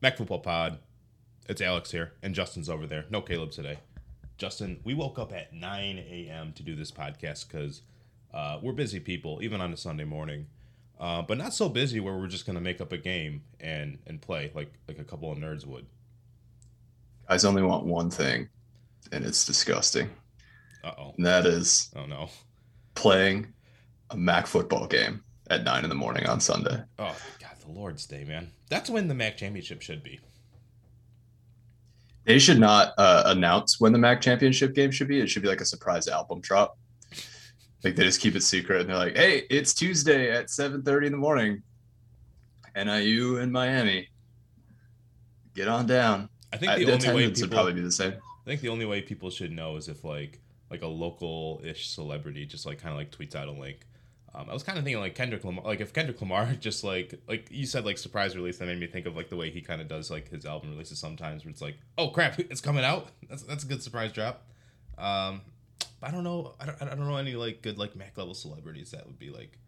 Mac 0.00 0.16
Football 0.16 0.40
Pod. 0.40 0.78
It's 1.48 1.60
Alex 1.60 1.90
here, 1.90 2.12
and 2.22 2.34
Justin's 2.34 2.68
over 2.68 2.86
there. 2.86 3.04
No 3.10 3.20
Caleb 3.22 3.50
today. 3.50 3.78
Justin, 4.36 4.80
we 4.84 4.94
woke 4.94 5.18
up 5.18 5.32
at 5.32 5.52
9 5.52 5.98
a.m. 5.98 6.52
to 6.52 6.62
do 6.62 6.76
this 6.76 6.92
podcast 6.92 7.48
because 7.48 7.82
uh, 8.32 8.58
we're 8.62 8.72
busy 8.72 9.00
people, 9.00 9.40
even 9.42 9.60
on 9.60 9.72
a 9.72 9.76
Sunday 9.76 10.04
morning. 10.04 10.46
Uh, 11.00 11.22
but 11.22 11.38
not 11.38 11.54
so 11.54 11.68
busy 11.68 12.00
where 12.00 12.14
we're 12.16 12.26
just 12.26 12.44
gonna 12.44 12.60
make 12.60 12.80
up 12.80 12.92
a 12.92 12.98
game 12.98 13.42
and 13.60 13.98
and 14.08 14.20
play 14.20 14.50
like 14.54 14.72
like 14.88 14.98
a 14.98 15.04
couple 15.04 15.30
of 15.30 15.38
nerds 15.38 15.64
would. 15.64 15.86
Guys 17.28 17.44
only 17.44 17.62
want 17.62 17.84
one 17.84 18.10
thing, 18.10 18.48
and 19.12 19.24
it's 19.24 19.44
disgusting. 19.44 20.10
Uh 20.82 20.92
oh. 20.98 21.14
And 21.16 21.24
that 21.24 21.46
is 21.46 21.90
Oh 21.96 22.06
no. 22.06 22.28
playing 22.96 23.46
a 24.10 24.16
Mac 24.16 24.46
football 24.48 24.88
game 24.88 25.22
at 25.48 25.62
nine 25.62 25.84
in 25.84 25.88
the 25.88 25.94
morning 25.94 26.26
on 26.26 26.40
Sunday. 26.40 26.82
Oh 26.98 27.16
God, 27.40 27.50
the 27.68 27.78
Lord's 27.78 28.06
Day, 28.06 28.24
man. 28.24 28.50
That's 28.70 28.90
when 28.90 29.08
the 29.08 29.14
Mac 29.14 29.36
Championship 29.36 29.82
should 29.82 30.02
be. 30.02 30.20
They 32.28 32.38
should 32.38 32.58
not 32.58 32.92
uh, 32.98 33.22
announce 33.24 33.80
when 33.80 33.92
the 33.92 33.98
Mac 33.98 34.20
championship 34.20 34.74
game 34.74 34.90
should 34.90 35.08
be. 35.08 35.18
It 35.18 35.30
should 35.30 35.40
be 35.40 35.48
like 35.48 35.62
a 35.62 35.64
surprise 35.64 36.08
album 36.08 36.40
drop. 36.42 36.76
Like 37.82 37.96
they 37.96 38.04
just 38.04 38.20
keep 38.20 38.34
it 38.34 38.42
secret 38.42 38.82
and 38.82 38.90
they're 38.90 38.98
like, 38.98 39.16
"Hey, 39.16 39.46
it's 39.48 39.72
Tuesday 39.72 40.30
at 40.30 40.50
7:30 40.50 41.06
in 41.06 41.12
the 41.12 41.18
morning. 41.18 41.62
NIU 42.76 43.38
in 43.38 43.50
Miami. 43.50 44.10
Get 45.54 45.68
on 45.68 45.86
down." 45.86 46.28
I 46.52 46.58
think 46.58 46.72
I, 46.72 46.78
the 46.80 46.84
the 46.84 46.92
only 46.92 47.06
way 47.06 47.12
attendance 47.12 47.40
would 47.40 47.50
probably 47.50 47.72
be 47.72 47.80
the 47.80 47.90
same. 47.90 48.12
I 48.12 48.44
think 48.44 48.60
the 48.60 48.68
only 48.68 48.84
way 48.84 49.00
people 49.00 49.30
should 49.30 49.52
know 49.52 49.76
is 49.76 49.88
if 49.88 50.04
like 50.04 50.38
like 50.70 50.82
a 50.82 50.86
local 50.86 51.62
ish 51.64 51.88
celebrity 51.88 52.44
just 52.44 52.66
like 52.66 52.78
kind 52.78 52.92
of 52.92 52.98
like 52.98 53.10
tweets 53.10 53.36
out 53.36 53.48
a 53.48 53.52
link. 53.52 53.86
Um, 54.34 54.48
I 54.50 54.52
was 54.52 54.62
kind 54.62 54.78
of 54.78 54.84
thinking 54.84 55.00
like 55.00 55.14
Kendrick 55.14 55.44
Lamar, 55.44 55.64
like 55.64 55.80
if 55.80 55.92
Kendrick 55.92 56.20
Lamar 56.20 56.46
just 56.60 56.84
like 56.84 57.14
like 57.26 57.48
you 57.50 57.66
said 57.66 57.84
like 57.84 57.98
surprise 57.98 58.36
release, 58.36 58.58
that 58.58 58.66
made 58.66 58.78
me 58.78 58.86
think 58.86 59.06
of 59.06 59.16
like 59.16 59.30
the 59.30 59.36
way 59.36 59.50
he 59.50 59.60
kind 59.60 59.80
of 59.80 59.88
does 59.88 60.10
like 60.10 60.30
his 60.30 60.44
album 60.44 60.70
releases 60.70 60.98
sometimes, 60.98 61.44
where 61.44 61.50
it's 61.50 61.62
like, 61.62 61.76
oh 61.96 62.08
crap, 62.08 62.38
it's 62.38 62.60
coming 62.60 62.84
out. 62.84 63.08
That's 63.28 63.42
that's 63.42 63.64
a 63.64 63.66
good 63.66 63.82
surprise 63.82 64.12
drop. 64.12 64.46
Um, 64.98 65.40
but 66.00 66.08
I 66.08 66.10
don't 66.10 66.24
know, 66.24 66.54
I 66.60 66.66
don't, 66.66 66.82
I 66.82 66.86
don't 66.86 67.08
know 67.08 67.16
any 67.16 67.34
like 67.36 67.62
good 67.62 67.78
like 67.78 67.96
Mac 67.96 68.16
level 68.16 68.34
celebrities 68.34 68.90
that 68.90 69.06
would 69.06 69.18
be 69.18 69.30
like. 69.30 69.58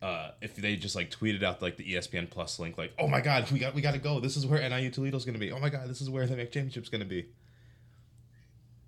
Uh, 0.00 0.32
if 0.40 0.56
they 0.56 0.74
just 0.74 0.96
like 0.96 1.12
tweeted 1.12 1.44
out 1.44 1.62
like 1.62 1.76
the 1.76 1.94
ESPN 1.94 2.28
Plus 2.28 2.58
link, 2.58 2.76
like, 2.76 2.92
oh 2.98 3.06
my 3.06 3.20
god, 3.20 3.48
we 3.52 3.60
got 3.60 3.72
we 3.72 3.80
got 3.80 3.92
to 3.92 4.00
go. 4.00 4.18
This 4.18 4.36
is 4.36 4.44
where 4.44 4.68
NIU 4.68 4.90
Toledo's 4.90 5.24
gonna 5.24 5.38
be. 5.38 5.52
Oh 5.52 5.60
my 5.60 5.68
god, 5.68 5.88
this 5.88 6.00
is 6.00 6.10
where 6.10 6.26
the 6.26 6.34
Mac 6.34 6.50
Championship's 6.50 6.88
gonna 6.88 7.04
be. 7.04 7.26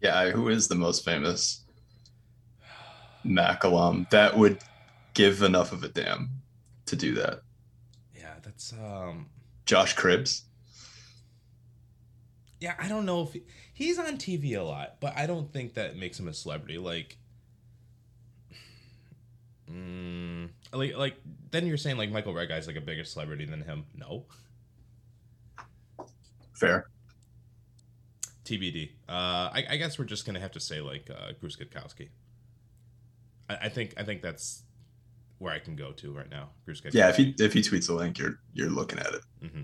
Yeah, 0.00 0.30
who 0.30 0.48
is 0.48 0.67
the 0.67 0.74
most 0.74 1.05
famous 1.05 1.64
Mac 3.25 3.64
alum 3.64 4.06
that 4.11 4.36
would 4.36 4.58
give 5.14 5.42
enough 5.42 5.72
of 5.72 5.83
a 5.84 5.89
damn 5.89 6.30
to 6.86 6.97
do 6.97 7.14
that? 7.14 7.41
Yeah, 8.17 8.34
that's 8.42 8.72
um 8.72 9.27
Josh 9.67 9.97
Cribbs. 9.97 10.42
yeah, 12.61 12.75
I 12.78 12.89
don't 12.89 13.06
know 13.06 13.22
if 13.22 13.33
he, 13.33 13.42
he's 13.72 13.98
on 13.98 14.17
TV 14.19 14.58
a 14.58 14.62
lot, 14.62 14.97
but 15.00 15.17
I 15.17 15.27
don't 15.27 15.52
think 15.52 15.75
that 15.75 15.97
makes 15.97 16.19
him 16.19 16.28
a 16.28 16.34
celebrity. 16.34 16.78
Like, 16.78 17.17
mm, 19.70 20.48
like, 20.72 20.97
like 20.97 21.17
then 21.50 21.67
you're 21.67 21.77
saying 21.77 21.97
like 21.97 22.11
Michael 22.11 22.34
Red 22.34 22.48
guy's 22.48 22.67
like 22.67 22.77
a 22.77 22.80
bigger 22.80 23.05
celebrity 23.05 23.45
than 23.47 23.62
him? 23.62 23.86
No, 23.95 24.27
Fair. 26.55 26.86
TBD. 28.45 28.91
Uh, 29.08 29.50
I, 29.52 29.64
I 29.70 29.77
guess 29.77 29.98
we're 29.98 30.05
just 30.05 30.25
gonna 30.27 30.41
have 30.41 30.52
to 30.52 30.61
say 30.61 30.80
like 30.80 31.11
uh, 31.11 31.33
Bruce 31.41 31.56
Gradkowski. 31.56 32.08
I, 33.48 33.56
I 33.62 33.69
think 33.69 33.95
I 33.97 34.05
think 34.05 34.23
that's 34.23 34.62
where 35.39 35.53
I 35.53 35.59
can 35.59 35.77
go 35.77 35.92
to 35.92 36.12
right 36.12 36.31
now. 36.31 36.50
Bruce. 36.64 36.83
Yeah, 36.92 37.09
if 37.09 37.17
he 37.17 37.34
if 37.39 37.53
he 37.53 37.61
tweets 37.61 37.89
a 37.89 37.92
link, 37.92 38.19
you're 38.19 38.39
you're 38.53 38.70
looking 38.70 38.98
at 38.98 39.14
it. 39.14 39.23
Mm-hmm. 39.42 39.61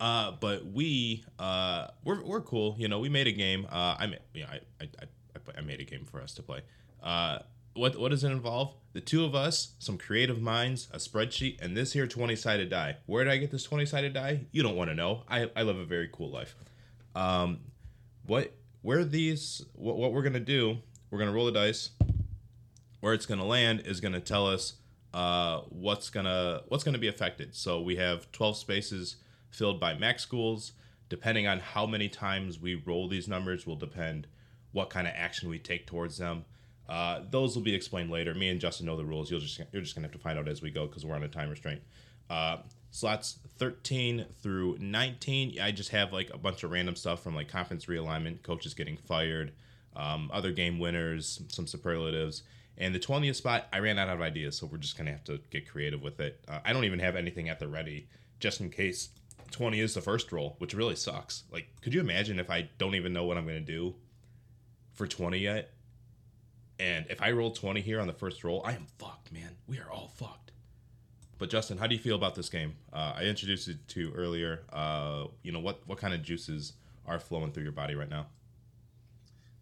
Uh, 0.00 0.32
but 0.40 0.64
we 0.66 1.24
uh, 1.38 1.88
we're, 2.04 2.22
we're 2.22 2.40
cool. 2.40 2.76
You 2.78 2.88
know, 2.88 3.00
we 3.00 3.08
made 3.08 3.26
a 3.26 3.32
game. 3.32 3.66
Uh, 3.70 3.96
I 3.98 4.06
made, 4.06 4.20
yeah, 4.32 4.46
I, 4.48 4.84
I, 4.84 4.88
I, 5.34 5.58
I 5.58 5.60
made 5.62 5.80
a 5.80 5.84
game 5.84 6.04
for 6.04 6.20
us 6.20 6.34
to 6.34 6.42
play. 6.42 6.60
Uh, 7.02 7.40
what 7.74 7.98
what 7.98 8.10
does 8.10 8.24
it 8.24 8.30
involve? 8.30 8.74
The 8.92 9.00
two 9.00 9.24
of 9.24 9.34
us, 9.34 9.74
some 9.78 9.98
creative 9.98 10.40
minds, 10.40 10.88
a 10.92 10.98
spreadsheet, 10.98 11.60
and 11.60 11.76
this 11.76 11.92
here 11.92 12.06
twenty 12.06 12.36
sided 12.36 12.70
die. 12.70 12.96
Where 13.06 13.24
did 13.24 13.32
I 13.32 13.38
get 13.38 13.50
this 13.50 13.64
twenty 13.64 13.86
sided 13.86 14.14
die? 14.14 14.46
You 14.52 14.62
don't 14.62 14.76
want 14.76 14.90
to 14.90 14.94
know. 14.94 15.24
I 15.28 15.50
I 15.56 15.62
live 15.62 15.78
a 15.78 15.84
very 15.84 16.08
cool 16.12 16.30
life. 16.30 16.54
Um, 17.14 17.60
what 18.24 18.52
where 18.82 19.04
these 19.04 19.64
what 19.74 19.96
what 19.96 20.12
we're 20.12 20.22
gonna 20.22 20.40
do? 20.40 20.78
We're 21.10 21.18
gonna 21.18 21.32
roll 21.32 21.46
the 21.46 21.52
dice. 21.52 21.90
Where 23.00 23.14
it's 23.14 23.26
gonna 23.26 23.46
land 23.46 23.82
is 23.84 24.00
gonna 24.00 24.20
tell 24.20 24.46
us 24.46 24.74
uh, 25.14 25.60
what's 25.68 26.10
gonna 26.10 26.62
what's 26.68 26.84
gonna 26.84 26.98
be 26.98 27.08
affected. 27.08 27.54
So 27.54 27.80
we 27.80 27.96
have 27.96 28.30
twelve 28.32 28.56
spaces 28.56 29.16
filled 29.50 29.80
by 29.80 29.94
Mac 29.94 30.18
schools. 30.18 30.72
Depending 31.08 31.46
on 31.46 31.60
how 31.60 31.86
many 31.86 32.08
times 32.08 32.60
we 32.60 32.74
roll 32.74 33.08
these 33.08 33.28
numbers, 33.28 33.66
will 33.66 33.76
depend 33.76 34.26
what 34.72 34.90
kind 34.90 35.06
of 35.06 35.14
action 35.16 35.48
we 35.48 35.58
take 35.58 35.86
towards 35.86 36.18
them. 36.18 36.44
Uh, 36.88 37.20
those 37.30 37.54
will 37.54 37.62
be 37.62 37.74
explained 37.74 38.10
later. 38.10 38.34
Me 38.34 38.48
and 38.48 38.60
Justin 38.60 38.86
know 38.86 38.96
the 38.96 39.04
rules. 39.04 39.30
You'll 39.30 39.40
just 39.40 39.60
you're 39.72 39.82
just 39.82 39.94
gonna 39.94 40.06
have 40.06 40.12
to 40.12 40.18
find 40.18 40.38
out 40.38 40.48
as 40.48 40.62
we 40.62 40.70
go 40.70 40.86
because 40.86 41.04
we're 41.04 41.14
on 41.14 41.22
a 41.22 41.28
time 41.28 41.50
restraint. 41.50 41.80
Uh, 42.28 42.58
slots 42.90 43.38
13 43.58 44.26
through 44.42 44.78
19. 44.80 45.60
I 45.60 45.70
just 45.70 45.90
have 45.90 46.12
like 46.12 46.30
a 46.32 46.38
bunch 46.38 46.62
of 46.64 46.70
random 46.70 46.96
stuff 46.96 47.22
from 47.22 47.34
like 47.34 47.48
conference 47.48 47.86
realignment, 47.86 48.42
coaches 48.42 48.74
getting 48.74 48.96
fired, 48.96 49.52
um, 49.96 50.30
other 50.32 50.52
game 50.52 50.78
winners, 50.78 51.42
some 51.48 51.66
superlatives. 51.66 52.42
And 52.78 52.94
the 52.94 53.00
20th 53.00 53.34
spot, 53.34 53.66
I 53.72 53.80
ran 53.80 53.98
out 53.98 54.08
of 54.08 54.20
ideas, 54.20 54.56
so 54.56 54.66
we're 54.66 54.78
just 54.78 54.96
gonna 54.96 55.10
have 55.10 55.24
to 55.24 55.40
get 55.50 55.68
creative 55.68 56.00
with 56.00 56.20
it. 56.20 56.42
Uh, 56.46 56.60
I 56.64 56.72
don't 56.72 56.84
even 56.84 57.00
have 57.00 57.16
anything 57.16 57.48
at 57.48 57.58
the 57.58 57.66
ready, 57.66 58.08
just 58.38 58.60
in 58.60 58.70
case 58.70 59.10
20 59.50 59.80
is 59.80 59.94
the 59.94 60.00
first 60.00 60.30
roll, 60.30 60.54
which 60.58 60.74
really 60.74 60.94
sucks. 60.94 61.42
Like, 61.50 61.68
could 61.82 61.92
you 61.92 62.00
imagine 62.00 62.38
if 62.38 62.50
I 62.50 62.68
don't 62.78 62.94
even 62.94 63.12
know 63.12 63.24
what 63.24 63.36
I'm 63.36 63.46
gonna 63.46 63.60
do 63.60 63.96
for 64.94 65.08
20 65.08 65.38
yet? 65.38 65.72
And 66.78 67.06
if 67.10 67.20
I 67.20 67.32
roll 67.32 67.50
20 67.50 67.80
here 67.80 68.00
on 68.00 68.06
the 68.06 68.12
first 68.12 68.44
roll, 68.44 68.62
I 68.64 68.72
am 68.72 68.86
fucked, 68.98 69.32
man. 69.32 69.56
We 69.66 69.80
are 69.80 69.90
all 69.90 70.12
fucked. 70.14 70.52
But 71.38 71.50
Justin, 71.50 71.78
how 71.78 71.88
do 71.88 71.96
you 71.96 72.00
feel 72.00 72.16
about 72.16 72.36
this 72.36 72.48
game? 72.48 72.74
Uh, 72.92 73.14
I 73.16 73.24
introduced 73.24 73.66
it 73.68 73.88
to 73.88 74.00
you 74.00 74.12
earlier. 74.12 74.62
Uh, 74.72 75.26
you 75.42 75.52
know 75.52 75.60
what 75.60 75.80
what 75.86 75.98
kind 75.98 76.14
of 76.14 76.22
juices 76.22 76.74
are 77.06 77.18
flowing 77.18 77.52
through 77.52 77.62
your 77.64 77.72
body 77.72 77.94
right 77.94 78.10
now? 78.10 78.26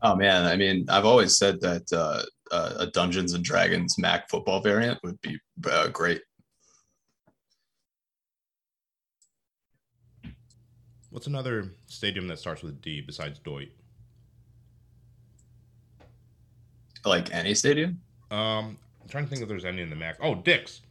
Oh 0.03 0.15
man, 0.15 0.45
I 0.45 0.57
mean, 0.57 0.87
I've 0.89 1.07
always 1.07 1.37
said 1.37 1.61
that 1.63 1.91
uh, 1.93 2.23
uh, 2.51 2.75
a 2.79 2.87
Dungeons 2.89 3.33
and 3.33 3.45
Dragons 3.45 3.99
Mac 3.99 4.29
football 4.29 4.61
variant 4.61 4.99
would 5.03 5.21
be 5.21 5.39
uh, 5.71 5.89
great. 5.89 6.21
What's 11.11 11.27
another 11.27 11.73
stadium 11.87 12.29
that 12.29 12.39
starts 12.39 12.63
with 12.63 12.83
D 12.83 13.01
besides 13.01 13.39
Doyt? 13.39 13.71
Like 17.05 17.33
any 17.33 17.55
stadium. 17.55 18.01
Um, 18.31 18.77
I'm 19.01 19.09
trying 19.09 19.25
to 19.25 19.31
think 19.31 19.41
if 19.41 19.49
there's 19.49 19.65
any 19.65 19.81
in 19.81 19.89
the 19.89 19.97
Mac. 19.97 20.17
Oh, 20.21 20.35
Dix, 20.35 20.83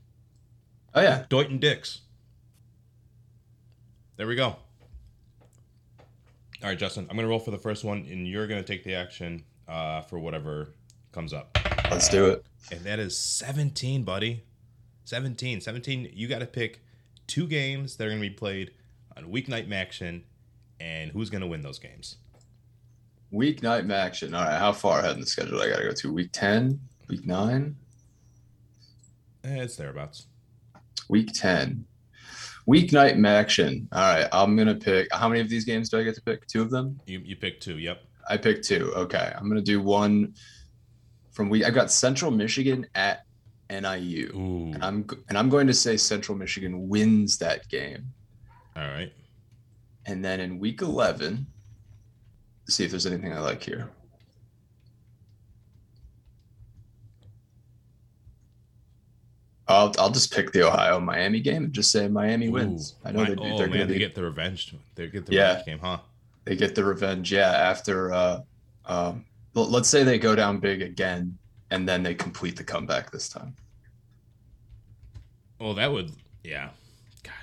Oh 0.95 1.01
yeah, 1.01 1.25
Doyt 1.27 1.49
and 1.49 1.59
Dix. 1.59 1.99
There 4.15 4.25
we 4.25 4.35
go. 4.37 4.55
All 6.65 6.71
right, 6.71 6.79
Justin, 6.79 7.05
I'm 7.11 7.15
gonna 7.15 7.27
roll 7.27 7.37
for 7.37 7.51
the 7.51 7.59
first 7.59 7.83
one, 7.83 8.07
and 8.09 8.27
you're 8.27 8.47
gonna 8.47 8.63
take 8.63 8.83
the 8.83 8.95
action 8.95 9.43
uh, 9.67 10.01
for 10.01 10.17
whatever 10.17 10.73
comes 11.11 11.31
up. 11.31 11.55
let's 11.91 12.09
do 12.09 12.25
it. 12.25 12.43
And 12.71 12.81
that 12.81 12.97
is 12.97 13.15
17, 13.15 14.01
buddy. 14.03 14.43
17. 15.03 15.61
17. 15.61 16.09
You 16.11 16.27
got 16.27 16.39
to 16.39 16.47
pick 16.47 16.81
two 17.27 17.45
games 17.45 17.97
that 17.97 18.05
are 18.05 18.09
going 18.09 18.19
to 18.19 18.27
be 18.27 18.33
played 18.33 18.71
on 19.15 19.25
weeknight 19.25 19.71
action, 19.71 20.23
and 20.79 21.11
who's 21.11 21.29
going 21.29 21.41
to 21.41 21.47
win 21.47 21.61
those 21.61 21.77
games? 21.77 22.15
Weeknight 23.31 23.91
action. 23.93 24.33
All 24.33 24.43
right, 24.43 24.57
how 24.57 24.71
far 24.71 25.01
ahead 25.01 25.11
in 25.13 25.19
the 25.19 25.27
schedule 25.27 25.61
I 25.61 25.69
got 25.69 25.77
to 25.77 25.83
go 25.83 25.91
to? 25.91 26.11
Week 26.13 26.31
ten, 26.31 26.79
week 27.07 27.27
nine, 27.27 27.75
Eh, 29.43 29.61
it's 29.61 29.75
thereabouts. 29.75 30.25
week 31.09 31.29
ten. 31.31 31.85
Weeknight 32.67 33.23
action. 33.25 33.87
All 33.91 34.01
right, 34.01 34.27
I'm 34.31 34.55
gonna 34.55 34.75
pick. 34.75 35.07
How 35.13 35.29
many 35.29 35.41
of 35.41 35.49
these 35.49 35.65
games 35.65 35.89
do 35.89 35.99
I 35.99 36.03
get 36.03 36.15
to 36.15 36.21
pick? 36.21 36.47
Two 36.47 36.61
of 36.61 36.71
them. 36.71 36.99
You, 37.05 37.19
you 37.19 37.35
pick 37.35 37.61
two. 37.61 37.77
Yep. 37.77 38.01
I 38.27 38.37
picked 38.37 38.65
two. 38.65 38.91
Okay, 38.95 39.33
I'm 39.37 39.47
gonna 39.47 39.61
do 39.61 39.81
one 39.81 40.33
from 41.31 41.49
week. 41.49 41.63
I 41.63 41.69
got 41.69 41.91
Central 41.91 42.31
Michigan 42.31 42.87
at 42.95 43.25
NIU, 43.69 44.31
Ooh. 44.35 44.73
and 44.73 44.83
I'm 44.83 45.05
and 45.29 45.37
I'm 45.37 45.49
going 45.49 45.67
to 45.67 45.73
say 45.73 45.97
Central 45.97 46.37
Michigan 46.37 46.89
wins 46.89 47.37
that 47.37 47.67
game. 47.69 48.05
All 48.75 48.87
right. 48.87 49.11
And 50.07 50.23
then 50.23 50.39
in 50.39 50.59
week 50.59 50.81
11, 50.81 51.47
see 52.69 52.83
if 52.83 52.91
there's 52.91 53.07
anything 53.07 53.33
I 53.33 53.39
like 53.39 53.63
here. 53.63 53.89
I'll, 59.67 59.91
I'll 59.97 60.11
just 60.11 60.31
pick 60.33 60.51
the 60.51 60.67
Ohio 60.67 60.99
Miami 60.99 61.39
game 61.39 61.63
and 61.65 61.73
just 61.73 61.91
say 61.91 62.07
Miami 62.07 62.49
wins. 62.49 62.93
Ooh. 63.03 63.07
I 63.07 63.11
know 63.11 63.23
My- 63.23 63.29
they, 63.29 63.35
oh, 63.35 63.57
they're 63.57 63.67
man, 63.67 63.77
going 63.79 63.87
they 63.89 63.97
get 63.97 64.13
the 64.15 64.23
revenge. 64.23 64.75
They 64.95 65.07
get 65.07 65.25
the 65.25 65.33
Yeah. 65.33 65.47
revenge 65.49 65.65
game, 65.65 65.79
huh? 65.79 65.97
they 66.45 66.55
get 66.55 66.75
the 66.75 66.83
revenge. 66.85 67.31
Yeah, 67.31 67.49
after 67.49 68.13
uh, 68.13 68.41
um, 68.85 69.25
let's 69.55 69.89
say 69.89 70.03
they 70.03 70.19
go 70.19 70.35
down 70.35 70.59
big 70.59 70.81
again, 70.83 71.37
and 71.71 71.89
then 71.89 72.03
they 72.03 72.13
complete 72.13 72.55
the 72.55 72.63
comeback 72.63 73.09
this 73.11 73.27
time. 73.27 73.55
Oh, 75.59 75.73
that 75.73 75.91
would, 75.91 76.11
yeah. 76.43 76.69
God, 77.23 77.33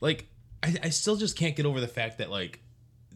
like 0.00 0.26
I, 0.62 0.74
I 0.84 0.88
still 0.90 1.16
just 1.16 1.36
can't 1.36 1.54
get 1.56 1.66
over 1.66 1.80
the 1.80 1.88
fact 1.88 2.18
that 2.18 2.30
like 2.30 2.60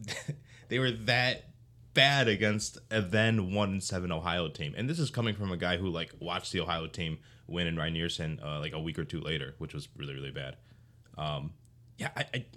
they 0.67 0.77
were 0.77 0.91
that 0.91 1.45
bad 1.93 2.27
against 2.27 2.77
a 2.89 3.01
then 3.01 3.53
one 3.53 3.69
and 3.71 3.83
seven 3.83 4.11
Ohio 4.11 4.47
team, 4.49 4.73
and 4.77 4.89
this 4.89 4.99
is 4.99 5.09
coming 5.09 5.33
from 5.35 5.51
a 5.51 5.57
guy 5.57 5.77
who 5.77 5.89
like 5.89 6.11
watched 6.19 6.51
the 6.51 6.59
Ohio 6.59 6.85
team 6.87 7.17
win 7.47 7.67
in 7.67 7.75
Rynearson 7.75 8.43
uh, 8.43 8.59
like 8.59 8.73
a 8.73 8.79
week 8.79 8.97
or 8.99 9.05
two 9.05 9.21
later, 9.21 9.55
which 9.59 9.73
was 9.73 9.87
really 9.97 10.13
really 10.13 10.31
bad. 10.31 10.57
Um, 11.17 11.53
yeah, 11.97 12.09
I, 12.15 12.25
I 12.33 12.45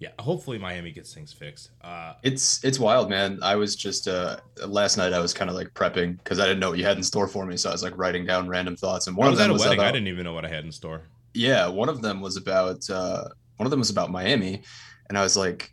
yeah, 0.00 0.10
hopefully 0.18 0.58
Miami 0.58 0.90
gets 0.92 1.14
things 1.14 1.32
fixed. 1.32 1.70
Uh, 1.82 2.14
It's 2.22 2.62
it's 2.64 2.78
wild, 2.78 3.08
man. 3.10 3.38
I 3.42 3.56
was 3.56 3.76
just 3.76 4.08
uh 4.08 4.38
last 4.66 4.96
night 4.96 5.12
I 5.12 5.20
was 5.20 5.32
kind 5.32 5.48
of 5.50 5.56
like 5.56 5.72
prepping 5.74 6.18
because 6.18 6.40
I 6.40 6.44
didn't 6.46 6.60
know 6.60 6.70
what 6.70 6.78
you 6.78 6.84
had 6.84 6.96
in 6.96 7.02
store 7.02 7.28
for 7.28 7.46
me, 7.46 7.56
so 7.56 7.70
I 7.70 7.72
was 7.72 7.82
like 7.82 7.96
writing 7.96 8.26
down 8.26 8.48
random 8.48 8.76
thoughts. 8.76 9.06
And 9.06 9.16
one 9.16 9.28
of 9.28 9.36
them 9.36 9.50
a 9.50 9.52
was 9.52 9.62
wedding. 9.64 9.78
about 9.78 9.88
I 9.88 9.92
didn't 9.92 10.08
even 10.08 10.24
know 10.24 10.34
what 10.34 10.44
I 10.44 10.48
had 10.48 10.64
in 10.64 10.72
store. 10.72 11.02
yeah, 11.34 11.68
one 11.68 11.88
of 11.88 12.02
them 12.02 12.20
was 12.20 12.36
about 12.36 12.88
uh 12.90 13.24
one 13.56 13.66
of 13.66 13.70
them 13.70 13.80
was 13.80 13.90
about 13.90 14.10
Miami, 14.10 14.62
and 15.08 15.16
I 15.18 15.22
was 15.22 15.36
like, 15.36 15.70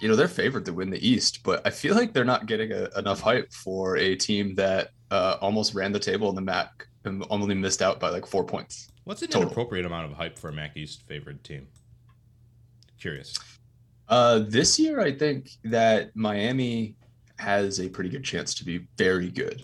you 0.00 0.08
know, 0.08 0.16
they're 0.16 0.28
favored 0.28 0.64
to 0.66 0.72
win 0.72 0.90
the 0.90 1.06
East, 1.08 1.40
but 1.44 1.64
I 1.66 1.70
feel 1.70 1.94
like 1.94 2.12
they're 2.12 2.24
not 2.24 2.46
getting 2.46 2.72
a, 2.72 2.88
enough 2.98 3.20
hype 3.20 3.52
for 3.52 3.96
a 3.98 4.16
team 4.16 4.54
that 4.56 4.90
uh 5.10 5.36
almost 5.40 5.74
ran 5.74 5.92
the 5.92 5.98
table 5.98 6.28
in 6.28 6.34
the 6.34 6.40
MAC 6.40 6.86
and 7.04 7.24
only 7.30 7.54
missed 7.54 7.82
out 7.82 7.98
by 8.00 8.10
like 8.10 8.26
four 8.26 8.44
points. 8.44 8.90
What's 9.04 9.22
an 9.22 9.28
Total. 9.28 9.42
inappropriate 9.42 9.86
amount 9.86 10.10
of 10.10 10.16
hype 10.16 10.38
for 10.38 10.48
a 10.50 10.52
MAC 10.52 10.76
East 10.76 11.02
favored 11.06 11.42
team? 11.42 11.66
Curious. 13.00 13.34
Uh, 14.08 14.40
this 14.46 14.78
year, 14.78 15.00
I 15.00 15.12
think 15.12 15.50
that 15.64 16.14
Miami 16.14 16.96
has 17.38 17.80
a 17.80 17.88
pretty 17.88 18.10
good 18.10 18.24
chance 18.24 18.54
to 18.54 18.64
be 18.64 18.86
very 18.98 19.30
good. 19.30 19.62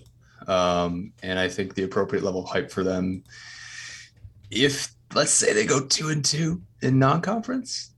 Um, 0.48 1.12
and 1.22 1.38
I 1.38 1.48
think 1.48 1.74
the 1.74 1.82
appropriate 1.82 2.24
level 2.24 2.42
of 2.44 2.48
hype 2.48 2.70
for 2.70 2.82
them, 2.84 3.24
if 4.50 4.94
let's 5.14 5.32
say 5.32 5.52
they 5.52 5.66
go 5.66 5.84
two 5.84 6.08
and 6.08 6.24
two 6.24 6.62
in 6.82 6.98
non 6.98 7.20
conference, 7.20 7.90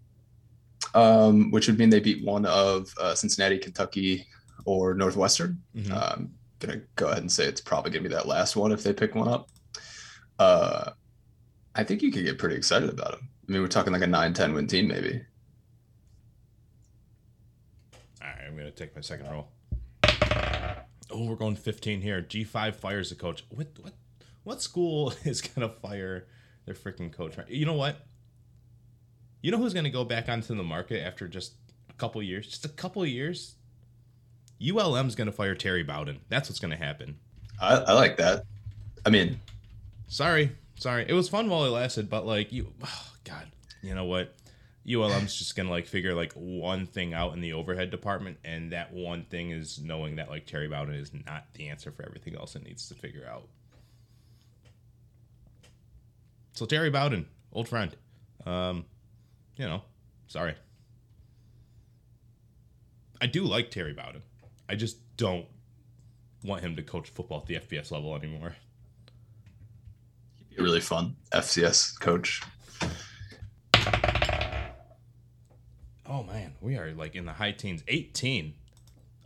um, 0.94 1.51
which 1.51 1.69
would 1.69 1.79
mean 1.79 1.91
they 1.91 2.01
beat 2.01 2.25
one 2.25 2.47
of 2.47 2.93
uh, 3.01 3.15
Cincinnati, 3.15 3.59
Kentucky, 3.59 4.27
or 4.65 4.94
Northwestern. 4.94 5.61
Mhm. 5.77 5.91
Uh, 5.93 6.15
I'm 6.17 6.33
gonna 6.58 6.81
go 6.96 7.06
ahead 7.06 7.19
and 7.19 7.31
say 7.31 7.44
it's 7.44 7.60
probably 7.60 7.90
gonna 7.90 8.08
be 8.08 8.14
that 8.14 8.26
last 8.26 8.56
one 8.56 8.72
if 8.72 8.82
they 8.82 8.93
pick 8.93 9.14
one 9.14 9.28
up. 9.28 9.49
Uh, 10.38 10.90
I 11.75 11.84
think 11.84 12.02
you 12.02 12.10
could 12.10 12.25
get 12.25 12.38
pretty 12.38 12.56
excited 12.56 12.90
about 12.90 13.12
them. 13.12 13.28
I 13.49 13.52
mean, 13.52 13.62
we're 13.62 13.69
talking 13.69 13.93
like 13.93 14.02
a 14.02 14.06
9-10 14.06 14.55
win 14.55 14.66
team, 14.66 14.88
maybe. 14.88 15.22
All 18.22 18.28
right, 18.28 18.44
I'm 18.46 18.56
gonna 18.56 18.70
take 18.70 18.94
my 18.94 19.00
second 19.00 19.31
roll. 19.31 19.49
Oh, 21.10 21.25
we're 21.25 21.37
going 21.37 21.56
15 21.56 22.02
here. 22.02 22.20
G5 22.20 22.75
fires 22.75 23.08
the 23.08 23.14
coach. 23.14 23.44
What 23.49 23.69
what 23.81 23.94
what 24.44 24.62
school 24.62 25.12
is 25.25 25.40
gonna 25.40 25.69
fire 25.69 26.26
their 26.66 26.75
freaking 26.75 27.12
coach? 27.12 27.37
You 27.49 27.66
know 27.66 27.75
what? 27.75 28.06
You 29.40 29.50
know 29.50 29.58
who's 29.58 29.75
gonna 29.75 29.90
go 29.90 30.05
back 30.05 30.28
onto 30.28 30.55
the 30.55 30.62
market 30.62 31.05
after 31.05 31.28
just 31.28 31.55
a 31.88 31.94
couple 31.94 32.22
years? 32.22 32.46
Just 32.49 32.64
a 32.64 32.69
couple 32.69 33.05
years. 33.06 33.55
ULM's 34.60 35.14
gonna 35.14 35.32
fire 35.32 35.55
Terry 35.55 35.82
Bowden. 35.82 36.20
That's 36.28 36.49
what's 36.49 36.60
gonna 36.60 36.76
happen. 36.76 37.19
I, 37.60 37.76
I 37.76 37.93
like 37.93 38.16
that. 38.19 38.44
I 39.06 39.10
mean, 39.10 39.40
Sorry, 40.08 40.52
sorry. 40.76 41.05
It 41.06 41.12
was 41.12 41.28
fun 41.28 41.50
while 41.50 41.66
it 41.66 41.70
lasted, 41.70 42.08
but 42.08 42.26
like 42.26 42.50
you, 42.50 42.72
oh, 42.82 43.12
God, 43.25 43.46
you 43.82 43.94
know 43.94 44.06
what? 44.06 44.34
ULM's 44.90 45.38
just 45.38 45.55
gonna 45.55 45.70
like 45.70 45.87
figure 45.87 46.14
like 46.14 46.32
one 46.32 46.87
thing 46.87 47.12
out 47.12 47.34
in 47.34 47.43
the 47.43 47.52
overhead 47.52 47.90
department, 47.90 48.38
and 48.43 48.72
that 48.72 48.93
one 48.93 49.25
thing 49.25 49.50
is 49.50 49.78
knowing 49.78 50.16
that 50.16 50.31
like 50.31 50.46
Terry 50.46 50.66
Bowden 50.66 50.94
is 50.94 51.12
not 51.26 51.44
the 51.55 51.69
answer 51.69 51.93
for 51.93 52.06
everything 52.06 52.34
else 52.37 52.56
it 52.56 52.64
needs 52.64 52.88
to 52.88 52.94
figure 52.94 53.26
out. 53.31 53.46
So 56.55 56.64
Terry 56.64 56.90
Bowden, 56.90 57.26
old 57.52 57.69
friend, 57.69 57.94
um, 58.46 58.87
you 59.56 59.66
know, 59.66 59.82
sorry. 60.26 60.55
I 63.20 63.26
do 63.26 63.44
like 63.44 63.70
Terry 63.70 63.93
Bowden. 63.93 64.22
I 64.69 64.75
just 64.75 64.99
don't 65.17 65.47
want 66.44 66.62
him 66.62 66.76
to 66.76 66.82
coach 66.82 67.09
football 67.11 67.38
at 67.38 67.47
the 67.47 67.55
FBS 67.56 67.91
level 67.91 68.15
anymore. 68.15 68.55
he'd 70.37 70.50
be 70.50 70.56
a 70.56 70.62
really 70.62 70.81
fun 70.81 71.17
FCS 71.32 71.99
coach. 71.99 72.43
Oh 76.06 76.23
man, 76.23 76.55
we 76.61 76.76
are 76.76 76.93
like 76.93 77.15
in 77.15 77.26
the 77.26 77.32
high 77.32 77.53
teens, 77.53 77.82
18. 77.88 78.55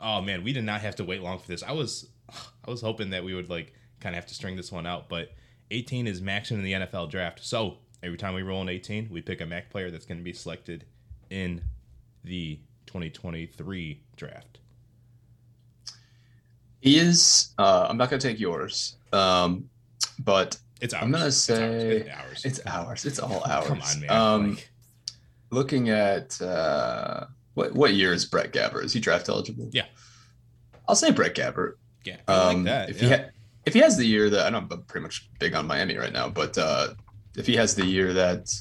Oh 0.01 0.21
man, 0.21 0.43
we 0.43 0.53
did 0.53 0.65
not 0.65 0.81
have 0.81 0.97
to 0.97 1.05
wait 1.05 1.23
long 1.23 1.39
for 1.39 1.49
this. 1.49 1.63
I 1.63 1.73
was 1.73 2.09
I 2.65 2.71
was 2.71 2.81
hoping 2.81 3.11
that 3.11 3.25
we 3.25 3.35
would 3.35 3.51
like 3.51 3.73
kind 4.01 4.15
of 4.15 4.17
have 4.17 4.27
to 4.27 4.35
string 4.35 4.57
this 4.57 4.73
one 4.73 4.87
out, 4.87 5.09
but 5.09 5.33
18 5.71 6.07
is 6.07 6.21
maxing 6.21 6.53
in 6.53 6.63
the 6.63 6.73
NFL 6.73 7.11
draft. 7.11 7.45
So, 7.45 7.79
every 8.03 8.19
time 8.19 8.35
we 8.35 8.43
roll 8.43 8.61
an 8.61 8.69
18, 8.69 9.09
we 9.11 9.23
pick 9.23 9.41
a 9.41 9.47
MAC 9.47 9.71
player 9.71 9.91
that's 9.91 10.05
going 10.05 10.19
to 10.19 10.25
be 10.25 10.33
selected 10.33 10.85
in 11.31 11.63
the 12.25 12.61
2023 12.87 14.03
draft. 14.17 14.59
He 16.83 16.99
is. 16.99 17.55
Uh, 17.59 17.87
I'm 17.89 17.97
not 17.97 18.11
gonna 18.11 18.21
take 18.21 18.39
yours, 18.39 18.97
um, 19.13 19.71
but 20.19 20.59
It's 20.81 20.93
ours. 20.93 21.03
I'm 21.05 21.11
gonna 21.13 21.33
say 21.33 21.97
It's 22.01 22.11
ours. 22.11 22.45
it's 22.45 22.61
ours. 22.67 23.05
It's 23.07 23.19
all 23.19 23.43
ours. 23.49 23.67
Come 23.69 23.81
on, 23.81 24.01
man. 24.01 24.11
Um, 24.11 24.51
Like, 24.51 24.69
looking 25.51 25.89
at 25.91 26.41
uh, 26.43 27.27
what 27.55 27.73
what 27.75 27.95
year 27.95 28.13
is 28.13 28.25
Brett 28.27 28.53
Gabbert? 28.53 28.85
Is 28.85 28.93
he 28.93 29.01
draft 29.01 29.29
eligible? 29.29 29.69
Yeah. 29.73 29.87
I'll 30.89 30.97
say 30.97 31.13
Brett 31.13 31.35
Gabbert. 31.37 31.75
yeah, 32.05 32.17
I 32.27 32.35
Um, 32.35 32.57
like 32.57 32.65
that. 32.65 32.91
If 32.91 33.01
yeah. 33.03 33.09
he 33.09 33.15
ha- 33.23 33.29
if 33.65 33.75
he 33.75 33.79
has 33.81 33.97
the 33.97 34.05
year 34.05 34.29
that 34.31 34.45
I 34.47 34.51
know 34.51 34.59
I'm 34.59 34.69
pretty 34.69 35.05
much 35.05 35.31
big 35.39 35.55
on 35.55 35.67
Miami 35.69 35.97
right 35.97 36.13
now, 36.13 36.29
but 36.29 36.59
uh, 36.59 36.89
if 37.37 37.47
he 37.47 37.55
has 37.57 37.77
the 37.77 37.87
year 37.87 38.13
that 38.13 38.53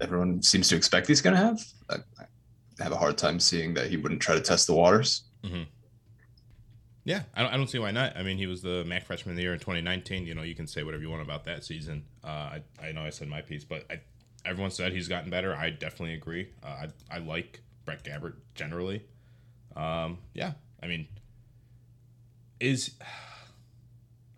everyone 0.00 0.40
seems 0.42 0.68
to 0.68 0.76
expect 0.76 1.08
he's 1.08 1.20
going 1.20 1.34
to 1.34 1.42
have, 1.42 1.58
I, 1.90 1.96
I 2.20 2.82
have 2.84 2.92
a 2.92 2.96
hard 2.96 3.18
time 3.18 3.40
seeing 3.40 3.74
that 3.74 3.88
he 3.88 3.96
wouldn't 3.96 4.20
try 4.22 4.34
to 4.36 4.40
test 4.40 4.68
the 4.68 4.74
waters. 4.74 5.22
Yeah, 7.06 7.22
I 7.36 7.42
don't, 7.42 7.54
I 7.54 7.56
don't 7.56 7.68
see 7.68 7.78
why 7.78 7.92
not. 7.92 8.16
I 8.16 8.24
mean, 8.24 8.36
he 8.36 8.48
was 8.48 8.62
the 8.62 8.84
MAC 8.84 9.04
freshman 9.04 9.34
of 9.34 9.36
the 9.36 9.42
year 9.42 9.52
in 9.52 9.60
2019. 9.60 10.26
You 10.26 10.34
know, 10.34 10.42
you 10.42 10.56
can 10.56 10.66
say 10.66 10.82
whatever 10.82 11.04
you 11.04 11.08
want 11.08 11.22
about 11.22 11.44
that 11.44 11.62
season. 11.62 12.04
Uh, 12.24 12.26
I, 12.26 12.62
I 12.82 12.90
know 12.90 13.02
I 13.02 13.10
said 13.10 13.28
my 13.28 13.42
piece, 13.42 13.62
but 13.62 13.84
I, 13.88 14.00
everyone 14.44 14.72
said 14.72 14.92
he's 14.92 15.06
gotten 15.06 15.30
better. 15.30 15.54
I 15.54 15.70
definitely 15.70 16.14
agree. 16.14 16.48
Uh, 16.64 16.86
I, 17.10 17.16
I 17.16 17.18
like 17.18 17.60
Brett 17.84 18.02
Gabbert 18.02 18.34
generally. 18.56 19.04
Um, 19.76 20.18
yeah, 20.34 20.54
I 20.82 20.88
mean, 20.88 21.06
is 22.58 22.96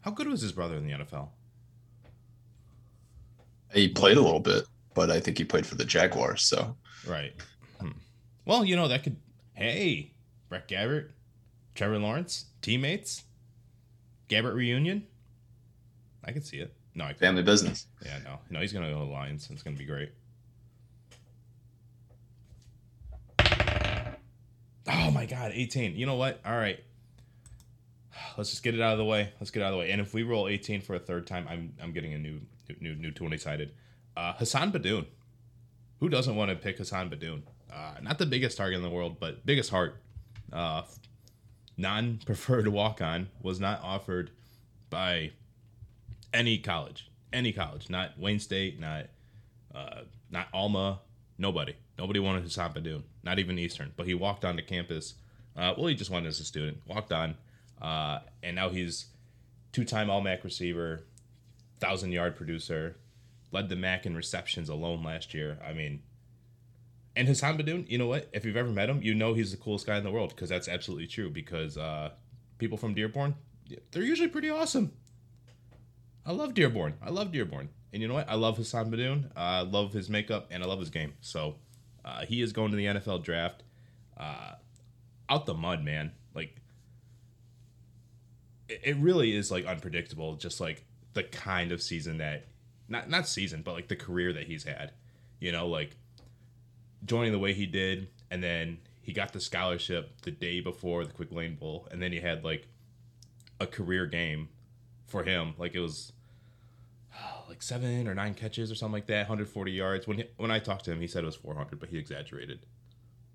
how 0.01 0.11
good 0.11 0.29
was 0.29 0.43
his 0.43 0.53
brother 0.53 0.75
in 0.75 0.87
the 0.87 0.93
NFL? 0.93 1.31
He 3.73 3.89
played 3.89 4.19
a 4.19 4.23
little 4.23 4.41
bit, 4.41 4.65
but 4.93 5.11
I 5.11 5.21
think 5.21 5.39
he 5.39 5.45
played 5.45 5.65
for 5.65 5.77
the 5.77 5.87
Jaguars. 5.87 6.43
So 6.43 6.77
Right. 7.07 7.33
Hmm. 7.81 7.93
Well, 8.45 8.63
you 8.63 8.77
know 8.77 8.89
that 8.89 9.05
could. 9.05 9.17
Hey, 9.55 10.13
Brett 10.51 10.69
Gabbert, 10.69 11.11
Trevor 11.79 12.01
Lawrence, 12.01 12.47
teammates, 12.61 13.23
Gabbert 14.29 14.55
reunion. 14.55 15.07
I 16.25 16.33
could 16.33 16.45
see 16.45 16.57
it. 16.57 16.75
No, 16.97 17.05
I 17.05 17.13
family 17.13 17.45
business. 17.45 17.87
Yeah, 18.05 18.19
no, 18.25 18.41
no, 18.51 18.59
he's 18.59 18.73
gonna 18.73 18.91
go 18.91 18.99
to 18.99 19.05
the 19.05 19.13
Lions. 19.13 19.49
It's 19.49 19.63
gonna 19.63 19.77
be 19.77 19.85
great. 19.85 20.11
Oh 24.89 25.13
my 25.13 25.25
God, 25.25 25.53
18. 25.55 25.95
You 25.95 26.07
know 26.07 26.17
what? 26.17 26.41
All 26.45 26.57
right, 26.57 26.83
let's 28.37 28.51
just 28.51 28.65
get 28.65 28.75
it 28.75 28.81
out 28.81 28.91
of 28.91 28.99
the 28.99 29.05
way. 29.05 29.33
Let's 29.39 29.53
get 29.53 29.61
it 29.61 29.63
out 29.63 29.69
of 29.69 29.75
the 29.75 29.79
way. 29.79 29.93
And 29.93 30.01
if 30.01 30.13
we 30.13 30.25
roll 30.25 30.49
18 30.49 30.81
for 30.81 30.97
a 30.97 30.99
third 30.99 31.29
time, 31.29 31.47
I'm 31.49 31.75
I'm 31.81 31.93
getting 31.93 32.13
a 32.13 32.19
new 32.19 32.41
new 32.81 32.97
new 32.97 33.13
20 33.13 33.39
sided. 33.39 33.71
Uh, 34.17 34.33
Hassan 34.33 34.73
Beydoun. 34.73 35.07
Who 36.01 36.09
doesn't 36.09 36.35
want 36.35 36.51
to 36.51 36.57
pick 36.57 36.79
Hassan 36.79 37.09
Beydoun? 37.09 37.43
Uh, 37.73 38.01
not 38.03 38.19
the 38.19 38.27
biggest 38.27 38.57
target 38.57 38.79
in 38.79 38.83
the 38.83 38.91
world, 38.91 39.21
but 39.21 39.47
biggest 39.47 39.71
heart. 39.71 40.03
Uh, 40.53 40.83
non 41.79 42.19
preferred 42.27 42.69
walk 42.69 43.01
on 43.01 43.29
was 43.41 43.61
not 43.61 43.81
offered 43.83 44.31
by 44.91 45.31
any 46.35 46.59
college, 46.59 47.09
any 47.33 47.53
college, 47.53 47.89
not 47.89 48.19
Wayne 48.19 48.41
State, 48.41 48.79
not 48.79 49.07
uh, 49.75 50.01
not 50.31 50.49
Alma, 50.53 51.01
nobody, 51.39 51.75
nobody 51.97 52.19
wanted 52.19 52.43
Hassan 52.43 52.75
Beydoun, 52.75 53.03
not 53.23 53.39
even 53.39 53.59
Eastern. 53.59 53.93
But 53.97 54.07
he 54.07 54.15
walked 54.15 54.45
onto 54.45 54.63
campus. 54.63 55.15
Uh, 55.57 55.75
well, 55.77 55.87
he 55.87 55.95
just 55.95 56.11
wanted 56.11 56.27
as 56.29 56.41
a 56.41 56.45
student, 56.45 56.79
walked 56.87 57.13
on, 57.13 57.37
uh, 57.81 58.21
and 58.43 58.57
now 58.57 58.69
he's 58.69 59.07
two-time 59.73 60.11
All-MAC 60.11 60.45
receiver, 60.45 61.05
thousand 61.81 62.13
yard 62.13 62.37
producer, 62.37 62.97
led 63.53 63.69
the 63.69 63.77
MAC 63.77 64.05
in 64.05 64.15
receptions 64.15 64.69
alone 64.69 65.03
last 65.03 65.33
year. 65.33 65.59
I 65.67 65.73
mean. 65.73 66.03
And 67.17 67.27
Hassan 67.27 67.59
Beydoun, 67.59 67.91
you 67.91 67.99
know 67.99 68.07
what? 68.07 68.29
If 68.33 68.45
you've 68.45 68.57
ever 68.57 68.71
met 68.71 68.89
him, 68.89 69.03
you 69.03 69.15
know 69.15 69.35
he's 69.35 69.51
the 69.51 69.57
coolest 69.57 69.87
guy 69.87 69.99
in 69.99 70.05
the 70.05 70.11
world 70.11 70.31
because 70.31 70.49
that's 70.49 70.69
absolutely 70.69 71.07
true. 71.09 71.31
Because 71.31 71.77
uh, 71.77 72.11
people 72.59 72.79
from 72.79 72.95
Dearborn, 72.95 73.35
they're 73.91 74.03
usually 74.03 74.29
pretty 74.29 74.51
awesome. 74.51 74.93
I 76.25 76.33
love 76.33 76.55
Dearborn. 76.55 76.95
I 77.03 77.11
love 77.11 77.33
Dearborn. 77.33 77.71
And 77.93 78.03
you 78.03 78.09
know 78.09 78.15
what? 78.15 78.29
I 78.29 78.35
love 78.35 78.57
Hassan 78.57 78.91
Beydoun. 78.91 79.31
Uh, 79.37 79.41
I 79.41 79.61
love 79.63 79.93
his 79.93 80.09
makeup 80.11 80.49
and 80.51 80.63
I 80.63 80.67
love 80.67 80.79
his 80.79 80.91
game. 80.91 81.15
So 81.21 81.57
uh, 82.05 82.25
he 82.27 82.43
is 82.43 82.53
going 82.53 82.71
to 82.71 82.77
the 82.77 82.85
NFL 82.85 83.25
draft. 83.25 83.63
Uh, 84.17 84.53
out 85.29 85.47
the 85.47 85.55
mud, 85.55 85.83
man. 85.85 86.13
Like 86.35 86.57
it 88.69 88.97
really 88.97 89.35
is 89.35 89.51
like 89.51 89.65
unpredictable. 89.65 90.37
Just 90.37 90.61
like 90.61 90.85
the 91.15 91.23
kind 91.23 91.73
of 91.73 91.83
season 91.83 92.19
that 92.19 92.47
not 92.89 93.09
not 93.09 93.27
season, 93.27 93.63
but 93.63 93.73
like 93.73 93.89
the 93.89 93.97
career 93.97 94.33
that 94.35 94.45
he's 94.45 94.65
had. 94.65 94.93
you 95.41 95.53
know, 95.53 95.69
like 95.69 95.97
joining 97.05 97.33
the 97.33 97.39
way 97.39 97.53
he 97.53 97.67
did, 97.67 98.09
and 98.31 98.43
then 98.43 98.79
he 99.01 99.13
got 99.13 99.33
the 99.33 99.41
scholarship 99.41 100.21
the 100.23 100.31
day 100.31 100.61
before 100.61 101.05
the 101.05 101.13
Quick 101.13 101.33
Lane 101.33 101.55
Bowl, 101.55 101.89
and 101.91 102.03
then 102.03 102.13
he 102.13 102.21
had 102.21 102.45
like 102.45 102.69
a 103.61 103.67
career 103.67 104.07
game 104.07 104.49
for 105.07 105.23
him. 105.23 105.55
Like 105.59 105.75
it 105.75 105.81
was 105.81 106.13
like 107.49 107.63
seven 107.63 108.07
or 108.07 108.15
nine 108.15 108.35
catches 108.35 108.71
or 108.71 108.75
something 108.75 108.93
like 108.95 109.07
that, 109.07 109.23
140 109.29 109.73
yards. 109.73 110.07
When 110.07 110.19
he, 110.19 110.25
when 110.37 110.51
I 110.51 110.59
talked 110.59 110.85
to 110.87 110.93
him, 110.93 111.01
he 111.01 111.07
said 111.07 111.23
it 111.23 111.27
was 111.27 111.37
400, 111.37 111.81
but 111.81 111.89
he 111.89 111.99
exaggerated. 111.99 112.67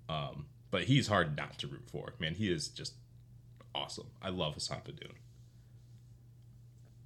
Um, 0.08 0.46
but 0.70 0.84
he's 0.84 1.08
hard 1.08 1.36
not 1.36 1.58
to 1.58 1.66
root 1.68 1.84
for. 1.90 2.14
Man, 2.18 2.34
he 2.34 2.50
is 2.52 2.68
just 2.68 2.94
awesome. 3.74 4.06
I 4.22 4.30
love 4.30 4.54
Hassan 4.54 4.78
Beydoun. 4.84 5.12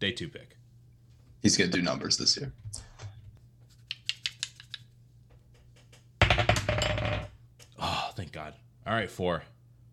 Day 0.00 0.12
two 0.12 0.29
pick. 0.29 0.57
He's 1.43 1.57
gonna 1.57 1.71
do 1.71 1.83
numbers 1.83 2.17
this 2.19 2.37
year. 2.37 2.53
Oh, 7.81 8.08
thank 8.19 8.33
God. 8.33 8.53
All 8.85 8.95
right, 8.95 9.09
four. 9.09 9.45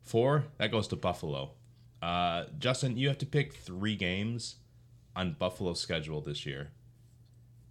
Four, 0.01 0.45
that 0.57 0.71
goes 0.71 0.87
to 0.87 0.95
Buffalo. 0.95 1.51
Uh, 2.01 2.45
Justin, 2.57 2.97
you 2.97 3.07
have 3.07 3.19
to 3.19 3.25
pick 3.25 3.53
three 3.53 3.95
games 3.95 4.55
on 5.15 5.35
Buffalo's 5.37 5.79
schedule 5.79 6.21
this 6.21 6.43
year 6.43 6.71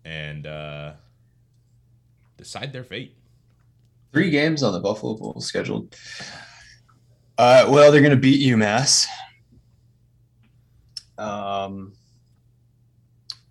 and 0.05 0.47
uh, 0.47 0.93
decide 2.37 2.73
their 2.73 2.85
fate. 2.85 3.17
Three 4.13 4.31
games 4.31 4.63
on 4.63 4.73
the 4.73 4.79
Buffalo 4.79 5.37
scheduled. 5.41 5.97
Uh, 7.37 7.67
well, 7.69 7.91
they're 7.91 8.01
going 8.01 8.13
to 8.13 8.17
beat 8.17 8.49
UMass. 8.49 9.07
Um, 11.19 11.95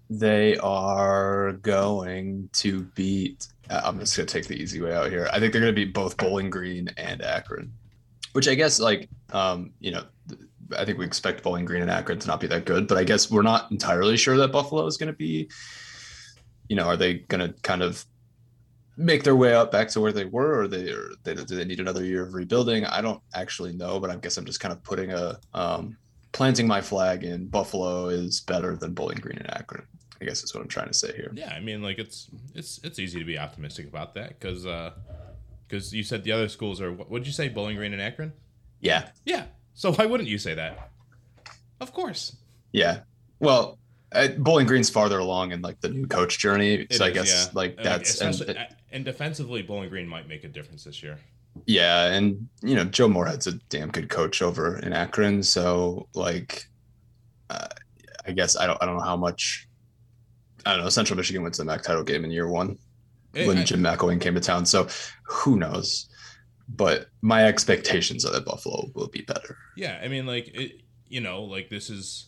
they 0.10 0.56
are 0.58 1.52
going 1.62 2.50
to 2.54 2.84
beat. 2.96 3.48
Uh, 3.70 3.82
I'm 3.84 4.00
just 4.00 4.16
to 4.16 4.26
take 4.26 4.48
the 4.48 4.56
easy 4.56 4.82
way 4.82 4.94
out 4.94 5.10
here. 5.10 5.30
I 5.32 5.40
think 5.40 5.54
they're 5.54 5.62
to 5.62 5.72
be 5.74 5.86
both 5.86 6.18
Bowling 6.18 6.50
Green 6.50 6.90
and 6.98 7.22
Akron, 7.22 7.72
which 8.34 8.48
I 8.48 8.56
guess, 8.56 8.80
like, 8.80 9.10
um, 9.32 9.72
you 9.80 9.92
know, 9.92 10.04
I 10.78 10.86
think 10.86 10.98
we 10.98 11.06
expect 11.06 11.44
Bowling 11.44 11.66
Green 11.66 11.82
and 11.82 11.92
Akron 11.92 12.20
to 12.20 12.28
not 12.28 12.40
be 12.40 12.48
that 12.48 12.66
good, 12.66 12.88
but 12.88 12.98
I 12.98 13.04
guess 13.04 13.32
we're 13.32 13.42
not 13.42 13.72
entirely 13.72 14.18
sure 14.18 14.38
that 14.38 14.52
Buffalo 14.52 14.86
is 14.86 14.98
to 15.12 15.18
be. 15.18 15.50
You 16.70 16.78
know, 16.78 16.86
are 16.88 16.98
they 16.98 17.16
to 17.42 17.54
kind 17.62 17.84
of 17.84 18.06
make 18.96 19.24
their 19.24 19.36
way 19.36 19.54
up 19.54 19.72
back 19.72 19.90
to 19.90 20.02
where 20.02 20.12
they 20.12 20.26
were, 20.26 20.62
or 20.62 20.68
they 20.68 20.90
or 20.90 21.10
they, 21.24 21.36
do 21.36 21.44
they 21.44 21.66
need 21.66 21.80
another 21.80 22.06
year 22.06 22.24
of 22.24 22.34
rebuilding? 22.34 22.86
I 22.86 23.02
don't 23.02 23.22
actually 23.36 23.74
know, 23.74 24.00
but 24.00 24.10
I 24.10 24.16
guess 24.16 24.38
I'm 24.38 24.46
just 24.46 24.60
kind 24.60 24.72
of 24.72 24.82
putting 24.84 25.12
a 25.12 25.38
um, 25.54 25.98
planting 26.32 26.68
my 26.68 26.82
flag 26.82 27.24
in 27.24 27.48
Buffalo 27.48 28.08
is 28.08 28.42
better 28.42 28.76
than 28.76 28.94
Bowling 28.94 29.20
Green 29.20 29.38
and 29.38 29.54
Akron. 29.54 29.86
I 30.22 30.26
guess 30.26 30.42
that's 30.42 30.54
what 30.54 30.62
I'm 30.62 30.68
trying 30.70 30.88
to 30.88 30.94
say 30.94 31.14
here. 31.16 31.32
Yeah, 31.34 31.52
I 31.54 31.60
mean, 31.60 31.82
like 31.82 32.00
it's 32.00 32.30
it's 32.56 32.80
it's 32.84 33.00
easy 33.00 33.20
to 33.20 33.26
be 33.26 33.38
optimistic 33.38 33.88
about 33.88 34.14
that 34.16 34.40
because 34.40 34.64
because 35.68 35.94
uh, 35.94 35.96
you 35.96 36.04
said 36.04 36.24
the 36.24 36.32
other 36.32 36.48
schools 36.48 36.80
are 36.82 36.92
what 36.92 37.12
did 37.20 37.28
you 37.28 37.34
say 37.34 37.50
Bowling 37.50 37.76
Green 37.76 37.94
and 37.94 38.02
Akron? 38.02 38.32
Yeah. 38.80 39.10
Yeah. 39.26 39.46
So 39.74 39.92
why 39.94 40.06
wouldn't 40.06 40.30
you 40.30 40.38
say 40.38 40.54
that? 40.54 40.92
Of 41.80 41.94
course. 41.94 42.36
Yeah. 42.72 43.00
Well, 43.40 43.80
uh, 44.14 44.28
Bowling 44.38 44.68
Green's 44.68 44.90
farther 44.90 45.18
along 45.20 45.52
in 45.52 45.62
like 45.62 45.82
the 45.82 45.90
new 45.90 46.06
coach 46.06 46.38
journey, 46.40 46.86
so 46.92 47.04
It 47.06 47.08
I 47.08 47.08
is, 47.10 47.14
guess 47.14 47.46
yeah. 47.48 47.52
like 47.54 47.76
And, 47.78 47.86
that's 47.86 48.22
and, 48.22 48.30
especially- 48.30 48.66
and 48.92 49.04
defensively, 49.04 49.62
Bowling 49.64 49.90
Green 49.90 50.08
might 50.08 50.28
make 50.28 50.44
a 50.44 50.48
difference 50.48 50.84
this 50.84 51.02
year. 51.02 51.18
yeah, 51.66 52.06
and 52.06 52.48
you 52.62 52.76
know 52.76 52.84
Joe 52.86 53.08
Moorhead's 53.08 53.48
a 53.48 53.54
damn 53.70 53.90
good 53.90 54.10
coach 54.10 54.42
over 54.42 54.78
in 54.80 54.94
Akron, 54.94 55.42
so 55.44 56.08
like, 56.14 56.66
uh, 57.50 57.68
I 58.28 58.32
guess 58.32 58.56
I 58.56 58.68
don't 58.68 58.82
I 58.82 58.86
don't 58.86 58.98
know 58.98 59.04
how 59.04 59.18
much. 59.18 59.68
I 60.66 60.76
don't 60.76 60.84
know. 60.84 60.90
Central 60.90 61.18
Michigan 61.18 61.42
went 61.44 61.56
to 61.56 61.62
the 61.62 61.66
MAC 61.66 61.84
title 61.84 62.04
game 62.04 62.24
in 62.24 62.32
year 62.32 62.48
one 62.48 62.78
Eh, 63.36 63.48
when 63.48 63.58
I- 63.58 63.64
Jim 63.64 63.82
McElwain 63.82 64.22
came 64.22 64.36
to 64.36 64.42
town, 64.42 64.66
so 64.66 64.88
who 65.24 65.58
knows? 65.58 66.08
But 66.70 67.08
my 67.22 67.46
expectations 67.46 68.26
are 68.26 68.32
that 68.32 68.46
Buffalo 68.46 68.90
will 68.94 69.08
be 69.10 69.22
better. 69.22 69.58
Yeah, 69.76 70.00
I 70.04 70.08
mean, 70.08 70.26
like 70.26 70.48
it, 70.56 70.82
you 71.10 71.20
know, 71.22 71.44
like 71.44 71.70
this 71.70 71.90
is 71.90 72.28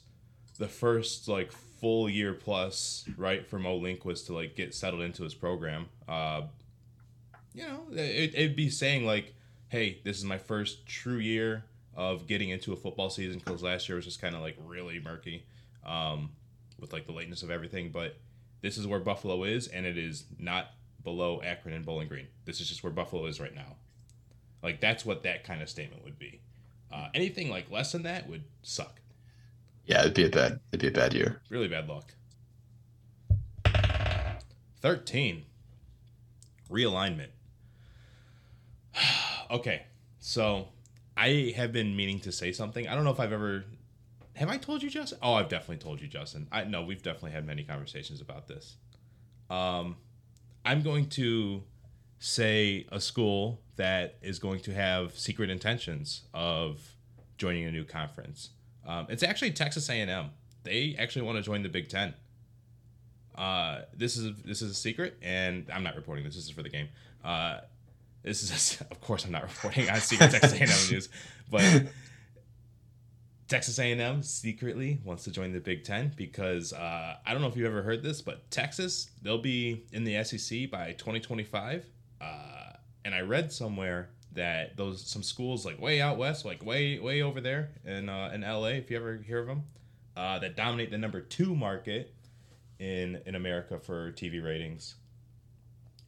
the 0.57 0.67
first 0.67 1.27
like 1.27 1.51
full 1.51 2.09
year 2.09 2.33
plus, 2.33 3.05
right, 3.17 3.47
for 3.47 3.59
Mo 3.59 3.77
Linguist 3.77 4.27
to 4.27 4.33
like 4.33 4.55
get 4.55 4.73
settled 4.75 5.01
into 5.03 5.23
his 5.23 5.33
program. 5.33 5.87
Uh, 6.07 6.43
you 7.53 7.63
know, 7.63 7.81
it, 7.93 8.33
it'd 8.35 8.55
be 8.55 8.69
saying 8.69 9.05
like, 9.05 9.33
"Hey, 9.69 10.01
this 10.03 10.17
is 10.17 10.25
my 10.25 10.37
first 10.37 10.85
true 10.85 11.17
year 11.17 11.63
of 11.95 12.27
getting 12.27 12.49
into 12.49 12.73
a 12.73 12.75
football 12.75 13.09
season," 13.09 13.39
because 13.39 13.63
last 13.63 13.87
year 13.87 13.95
was 13.95 14.05
just 14.05 14.19
kind 14.21 14.35
of 14.35 14.41
like 14.41 14.57
really 14.65 14.99
murky, 14.99 15.45
um, 15.85 16.31
with 16.79 16.93
like 16.93 17.05
the 17.05 17.11
lateness 17.13 17.43
of 17.43 17.51
everything. 17.51 17.91
But 17.91 18.17
this 18.61 18.77
is 18.77 18.87
where 18.87 18.99
Buffalo 18.99 19.43
is, 19.43 19.67
and 19.67 19.85
it 19.85 19.97
is 19.97 20.25
not 20.39 20.71
below 21.03 21.41
Akron 21.41 21.73
and 21.73 21.85
Bowling 21.85 22.07
Green. 22.07 22.27
This 22.45 22.59
is 22.59 22.67
just 22.69 22.83
where 22.83 22.91
Buffalo 22.91 23.25
is 23.25 23.39
right 23.39 23.53
now. 23.53 23.75
Like 24.63 24.81
that's 24.81 25.05
what 25.05 25.23
that 25.23 25.43
kind 25.43 25.61
of 25.61 25.69
statement 25.69 26.03
would 26.03 26.17
be. 26.17 26.41
Uh, 26.91 27.09
anything 27.13 27.49
like 27.49 27.69
less 27.69 27.91
than 27.91 28.03
that 28.03 28.29
would 28.29 28.43
suck. 28.63 29.01
Yeah, 29.85 30.01
it'd 30.01 30.13
be 30.13 30.25
a 30.25 30.29
bad 30.29 30.59
it'd 30.71 30.81
be 30.81 30.87
a 30.87 30.91
bad 30.91 31.13
year. 31.13 31.41
Really 31.49 31.67
bad 31.67 31.87
luck. 31.87 32.13
13. 34.81 35.43
Realignment. 36.69 37.29
okay, 39.51 39.83
so 40.19 40.67
I 41.17 41.53
have 41.55 41.71
been 41.71 41.95
meaning 41.95 42.19
to 42.21 42.31
say 42.31 42.51
something. 42.51 42.87
I 42.87 42.95
don't 42.95 43.03
know 43.03 43.11
if 43.11 43.19
I've 43.19 43.33
ever. 43.33 43.65
Have 44.35 44.49
I 44.49 44.57
told 44.57 44.83
you, 44.83 44.89
Justin? 44.89 45.17
Oh, 45.21 45.33
I've 45.33 45.49
definitely 45.49 45.77
told 45.77 46.01
you, 46.01 46.07
Justin. 46.07 46.47
I 46.51 46.65
no, 46.65 46.83
we've 46.83 47.01
definitely 47.01 47.31
had 47.31 47.45
many 47.45 47.63
conversations 47.63 48.21
about 48.21 48.47
this. 48.47 48.75
Um, 49.49 49.97
I'm 50.65 50.81
going 50.81 51.07
to 51.09 51.63
say 52.19 52.85
a 52.91 52.99
school 52.99 53.61
that 53.75 54.17
is 54.21 54.39
going 54.39 54.59
to 54.61 54.73
have 54.73 55.17
secret 55.17 55.49
intentions 55.49 56.23
of 56.33 56.95
joining 57.37 57.65
a 57.65 57.71
new 57.71 57.83
conference. 57.83 58.49
Um, 58.85 59.07
it's 59.09 59.23
actually 59.23 59.51
Texas 59.51 59.89
A&M. 59.89 60.29
They 60.63 60.95
actually 60.97 61.23
want 61.23 61.37
to 61.37 61.41
join 61.41 61.63
the 61.63 61.69
Big 61.69 61.89
Ten. 61.89 62.13
Uh, 63.35 63.81
this 63.95 64.17
is 64.17 64.35
this 64.43 64.61
is 64.61 64.71
a 64.71 64.75
secret, 64.75 65.17
and 65.21 65.69
I'm 65.71 65.83
not 65.83 65.95
reporting 65.95 66.23
this. 66.23 66.35
This 66.35 66.45
is 66.45 66.49
for 66.51 66.63
the 66.63 66.69
game. 66.69 66.89
Uh, 67.23 67.59
this 68.23 68.43
is 68.43 68.81
of 68.91 69.01
course 69.01 69.25
I'm 69.25 69.31
not 69.31 69.43
reporting 69.43 69.89
on 69.89 69.99
secret 69.99 70.31
Texas 70.31 70.53
A&M 70.53 70.91
news, 70.91 71.09
but 71.49 71.61
Texas 73.47 73.77
A&M 73.77 74.23
secretly 74.23 74.99
wants 75.03 75.23
to 75.25 75.31
join 75.31 75.51
the 75.51 75.59
Big 75.59 75.83
Ten 75.83 76.11
because 76.15 76.73
uh, 76.73 77.17
I 77.25 77.31
don't 77.31 77.41
know 77.41 77.47
if 77.47 77.55
you've 77.55 77.67
ever 77.67 77.83
heard 77.83 78.01
this, 78.01 78.21
but 78.21 78.49
Texas 78.49 79.09
they'll 79.21 79.37
be 79.37 79.85
in 79.91 80.03
the 80.03 80.23
SEC 80.23 80.71
by 80.71 80.93
2025. 80.93 81.85
Uh, 82.19 82.25
and 83.03 83.13
I 83.13 83.21
read 83.21 83.51
somewhere 83.51 84.09
that 84.33 84.75
those 84.77 85.05
some 85.05 85.21
schools 85.21 85.65
like 85.65 85.79
way 85.79 86.01
out 86.01 86.17
west, 86.17 86.43
like 86.43 86.65
way 86.65 86.97
way 86.99 87.21
over 87.21 87.39
there 87.39 87.69
in 87.85 88.09
uh, 88.09 88.31
in 88.33 88.41
LA, 88.41 88.69
if 88.69 88.89
you 88.89 88.97
ever 88.97 89.17
hear 89.17 89.39
of 89.39 89.47
them, 89.47 89.63
uh, 90.17 90.39
that 90.39 90.55
dominate 90.55 90.89
the 90.89 90.97
number 90.97 91.21
two 91.21 91.55
market 91.55 92.13
in 92.79 93.21
in 93.27 93.35
America 93.35 93.79
for 93.79 94.11
TV 94.11 94.43
ratings. 94.43 94.95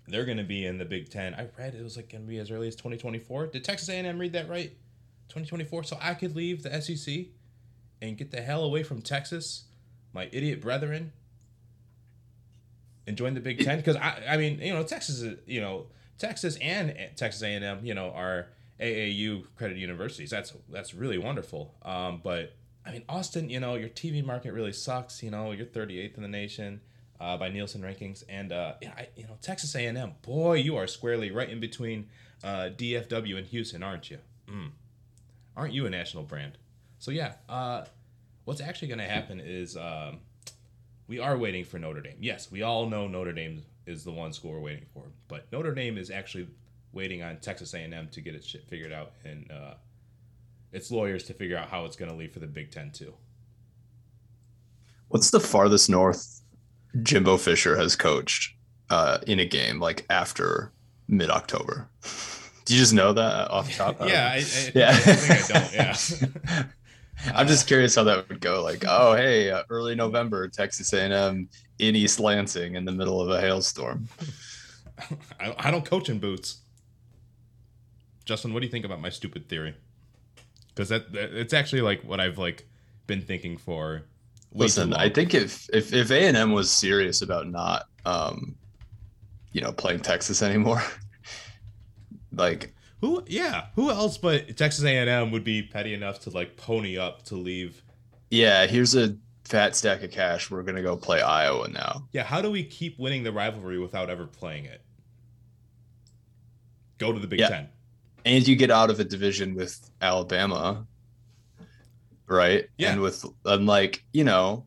They're 0.08 0.26
going 0.26 0.38
to 0.38 0.44
be 0.44 0.66
in 0.66 0.78
the 0.78 0.86
Big 0.86 1.10
Ten. 1.10 1.36
I 1.36 1.50
read 1.58 1.76
it 1.76 1.84
was 1.84 1.98
like 1.98 2.10
going 2.10 2.24
to 2.24 2.28
be 2.28 2.40
as 2.40 2.50
early 2.50 2.68
as 2.70 2.76
2024. 2.76 3.48
Did 3.48 3.64
Texas 3.66 3.90
A&M 3.90 4.18
read 4.18 4.34
that 4.34 4.50
right? 4.50 4.72
2024. 5.30 5.84
So 5.84 5.98
I 6.02 6.14
could 6.14 6.36
leave 6.36 6.64
the 6.64 6.82
SEC 6.82 7.28
and 8.02 8.18
get 8.18 8.32
the 8.32 8.42
hell 8.42 8.64
away 8.64 8.84
from 8.84 9.02
Texas, 9.02 9.66
my 10.14 10.30
idiot 10.32 10.62
brethren, 10.62 11.12
and 13.06 13.18
join 13.18 13.34
the 13.34 13.40
Big 13.40 13.64
Ten. 13.64 13.78
Because 13.78 13.96
I, 13.96 14.24
I 14.30 14.38
mean, 14.38 14.60
you 14.60 14.74
know, 14.74 14.84
Texas 14.84 15.22
is, 15.22 15.38
you 15.46 15.62
know, 15.62 15.88
Texas 16.18 16.58
and 16.62 16.96
Texas 17.16 17.42
A&M, 17.42 17.80
you 17.84 17.94
know, 17.94 18.12
are 18.12 18.48
AAU 18.80 19.46
credit 19.56 19.78
universities. 19.78 20.30
That's 20.30 20.54
that's 20.70 20.94
really 20.94 21.18
wonderful. 21.18 21.76
Um, 21.84 22.22
but 22.24 22.54
I 22.86 22.92
mean, 22.92 23.04
Austin, 23.10 23.50
you 23.50 23.60
know, 23.60 23.76
your 23.76 23.90
TV 23.90 24.24
market 24.24 24.54
really 24.54 24.74
sucks. 24.74 25.22
You 25.24 25.32
know, 25.32 25.52
you're 25.52 25.66
38th 25.66 26.16
in 26.16 26.22
the 26.22 26.28
nation 26.28 26.82
uh, 27.20 27.38
by 27.38 27.50
Nielsen 27.50 27.82
rankings, 27.82 28.24
and 28.30 28.52
uh, 28.52 28.74
yeah, 28.82 28.94
I, 28.96 29.08
you 29.16 29.24
know, 29.24 29.38
Texas 29.42 29.76
A&M, 29.76 30.14
boy, 30.22 30.54
you 30.56 30.76
are 30.78 30.88
squarely 30.88 31.32
right 31.32 31.50
in 31.50 31.60
between 31.60 32.08
uh, 32.44 32.70
DFW 32.76 33.38
and 33.38 33.48
Houston, 33.48 33.84
aren't 33.84 34.10
you? 34.12 34.20
Mm. 34.50 34.70
Aren't 35.58 35.74
you 35.74 35.88
a 35.88 35.90
national 35.90 36.24
brand? 36.24 36.58
So 37.00 37.10
yeah, 37.10 37.34
uh, 37.50 37.86
what's 38.46 38.62
actually 38.62 38.90
going 38.90 39.00
to 39.00 39.06
happen 39.06 39.42
is 39.44 39.76
um, 39.76 40.20
we 41.08 41.20
are 41.20 41.36
waiting 41.36 41.66
for 41.66 41.80
Notre 41.80 42.02
Dame. 42.02 42.18
Yes, 42.22 42.52
we 42.52 42.62
all 42.62 42.88
know 42.88 43.08
Notre 43.08 43.34
Dame 43.34 43.64
is 43.88 44.04
the 44.04 44.12
one 44.12 44.32
school 44.32 44.52
we're 44.52 44.60
waiting 44.60 44.86
for, 44.94 45.06
but 45.28 45.52
Notre 45.52 45.74
Dame 45.74 45.98
is 45.98 46.12
actually 46.12 46.48
waiting 46.94 47.24
on 47.24 47.38
Texas 47.38 47.74
A&M 47.74 48.08
to 48.10 48.22
get 48.22 48.36
its 48.36 48.46
shit 48.46 48.68
figured 48.68 48.94
out 48.94 49.14
and 49.26 49.52
uh, 49.52 49.74
its 50.72 50.92
lawyers 50.92 51.24
to 51.24 51.34
figure 51.34 51.58
out 51.58 51.70
how 51.70 51.86
it's 51.86 51.96
going 51.96 52.12
to 52.12 52.16
leave 52.16 52.32
for 52.32 52.40
the 52.40 52.48
Big 52.48 52.72
Ten 52.72 52.92
too. 52.92 53.14
What's 55.08 55.32
the 55.32 55.40
farthest 55.40 55.90
north 55.90 56.42
Jimbo 57.02 57.38
Fisher 57.38 57.78
has 57.78 57.96
coached 57.96 58.54
uh, 58.92 59.20
in 59.26 59.40
a 59.40 59.46
game 59.46 59.80
like 59.80 60.06
after 60.10 60.72
mid 61.08 61.32
October? 61.32 61.90
Do 62.68 62.74
you 62.74 62.82
just 62.82 62.94
know 62.94 63.14
that 63.14 63.50
off 63.50 63.68
the 63.68 63.74
top? 63.74 64.02
yeah, 64.08 64.30
I, 64.30 64.36
I, 64.36 64.72
yeah. 64.76 64.90
I 64.90 64.96
think 64.96 65.56
I 65.56 65.60
don't. 65.60 65.74
Yeah. 65.74 66.64
I'm 67.34 67.48
just 67.48 67.66
curious 67.66 67.96
how 67.96 68.04
that 68.04 68.28
would 68.28 68.42
go. 68.42 68.62
Like, 68.62 68.84
oh, 68.86 69.16
hey, 69.16 69.50
uh, 69.50 69.64
early 69.70 69.96
November, 69.96 70.48
Texas 70.50 70.92
A&M 70.92 71.48
in 71.80 71.96
East 71.96 72.20
Lansing 72.20 72.76
in 72.76 72.84
the 72.84 72.92
middle 72.92 73.22
of 73.22 73.30
a 73.30 73.40
hailstorm. 73.40 74.10
I, 75.40 75.56
I 75.58 75.72
don't 75.72 75.86
coach 75.86 76.10
in 76.10 76.20
boots. 76.20 76.58
Justin, 78.26 78.54
what 78.54 78.60
do 78.60 78.66
you 78.66 78.72
think 78.72 78.84
about 78.86 79.00
my 79.00 79.10
stupid 79.10 79.48
theory? 79.48 79.76
Because 80.68 80.90
that, 80.90 81.14
that 81.14 81.34
it's 81.34 81.54
actually 81.54 81.82
like 81.82 82.04
what 82.04 82.20
I've 82.20 82.38
like 82.38 82.68
been 83.08 83.22
thinking 83.22 83.58
for. 83.58 84.04
Listen. 84.52 84.94
I 84.94 85.10
think 85.10 85.34
if 85.34 85.70
if 85.72 85.94
if 85.94 86.12
A 86.12 86.28
and 86.28 86.36
M 86.36 86.52
was 86.52 86.70
serious 86.70 87.22
about 87.22 87.48
not, 87.48 87.88
um, 88.06 88.56
you 89.54 89.62
know, 89.62 89.72
playing 89.72 90.02
Texas 90.02 90.42
anymore, 90.42 90.84
like 92.38 92.74
who, 93.02 93.24
yeah, 93.28 93.68
who 93.76 93.90
else 93.92 94.18
but 94.18 94.56
Texas 94.58 94.84
A&M 94.84 95.32
would 95.32 95.44
be 95.44 95.62
petty 95.62 95.94
enough 95.94 96.20
to 96.22 96.30
like 96.32 96.58
pony 96.58 96.98
up 96.98 97.24
to 97.26 97.36
leave? 97.36 97.82
yeah, 98.30 98.66
here's 98.68 98.96
a 98.96 99.16
fat 99.46 99.76
stack 99.76 100.04
of 100.04 100.12
cash. 100.12 100.52
We're 100.52 100.64
gonna 100.64 100.82
go 100.82 100.98
play 100.98 101.22
Iowa 101.22 101.68
now. 101.70 102.08
Yeah, 102.12 102.24
how 102.24 102.42
do 102.42 102.52
we 102.52 102.64
keep 102.64 103.00
winning 103.00 103.24
the 103.24 103.32
rivalry 103.32 103.80
without 103.80 104.10
ever 104.10 104.26
playing 104.28 104.66
it? 104.66 104.82
Go 106.98 107.14
to 107.14 107.20
the 107.20 107.28
Big 107.28 107.40
Yeah. 107.40 107.50
Ten. 107.50 107.70
and 108.26 108.48
you 108.48 108.56
get 108.56 108.72
out 108.72 108.90
of 108.90 109.00
a 109.00 109.04
division 109.04 109.54
with 109.56 109.90
Alabama, 110.02 110.86
right? 112.28 112.68
Yeah. 112.78 112.92
And 112.92 113.02
with 113.02 113.24
unlike 113.46 114.04
you 114.14 114.24
know, 114.24 114.66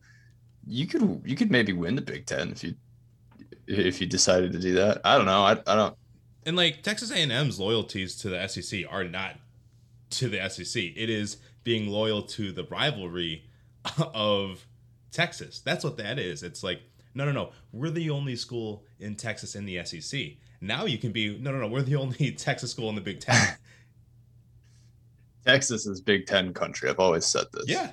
you 0.67 0.87
could 0.87 1.23
you 1.25 1.37
could 1.37 1.51
maybe 1.51 1.73
win 1.73 1.97
the 1.97 2.03
Big 2.03 2.27
Ten 2.27 2.51
if 2.53 2.63
you 2.65 2.75
if 3.67 4.01
you 4.01 4.07
decided 4.07 4.53
to 4.53 4.59
do 4.59 4.75
that. 4.75 5.01
I 5.05 5.17
don't 5.17 5.27
know. 5.27 5.43
I, 5.45 5.53
I 5.67 5.75
don't. 5.77 5.97
And 6.47 6.57
like 6.57 6.83
Texas 6.83 7.11
A&M's 7.11 7.61
loyalties 7.61 8.17
to 8.17 8.31
the 8.31 8.47
SEC 8.49 8.81
are 8.91 9.05
not 9.05 9.37
to 10.11 10.29
the 10.29 10.49
SEC. 10.49 10.83
It 10.83 11.11
is 11.11 11.37
being 11.65 11.89
loyal 11.89 12.23
to 12.23 12.53
the 12.53 12.65
rivalry 12.65 13.45
of 14.15 14.67
Texas. 15.13 15.61
That's 15.61 15.85
what 15.85 15.97
that 15.99 16.19
is. 16.19 16.43
It's 16.43 16.63
like 16.63 16.81
no, 17.15 17.25
no, 17.25 17.33
no. 17.33 17.51
We're 17.73 17.91
the 17.91 18.11
only 18.11 18.37
school 18.37 18.85
in 19.01 19.17
Texas 19.17 19.57
in 19.57 19.65
the 19.67 19.85
SEC. 19.85 20.21
Now 20.61 20.85
you 20.85 20.97
can 20.99 21.13
be 21.13 21.37
no, 21.39 21.51
no, 21.51 21.59
no. 21.59 21.67
We're 21.67 21.83
the 21.83 21.97
only 21.97 22.33
Texas 22.39 22.71
school 22.71 22.89
in 22.89 22.95
the 22.95 23.01
Big 23.01 23.21
Ten. 23.21 23.57
Texas 25.47 25.87
is 25.87 26.01
Big 26.01 26.27
Ten 26.27 26.53
country. 26.53 26.89
I've 26.89 27.01
always 27.01 27.27
said 27.27 27.47
this. 27.53 27.65
yeah. 27.69 27.93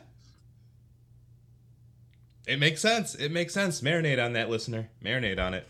It 2.48 2.60
makes 2.60 2.80
sense. 2.80 3.14
It 3.16 3.32
makes 3.32 3.54
sense. 3.54 3.82
Marinate 3.82 4.24
on 4.24 4.32
that, 4.34 4.50
listener. 4.50 4.90
Marinate 5.04 5.38
on 5.38 5.54
it. 5.54 5.68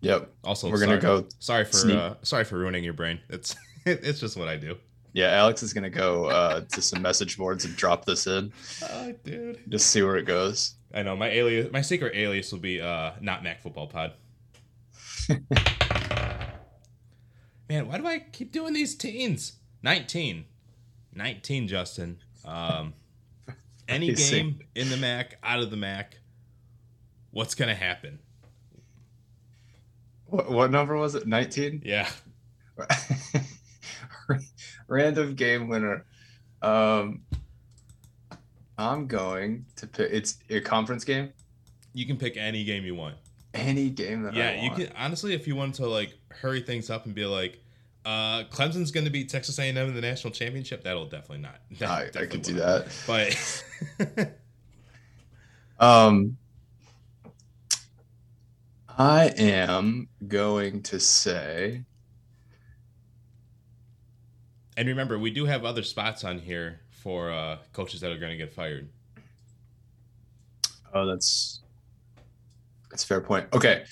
Yep. 0.00 0.32
Also, 0.44 0.70
We're 0.70 0.78
gonna 0.80 0.98
go. 0.98 1.26
Sorry 1.38 1.64
for 1.64 1.90
uh, 1.90 2.14
sorry 2.22 2.44
for 2.44 2.56
ruining 2.58 2.84
your 2.84 2.92
brain. 2.92 3.20
It's 3.28 3.56
it's 3.86 4.20
just 4.20 4.36
what 4.36 4.48
I 4.48 4.56
do. 4.56 4.76
Yeah, 5.12 5.30
Alex 5.30 5.62
is 5.62 5.72
gonna 5.72 5.90
go 5.90 6.26
uh, 6.26 6.60
to 6.60 6.82
some 6.82 7.02
message 7.02 7.36
boards 7.36 7.64
and 7.64 7.74
drop 7.74 8.04
this 8.04 8.26
in. 8.26 8.52
Oh, 8.82 9.12
dude. 9.24 9.58
Just 9.68 9.88
see 9.90 10.02
where 10.02 10.16
it 10.16 10.24
goes. 10.24 10.74
I 10.94 11.02
know 11.02 11.16
my 11.16 11.28
alias, 11.28 11.72
my 11.72 11.80
secret 11.82 12.14
alias 12.14 12.52
will 12.52 12.60
be 12.60 12.80
uh 12.80 13.12
not 13.20 13.42
Mac 13.42 13.60
Football 13.60 13.88
Pod. 13.88 14.12
Man, 17.68 17.86
why 17.86 17.98
do 17.98 18.06
I 18.06 18.20
keep 18.32 18.52
doing 18.52 18.72
these 18.72 18.94
teens? 18.94 19.56
19. 19.82 20.46
19, 21.14 21.68
Justin. 21.68 22.18
Um 22.44 22.94
any 23.88 24.14
game 24.14 24.60
in 24.74 24.88
the 24.88 24.96
Mac, 24.96 25.38
out 25.42 25.60
of 25.60 25.70
the 25.70 25.76
Mac. 25.76 26.18
What's 27.30 27.54
gonna 27.54 27.74
happen? 27.74 28.20
What, 30.28 30.50
what 30.50 30.70
number 30.70 30.96
was 30.96 31.14
it? 31.14 31.26
Nineteen. 31.26 31.82
Yeah. 31.84 32.08
Random 34.88 35.34
game 35.34 35.68
winner. 35.68 36.04
Um, 36.62 37.22
I'm 38.76 39.06
going 39.06 39.66
to 39.76 39.86
pick. 39.86 40.10
It's 40.12 40.38
a 40.50 40.60
conference 40.60 41.04
game. 41.04 41.32
You 41.94 42.06
can 42.06 42.16
pick 42.16 42.36
any 42.36 42.64
game 42.64 42.84
you 42.84 42.94
want. 42.94 43.16
Any 43.54 43.90
game 43.90 44.22
that 44.22 44.34
I 44.34 44.36
Yeah, 44.36 44.62
you 44.62 44.70
can 44.70 44.90
honestly 44.96 45.34
if 45.34 45.48
you 45.48 45.56
want 45.56 45.74
to 45.76 45.86
like 45.86 46.14
hurry 46.30 46.60
things 46.60 46.90
up 46.90 47.06
and 47.06 47.14
be 47.14 47.24
like 47.24 47.58
uh 48.04 48.44
Clemson's 48.44 48.90
going 48.90 49.04
to 49.04 49.10
beat 49.10 49.28
Texas 49.30 49.58
A&M 49.58 49.76
in 49.76 49.94
the 49.94 50.00
national 50.00 50.32
championship. 50.32 50.84
That'll 50.84 51.06
definitely 51.06 51.38
not. 51.38 51.60
that 51.78 51.90
I, 52.16 52.22
I 52.22 52.26
could 52.26 52.42
do 52.42 52.54
that. 52.54 52.86
But 53.06 54.28
Um, 55.80 56.36
I 58.98 59.26
am 59.38 60.08
going 60.26 60.82
to 60.82 60.98
say. 60.98 61.84
And 64.76 64.88
remember, 64.88 65.18
we 65.18 65.30
do 65.30 65.44
have 65.44 65.64
other 65.64 65.84
spots 65.84 66.24
on 66.24 66.40
here 66.40 66.80
for 66.90 67.30
uh, 67.30 67.58
coaches 67.72 68.00
that 68.00 68.10
are 68.10 68.18
going 68.18 68.32
to 68.32 68.36
get 68.36 68.52
fired. 68.52 68.88
Oh, 70.92 71.06
that's 71.06 71.60
that's 72.90 73.04
a 73.04 73.06
fair 73.06 73.20
point. 73.20 73.46
Okay, 73.52 73.84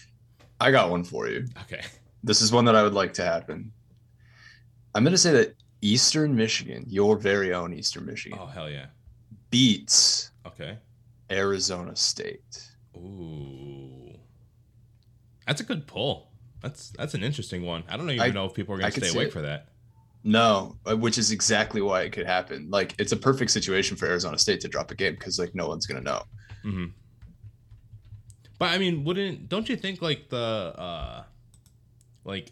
I 0.61 0.73
got 0.73 0.91
one 0.91 1.05
for 1.05 1.29
you. 1.29 1.47
Okay. 1.63 1.83
This 2.25 2.43
is 2.43 2.51
one 2.51 2.65
that 2.65 2.75
I 2.75 2.83
would 2.83 2.95
like 2.95 3.13
to 3.15 3.25
happen. 3.25 3.71
I'm 4.95 5.05
going 5.05 5.13
to 5.13 5.19
say 5.19 5.33
that 5.33 5.55
Eastern 5.83 6.35
Michigan, 6.35 6.85
your 6.89 7.17
very 7.17 7.53
own 7.55 7.73
Eastern 7.73 8.07
Michigan, 8.07 8.39
Oh 8.43 8.47
hell 8.47 8.69
yeah. 8.69 8.87
beats 9.51 10.33
Okay. 10.47 10.79
Arizona 11.31 11.95
State. 11.95 12.67
Ooh. 12.97 13.76
That's 15.47 15.61
a 15.61 15.65
good 15.65 15.87
pull. 15.87 16.31
That's 16.61 16.91
that's 16.91 17.15
an 17.15 17.23
interesting 17.23 17.63
one. 17.65 17.85
I 17.89 17.97
don't 17.97 18.11
even 18.11 18.21
I- 18.21 18.29
know 18.31 18.47
if 18.47 18.55
people 18.55 18.75
are 18.75 18.79
going 18.79 18.91
to 18.93 19.01
stay 19.05 19.15
awake 19.17 19.29
it. 19.29 19.33
for 19.33 19.43
that. 19.43 19.69
No, 20.25 20.77
uh, 20.91 20.97
which 20.97 21.19
is 21.19 21.31
exactly 21.31 21.81
why 21.81 22.03
it 22.03 22.11
could 22.13 22.27
happen. 22.27 22.69
Like 22.69 22.95
it's 22.99 23.13
a 23.13 23.17
perfect 23.17 23.53
situation 23.53 23.97
for 23.97 24.07
Arizona 24.07 24.37
State 24.39 24.61
to 24.63 24.69
drop 24.69 24.91
a 24.91 24.95
game 24.97 25.15
because 25.15 25.39
like 25.39 25.55
no 25.55 25.69
one's 25.69 25.87
gonna 25.87 26.01
know. 26.01 26.23
hmm 26.63 26.87
But 28.59 28.71
I 28.71 28.79
mean, 28.79 29.05
wouldn't 29.05 29.49
don't 29.49 29.69
you 29.69 29.77
think 29.77 30.03
like 30.03 30.29
the 30.31 30.37
uh 30.37 31.23
like 32.25 32.51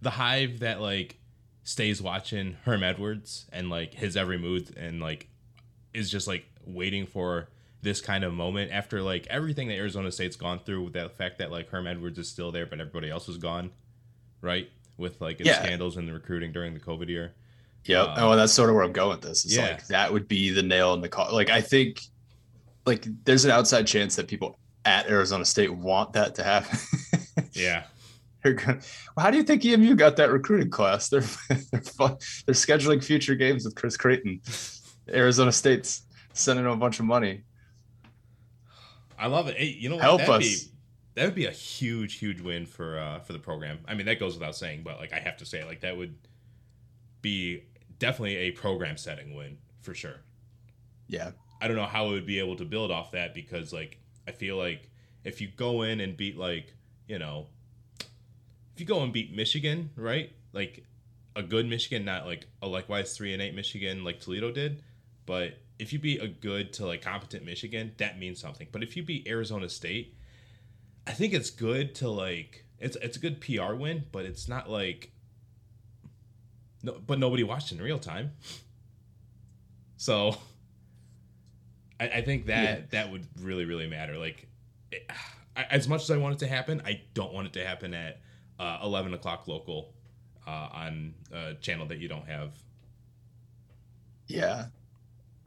the 0.00 0.10
hive 0.10 0.60
that 0.60 0.80
like 0.80 1.18
stays 1.64 2.00
watching 2.00 2.56
Herm 2.64 2.82
Edwards 2.82 3.46
and 3.52 3.68
like 3.68 3.92
his 3.92 4.16
every 4.16 4.38
move 4.38 4.72
and 4.76 5.00
like 5.00 5.28
is 5.92 6.10
just 6.10 6.26
like 6.26 6.46
waiting 6.64 7.06
for 7.06 7.48
this 7.82 8.00
kind 8.00 8.24
of 8.24 8.32
moment 8.34 8.70
after 8.72 9.00
like 9.02 9.26
everything 9.28 9.68
that 9.68 9.74
Arizona 9.74 10.12
State's 10.12 10.36
gone 10.36 10.60
through 10.64 10.84
with 10.84 10.92
the 10.92 11.08
fact 11.08 11.38
that 11.38 11.50
like 11.50 11.68
Herm 11.70 11.86
Edwards 11.86 12.18
is 12.18 12.28
still 12.28 12.52
there 12.52 12.66
but 12.66 12.80
everybody 12.80 13.10
else 13.10 13.28
is 13.28 13.38
gone, 13.38 13.70
right? 14.42 14.68
With 14.98 15.20
like 15.20 15.40
Yeah. 15.40 15.62
scandals 15.62 15.96
in 15.96 16.06
the 16.06 16.12
recruiting 16.12 16.52
during 16.52 16.74
the 16.74 16.80
COVID 16.80 17.08
year. 17.08 17.32
Yep. 17.86 18.08
Uh, 18.08 18.14
oh, 18.18 18.30
and 18.32 18.40
that's 18.40 18.52
sort 18.52 18.68
of 18.68 18.74
where 18.76 18.84
I'm 18.84 18.92
going 18.92 19.10
with 19.10 19.22
this. 19.22 19.44
It's 19.46 19.56
yeah. 19.56 19.70
like 19.70 19.86
that 19.86 20.12
would 20.12 20.28
be 20.28 20.50
the 20.50 20.62
nail 20.62 20.92
in 20.92 21.00
the 21.00 21.08
coffin. 21.08 21.34
Like 21.34 21.48
I 21.48 21.62
think, 21.62 22.02
like 22.84 23.06
there's 23.24 23.46
an 23.46 23.50
outside 23.50 23.86
chance 23.86 24.16
that 24.16 24.28
people 24.28 24.58
at 24.84 25.08
Arizona 25.08 25.44
State 25.46 25.72
want 25.72 26.12
that 26.14 26.34
to 26.36 26.42
happen. 26.44 26.78
Yeah. 27.52 27.84
They're 28.42 28.52
gonna, 28.54 28.80
well, 29.16 29.24
how 29.24 29.30
do 29.30 29.36
you 29.36 29.42
think 29.42 29.64
EMU 29.64 29.94
got 29.96 30.16
that 30.16 30.30
recruiting 30.30 30.70
class? 30.70 31.08
They're 31.08 31.20
they're 31.72 31.80
fun. 31.82 32.16
they're 32.46 32.54
scheduling 32.54 33.02
future 33.02 33.34
games 33.34 33.64
with 33.64 33.74
Chris 33.74 33.96
Creighton. 33.96 34.40
Arizona 35.12 35.52
State's 35.52 36.02
sending 36.32 36.64
them 36.64 36.72
a 36.72 36.76
bunch 36.76 37.00
of 37.00 37.06
money. 37.06 37.42
I 39.20 39.26
love 39.26 39.48
it. 39.48 39.56
Hey, 39.56 39.66
you 39.66 39.88
know 39.88 39.96
what? 39.96 40.02
Help 40.02 40.20
That'd 40.20 40.34
us. 40.36 40.64
Be, 40.64 40.70
that 41.14 41.24
would 41.26 41.34
be 41.34 41.46
a 41.46 41.52
huge, 41.52 42.14
huge 42.14 42.40
win 42.40 42.66
for 42.66 42.98
uh, 42.98 43.20
for 43.20 43.32
the 43.32 43.38
program. 43.38 43.80
I 43.86 43.94
mean, 43.94 44.06
that 44.06 44.18
goes 44.18 44.34
without 44.34 44.56
saying, 44.56 44.82
but 44.82 44.98
like 44.98 45.12
I 45.12 45.18
have 45.18 45.36
to 45.38 45.46
say, 45.46 45.62
like 45.64 45.80
that 45.80 45.96
would 45.96 46.14
be 47.20 47.64
definitely 47.98 48.36
a 48.36 48.50
program 48.52 48.96
setting 48.96 49.36
win 49.36 49.58
for 49.82 49.94
sure. 49.94 50.16
Yeah. 51.06 51.32
I 51.60 51.68
don't 51.68 51.76
know 51.76 51.84
how 51.84 52.06
it 52.06 52.12
would 52.12 52.26
be 52.26 52.38
able 52.38 52.56
to 52.56 52.64
build 52.64 52.90
off 52.90 53.10
that 53.12 53.34
because 53.34 53.72
like 53.72 53.98
I 54.26 54.32
feel 54.32 54.56
like 54.56 54.88
if 55.24 55.40
you 55.40 55.48
go 55.54 55.82
in 55.82 56.00
and 56.00 56.16
beat 56.16 56.38
like 56.38 56.72
you 57.06 57.18
know 57.18 57.48
if 58.00 58.80
you 58.80 58.86
go 58.86 59.02
and 59.02 59.12
beat 59.12 59.34
Michigan, 59.34 59.90
right? 59.96 60.32
Like 60.52 60.84
a 61.36 61.42
good 61.42 61.66
Michigan, 61.66 62.04
not 62.04 62.26
like 62.26 62.46
a 62.62 62.66
likewise 62.66 63.16
three 63.16 63.34
and 63.34 63.42
eight 63.42 63.54
Michigan 63.54 64.04
like 64.04 64.20
Toledo 64.20 64.50
did, 64.50 64.82
but 65.26 65.58
if 65.80 65.92
you 65.92 65.98
beat 65.98 66.22
a 66.22 66.28
good 66.28 66.72
to 66.74 66.86
like 66.86 67.02
competent 67.02 67.44
Michigan, 67.44 67.92
that 67.98 68.18
means 68.18 68.40
something. 68.40 68.68
But 68.70 68.82
if 68.82 68.96
you 68.96 69.02
beat 69.02 69.26
Arizona 69.26 69.68
State, 69.68 70.14
I 71.06 71.12
think 71.12 71.32
it's 71.32 71.50
good 71.50 71.94
to 71.96 72.08
like 72.08 72.64
it's 72.78 72.96
it's 72.96 73.16
a 73.16 73.20
good 73.20 73.40
PR 73.40 73.74
win, 73.74 74.04
but 74.12 74.24
it's 74.24 74.48
not 74.48 74.68
like 74.70 75.12
no, 76.82 76.98
but 77.06 77.18
nobody 77.18 77.42
watched 77.42 77.72
in 77.72 77.80
real 77.80 77.98
time. 77.98 78.32
So 79.96 80.36
I, 81.98 82.08
I 82.08 82.22
think 82.22 82.46
that 82.46 82.62
Yeah. 82.78 82.84
that 82.90 83.10
would 83.12 83.26
really 83.40 83.64
really 83.64 83.86
matter. 83.86 84.16
Like 84.18 84.48
it, 84.90 85.08
I, 85.56 85.64
as 85.70 85.88
much 85.88 86.02
as 86.02 86.10
I 86.10 86.16
want 86.16 86.34
it 86.34 86.38
to 86.40 86.46
happen, 86.48 86.82
I 86.84 87.02
don't 87.14 87.32
want 87.32 87.46
it 87.48 87.52
to 87.54 87.66
happen 87.66 87.92
at 87.94 88.20
uh, 88.58 88.78
eleven 88.82 89.14
o'clock 89.14 89.48
local 89.48 89.92
uh, 90.46 90.68
on 90.72 91.14
a 91.32 91.54
channel 91.54 91.86
that 91.86 91.98
you 91.98 92.08
don't 92.08 92.26
have. 92.26 92.52
Yeah. 94.26 94.66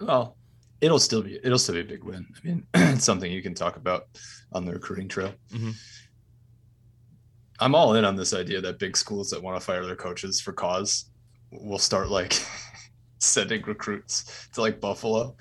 Well, 0.06 0.38
it'll 0.82 1.00
still 1.00 1.22
be 1.22 1.40
it'll 1.44 1.58
still 1.60 1.76
be 1.76 1.82
a 1.82 1.86
big 1.86 2.04
win. 2.04 2.26
I 2.36 2.48
mean, 2.48 2.66
it's 2.74 3.04
something 3.06 3.32
you 3.32 3.42
can 3.42 3.54
talk 3.54 3.76
about 3.78 4.08
on 4.52 4.66
the 4.66 4.72
recruiting 4.74 5.08
trail. 5.08 5.34
Mhm. 5.52 5.74
I'm 7.60 7.76
all 7.76 7.96
in 7.96 8.04
on 8.06 8.16
this 8.16 8.34
idea 8.34 8.62
that 8.62 8.80
big 8.80 8.98
schools 8.98 9.30
that 9.30 9.42
want 9.42 9.60
to 9.60 9.66
fire 9.66 9.86
their 9.86 9.96
coaches 9.96 10.42
for 10.42 10.52
cause 10.54 11.06
will 11.52 11.80
start 11.80 12.10
like 12.10 12.34
sending 13.20 13.62
recruits 13.62 14.48
to 14.54 14.62
like 14.62 14.82
Buffalo. 14.82 15.36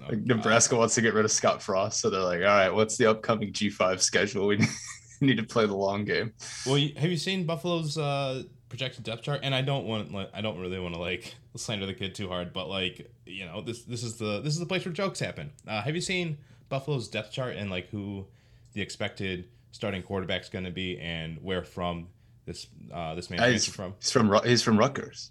Oh, 0.00 0.06
Like 0.08 0.20
Nebraska 0.20 0.76
wants 0.76 0.94
to 0.96 1.02
get 1.02 1.14
rid 1.14 1.24
of 1.24 1.30
Scott 1.30 1.62
Frost, 1.62 2.00
so 2.00 2.08
they're 2.10 2.20
like, 2.20 2.40
"All 2.40 2.46
right, 2.46 2.70
what's 2.70 2.96
the 2.96 3.06
upcoming 3.10 3.52
G5 3.52 4.00
schedule? 4.00 4.46
We 4.46 4.58
need 5.20 5.36
to 5.36 5.42
play 5.42 5.66
the 5.66 5.76
long 5.76 6.04
game. 6.04 6.32
Well, 6.66 6.76
have 6.96 7.10
you 7.10 7.16
seen 7.16 7.44
Buffalo's 7.44 7.98
uh, 7.98 8.44
projected 8.68 9.04
depth 9.04 9.22
chart? 9.22 9.40
And 9.42 9.54
I 9.54 9.62
don't 9.62 9.86
want, 9.86 10.12
like, 10.12 10.30
I 10.32 10.40
don't 10.40 10.58
really 10.60 10.78
want 10.78 10.94
to 10.94 11.00
like 11.00 11.34
slander 11.58 11.86
the 11.86 11.94
kid 11.94 12.14
too 12.14 12.28
hard, 12.28 12.52
but 12.52 12.68
like, 12.68 13.10
you 13.26 13.44
know, 13.44 13.60
this 13.60 13.82
this 13.82 14.02
is 14.02 14.16
the 14.16 14.40
this 14.40 14.54
is 14.54 14.60
the 14.60 14.66
place 14.66 14.84
where 14.84 14.92
jokes 14.92 15.20
happen. 15.20 15.50
Uh, 15.66 15.82
have 15.82 15.94
you 15.94 16.00
seen 16.00 16.38
Buffalo's 16.68 17.08
depth 17.08 17.32
chart 17.32 17.56
and 17.56 17.70
like 17.70 17.88
who 17.90 18.26
the 18.72 18.80
expected 18.80 19.48
starting 19.72 20.02
quarterback's 20.02 20.48
going 20.48 20.64
to 20.64 20.70
be 20.70 20.98
and 20.98 21.38
where 21.42 21.62
from 21.62 22.08
this 22.46 22.66
uh, 22.92 23.14
this 23.14 23.30
man 23.30 23.40
Uh, 23.40 23.44
transferred 23.46 23.74
from? 23.74 23.94
He's 24.00 24.10
from 24.10 24.40
he's 24.44 24.62
from 24.62 24.78
Rutgers. 24.78 25.30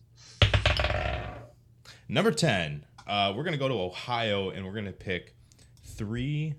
Number 2.09 2.31
10, 2.31 2.85
uh, 3.05 3.33
we're 3.35 3.43
going 3.43 3.51
to 3.53 3.59
go 3.59 3.67
to 3.67 3.73
Ohio 3.73 4.49
and 4.51 4.65
we're 4.65 4.71
going 4.71 4.85
to 4.85 4.91
pick 4.93 5.35
three 5.83 6.53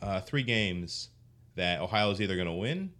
uh, 0.00 0.20
three 0.20 0.42
games 0.42 1.08
that 1.56 1.80
Ohio 1.80 2.10
is 2.10 2.20
either 2.20 2.36
going 2.36 2.46
to 2.46 2.52
win 2.54 2.92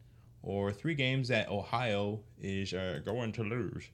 or 0.43 0.73
three 0.73 0.95
games 0.95 1.29
that 1.29 1.49
Ohio 1.51 2.21
is 2.41 2.73
uh, 2.73 3.01
going 3.05 3.33
to 3.33 3.43
lose. 3.43 3.85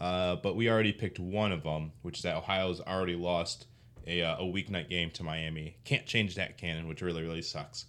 Uh, 0.00 0.36
but 0.36 0.56
we 0.56 0.70
already 0.70 0.92
picked 0.92 1.18
one 1.18 1.52
of 1.52 1.62
them, 1.62 1.92
which 2.02 2.18
is 2.18 2.22
that 2.22 2.36
Ohio's 2.36 2.80
already 2.80 3.16
lost 3.16 3.66
a, 4.06 4.22
uh, 4.22 4.36
a 4.38 4.42
weeknight 4.42 4.88
game 4.88 5.10
to 5.10 5.22
Miami. 5.22 5.76
Can't 5.84 6.06
change 6.06 6.36
that 6.36 6.56
canon, 6.56 6.88
which 6.88 7.02
really, 7.02 7.22
really 7.22 7.42
sucks. 7.42 7.84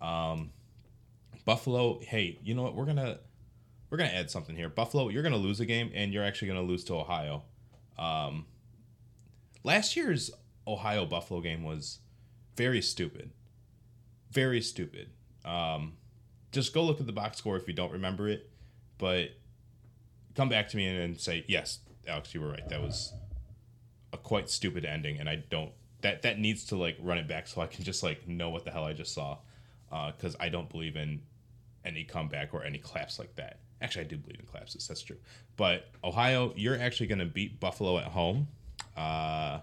Um, 0.00 0.50
Buffalo, 1.46 2.00
hey, 2.00 2.38
you 2.42 2.54
know 2.54 2.62
what? 2.62 2.74
We're 2.74 2.84
gonna 2.84 3.18
we're 3.90 3.98
gonna 3.98 4.10
add 4.10 4.30
something 4.30 4.56
here. 4.56 4.68
Buffalo, 4.68 5.08
you're 5.08 5.22
gonna 5.22 5.36
lose 5.36 5.60
a 5.60 5.66
game, 5.66 5.90
and 5.94 6.12
you're 6.12 6.24
actually 6.24 6.48
gonna 6.48 6.62
lose 6.62 6.84
to 6.84 6.94
Ohio. 6.94 7.42
Um, 7.98 8.46
last 9.62 9.96
year's 9.96 10.30
Ohio 10.66 11.06
Buffalo 11.06 11.40
game 11.40 11.64
was 11.64 12.00
very 12.56 12.82
stupid. 12.82 13.30
Very 14.30 14.60
stupid. 14.60 15.10
Um, 15.44 15.94
just 16.52 16.72
go 16.74 16.82
look 16.84 17.00
at 17.00 17.06
the 17.06 17.12
box 17.12 17.38
score 17.38 17.56
if 17.56 17.68
you 17.68 17.74
don't 17.74 17.92
remember 17.92 18.28
it, 18.28 18.50
but 18.98 19.30
come 20.34 20.48
back 20.48 20.68
to 20.68 20.76
me 20.76 20.86
and, 20.86 20.98
and 20.98 21.20
say, 21.20 21.44
yes, 21.48 21.80
Alex, 22.06 22.34
you 22.34 22.40
were 22.40 22.48
right. 22.48 22.68
That 22.68 22.82
was 22.82 23.12
a 24.12 24.18
quite 24.18 24.50
stupid 24.50 24.84
ending, 24.84 25.18
and 25.18 25.28
I 25.28 25.36
don't. 25.36 25.72
That 26.02 26.22
that 26.22 26.38
needs 26.38 26.66
to 26.66 26.76
like 26.76 26.96
run 27.00 27.18
it 27.18 27.26
back 27.26 27.46
so 27.46 27.60
I 27.60 27.66
can 27.66 27.84
just 27.84 28.02
like 28.02 28.28
know 28.28 28.50
what 28.50 28.64
the 28.64 28.70
hell 28.70 28.84
I 28.84 28.92
just 28.92 29.14
saw, 29.14 29.38
because 29.90 30.36
I 30.38 30.48
don't 30.48 30.68
believe 30.68 30.96
in 30.96 31.22
any 31.84 32.04
comeback 32.04 32.52
or 32.52 32.62
any 32.64 32.78
claps 32.78 33.18
like 33.18 33.34
that. 33.36 33.60
Actually, 33.80 34.04
I 34.04 34.08
do 34.08 34.16
believe 34.16 34.40
in 34.40 34.46
collapses. 34.46 34.86
That's 34.88 35.02
true. 35.02 35.18
But 35.56 35.90
Ohio, 36.02 36.52
you're 36.56 36.78
actually 36.78 37.06
going 37.06 37.18
to 37.18 37.26
beat 37.26 37.60
Buffalo 37.60 37.98
at 37.98 38.04
home. 38.04 38.48
Uh, 38.96 39.60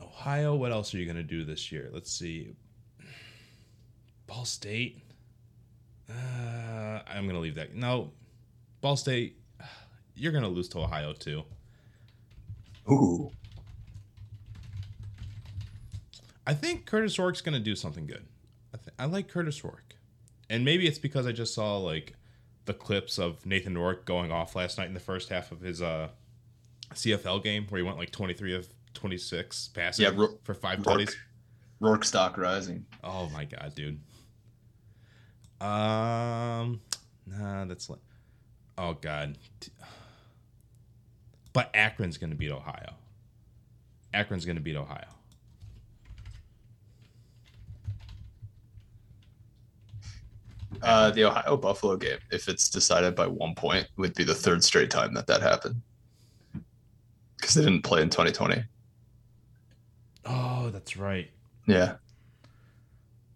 Ohio, 0.00 0.54
what 0.54 0.70
else 0.70 0.94
are 0.94 0.98
you 0.98 1.04
going 1.04 1.16
to 1.16 1.22
do 1.22 1.44
this 1.44 1.72
year? 1.72 1.90
Let's 1.92 2.12
see. 2.12 2.54
Ball 4.26 4.44
State. 4.44 5.00
Uh, 6.10 7.00
I'm 7.06 7.24
going 7.24 7.34
to 7.34 7.40
leave 7.40 7.56
that. 7.56 7.74
No, 7.74 8.10
Ball 8.80 8.96
State, 8.96 9.36
you're 10.14 10.32
going 10.32 10.44
to 10.44 10.50
lose 10.50 10.68
to 10.70 10.78
Ohio 10.80 11.12
too. 11.12 11.42
Ooh. 12.90 13.30
I 16.46 16.54
think 16.54 16.86
Curtis 16.86 17.18
Rourke's 17.18 17.42
going 17.42 17.52
to 17.54 17.60
do 17.60 17.74
something 17.76 18.06
good. 18.06 18.24
I, 18.72 18.78
th- 18.78 18.94
I 18.98 19.04
like 19.04 19.28
Curtis 19.28 19.62
Rourke. 19.62 19.94
And 20.48 20.64
maybe 20.64 20.86
it's 20.86 20.98
because 20.98 21.26
I 21.26 21.32
just 21.32 21.52
saw 21.52 21.76
like 21.76 22.14
the 22.64 22.72
clips 22.72 23.18
of 23.18 23.44
Nathan 23.44 23.76
Rourke 23.76 24.06
going 24.06 24.32
off 24.32 24.56
last 24.56 24.78
night 24.78 24.88
in 24.88 24.94
the 24.94 25.00
first 25.00 25.28
half 25.28 25.52
of 25.52 25.60
his 25.60 25.82
uh, 25.82 26.08
CFL 26.94 27.42
game 27.42 27.66
where 27.68 27.78
he 27.80 27.82
went 27.86 27.98
like 27.98 28.10
23 28.10 28.54
of 28.54 28.66
26 28.94 29.68
passing 29.68 30.04
Yeah, 30.06 30.12
Ro- 30.14 30.38
for 30.42 30.54
five 30.54 30.84
Rourke. 30.86 31.14
Rourke 31.80 32.04
stock 32.04 32.38
rising. 32.38 32.86
Oh 33.04 33.28
my 33.32 33.44
god, 33.44 33.74
dude. 33.74 34.00
Um, 35.60 36.80
nah, 37.26 37.64
that's 37.64 37.90
like, 37.90 37.98
oh 38.76 38.94
god. 38.94 39.36
But 41.52 41.70
Akron's 41.74 42.18
gonna 42.18 42.34
beat 42.34 42.52
Ohio. 42.52 42.94
Akron's 44.14 44.44
gonna 44.44 44.60
beat 44.60 44.76
Ohio. 44.76 45.08
Uh, 50.82 51.10
the 51.10 51.24
Ohio 51.24 51.56
Buffalo 51.56 51.96
game, 51.96 52.18
if 52.30 52.48
it's 52.48 52.68
decided 52.68 53.16
by 53.16 53.26
one 53.26 53.54
point, 53.54 53.88
would 53.96 54.14
be 54.14 54.22
the 54.22 54.34
third 54.34 54.62
straight 54.62 54.90
time 54.90 55.12
that 55.14 55.26
that 55.26 55.42
happened. 55.42 55.82
Because 57.36 57.54
they 57.54 57.62
didn't 57.62 57.82
play 57.82 58.02
in 58.02 58.10
2020. 58.10 58.62
Oh, 60.24 60.70
that's 60.70 60.96
right. 60.96 61.30
Yeah. 61.66 61.96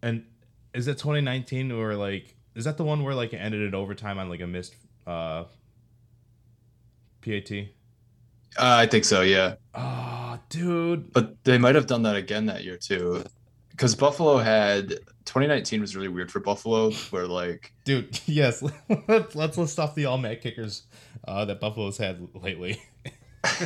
And 0.02 0.24
is 0.74 0.86
that 0.86 0.98
2019 0.98 1.72
or 1.72 1.94
like 1.94 2.36
is 2.54 2.64
that 2.64 2.76
the 2.76 2.84
one 2.84 3.02
where 3.02 3.14
like 3.14 3.32
it 3.32 3.38
ended 3.38 3.62
in 3.62 3.74
overtime 3.74 4.18
on 4.18 4.28
like 4.28 4.40
a 4.40 4.46
missed 4.46 4.74
uh 5.06 5.44
PAT? 7.22 7.50
Uh, 8.58 8.76
I 8.76 8.86
think 8.86 9.04
so. 9.04 9.22
Yeah. 9.22 9.54
Oh, 9.74 10.38
dude. 10.50 11.12
But 11.12 11.42
they 11.44 11.56
might 11.58 11.74
have 11.74 11.86
done 11.86 12.02
that 12.02 12.16
again 12.16 12.46
that 12.46 12.64
year 12.64 12.76
too. 12.76 13.24
Because 13.70 13.94
Buffalo 13.94 14.36
had 14.36 14.90
2019 15.24 15.80
was 15.80 15.96
really 15.96 16.08
weird 16.08 16.30
for 16.30 16.40
Buffalo, 16.40 16.90
where 17.10 17.26
like 17.26 17.72
Dude, 17.84 18.20
yes. 18.26 18.62
let's 19.08 19.34
let's 19.34 19.56
list 19.56 19.78
off 19.78 19.94
the 19.94 20.04
all 20.06 20.18
Matt 20.18 20.42
kickers 20.42 20.82
uh, 21.26 21.44
that 21.46 21.60
Buffalo's 21.60 21.96
had 21.96 22.28
lately. 22.34 22.82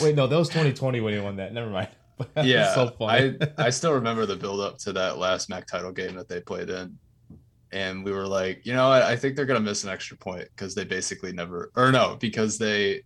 Wait, 0.00 0.14
no, 0.14 0.26
that 0.26 0.36
was 0.36 0.48
2020 0.48 1.00
when 1.00 1.14
he 1.14 1.20
won 1.20 1.36
that. 1.36 1.52
Never 1.52 1.70
mind. 1.70 1.88
That 2.34 2.42
was 2.42 2.46
yeah, 2.46 2.74
so. 2.74 2.94
I 3.00 3.34
I 3.58 3.70
still 3.70 3.92
remember 3.92 4.26
the 4.26 4.36
build 4.36 4.60
up 4.60 4.78
to 4.78 4.92
that 4.92 5.18
last 5.18 5.48
MAC 5.48 5.66
title 5.66 5.92
game 5.92 6.14
that 6.16 6.28
they 6.28 6.40
played 6.40 6.70
in, 6.70 6.98
and 7.72 8.04
we 8.04 8.12
were 8.12 8.26
like, 8.26 8.64
you 8.64 8.72
know, 8.72 8.88
what? 8.88 9.02
I 9.02 9.16
think 9.16 9.36
they're 9.36 9.46
gonna 9.46 9.60
miss 9.60 9.84
an 9.84 9.90
extra 9.90 10.16
point 10.16 10.48
because 10.54 10.74
they 10.74 10.84
basically 10.84 11.32
never, 11.32 11.70
or 11.76 11.90
no, 11.92 12.16
because 12.20 12.58
they 12.58 13.02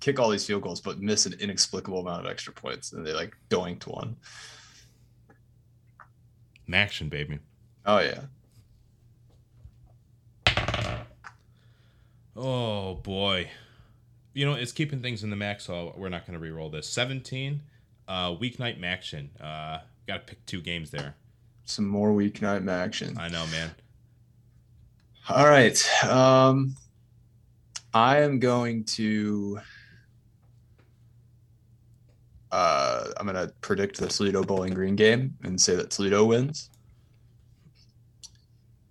kick 0.00 0.18
all 0.18 0.30
these 0.30 0.46
field 0.46 0.62
goals 0.62 0.80
but 0.80 0.98
miss 0.98 1.26
an 1.26 1.34
inexplicable 1.40 2.00
amount 2.00 2.24
of 2.24 2.30
extra 2.30 2.52
points, 2.52 2.92
and 2.92 3.06
they 3.06 3.12
like 3.12 3.36
doinked 3.48 3.86
one. 3.86 4.16
Maction, 6.68 7.08
baby. 7.08 7.38
Oh 7.84 7.98
yeah, 7.98 8.20
Oh 12.42 12.94
boy. 12.94 13.50
You 14.32 14.46
know, 14.46 14.54
it's 14.54 14.72
keeping 14.72 15.02
things 15.02 15.22
in 15.22 15.30
the 15.30 15.36
max, 15.36 15.64
so 15.64 15.92
we're 15.96 16.08
not 16.08 16.26
going 16.26 16.38
to 16.38 16.42
re-roll 16.42 16.70
this. 16.70 16.88
17, 16.88 17.60
uh, 18.10 18.34
weeknight 18.36 18.82
action. 18.84 19.30
Uh, 19.40 19.78
got 20.06 20.26
to 20.26 20.34
pick 20.34 20.44
two 20.44 20.60
games 20.60 20.90
there. 20.90 21.14
some 21.64 21.86
more 21.86 22.10
weeknight 22.10 22.68
action. 22.68 23.16
I 23.16 23.28
know, 23.28 23.46
man. 23.46 23.70
All 25.28 25.46
right. 25.46 26.04
Um, 26.04 26.74
I 27.94 28.18
am 28.18 28.40
going 28.40 28.84
to. 28.96 29.60
Uh, 32.50 33.04
I'm 33.16 33.26
going 33.26 33.46
to 33.46 33.54
predict 33.60 33.98
the 33.98 34.08
Toledo 34.08 34.42
Bowling 34.42 34.74
Green 34.74 34.96
game 34.96 35.36
and 35.44 35.60
say 35.60 35.76
that 35.76 35.92
Toledo 35.92 36.24
wins. 36.24 36.68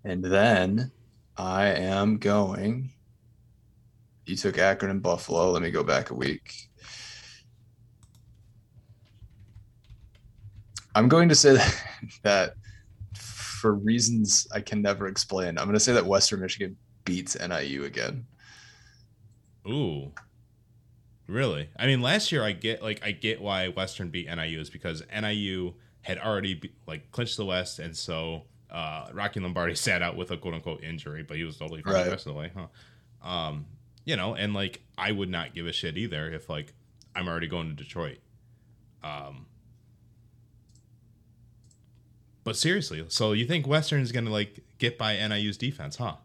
And 0.06 0.24
then 0.24 0.92
I 1.36 1.66
am 1.66 2.20
going. 2.20 2.92
You 4.26 4.38
took 4.38 4.58
Akron 4.58 4.92
and 4.92 5.04
Buffalo. 5.04 5.52
Let 5.52 5.62
me 5.62 5.72
go 5.72 5.84
back 5.84 6.10
a 6.10 6.16
week. 6.16 6.69
I'm 11.00 11.08
going 11.08 11.30
to 11.30 11.36
say 11.36 11.54
that, 11.54 11.84
that 12.24 12.56
for 13.16 13.74
reasons 13.74 14.48
I 14.54 14.60
can 14.60 14.82
never 14.82 15.08
explain, 15.08 15.58
I'm 15.58 15.64
going 15.66 15.74
to 15.74 15.80
say 15.80 15.94
that 15.94 16.06
Western 16.06 16.42
Michigan 16.42 16.76
beats 17.06 17.38
NIU 17.40 17.86
again. 17.86 18.26
Ooh. 19.66 20.12
Really? 21.26 21.70
I 21.78 21.86
mean, 21.86 22.02
last 22.02 22.32
year 22.32 22.44
I 22.44 22.52
get 22.52 22.82
like 22.84 23.02
I 23.04 23.12
get 23.12 23.40
why 23.40 23.70
Western 23.70 24.10
beat 24.10 24.28
NIU 24.28 24.60
is 24.60 24.70
because 24.70 25.04
NIU 25.16 25.74
had 26.02 26.18
already 26.18 26.56
be, 26.56 26.74
like 26.88 27.12
clinched 27.12 27.38
the 27.38 27.46
West, 27.46 27.80
and 27.80 27.96
so 27.96 28.44
uh, 28.72 29.08
Rocky 29.14 29.40
Lombardi 29.40 29.76
sat 29.88 30.02
out 30.02 30.18
with 30.18 30.32
a 30.32 30.38
quote 30.38 30.56
unquote 30.56 30.84
injury, 30.84 31.24
but 31.24 31.38
he 31.38 31.44
was 31.44 31.58
totally 31.58 31.82
fine 31.82 31.94
Right. 31.94 32.04
the 32.06 32.12
rest 32.12 32.26
of 32.26 32.34
the 32.34 32.40
way, 32.40 32.52
huh? 32.56 33.28
Um, 33.28 33.68
you 34.06 34.16
know, 34.18 34.34
and 34.36 34.54
like 34.54 34.82
I 34.98 35.12
would 35.12 35.30
not 35.30 35.54
give 35.54 35.68
a 35.68 35.72
shit 35.72 35.98
either 35.98 36.30
if 36.32 36.50
like 36.50 36.74
I'm 37.16 37.28
already 37.28 37.48
going 37.48 37.70
to 37.70 37.76
Detroit. 37.76 38.18
Um, 39.04 39.46
but 42.50 42.58
seriously, 42.58 43.06
so 43.10 43.34
you 43.34 43.46
think 43.46 43.68
Western 43.68 44.02
is 44.02 44.12
gonna 44.12 44.32
like 44.32 44.60
get 44.80 44.98
by 44.98 45.16
NIU's 45.16 45.56
defense, 45.56 45.96
huh? 45.96 46.16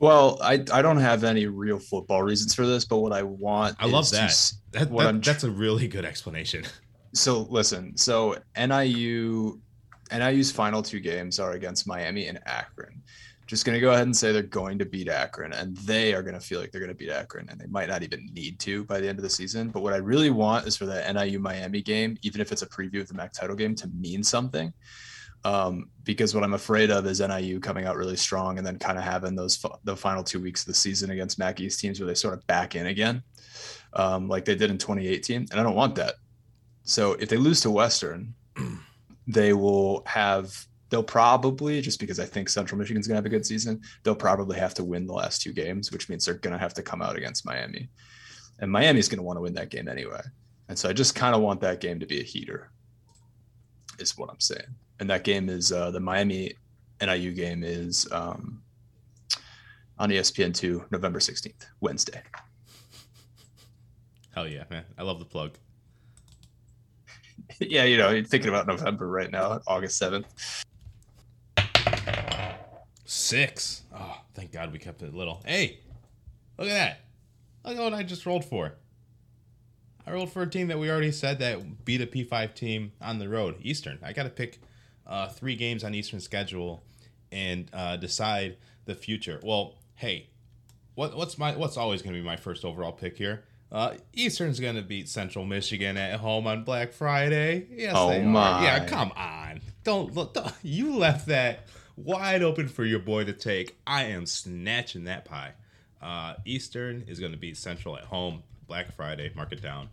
Well, 0.00 0.36
I, 0.42 0.54
I 0.72 0.82
don't 0.82 0.96
have 0.96 1.22
any 1.22 1.46
real 1.46 1.78
football 1.78 2.24
reasons 2.24 2.56
for 2.56 2.66
this, 2.66 2.84
but 2.84 2.96
what 2.98 3.12
I 3.12 3.22
want 3.22 3.76
I 3.78 3.86
love 3.86 4.02
is 4.02 4.10
to 4.10 4.16
that. 4.16 4.52
That, 4.72 4.90
What 4.90 5.04
that- 5.04 5.08
I'm 5.10 5.20
that's 5.20 5.44
a 5.44 5.50
really 5.50 5.86
good 5.86 6.04
explanation. 6.04 6.64
So 7.12 7.46
listen, 7.48 7.96
so 7.96 8.36
NIU 8.58 9.58
NIU's 10.12 10.50
final 10.50 10.82
two 10.82 11.00
games 11.00 11.38
are 11.38 11.52
against 11.52 11.86
Miami 11.86 12.26
and 12.26 12.38
Akron. 12.44 13.00
Just 13.46 13.64
gonna 13.64 13.80
go 13.80 13.90
ahead 13.92 14.02
and 14.02 14.16
say 14.16 14.32
they're 14.32 14.42
going 14.42 14.78
to 14.78 14.84
beat 14.84 15.08
Akron, 15.08 15.52
and 15.52 15.76
they 15.78 16.14
are 16.14 16.22
gonna 16.22 16.40
feel 16.40 16.60
like 16.60 16.72
they're 16.72 16.80
gonna 16.80 16.94
beat 16.94 17.10
Akron, 17.10 17.48
and 17.48 17.60
they 17.60 17.66
might 17.66 17.88
not 17.88 18.02
even 18.02 18.28
need 18.32 18.58
to 18.60 18.84
by 18.84 19.00
the 19.00 19.08
end 19.08 19.18
of 19.18 19.22
the 19.22 19.30
season. 19.30 19.68
But 19.70 19.82
what 19.82 19.92
I 19.92 19.98
really 19.98 20.30
want 20.30 20.66
is 20.66 20.76
for 20.76 20.86
that 20.86 21.14
NIU 21.14 21.38
Miami 21.38 21.80
game, 21.82 22.16
even 22.22 22.40
if 22.40 22.50
it's 22.52 22.62
a 22.62 22.66
preview 22.66 23.00
of 23.00 23.08
the 23.08 23.14
MAC 23.14 23.32
title 23.32 23.54
game, 23.56 23.74
to 23.76 23.88
mean 23.88 24.22
something. 24.24 24.72
um, 25.44 25.90
because 26.02 26.34
what 26.34 26.42
I'm 26.42 26.54
afraid 26.54 26.90
of 26.90 27.06
is 27.06 27.20
NIU 27.20 27.60
coming 27.60 27.86
out 27.86 27.96
really 27.96 28.16
strong 28.16 28.58
and 28.58 28.66
then 28.66 28.78
kind 28.78 28.98
of 28.98 29.04
having 29.04 29.36
those 29.36 29.64
the 29.84 29.96
final 29.96 30.24
two 30.24 30.40
weeks 30.40 30.62
of 30.62 30.66
the 30.66 30.74
season 30.74 31.10
against 31.10 31.38
Mac 31.38 31.60
East 31.60 31.78
teams 31.78 32.00
where 32.00 32.06
they 32.08 32.14
sort 32.14 32.34
of 32.34 32.44
back 32.48 32.74
in 32.74 32.86
again, 32.86 33.22
um, 33.92 34.28
like 34.28 34.44
they 34.44 34.56
did 34.56 34.70
in 34.70 34.78
2018, 34.78 35.46
and 35.50 35.60
I 35.60 35.62
don't 35.62 35.76
want 35.76 35.94
that. 35.96 36.14
So 36.82 37.12
if 37.12 37.28
they 37.28 37.36
lose 37.36 37.60
to 37.60 37.70
Western, 37.70 38.34
they 39.28 39.52
will 39.52 40.02
have 40.06 40.66
they'll 40.90 41.02
probably 41.02 41.80
just 41.80 42.00
because 42.00 42.20
I 42.20 42.24
think 42.24 42.48
Central 42.48 42.78
Michigan's 42.78 43.06
gonna 43.06 43.16
have 43.16 43.26
a 43.26 43.30
good 43.30 43.46
season, 43.46 43.80
they'll 44.02 44.14
probably 44.14 44.58
have 44.58 44.74
to 44.74 44.84
win 44.84 45.06
the 45.06 45.12
last 45.12 45.42
two 45.42 45.52
games, 45.52 45.92
which 45.92 46.08
means 46.08 46.24
they're 46.24 46.34
gonna 46.34 46.58
have 46.58 46.74
to 46.74 46.82
come 46.82 47.02
out 47.02 47.16
against 47.16 47.46
Miami, 47.46 47.88
and 48.58 48.70
Miami's 48.70 49.08
gonna 49.08 49.22
want 49.22 49.36
to 49.36 49.42
win 49.42 49.54
that 49.54 49.70
game 49.70 49.88
anyway. 49.88 50.20
And 50.68 50.78
so 50.78 50.88
I 50.88 50.92
just 50.92 51.14
kind 51.14 51.34
of 51.34 51.42
want 51.42 51.60
that 51.60 51.80
game 51.80 52.00
to 52.00 52.06
be 52.06 52.20
a 52.20 52.24
heater, 52.24 52.70
is 53.98 54.18
what 54.18 54.30
I'm 54.30 54.40
saying. 54.40 54.74
And 54.98 55.08
that 55.10 55.24
game 55.24 55.48
is 55.48 55.72
uh, 55.72 55.90
the 55.90 56.00
Miami 56.00 56.54
NIU 57.00 57.32
game 57.32 57.62
is 57.62 58.10
um, 58.12 58.62
on 59.98 60.10
ESPN2, 60.10 60.90
November 60.90 61.18
16th, 61.18 61.66
Wednesday. 61.80 62.22
Hell 64.34 64.48
yeah, 64.48 64.64
man. 64.70 64.84
I 64.98 65.02
love 65.02 65.18
the 65.18 65.24
plug. 65.24 65.56
yeah, 67.60 67.84
you 67.84 67.96
know, 67.96 68.10
you're 68.10 68.24
thinking 68.24 68.48
about 68.48 68.66
November 68.66 69.08
right 69.08 69.30
now, 69.30 69.60
August 69.66 70.00
7th. 70.00 70.64
Six. 73.06 73.82
Oh, 73.94 74.20
thank 74.34 74.52
God 74.52 74.72
we 74.72 74.78
kept 74.78 75.00
it 75.02 75.14
little. 75.14 75.40
Hey, 75.46 75.78
look 76.58 76.68
at 76.68 76.72
that. 76.72 77.00
Look 77.64 77.78
at 77.78 77.82
what 77.82 77.94
I 77.94 78.02
just 78.02 78.26
rolled 78.26 78.44
for. 78.44 78.74
I 80.04 80.12
rolled 80.12 80.32
for 80.32 80.42
a 80.42 80.50
team 80.50 80.68
that 80.68 80.78
we 80.78 80.90
already 80.90 81.12
said 81.12 81.38
that 81.38 81.84
beat 81.84 82.00
a 82.00 82.06
P5 82.06 82.54
team 82.54 82.92
on 83.00 83.18
the 83.18 83.28
road, 83.28 83.56
Eastern. 83.60 83.98
I 84.02 84.12
got 84.12 84.24
to 84.24 84.30
pick 84.30 84.60
uh, 85.06 85.28
three 85.28 85.54
games 85.54 85.84
on 85.84 85.94
Eastern 85.94 86.20
schedule 86.20 86.82
and 87.30 87.70
uh, 87.72 87.96
decide 87.96 88.56
the 88.86 88.94
future. 88.94 89.40
Well, 89.42 89.74
hey, 89.94 90.28
what, 90.96 91.16
what's 91.16 91.38
my 91.38 91.54
what's 91.54 91.76
always 91.76 92.02
going 92.02 92.14
to 92.14 92.20
be 92.20 92.26
my 92.26 92.36
first 92.36 92.64
overall 92.64 92.92
pick 92.92 93.16
here? 93.16 93.44
Uh, 93.70 93.94
Eastern's 94.12 94.60
going 94.60 94.76
to 94.76 94.82
beat 94.82 95.08
Central 95.08 95.44
Michigan 95.44 95.96
at 95.96 96.18
home 96.20 96.46
on 96.46 96.64
Black 96.64 96.92
Friday. 96.92 97.66
Yes, 97.70 97.94
oh 97.96 98.20
my. 98.22 98.40
are. 98.40 98.62
Yeah, 98.62 98.86
come 98.86 99.12
on. 99.16 99.60
Don't, 99.82 100.14
don't 100.14 100.52
you 100.62 100.96
left 100.96 101.26
that 101.26 101.66
wide 101.96 102.42
open 102.42 102.68
for 102.68 102.84
your 102.84 102.98
boy 102.98 103.24
to 103.24 103.32
take. 103.32 103.76
I 103.86 104.04
am 104.04 104.26
snatching 104.26 105.04
that 105.04 105.24
pie. 105.24 105.52
Uh, 106.00 106.34
Eastern 106.44 107.04
is 107.08 107.18
going 107.18 107.32
to 107.32 107.38
beat 107.38 107.56
Central 107.56 107.96
at 107.96 108.04
home 108.04 108.42
Black 108.66 108.94
Friday. 108.94 109.30
Mark 109.34 109.52
it 109.52 109.62
down. 109.62 109.88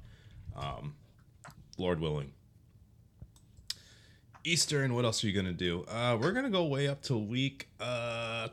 Um, 0.55 0.95
Lord 1.77 1.99
willing. 1.99 2.33
Eastern, 4.43 4.93
what 4.93 5.05
else 5.05 5.23
are 5.23 5.27
you 5.27 5.33
going 5.33 5.45
to 5.45 5.53
do? 5.53 5.85
Uh, 5.87 6.17
we're 6.19 6.33
going 6.33 6.43
to 6.43 6.51
go 6.51 6.65
way 6.65 6.87
up 6.87 7.01
to 7.03 7.17
week 7.17 7.69
uh, 7.79 8.49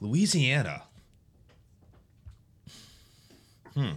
Louisiana. 0.00 0.82
Hmm. 3.74 3.92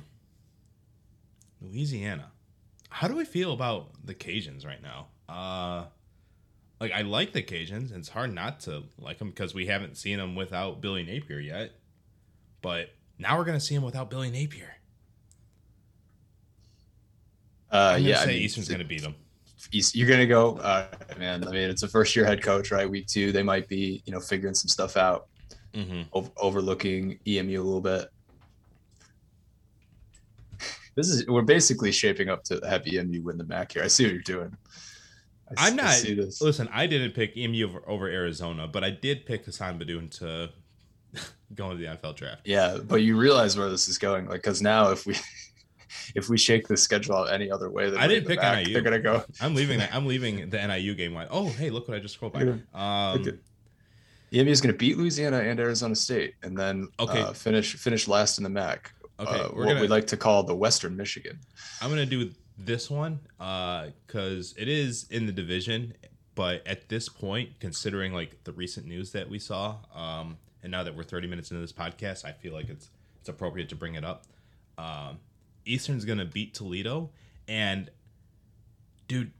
Louisiana. 1.61 2.31
How 2.89 3.07
do 3.07 3.15
we 3.15 3.25
feel 3.25 3.53
about 3.53 3.89
the 4.03 4.13
Cajuns 4.13 4.65
right 4.65 4.81
now? 4.81 5.07
Uh, 5.27 5.85
like 6.79 6.91
I 6.91 7.01
like 7.01 7.33
the 7.33 7.41
Cajuns. 7.43 7.89
And 7.91 7.97
it's 7.97 8.09
hard 8.09 8.33
not 8.33 8.59
to 8.61 8.83
like 8.99 9.17
them 9.19 9.29
because 9.29 9.53
we 9.53 9.65
haven't 9.67 9.97
seen 9.97 10.17
them 10.17 10.35
without 10.35 10.81
Billy 10.81 11.03
Napier 11.03 11.39
yet. 11.39 11.71
But 12.61 12.89
now 13.19 13.37
we're 13.37 13.45
gonna 13.45 13.59
see 13.59 13.75
him 13.75 13.83
without 13.83 14.09
Billy 14.09 14.29
Napier. 14.31 14.75
Uh, 17.71 17.95
I'm 17.97 18.03
yeah, 18.03 18.17
say 18.17 18.23
I 18.23 18.25
mean, 18.27 18.41
Eastern's 18.43 18.69
gonna 18.69 18.83
beat 18.85 19.01
them. 19.01 19.15
East, 19.71 19.95
you're 19.95 20.07
gonna 20.09 20.25
go, 20.27 20.57
uh, 20.57 20.87
man. 21.17 21.45
I 21.47 21.51
mean, 21.51 21.69
it's 21.69 21.83
a 21.83 21.87
first 21.87 22.15
year 22.15 22.25
head 22.25 22.41
coach, 22.41 22.71
right? 22.71 22.89
Week 22.89 23.07
two, 23.07 23.31
they 23.31 23.43
might 23.43 23.67
be, 23.67 24.01
you 24.05 24.13
know, 24.13 24.19
figuring 24.19 24.55
some 24.55 24.69
stuff 24.69 24.95
out, 24.97 25.27
Mm-hmm. 25.73 26.03
ov- 26.13 26.31
overlooking 26.37 27.19
EMU 27.27 27.61
a 27.61 27.63
little 27.63 27.81
bit. 27.81 28.07
This 30.95 31.09
is 31.09 31.27
we're 31.27 31.41
basically 31.43 31.91
shaping 31.91 32.29
up 32.29 32.43
to 32.45 32.59
have 32.67 32.87
EMU 32.87 33.21
win 33.21 33.37
the 33.37 33.43
MAC 33.43 33.73
here. 33.73 33.83
I 33.83 33.87
see 33.87 34.05
what 34.05 34.13
you're 34.13 34.21
doing. 34.21 34.55
I, 35.57 35.67
I 35.67 35.69
not. 35.71 35.91
see 35.93 36.13
this. 36.13 36.41
Listen, 36.41 36.67
I 36.73 36.87
didn't 36.87 37.11
pick 37.11 37.37
EMU 37.37 37.67
over, 37.67 37.81
over 37.87 38.07
Arizona, 38.07 38.67
but 38.67 38.83
I 38.83 38.89
did 38.89 39.25
pick 39.25 39.45
Hassan 39.45 39.79
Beydoun 39.79 40.09
to 40.19 40.49
go 41.55 41.71
into 41.71 41.81
the 41.83 41.89
NFL 41.89 42.15
draft. 42.15 42.41
Yeah, 42.45 42.77
but 42.85 42.97
you 43.03 43.17
realize 43.17 43.57
where 43.57 43.69
this 43.69 43.87
is 43.87 43.97
going, 43.97 44.25
like, 44.25 44.41
because 44.41 44.61
now 44.61 44.91
if 44.91 45.05
we 45.05 45.15
if 46.15 46.27
we 46.29 46.37
shake 46.37 46.67
the 46.67 46.75
schedule 46.75 47.15
out 47.15 47.31
any 47.31 47.49
other 47.49 47.69
way, 47.69 47.95
I 47.95 48.07
didn't 48.07 48.27
pick 48.27 48.39
MAC, 48.39 48.65
NIU. 48.65 48.73
They're 48.73 48.81
gonna 48.81 48.99
go. 48.99 49.23
I'm 49.39 49.55
leaving. 49.55 49.79
that. 49.79 49.93
I'm 49.95 50.05
leaving 50.05 50.49
the 50.49 50.67
NIU 50.67 50.95
game. 50.95 51.13
Wide. 51.13 51.27
Oh, 51.31 51.47
hey, 51.49 51.69
look 51.69 51.87
what 51.87 51.95
I 51.95 51.99
just 51.99 52.15
scrolled 52.15 52.33
by. 52.33 52.43
Look 52.43 52.75
Um, 52.75 53.39
EMU 54.33 54.51
is 54.51 54.59
going 54.59 54.73
to 54.73 54.77
beat 54.77 54.97
Louisiana 54.97 55.39
and 55.39 55.57
Arizona 55.57 55.95
State, 55.95 56.33
and 56.43 56.57
then 56.57 56.89
Okay. 56.99 57.21
uh, 57.21 57.31
finish 57.31 57.75
finish 57.75 58.09
last 58.09 58.37
in 58.37 58.43
the 58.43 58.49
MAC. 58.49 58.91
okay, 59.21 59.31
uh, 59.39 59.49
we're 59.53 59.59
what 59.65 59.67
gonna. 59.69 59.81
we 59.81 59.87
like 59.87 60.05
to 60.07 60.17
call 60.17 60.43
the 60.43 60.53
Western 60.55 60.97
Michigan. 60.97 61.39
I'm 61.81 61.89
gonna 61.89 62.05
do 62.05 62.29
this 62.57 62.89
one 62.89 63.19
uh, 63.39 63.87
because 64.05 64.55
it 64.57 64.67
is 64.67 65.05
in 65.09 65.25
the 65.25 65.31
division, 65.31 65.93
but 66.35 66.65
at 66.65 66.89
this 66.89 67.09
point, 67.09 67.59
considering 67.59 68.13
like 68.13 68.43
the 68.43 68.51
recent 68.51 68.87
news 68.87 69.11
that 69.11 69.29
we 69.29 69.39
saw, 69.39 69.75
um, 69.93 70.37
and 70.63 70.71
now 70.71 70.83
that 70.83 70.95
we're 70.95 71.03
30 71.03 71.27
minutes 71.27 71.51
into 71.51 71.61
this 71.61 71.73
podcast, 71.73 72.25
I 72.25 72.31
feel 72.31 72.53
like 72.53 72.69
it's 72.69 72.89
it's 73.19 73.29
appropriate 73.29 73.69
to 73.69 73.75
bring 73.75 73.95
it 73.95 74.03
up. 74.03 74.25
Um, 74.77 75.19
Eastern's 75.65 76.05
gonna 76.05 76.25
beat 76.25 76.53
Toledo, 76.53 77.11
and 77.47 77.89
dude, 79.07 79.31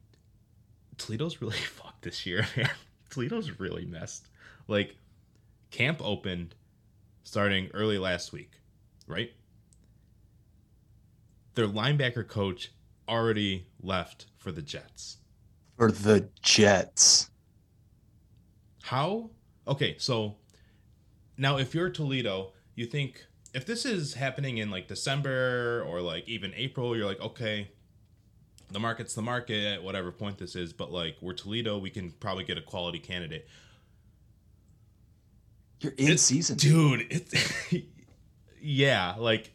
Toledo's 0.98 1.42
really 1.42 1.58
fucked 1.58 2.04
this 2.04 2.26
year. 2.26 2.46
Man. 2.56 2.70
Toledo's 3.10 3.60
really 3.60 3.86
messed. 3.86 4.28
Like, 4.68 4.96
camp 5.72 6.02
opened 6.04 6.56
starting 7.24 7.70
early 7.74 7.98
last 7.98 8.34
week, 8.34 8.52
right? 9.08 9.32
Their 11.56 11.68
linebacker 11.68 12.28
coach 12.28 12.72
already 13.08 13.68
left 13.82 14.26
for 14.38 14.52
the 14.52 14.62
Jets. 14.62 15.18
For 15.78 15.92
the 15.92 16.30
Jets. 16.42 17.30
How? 18.84 19.30
Okay, 19.68 19.96
so 20.00 20.36
now 21.38 21.58
if 21.58 21.76
you're 21.76 21.90
Toledo, 21.90 22.52
you 22.76 22.86
think 22.86 23.26
if 23.54 23.66
this 23.66 23.86
is 23.86 24.14
happening 24.14 24.58
in 24.60 24.70
like 24.72 24.88
December 24.88 25.84
or 25.88 26.02
like 26.02 26.28
even 26.28 26.54
April, 26.56 26.96
you're 26.96 27.06
like, 27.06 27.22
okay, 27.22 27.70
the 28.72 28.80
market's 28.80 29.14
the 29.14 29.22
market 29.22 29.64
at 29.66 29.84
whatever 29.84 30.12
point 30.12 30.38
this 30.38 30.56
is, 30.56 30.74
but 30.74 30.92
like 30.92 31.18
we're 31.22 31.34
Toledo, 31.34 31.78
we 31.78 31.90
can 31.90 32.12
probably 32.12 32.44
get 32.44 32.58
a 32.58 32.62
quality 32.62 33.00
candidate. 33.00 33.48
You're 35.80 35.94
in 35.94 36.06
It's- 36.06 36.22
season. 36.22 36.58
Dude, 36.58 37.08
it's 37.10 37.64
yeah, 38.62 39.16
like 39.18 39.54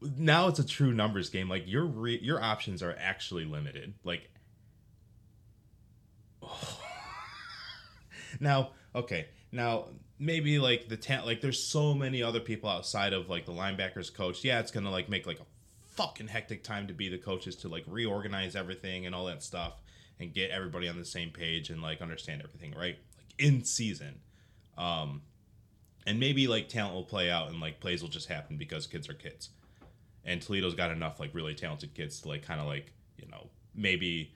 now 0.00 0.48
it's 0.48 0.58
a 0.58 0.66
true 0.66 0.92
numbers 0.92 1.30
game. 1.30 1.48
Like 1.48 1.64
your 1.66 1.84
re- 1.84 2.20
your 2.22 2.42
options 2.42 2.82
are 2.82 2.96
actually 2.98 3.44
limited. 3.44 3.94
Like 4.04 4.28
now, 8.40 8.70
okay, 8.94 9.26
now 9.52 9.86
maybe 10.18 10.58
like 10.58 10.88
the 10.88 10.96
talent, 10.96 11.26
like 11.26 11.40
there's 11.40 11.62
so 11.62 11.94
many 11.94 12.22
other 12.22 12.40
people 12.40 12.68
outside 12.68 13.12
of 13.12 13.28
like 13.28 13.46
the 13.46 13.52
linebackers 13.52 14.12
coach. 14.12 14.44
Yeah, 14.44 14.60
it's 14.60 14.70
gonna 14.70 14.90
like 14.90 15.08
make 15.08 15.26
like 15.26 15.40
a 15.40 15.46
fucking 15.96 16.28
hectic 16.28 16.62
time 16.62 16.86
to 16.86 16.94
be 16.94 17.08
the 17.08 17.18
coaches 17.18 17.56
to 17.56 17.68
like 17.68 17.84
reorganize 17.86 18.54
everything 18.54 19.06
and 19.06 19.14
all 19.14 19.24
that 19.24 19.42
stuff 19.42 19.80
and 20.20 20.32
get 20.32 20.50
everybody 20.50 20.88
on 20.88 20.98
the 20.98 21.04
same 21.04 21.30
page 21.30 21.70
and 21.70 21.80
like 21.80 22.02
understand 22.02 22.42
everything 22.44 22.72
right 22.72 22.98
like 23.16 23.34
in 23.38 23.64
season 23.64 24.20
um 24.76 25.22
and 26.06 26.20
maybe 26.20 26.46
like 26.46 26.68
talent 26.68 26.94
will 26.94 27.02
play 27.02 27.30
out 27.30 27.48
and 27.48 27.60
like 27.60 27.80
plays 27.80 28.02
will 28.02 28.10
just 28.10 28.28
happen 28.28 28.58
because 28.58 28.86
kids 28.86 29.08
are 29.08 29.14
kids 29.14 29.48
and 30.26 30.42
toledo's 30.42 30.74
got 30.74 30.90
enough 30.90 31.18
like 31.18 31.30
really 31.32 31.54
talented 31.54 31.94
kids 31.94 32.20
to 32.20 32.28
like 32.28 32.42
kind 32.42 32.60
of 32.60 32.66
like 32.66 32.92
you 33.16 33.26
know 33.28 33.48
maybe 33.74 34.34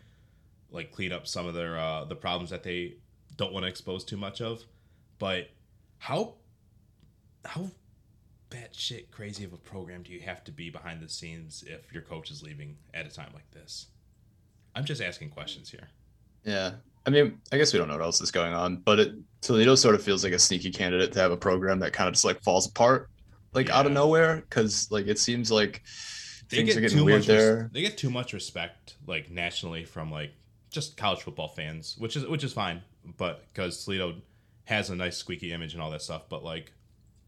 like 0.70 0.92
clean 0.92 1.12
up 1.12 1.26
some 1.26 1.46
of 1.46 1.54
their 1.54 1.78
uh 1.78 2.04
the 2.04 2.16
problems 2.16 2.48
that 2.50 2.62
they 2.62 2.94
don't 3.36 3.52
want 3.52 3.64
to 3.64 3.68
expose 3.68 4.04
too 4.04 4.16
much 4.16 4.40
of. 4.40 4.62
But 5.18 5.48
how 5.98 6.34
how 7.44 7.70
batshit 8.50 9.10
crazy 9.10 9.44
of 9.44 9.52
a 9.52 9.56
program 9.56 10.02
do 10.02 10.12
you 10.12 10.20
have 10.20 10.44
to 10.44 10.52
be 10.52 10.70
behind 10.70 11.00
the 11.00 11.08
scenes 11.08 11.64
if 11.66 11.92
your 11.92 12.02
coach 12.02 12.30
is 12.30 12.42
leaving 12.42 12.76
at 12.92 13.06
a 13.06 13.10
time 13.10 13.30
like 13.32 13.50
this? 13.50 13.86
I'm 14.74 14.84
just 14.84 15.00
asking 15.00 15.30
questions 15.30 15.70
here. 15.70 15.88
Yeah. 16.44 16.72
I 17.06 17.10
mean, 17.10 17.40
I 17.50 17.56
guess 17.56 17.72
we 17.72 17.78
don't 17.78 17.88
know 17.88 17.94
what 17.94 18.02
else 18.02 18.20
is 18.20 18.30
going 18.30 18.52
on, 18.52 18.76
but 18.76 19.00
it, 19.00 19.14
Toledo 19.40 19.74
sort 19.74 19.94
of 19.94 20.02
feels 20.02 20.22
like 20.22 20.34
a 20.34 20.38
sneaky 20.38 20.70
candidate 20.70 21.12
to 21.12 21.18
have 21.20 21.32
a 21.32 21.36
program 21.36 21.78
that 21.80 21.94
kind 21.94 22.08
of 22.08 22.14
just 22.14 22.26
like 22.26 22.42
falls 22.42 22.68
apart, 22.68 23.08
like 23.52 23.70
out 23.70 23.86
of 23.86 23.92
nowhere, 23.92 24.36
because 24.48 24.90
like 24.90 25.06
it 25.06 25.18
seems 25.18 25.50
like 25.50 25.82
they 26.48 26.58
things 26.58 26.68
get 26.68 26.76
are 26.76 26.80
getting 26.80 26.98
too 26.98 27.04
weird 27.04 27.20
much 27.20 27.28
res- 27.28 27.36
there. 27.38 27.70
they 27.72 27.80
get 27.80 27.96
too 27.96 28.10
much 28.10 28.32
respect 28.32 28.96
like 29.06 29.30
nationally 29.30 29.84
from 29.84 30.10
like 30.10 30.32
just 30.70 30.96
college 30.96 31.20
football 31.22 31.48
fans 31.48 31.96
which 31.98 32.16
is 32.16 32.26
which 32.26 32.42
is 32.44 32.52
fine 32.52 32.82
but 33.16 33.44
because 33.52 33.84
toledo 33.84 34.14
has 34.64 34.90
a 34.90 34.96
nice 34.96 35.16
squeaky 35.16 35.52
image 35.52 35.74
and 35.74 35.82
all 35.82 35.90
that 35.90 36.02
stuff 36.02 36.22
but 36.28 36.42
like 36.44 36.72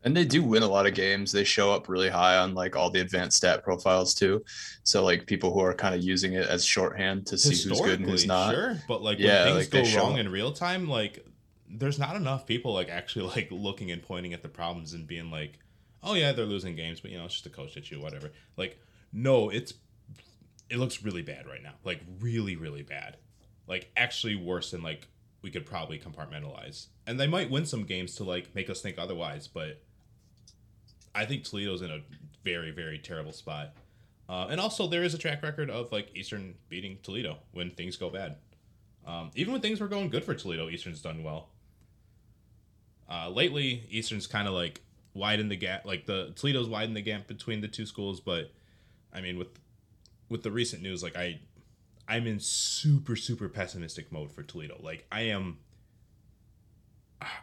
And 0.04 0.16
they 0.16 0.24
do 0.24 0.42
win 0.42 0.64
a 0.64 0.68
lot 0.68 0.86
of 0.86 0.94
games. 0.94 1.30
They 1.30 1.44
show 1.44 1.72
up 1.72 1.88
really 1.88 2.08
high 2.08 2.36
on 2.36 2.54
like 2.54 2.74
all 2.74 2.90
the 2.90 3.00
advanced 3.00 3.36
stat 3.36 3.62
profiles 3.62 4.14
too. 4.14 4.44
So 4.82 5.04
like 5.04 5.26
people 5.26 5.52
who 5.54 5.60
are 5.60 5.74
kind 5.74 5.94
of 5.94 6.02
using 6.02 6.32
it 6.34 6.46
as 6.48 6.64
shorthand 6.64 7.26
to 7.28 7.38
see 7.38 7.56
who's 7.68 7.80
good 7.80 8.00
and 8.00 8.08
who's 8.08 8.26
not. 8.26 8.52
Sure, 8.54 8.76
but 8.88 9.02
like 9.02 9.18
Yeah, 9.20 9.44
when 9.44 9.54
like, 9.54 9.68
things 9.70 9.70
they 9.70 9.82
go 9.94 10.02
wrong 10.02 10.14
up. 10.14 10.18
in 10.18 10.28
real 10.32 10.52
time, 10.52 10.88
like 10.88 11.24
there's 11.68 11.98
not 12.00 12.16
enough 12.16 12.46
people 12.46 12.72
like 12.74 12.88
actually 12.88 13.26
like 13.36 13.48
looking 13.52 13.90
and 13.92 14.02
pointing 14.02 14.32
at 14.34 14.42
the 14.42 14.48
problems 14.48 14.92
and 14.92 15.06
being 15.06 15.30
like, 15.30 15.58
"Oh 16.02 16.14
yeah, 16.14 16.32
they're 16.32 16.44
losing 16.44 16.76
games, 16.76 17.00
but 17.00 17.10
you 17.10 17.18
know 17.18 17.24
it's 17.24 17.34
just 17.34 17.46
a 17.46 17.50
coach 17.50 17.76
issue, 17.76 18.00
whatever." 18.00 18.30
Like, 18.56 18.78
no, 19.12 19.50
it's 19.50 19.74
it 20.70 20.78
looks 20.78 21.02
really 21.02 21.22
bad 21.22 21.46
right 21.46 21.62
now, 21.62 21.74
like 21.84 22.00
really, 22.20 22.56
really 22.56 22.82
bad, 22.82 23.18
like 23.66 23.90
actually 23.96 24.36
worse 24.36 24.70
than 24.70 24.82
like 24.82 25.08
we 25.42 25.50
could 25.50 25.66
probably 25.66 25.98
compartmentalize. 25.98 26.86
And 27.06 27.18
they 27.20 27.26
might 27.26 27.50
win 27.50 27.66
some 27.66 27.84
games 27.84 28.14
to 28.16 28.24
like 28.24 28.54
make 28.54 28.70
us 28.70 28.80
think 28.80 28.98
otherwise, 28.98 29.48
but 29.48 29.82
I 31.14 31.26
think 31.26 31.44
Toledo's 31.44 31.82
in 31.82 31.90
a 31.90 32.00
very, 32.42 32.70
very 32.70 32.98
terrible 32.98 33.32
spot. 33.32 33.74
Uh, 34.28 34.46
and 34.50 34.60
also, 34.60 34.86
there 34.86 35.02
is 35.02 35.14
a 35.14 35.18
track 35.18 35.42
record 35.42 35.68
of 35.68 35.92
like 35.92 36.08
Eastern 36.14 36.54
beating 36.68 36.98
Toledo 37.02 37.38
when 37.52 37.70
things 37.70 37.96
go 37.96 38.08
bad. 38.08 38.36
Um, 39.06 39.30
even 39.34 39.52
when 39.52 39.60
things 39.60 39.80
were 39.80 39.88
going 39.88 40.08
good 40.08 40.24
for 40.24 40.34
Toledo, 40.34 40.70
Eastern's 40.70 41.02
done 41.02 41.22
well. 41.22 41.48
Uh, 43.10 43.28
lately, 43.28 43.84
Eastern's 43.90 44.26
kind 44.26 44.48
of 44.48 44.54
like 44.54 44.80
widened 45.14 45.50
the 45.50 45.56
gap. 45.56 45.84
Like 45.84 46.06
the 46.06 46.32
Toledo's 46.36 46.68
widened 46.68 46.96
the 46.96 47.02
gap 47.02 47.26
between 47.26 47.60
the 47.60 47.68
two 47.68 47.86
schools, 47.86 48.20
but 48.20 48.50
I 49.12 49.20
mean, 49.20 49.38
with 49.38 49.48
with 50.28 50.42
the 50.42 50.50
recent 50.50 50.82
news, 50.82 51.02
like 51.02 51.16
I, 51.16 51.40
I'm 52.08 52.26
in 52.26 52.40
super 52.40 53.16
super 53.16 53.48
pessimistic 53.48 54.10
mode 54.10 54.32
for 54.32 54.42
Toledo. 54.42 54.78
Like 54.82 55.06
I 55.12 55.22
am. 55.22 55.58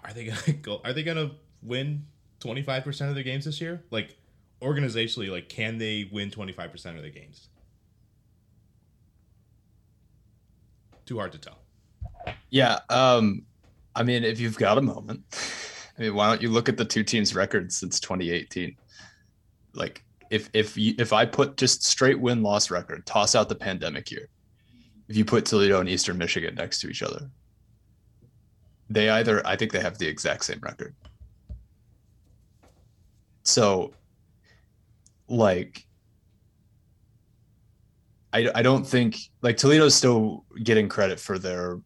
Are 0.04 0.14
they 0.14 0.26
gonna 0.26 0.54
go? 0.62 0.82
Are 0.84 0.94
they 0.94 1.04
gonna 1.04 1.32
win 1.62 2.06
twenty 2.40 2.62
five 2.62 2.84
percent 2.84 3.10
of 3.10 3.16
their 3.16 3.24
games 3.24 3.46
this 3.46 3.62
year? 3.62 3.84
Like 3.92 4.18
organizationally, 4.62 5.32
like 5.32 5.50
can 5.50 5.78
they 5.78 6.10
win 6.12 6.32
twenty 6.32 6.52
five 6.52 6.72
percent 6.72 6.98
of 6.98 7.04
their 7.04 7.12
games? 7.12 7.48
Too 11.06 11.18
hard 11.18 11.32
to 11.32 11.38
tell. 11.38 11.58
Yeah. 12.50 12.80
Um, 12.90 13.44
I 13.96 14.04
mean, 14.04 14.24
if 14.24 14.40
you've 14.40 14.58
got 14.58 14.78
a 14.78 14.82
moment, 14.82 15.24
I 16.00 16.04
mean, 16.04 16.16
why 16.16 16.28
don't 16.28 16.42
you 16.42 16.50
look 16.50 16.70
at 16.70 16.78
the 16.78 16.86
two 16.86 17.04
teams' 17.04 17.36
records 17.36 17.78
since 17.78 18.00
2018? 18.00 18.76
Like, 19.74 20.04
if 20.30 20.50
if 20.54 20.78
you, 20.78 20.96
if 20.98 21.12
I 21.12 21.26
put 21.26 21.58
just 21.58 21.84
straight 21.84 22.20
win 22.20 22.42
loss 22.42 22.72
record, 22.72 23.06
toss 23.06 23.36
out 23.36 23.50
the 23.50 23.56
pandemic 23.56 24.10
year. 24.10 24.30
If 25.10 25.18
you 25.18 25.26
put 25.26 25.46
Toledo 25.46 25.80
and 25.80 25.90
Eastern 25.90 26.18
Michigan 26.18 26.56
next 26.56 26.80
to 26.82 26.90
each 26.90 27.04
other, 27.04 27.30
they 28.90 29.10
either 29.10 29.46
I 29.46 29.58
think 29.58 29.74
they 29.74 29.82
have 29.82 29.98
the 29.98 30.08
exact 30.08 30.46
same 30.46 30.60
record. 30.62 30.96
So, 33.44 33.94
like, 35.28 35.86
I 38.32 38.50
I 38.56 38.62
don't 38.62 38.88
think 38.88 39.18
like 39.42 39.58
Toledo's 39.58 39.96
still 39.96 40.46
getting 40.64 40.88
credit 40.88 41.20
for 41.20 41.38
their 41.38 41.80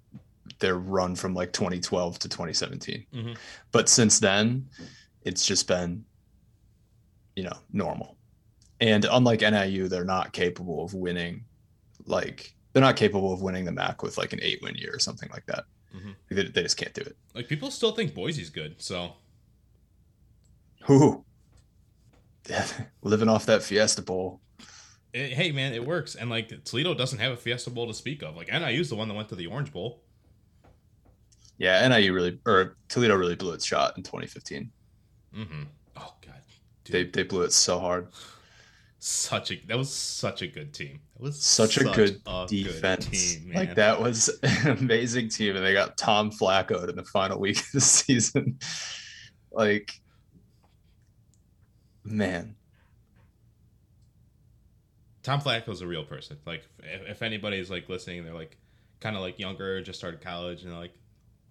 their 0.64 0.78
run 0.78 1.14
from 1.14 1.34
like 1.34 1.52
2012 1.52 2.20
to 2.20 2.30
2017. 2.30 3.06
Mhm. 3.14 3.38
But 3.74 3.90
since 3.90 4.18
then, 4.20 4.70
it's 5.24 5.46
just 5.46 5.68
been, 5.68 6.06
you 7.36 7.44
know, 7.44 7.58
normal. 7.74 8.16
And 8.80 9.06
unlike 9.12 9.42
NIU, 9.42 9.90
they're 9.90 10.06
not 10.06 10.32
capable 10.32 10.86
of 10.86 10.94
winning, 10.94 11.44
like 12.06 12.56
they're 12.72 12.82
not 12.82 12.96
capable 12.96 13.34
of 13.34 13.42
winning 13.42 13.66
the 13.66 13.74
MAC 13.74 14.02
with 14.04 14.18
like 14.18 14.32
an 14.32 14.40
eight 14.42 14.62
win 14.62 14.76
year 14.76 14.96
or 14.96 15.00
something 15.00 15.30
like 15.34 15.46
that. 15.48 15.66
Mhm. 15.94 16.16
They, 16.30 16.44
they 16.46 16.64
just 16.64 16.78
can't 16.78 16.94
do 16.94 17.02
it. 17.02 17.18
Like 17.36 17.50
people 17.50 17.70
still 17.70 17.92
think 17.92 18.14
Boise's 18.14 18.50
good, 18.50 18.82
so 18.82 19.14
Who? 20.86 21.26
Living 23.04 23.28
off 23.30 23.46
that 23.48 23.64
Fiesta 23.64 24.02
Bowl. 24.02 24.40
it, 25.14 25.34
hey 25.34 25.52
man, 25.52 25.74
it 25.74 25.86
works. 25.86 26.16
And 26.16 26.30
like 26.30 26.64
Toledo 26.64 26.94
doesn't 26.94 27.20
have 27.20 27.34
a 27.34 27.38
Fiesta 27.38 27.70
Bowl 27.70 27.88
to 27.88 27.94
speak 27.94 28.22
of. 28.24 28.36
Like 28.38 28.48
NIU's 28.48 28.90
the 28.90 28.96
one 28.96 29.08
that 29.10 29.14
went 29.14 29.28
to 29.30 29.36
the 29.36 29.48
Orange 29.48 29.72
Bowl. 29.74 30.02
Yeah, 31.58 31.88
NIU 31.88 32.14
really 32.14 32.40
or 32.46 32.78
Toledo 32.90 33.16
really 33.16 33.36
blew 33.36 33.54
its 33.54 33.66
shot 33.66 33.96
in 33.98 34.04
2015. 34.04 34.72
Mm-hmm. 35.36 35.64
Oh 35.98 36.14
god, 36.26 36.42
dude, 36.84 36.94
They 36.94 37.04
they 37.22 37.24
blew 37.28 37.44
it 37.44 37.54
so 37.54 37.80
hard. 37.80 38.08
such 39.00 39.52
a 39.52 39.56
that 39.68 39.78
was 39.78 39.94
such 39.94 40.42
a 40.42 40.48
good 40.48 40.74
team. 40.74 41.00
That 41.16 41.24
was 41.24 41.42
Such 41.42 41.78
a 41.78 41.84
good 41.84 42.22
a 42.26 42.46
good 42.46 42.48
defense. 42.48 43.08
team, 43.08 43.50
man. 43.50 43.58
like 43.58 43.76
that 43.76 44.00
was 44.02 44.30
an 44.44 44.78
amazing 44.78 45.30
team, 45.30 45.56
and 45.56 45.66
they 45.66 45.74
got 45.74 45.98
Tom 45.98 46.32
Flacco 46.32 46.88
in 46.90 46.96
the 46.96 47.04
final 47.06 47.40
week 47.40 47.60
of 47.60 47.72
the 47.74 47.82
season. 47.82 48.60
like, 49.52 49.94
man, 52.04 52.56
Tom 55.22 55.40
Flacco's 55.42 55.82
a 55.82 55.88
real 55.88 56.04
person. 56.04 56.38
Like 56.46 56.64
if, 56.80 57.02
if 57.10 57.22
anybody's 57.22 57.70
like 57.70 57.88
listening, 57.90 58.24
they're 58.26 58.34
like 58.34 58.58
kind 59.00 59.16
of 59.16 59.22
like 59.22 59.40
younger, 59.40 59.82
just 59.82 60.00
started 60.00 60.22
college, 60.22 60.64
and 60.64 60.72
they're 60.72 60.80
like, 60.80 60.94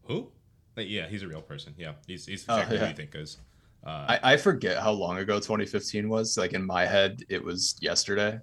who? 0.05 0.29
Like 0.77 0.88
yeah, 0.88 1.07
he's 1.07 1.23
a 1.23 1.29
real 1.29 1.43
person. 1.43 1.75
Yeah, 1.77 1.93
he's 2.07 2.27
he's 2.27 2.45
Oh, 2.49 2.55
exactly 2.55 2.79
who 2.79 2.85
yeah. 2.85 2.91
you 2.91 2.97
think 2.97 3.15
is. 3.15 3.38
Uh, 3.85 4.07
I, 4.23 4.35
I 4.35 4.37
forget 4.37 4.79
how 4.79 4.93
long 4.93 5.19
ago 5.19 5.35
2015 5.41 6.09
was. 6.09 6.37
Like 6.38 6.53
in 6.53 6.65
my 6.65 6.87
head, 6.87 7.25
it 7.29 7.43
was 7.45 7.77
yesterday, 7.81 8.38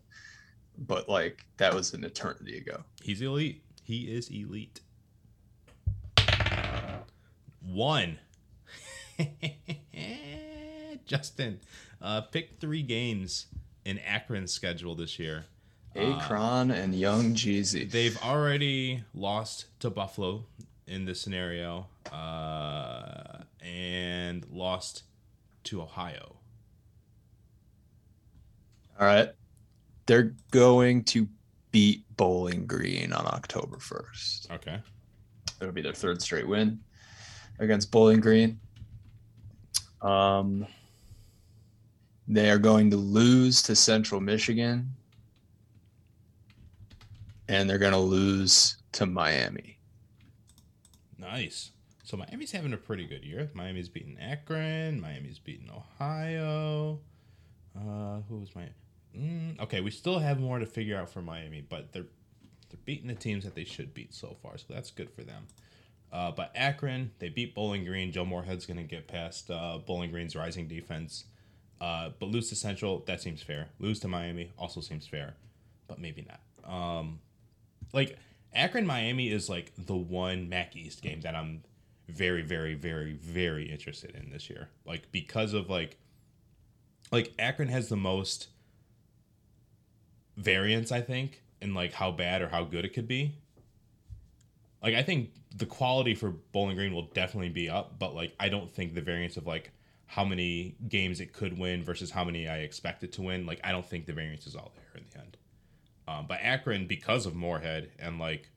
but 0.77 1.07
like 1.09 1.45
that 1.57 1.73
was 1.73 1.93
an 1.93 2.03
eternity 2.03 2.57
ago. 2.57 2.83
He's 3.01 3.21
elite. 3.21 3.63
He 3.83 4.03
is 4.13 4.29
elite. 4.29 4.81
One. 7.61 8.19
Justin, 11.05 11.59
uh, 12.01 12.21
pick 12.21 12.59
three 12.59 12.83
games 12.83 13.47
in 13.85 13.99
Akron's 13.99 14.53
schedule 14.53 14.95
this 14.95 15.17
year. 15.19 15.45
Akron 15.95 16.69
and 16.71 16.93
Young 16.93 17.33
Jeezy. 17.33 17.89
They've 17.89 18.17
already 18.21 19.03
lost 19.13 19.65
to 19.79 19.89
Buffalo 19.89 20.45
in 20.89 21.05
this 21.05 21.21
scenario, 21.21 21.87
uh, 22.11 23.43
and 23.61 24.45
lost 24.51 25.03
to 25.65 25.81
Ohio. 25.81 26.35
All 28.99 29.05
right, 29.05 29.29
they're 30.07 30.33
going 30.51 31.03
to 31.05 31.27
beat 31.71 32.03
Bowling 32.17 32.65
Green 32.65 33.13
on 33.13 33.25
October 33.27 33.77
1st. 33.77 34.51
Okay. 34.51 34.79
It'll 35.61 35.73
be 35.73 35.81
their 35.81 35.93
third 35.93 36.21
straight 36.21 36.47
win 36.47 36.79
against 37.59 37.91
Bowling 37.91 38.19
Green. 38.19 38.59
Um, 40.01 40.65
they 42.27 42.49
are 42.49 42.57
going 42.57 42.89
to 42.91 42.97
lose 42.97 43.61
to 43.63 43.75
Central 43.75 44.21
Michigan, 44.21 44.89
and 47.47 47.69
they're 47.69 47.77
going 47.77 47.93
to 47.93 47.99
lose 47.99 48.77
to 48.93 49.05
Miami. 49.05 49.78
Nice. 51.31 51.71
So 52.03 52.17
Miami's 52.17 52.51
having 52.51 52.73
a 52.73 52.77
pretty 52.77 53.05
good 53.05 53.23
year. 53.23 53.51
Miami's 53.53 53.87
beating 53.87 54.17
Akron. 54.19 54.99
Miami's 54.99 55.37
beating 55.37 55.69
Ohio. 55.69 56.99
Uh, 57.75 58.21
who 58.27 58.37
was 58.37 58.55
Miami? 58.55 58.71
Mm, 59.15 59.59
okay, 59.61 59.81
we 59.81 59.91
still 59.91 60.19
have 60.19 60.39
more 60.39 60.59
to 60.59 60.65
figure 60.65 60.97
out 60.97 61.09
for 61.09 61.21
Miami, 61.21 61.61
but 61.61 61.91
they're 61.93 62.05
they're 62.69 62.79
beating 62.85 63.07
the 63.07 63.15
teams 63.15 63.43
that 63.43 63.55
they 63.55 63.63
should 63.63 63.93
beat 63.93 64.13
so 64.13 64.37
far, 64.41 64.57
so 64.57 64.65
that's 64.69 64.91
good 64.91 65.09
for 65.09 65.23
them. 65.23 65.47
Uh, 66.11 66.31
but 66.31 66.51
Akron, 66.55 67.11
they 67.19 67.29
beat 67.29 67.55
Bowling 67.55 67.85
Green. 67.85 68.11
Joe 68.11 68.25
Moorhead's 68.25 68.65
going 68.65 68.77
to 68.77 68.83
get 68.83 69.07
past 69.07 69.49
uh, 69.49 69.79
Bowling 69.85 70.11
Green's 70.11 70.35
rising 70.35 70.67
defense. 70.67 71.25
Uh, 71.81 72.09
but 72.19 72.29
lose 72.29 72.49
to 72.49 72.55
Central, 72.55 73.03
that 73.07 73.21
seems 73.21 73.41
fair. 73.41 73.67
Lose 73.79 73.99
to 74.01 74.07
Miami 74.07 74.51
also 74.57 74.81
seems 74.81 75.07
fair, 75.07 75.35
but 75.87 75.99
maybe 75.99 76.27
not. 76.27 76.71
Um, 76.71 77.19
like 77.93 78.17
Akron 78.53 78.85
Miami 78.85 79.29
is 79.29 79.49
like 79.49 79.71
the 79.77 79.95
one 79.95 80.49
MAC 80.49 80.75
East 80.75 81.01
game 81.01 81.21
that 81.21 81.35
I'm 81.35 81.63
very, 82.07 82.41
very, 82.41 82.73
very, 82.73 83.13
very 83.13 83.69
interested 83.69 84.15
in 84.15 84.31
this 84.31 84.49
year. 84.49 84.69
Like 84.85 85.11
because 85.11 85.53
of 85.53 85.69
like 85.69 85.97
like 87.11 87.33
Akron 87.39 87.69
has 87.69 87.89
the 87.89 87.97
most 87.97 88.47
variance, 90.37 90.91
I 90.91 91.01
think, 91.01 91.43
in 91.61 91.73
like 91.73 91.93
how 91.93 92.11
bad 92.11 92.41
or 92.41 92.49
how 92.49 92.63
good 92.63 92.85
it 92.85 92.93
could 92.93 93.07
be. 93.07 93.35
Like 94.81 94.95
I 94.95 95.03
think 95.03 95.31
the 95.55 95.65
quality 95.65 96.15
for 96.15 96.29
Bowling 96.29 96.75
Green 96.75 96.93
will 96.93 97.09
definitely 97.13 97.49
be 97.49 97.69
up, 97.69 97.99
but 97.99 98.15
like 98.15 98.33
I 98.39 98.49
don't 98.49 98.71
think 98.71 98.95
the 98.95 99.01
variance 99.01 99.37
of 99.37 99.45
like 99.45 99.71
how 100.05 100.25
many 100.25 100.75
games 100.87 101.19
it 101.19 101.33
could 101.33 101.57
win 101.57 101.83
versus 101.83 102.09
how 102.09 102.23
many 102.23 102.47
I 102.47 102.59
expect 102.59 103.03
it 103.03 103.11
to 103.13 103.21
win, 103.21 103.45
like 103.45 103.59
I 103.63 103.71
don't 103.71 103.85
think 103.85 104.05
the 104.07 104.13
variance 104.13 104.47
is 104.47 104.55
all 104.55 104.71
there 104.75 105.01
in 105.01 105.07
the 105.11 105.19
end. 105.19 105.37
Um, 106.09 106.25
but 106.27 106.39
Akron, 106.41 106.87
because 106.87 107.25
of 107.25 107.35
Moorhead 107.35 107.91
and 107.99 108.17
like 108.17 108.49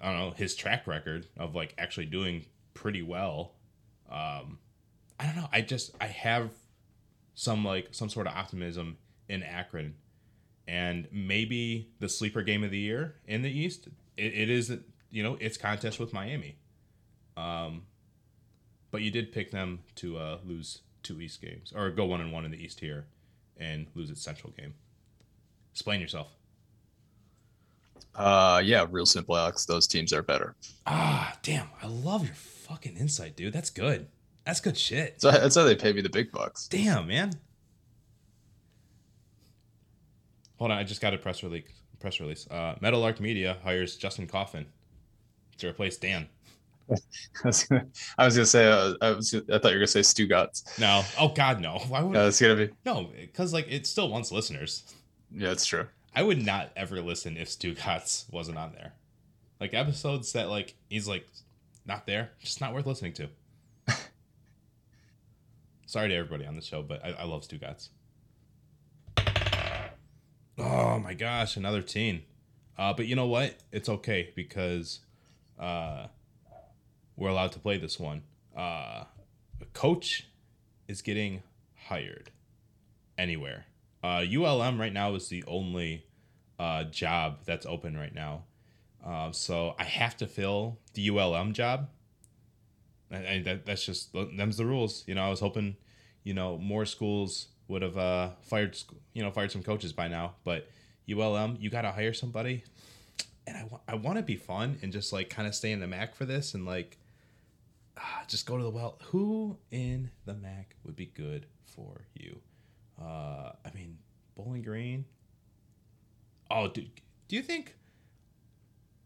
I 0.00 0.12
don't 0.12 0.18
know 0.18 0.30
his 0.30 0.54
track 0.54 0.86
record 0.86 1.26
of 1.36 1.54
like 1.54 1.74
actually 1.76 2.06
doing 2.06 2.46
pretty 2.74 3.02
well, 3.02 3.54
um, 4.08 4.58
I 5.18 5.26
don't 5.26 5.36
know. 5.36 5.48
I 5.52 5.62
just 5.62 5.92
I 6.00 6.06
have 6.06 6.50
some 7.34 7.64
like 7.64 7.88
some 7.90 8.08
sort 8.08 8.28
of 8.28 8.34
optimism 8.34 8.98
in 9.28 9.42
Akron, 9.42 9.94
and 10.68 11.08
maybe 11.10 11.90
the 11.98 12.08
sleeper 12.08 12.42
game 12.42 12.62
of 12.62 12.70
the 12.70 12.78
year 12.78 13.16
in 13.26 13.42
the 13.42 13.50
East. 13.50 13.88
It, 14.16 14.34
it 14.34 14.50
is 14.50 14.72
you 15.10 15.22
know 15.24 15.36
it's 15.40 15.56
contest 15.56 15.98
with 15.98 16.12
Miami, 16.12 16.58
um, 17.36 17.82
but 18.92 19.02
you 19.02 19.10
did 19.10 19.32
pick 19.32 19.50
them 19.50 19.80
to 19.96 20.18
uh, 20.18 20.38
lose 20.44 20.82
two 21.02 21.20
East 21.20 21.42
games, 21.42 21.72
or 21.74 21.90
go 21.90 22.04
one 22.04 22.20
and 22.20 22.30
one 22.30 22.44
in 22.44 22.52
the 22.52 22.62
East 22.62 22.78
here, 22.78 23.06
and 23.56 23.88
lose 23.96 24.10
its 24.10 24.22
Central 24.22 24.52
game. 24.56 24.74
Explain 25.76 26.00
yourself. 26.00 26.28
Uh, 28.14 28.62
yeah, 28.64 28.86
real 28.90 29.04
simple, 29.04 29.36
Alex. 29.36 29.66
Those 29.66 29.86
teams 29.86 30.10
are 30.14 30.22
better. 30.22 30.56
Ah, 30.86 31.36
damn! 31.42 31.68
I 31.82 31.86
love 31.86 32.24
your 32.24 32.34
fucking 32.34 32.96
insight, 32.96 33.36
dude. 33.36 33.52
That's 33.52 33.68
good. 33.68 34.06
That's 34.46 34.58
good 34.58 34.78
shit. 34.78 35.20
So 35.20 35.30
that's 35.30 35.54
how 35.54 35.64
they 35.64 35.76
pay 35.76 35.92
me 35.92 36.00
the 36.00 36.08
big 36.08 36.32
bucks. 36.32 36.66
Damn, 36.68 37.08
man. 37.08 37.34
Hold 40.58 40.70
on, 40.70 40.78
I 40.78 40.82
just 40.82 41.02
got 41.02 41.12
a 41.12 41.18
press 41.18 41.42
release. 41.42 41.64
Press 42.00 42.20
release. 42.20 42.48
Uh, 42.50 42.76
Meadowlark 42.80 43.20
Media 43.20 43.58
hires 43.62 43.96
Justin 43.96 44.26
Coffin 44.26 44.64
to 45.58 45.68
replace 45.68 45.98
Dan. 45.98 46.26
I 46.90 46.96
was 47.44 47.64
gonna, 47.64 47.86
I 48.16 48.24
was 48.24 48.34
gonna 48.36 48.46
say, 48.46 48.66
uh, 48.66 48.94
I 49.02 49.10
was, 49.10 49.34
I 49.34 49.40
thought 49.58 49.64
you 49.72 49.78
were 49.78 49.86
gonna 49.86 49.86
say 49.88 50.00
Stugotz. 50.00 50.78
No, 50.78 51.02
oh 51.20 51.28
God, 51.34 51.60
no. 51.60 51.80
Why 51.88 52.00
would 52.00 52.12
No, 52.14 52.28
it's 52.28 52.40
gonna 52.40 52.56
be. 52.56 52.70
no? 52.86 53.10
Because 53.14 53.52
like 53.52 53.66
it 53.68 53.86
still 53.86 54.08
wants 54.08 54.32
listeners. 54.32 54.84
Yeah, 55.36 55.52
it's 55.52 55.66
true. 55.66 55.86
I 56.14 56.22
would 56.22 56.44
not 56.44 56.70
ever 56.74 57.02
listen 57.02 57.36
if 57.36 57.50
Stugotz 57.50 58.32
wasn't 58.32 58.56
on 58.56 58.72
there. 58.72 58.94
Like 59.60 59.74
episodes 59.74 60.32
that 60.32 60.48
like 60.48 60.74
he's 60.88 61.06
like 61.06 61.28
not 61.84 62.06
there, 62.06 62.30
just 62.40 62.60
not 62.60 62.72
worth 62.72 62.86
listening 62.86 63.12
to. 63.14 63.28
Sorry 65.86 66.08
to 66.08 66.14
everybody 66.14 66.46
on 66.46 66.56
the 66.56 66.62
show, 66.62 66.82
but 66.82 67.04
I, 67.04 67.10
I 67.10 67.24
love 67.24 67.46
Stugotz. 67.46 67.90
Oh 70.58 70.98
my 70.98 71.12
gosh, 71.12 71.58
another 71.58 71.82
teen. 71.82 72.22
Uh, 72.78 72.94
but 72.94 73.06
you 73.06 73.14
know 73.14 73.26
what? 73.26 73.56
It's 73.72 73.90
okay 73.90 74.32
because 74.34 75.00
uh, 75.58 76.06
we're 77.14 77.28
allowed 77.28 77.52
to 77.52 77.58
play 77.58 77.76
this 77.76 78.00
one. 78.00 78.22
Uh, 78.56 79.04
a 79.60 79.64
coach 79.74 80.28
is 80.88 81.02
getting 81.02 81.42
hired 81.88 82.30
anywhere. 83.18 83.66
Uh, 84.06 84.24
ULM 84.24 84.80
right 84.80 84.92
now 84.92 85.14
is 85.16 85.26
the 85.28 85.42
only 85.48 86.06
uh, 86.60 86.84
job 86.84 87.40
that's 87.44 87.66
open 87.66 87.96
right 87.96 88.14
now. 88.14 88.44
Uh, 89.04 89.32
so 89.32 89.74
I 89.80 89.84
have 89.84 90.16
to 90.18 90.28
fill 90.28 90.78
the 90.94 91.10
ULM 91.10 91.52
job. 91.52 91.88
And, 93.10 93.24
and 93.24 93.44
that, 93.46 93.66
that's 93.66 93.84
just 93.84 94.12
them's 94.12 94.58
the 94.58 94.64
rules. 94.64 95.02
You 95.08 95.16
know, 95.16 95.22
I 95.22 95.28
was 95.28 95.40
hoping, 95.40 95.76
you 96.22 96.34
know, 96.34 96.56
more 96.56 96.86
schools 96.86 97.48
would 97.66 97.82
have 97.82 97.98
uh, 97.98 98.30
fired, 98.42 98.78
you 99.12 99.24
know, 99.24 99.32
fired 99.32 99.50
some 99.50 99.64
coaches 99.64 99.92
by 99.92 100.06
now. 100.06 100.36
But 100.44 100.70
ULM, 101.10 101.56
you 101.58 101.68
got 101.68 101.82
to 101.82 101.90
hire 101.90 102.12
somebody. 102.12 102.62
And 103.48 103.56
I, 103.56 103.92
I 103.92 103.94
want 103.96 104.18
to 104.18 104.22
be 104.22 104.36
fun 104.36 104.78
and 104.82 104.92
just 104.92 105.12
like 105.12 105.30
kind 105.30 105.48
of 105.48 105.54
stay 105.54 105.72
in 105.72 105.80
the 105.80 105.88
MAC 105.88 106.14
for 106.14 106.26
this 106.26 106.54
and 106.54 106.64
like 106.64 106.96
ah, 107.98 108.22
just 108.28 108.46
go 108.46 108.56
to 108.56 108.62
the 108.62 108.70
well. 108.70 108.98
Who 109.06 109.58
in 109.72 110.10
the 110.26 110.34
MAC 110.34 110.76
would 110.84 110.94
be 110.94 111.06
good 111.06 111.46
for 111.64 112.02
you? 112.14 112.40
Uh, 113.00 113.52
I 113.64 113.70
mean, 113.74 113.98
Bowling 114.36 114.62
Green. 114.62 115.04
Oh, 116.50 116.68
do, 116.68 116.82
do 117.28 117.36
you 117.36 117.42
think 117.42 117.74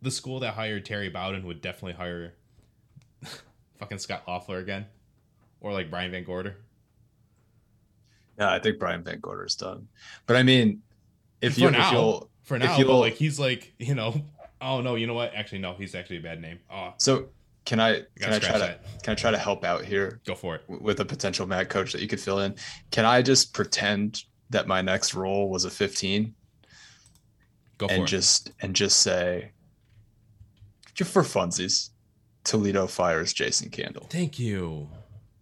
the 0.02 0.10
school 0.10 0.40
that 0.40 0.54
hired 0.54 0.84
Terry 0.84 1.08
Bowden 1.08 1.46
would 1.46 1.60
definitely 1.60 1.94
hire 1.94 2.34
fucking 3.78 3.98
Scot 3.98 4.24
Loeffler 4.28 4.58
again? 4.58 4.86
Or 5.60 5.72
like 5.72 5.90
Brian 5.90 6.12
VanGorder? 6.12 6.54
Yeah, 8.38 8.52
I 8.52 8.58
think 8.58 8.78
Brian 8.78 9.02
VanGorder's 9.02 9.54
done. 9.56 9.88
But 10.26 10.36
I 10.36 10.42
mean, 10.42 10.82
if 11.42 11.54
For 11.54 11.60
you 11.60 11.66
if 11.68 11.72
now. 11.72 11.92
you'll 11.92 12.30
For 12.44 12.56
If 12.56 12.62
now, 12.62 12.78
you'll- 12.78 12.88
but 12.88 12.98
like 12.98 13.14
he's 13.14 13.38
like, 13.38 13.72
you 13.78 13.94
know, 13.94 14.22
oh 14.62 14.80
no, 14.80 14.94
you 14.94 15.06
know 15.06 15.14
what? 15.14 15.34
Actually, 15.34 15.58
no, 15.58 15.74
he's 15.74 15.94
actually 15.94 16.18
a 16.18 16.22
bad 16.22 16.40
name. 16.40 16.58
Oh, 16.70 16.94
so 16.98 17.28
can 17.64 17.78
I 17.80 18.02
can 18.18 18.32
I 18.32 18.38
try 18.38 18.58
to 18.58 18.78
can 19.02 19.12
I 19.12 19.14
try 19.14 19.30
to 19.30 19.38
help 19.38 19.64
out 19.64 19.84
here 19.84 20.20
Go 20.26 20.34
for 20.34 20.56
it. 20.56 20.62
with 20.68 21.00
a 21.00 21.04
potential 21.04 21.46
Mac 21.46 21.68
coach 21.68 21.92
that 21.92 22.00
you 22.00 22.08
could 22.08 22.20
fill 22.20 22.40
in? 22.40 22.54
Can 22.90 23.04
I 23.04 23.22
just 23.22 23.52
pretend 23.54 24.22
that 24.50 24.66
my 24.66 24.82
next 24.82 25.14
role 25.14 25.48
was 25.48 25.64
a 25.64 25.70
15 25.70 26.34
Go 27.78 27.86
for 27.88 27.92
it. 27.92 27.96
and 27.96 28.04
it. 28.04 28.06
just 28.08 28.52
and 28.60 28.74
just 28.74 29.00
say 29.00 29.52
just 30.94 31.12
for 31.12 31.22
funsies, 31.22 31.90
Toledo 32.44 32.86
fires 32.86 33.32
Jason 33.32 33.70
Candle. 33.70 34.06
Thank 34.10 34.38
you. 34.38 34.88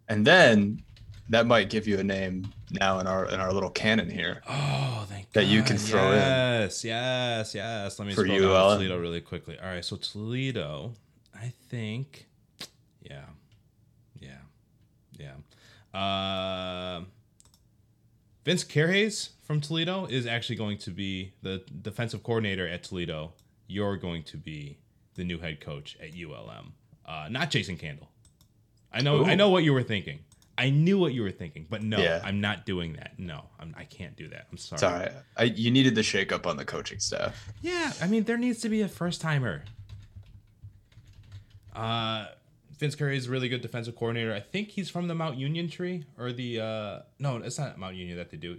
And 0.09 0.27
then 0.27 0.83
that 1.31 1.47
might 1.47 1.69
give 1.71 1.87
you 1.89 1.99
a 1.99 2.05
name 2.05 2.53
now 2.71 2.99
in 3.01 3.07
our 3.07 3.27
in 3.27 3.41
our 3.41 3.53
little 3.53 3.71
canon 3.71 4.09
here. 4.11 4.43
Oh, 4.49 5.05
thank 5.09 5.25
you 5.25 5.29
That 5.35 5.45
you 5.47 5.63
can 5.63 5.77
throw 5.79 6.09
in. 6.13 6.19
yes, 6.19 6.85
Yes, 6.85 7.55
yes, 7.55 7.99
Let 7.99 8.09
me 8.09 8.15
For 8.15 8.27
you. 8.27 8.41
Toledo 8.43 8.99
really 8.99 9.21
quickly. 9.21 9.59
All 9.59 9.67
right, 9.69 9.85
so 9.85 9.97
Toledo, 9.97 10.95
I 11.41 11.53
think, 11.69 12.27
yeah, 13.03 13.25
yeah, 14.19 14.39
yeah. 15.19 15.99
Uh, 15.99 17.03
Vince 18.45 18.65
Kehres 18.65 19.31
from 19.45 19.61
Toledo 19.61 20.07
is 20.07 20.27
actually 20.27 20.57
going 20.57 20.79
to 20.79 20.91
be 20.91 21.33
the 21.43 21.63
defensive 21.83 22.23
coordinator 22.23 22.67
at 22.67 22.83
Toledo. 22.83 23.33
You're 23.67 23.97
going 23.97 24.23
to 24.25 24.37
be 24.37 24.79
the 25.15 25.25
new 25.25 25.39
head 25.39 25.61
coach 25.61 25.97
at 26.03 26.11
ULM, 26.15 26.73
uh, 27.07 27.29
not 27.31 27.51
Jason 27.51 27.77
Candle. 27.77 28.09
I 28.93 29.03
know, 29.03 29.25
I 29.25 29.35
know 29.35 29.51
what 29.51 29.65
you 29.65 29.73
were 29.75 29.83
thinking. 29.83 30.21
I 30.57 30.71
knew 30.71 30.99
what 30.99 31.13
you 31.13 31.23
were 31.23 31.31
thinking, 31.31 31.67
but 31.71 31.83
no, 31.83 31.99
Yeah. 31.99 32.21
I'm 32.25 32.41
not 32.41 32.67
doing 32.67 32.95
that. 32.95 33.13
No, 33.19 33.45
I'm, 33.61 33.75
I 33.79 33.85
can't 33.85 34.17
do 34.17 34.29
that. 34.29 34.47
I'm 34.51 34.57
sorry. 34.59 34.83
Right. 35.05 35.13
I, 35.37 35.43
you 35.45 35.71
needed 35.71 35.95
the 35.95 36.01
shakeup 36.01 36.47
on 36.47 36.57
the 36.57 36.65
coaching 36.65 36.99
staff. 36.99 37.53
Yeah, 37.63 37.93
I 38.03 38.09
mean, 38.09 38.25
there 38.25 38.39
needs 38.39 38.61
to 38.63 38.69
be 38.69 38.81
a 38.81 38.89
first 38.89 39.21
timer. 39.21 39.63
Uh, 41.79 42.27
Vince 42.79 42.95
Kehres 42.95 43.17
is 43.17 43.27
a 43.27 43.31
really 43.31 43.49
good 43.49 43.61
defensive 43.61 43.97
coordinator. 43.97 44.33
I 44.35 44.41
think 44.41 44.71
he's 44.71 44.89
from 44.89 45.09
the 45.09 45.15
Mount 45.15 45.37
Union 45.37 45.69
tree 45.69 46.05
or 46.19 46.33
the 46.33 46.61
uh, 46.61 46.99
no, 47.19 47.37
it's 47.37 47.59
not 47.59 47.79
Mount 47.79 47.97
Union 47.97 48.17
that 48.19 48.31
they 48.31 48.37
do. 48.37 48.59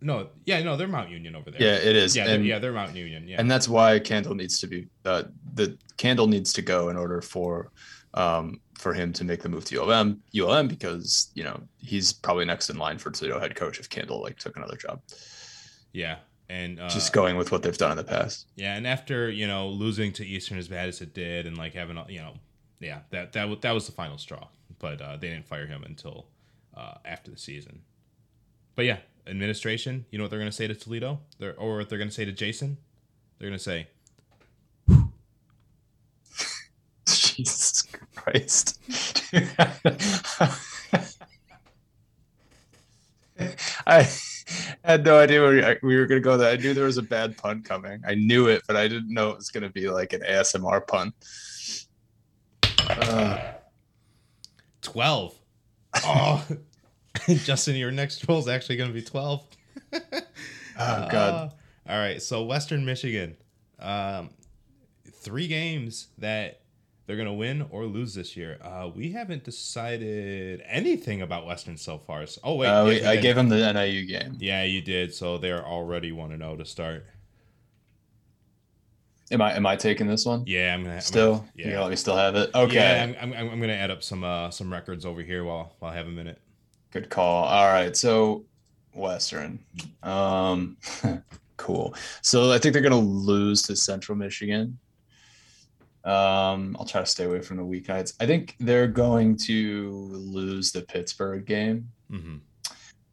No, 0.00 0.28
yeah, 0.44 0.62
no, 0.62 0.76
they're 0.76 0.88
Mount 0.88 1.08
Union 1.08 1.34
over 1.34 1.50
there. 1.50 1.62
Yeah, 1.62 1.76
it 1.76 1.96
is. 1.96 2.14
yeah, 2.14 2.26
they're, 2.26 2.40
yeah, 2.42 2.58
they're 2.58 2.72
Mount 2.72 2.94
Union. 2.94 3.26
Yeah, 3.26 3.40
and 3.40 3.50
that's 3.50 3.68
why 3.68 3.98
candle 3.98 4.34
needs 4.34 4.58
to 4.60 4.66
be 4.66 4.86
uh, 5.06 5.24
the 5.54 5.78
candle 5.96 6.26
needs 6.26 6.52
to 6.54 6.62
go 6.62 6.90
in 6.90 6.96
order 6.96 7.22
for 7.22 7.70
um, 8.12 8.60
for 8.74 8.92
him 8.92 9.12
to 9.14 9.24
make 9.24 9.42
the 9.42 9.48
move 9.48 9.64
to 9.66 9.82
ULM 9.82 10.20
ULM 10.38 10.68
because 10.68 11.30
you 11.34 11.44
know 11.44 11.58
he's 11.78 12.12
probably 12.12 12.44
next 12.44 12.68
in 12.68 12.76
line 12.76 12.98
for 12.98 13.10
Toledo 13.10 13.40
head 13.40 13.54
coach 13.54 13.80
if 13.80 13.88
Candle 13.88 14.20
like 14.20 14.38
took 14.38 14.56
another 14.56 14.76
job. 14.76 15.00
yeah, 15.92 16.16
and 16.48 16.80
uh, 16.80 16.88
Just 16.88 17.12
going 17.12 17.36
with 17.36 17.52
what 17.52 17.62
they've 17.62 17.78
done 17.78 17.92
in 17.92 17.96
the 17.96 18.04
past. 18.04 18.46
yeah, 18.56 18.76
and 18.76 18.86
after 18.86 19.30
you 19.30 19.46
know 19.46 19.68
losing 19.68 20.12
to 20.14 20.26
Eastern 20.26 20.58
as 20.58 20.68
bad 20.68 20.88
as 20.88 21.00
it 21.00 21.14
did, 21.14 21.46
and 21.46 21.56
like 21.56 21.74
having 21.74 21.98
you 22.08 22.20
know, 22.20 22.34
yeah, 22.80 23.00
that 23.10 23.32
that 23.32 23.62
that 23.62 23.72
was 23.72 23.86
the 23.86 23.92
final 23.92 24.18
straw. 24.18 24.48
But 24.78 25.00
uh, 25.00 25.16
they 25.16 25.28
didn't 25.30 25.46
fire 25.46 25.66
him 25.66 25.82
until 25.84 26.26
uh, 26.76 26.94
after 27.04 27.30
the 27.30 27.38
season. 27.38 27.82
But 28.74 28.84
yeah, 28.84 28.98
administration. 29.26 30.04
You 30.10 30.18
know 30.18 30.24
what 30.24 30.30
they're 30.30 30.40
gonna 30.40 30.52
say 30.52 30.66
to 30.66 30.74
Toledo, 30.74 31.20
they're, 31.38 31.54
or 31.56 31.78
what 31.78 31.88
they're 31.88 31.98
gonna 31.98 32.10
say 32.10 32.24
to 32.24 32.32
Jason? 32.32 32.76
They're 33.38 33.48
gonna 33.48 33.58
say, 33.58 33.86
Jesus 37.06 37.84
Christ. 38.14 38.78
I 43.86 44.08
had 44.84 45.04
no 45.04 45.18
idea 45.18 45.40
where 45.40 45.78
we 45.82 45.96
were 45.96 46.06
going 46.06 46.20
to 46.20 46.24
go 46.24 46.36
there. 46.36 46.52
I 46.52 46.56
knew 46.56 46.74
there 46.74 46.84
was 46.84 46.98
a 46.98 47.02
bad 47.02 47.36
pun 47.36 47.62
coming. 47.62 48.02
I 48.06 48.14
knew 48.14 48.48
it, 48.48 48.62
but 48.66 48.76
I 48.76 48.88
didn't 48.88 49.12
know 49.12 49.30
it 49.30 49.36
was 49.36 49.50
going 49.50 49.64
to 49.64 49.70
be 49.70 49.88
like 49.88 50.12
an 50.12 50.20
ASMR 50.20 50.86
pun. 50.86 51.12
Uh, 52.88 53.38
12. 54.82 55.34
Oh, 56.04 56.44
Justin, 57.44 57.76
your 57.76 57.92
next 57.92 58.26
role 58.28 58.40
is 58.40 58.48
actually 58.48 58.76
gonna 58.76 58.92
be 58.92 59.00
12. 59.00 59.46
oh, 59.92 60.00
God. 60.76 61.12
Uh, 61.14 61.48
all 61.88 61.98
right, 61.98 62.20
so 62.20 62.42
Western 62.42 62.84
Michigan, 62.84 63.36
um, 63.78 64.30
three 65.12 65.46
games 65.46 66.08
that 66.18 66.62
they're 67.06 67.16
gonna 67.16 67.34
win 67.34 67.66
or 67.70 67.84
lose 67.84 68.14
this 68.14 68.36
year. 68.36 68.58
Uh, 68.62 68.88
we 68.94 69.12
haven't 69.12 69.44
decided 69.44 70.62
anything 70.66 71.22
about 71.22 71.46
Western 71.46 71.76
so 71.76 71.98
far. 71.98 72.26
So, 72.26 72.40
oh 72.44 72.54
wait, 72.56 72.68
Uh, 72.68 72.84
yes, 72.86 73.02
we, 73.02 73.06
we 73.06 73.06
I 73.06 73.16
gave 73.20 73.36
them 73.36 73.48
the 73.48 73.72
NIU 73.72 74.06
game. 74.06 74.36
Yeah, 74.40 74.62
you 74.62 74.80
did. 74.80 75.12
So 75.14 75.38
they're 75.38 75.64
already 75.64 76.12
one 76.12 76.30
to 76.30 76.38
zero 76.38 76.56
to 76.56 76.64
start. 76.64 77.06
Am 79.30 79.40
I 79.40 79.54
am 79.54 79.66
I 79.66 79.76
taking 79.76 80.06
this 80.06 80.26
one? 80.26 80.44
Yeah, 80.46 80.74
I'm 80.74 80.82
gonna 80.82 80.96
I'm 80.96 81.00
Still? 81.00 81.36
Gonna, 81.36 81.50
yeah. 81.56 81.80
let 81.80 81.90
me 81.90 81.96
still 81.96 82.16
have 82.16 82.36
it? 82.36 82.50
Okay. 82.54 82.74
Yeah, 82.74 83.14
I'm, 83.20 83.32
I'm, 83.32 83.50
I'm 83.50 83.60
gonna 83.60 83.72
add 83.72 83.90
up 83.90 84.02
some 84.02 84.22
uh 84.24 84.50
some 84.50 84.72
records 84.72 85.04
over 85.06 85.22
here 85.22 85.44
while 85.44 85.76
while 85.78 85.92
I 85.92 85.96
have 85.96 86.06
a 86.06 86.10
minute. 86.10 86.40
Good 86.90 87.10
call. 87.10 87.44
All 87.44 87.66
right. 87.66 87.96
So 87.96 88.44
Western. 88.92 89.58
Um 90.02 90.76
cool. 91.56 91.94
So 92.22 92.52
I 92.52 92.58
think 92.58 92.74
they're 92.74 92.82
gonna 92.82 92.98
lose 92.98 93.62
to 93.62 93.76
Central 93.76 94.16
Michigan. 94.16 94.78
Um, 96.04 96.76
I'll 96.78 96.84
try 96.84 97.00
to 97.00 97.06
stay 97.06 97.24
away 97.24 97.40
from 97.40 97.56
the 97.56 97.62
weeknights. 97.62 98.14
I 98.20 98.26
think 98.26 98.56
they're 98.60 98.86
going 98.86 99.36
to 99.38 99.90
lose 100.12 100.70
the 100.70 100.82
Pittsburgh 100.82 101.46
game. 101.46 101.88
hmm 102.10 102.36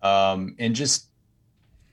Um, 0.02 0.56
and 0.60 0.76
just 0.76 1.08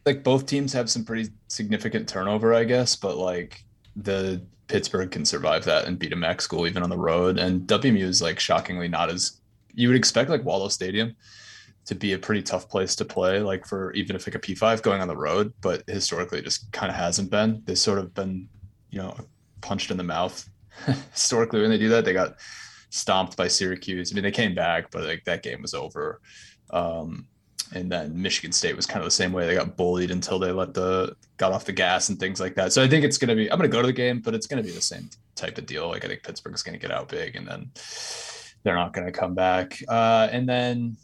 like 0.05 0.25
both 0.25 0.47
teams 0.47 0.73
have 0.73 0.91
some 0.91 1.05
pretty 1.05 1.31
significant 1.49 2.09
turnover, 2.09 2.55
I 2.55 2.65
guess, 2.65 2.97
but 2.97 3.17
like 3.17 3.63
the 3.95 4.43
Pittsburgh 4.67 5.11
can 5.11 5.25
survive 5.25 5.65
that 5.65 5.87
and 5.87 5.99
beat 5.99 6.13
a 6.13 6.17
MAC 6.17 6.41
school 6.41 6.67
even 6.67 6.83
on 6.83 6.91
the 6.91 6.99
road. 6.99 7.39
And 7.39 7.63
WMU 7.63 8.03
is 8.03 8.23
like 8.23 8.41
shockingly 8.41 8.89
not 8.89 9.11
as 9.11 9.41
you 9.75 9.89
would 9.89 9.97
expect 9.97 10.31
like 10.31 10.45
Waldo 10.45 10.69
Stadium 10.69 11.15
to 11.85 11.95
be 11.95 12.13
a 12.13 12.19
pretty 12.19 12.43
tough 12.43 12.69
place 12.69 12.95
to 12.97 13.05
play, 13.05 13.41
like 13.41 13.67
for 13.67 13.93
even 13.93 14.15
if 14.15 14.27
like 14.27 14.35
a 14.35 14.39
P5 14.39 14.83
going 14.83 15.01
on 15.01 15.09
the 15.09 15.17
road, 15.17 15.53
but 15.61 15.83
historically 15.87 16.39
it 16.39 16.45
just 16.45 16.71
kind 16.73 16.91
of 16.91 16.97
hasn't 16.97 17.31
been. 17.31 17.63
They've 17.65 17.79
sort 17.79 17.99
of 17.99 18.13
been, 18.15 18.49
you 18.91 18.99
know, 18.99 19.17
punched 19.61 19.91
in 19.91 19.97
the 19.97 20.05
mouth. 20.05 20.49
historically, 21.13 21.61
when 21.61 21.71
they 21.71 21.79
do 21.79 21.89
that, 21.91 22.05
they 22.05 22.13
got 22.13 22.37
stomped 22.91 23.37
by 23.37 23.49
Syracuse. 23.49 24.13
I 24.13 24.15
mean, 24.15 24.25
they 24.25 24.31
came 24.31 24.55
back, 24.55 24.91
but 24.91 25.05
like 25.05 25.25
that 25.25 25.43
game 25.43 25.63
was 25.63 25.75
over. 25.75 26.21
Um, 26.71 27.27
and 27.75 27.93
then 27.93 28.21
Michigan 28.21 28.53
State 28.53 28.77
was 28.77 28.87
kind 28.87 29.01
of 29.01 29.05
the 29.05 29.11
same 29.11 29.33
way. 29.33 29.47
They 29.47 29.55
got 29.55 29.77
bullied 29.77 30.11
until 30.11 30.39
they 30.39 30.53
let 30.53 30.73
the 30.73 31.15
got 31.37 31.53
off 31.53 31.67
the 31.67 31.73
gas 31.73 32.09
and 32.09 32.19
things 32.19 32.41
like 32.41 32.55
that. 32.55 32.73
So 32.73 32.83
I 32.83 32.89
think 32.89 33.05
it's 33.05 33.19
going 33.19 33.29
to 33.29 33.35
be. 33.35 33.51
I'm 33.51 33.59
going 33.59 33.71
to 33.71 33.75
go 33.75 33.83
to 33.83 33.87
the 33.87 33.93
game, 33.93 34.21
but 34.21 34.35
it's 34.35 34.47
going 34.47 34.63
to 34.63 34.67
be 34.67 34.75
the 34.75 34.81
same 34.81 35.11
type 35.35 35.59
of 35.59 35.67
deal. 35.67 35.89
Like 35.89 36.05
I 36.05 36.09
think 36.09 36.23
Pittsburgh's 36.23 36.63
going 36.63 36.79
to 36.79 36.81
get 36.81 36.91
out 36.91 37.09
big, 37.09 37.37
and 37.37 37.47
then 37.47 37.71
they're 38.63 38.75
not 38.75 38.93
going 38.93 39.07
to 39.07 39.13
come 39.13 39.35
back. 39.35 39.79
Uh, 39.87 40.29
and 40.33 40.49
then 40.49 40.97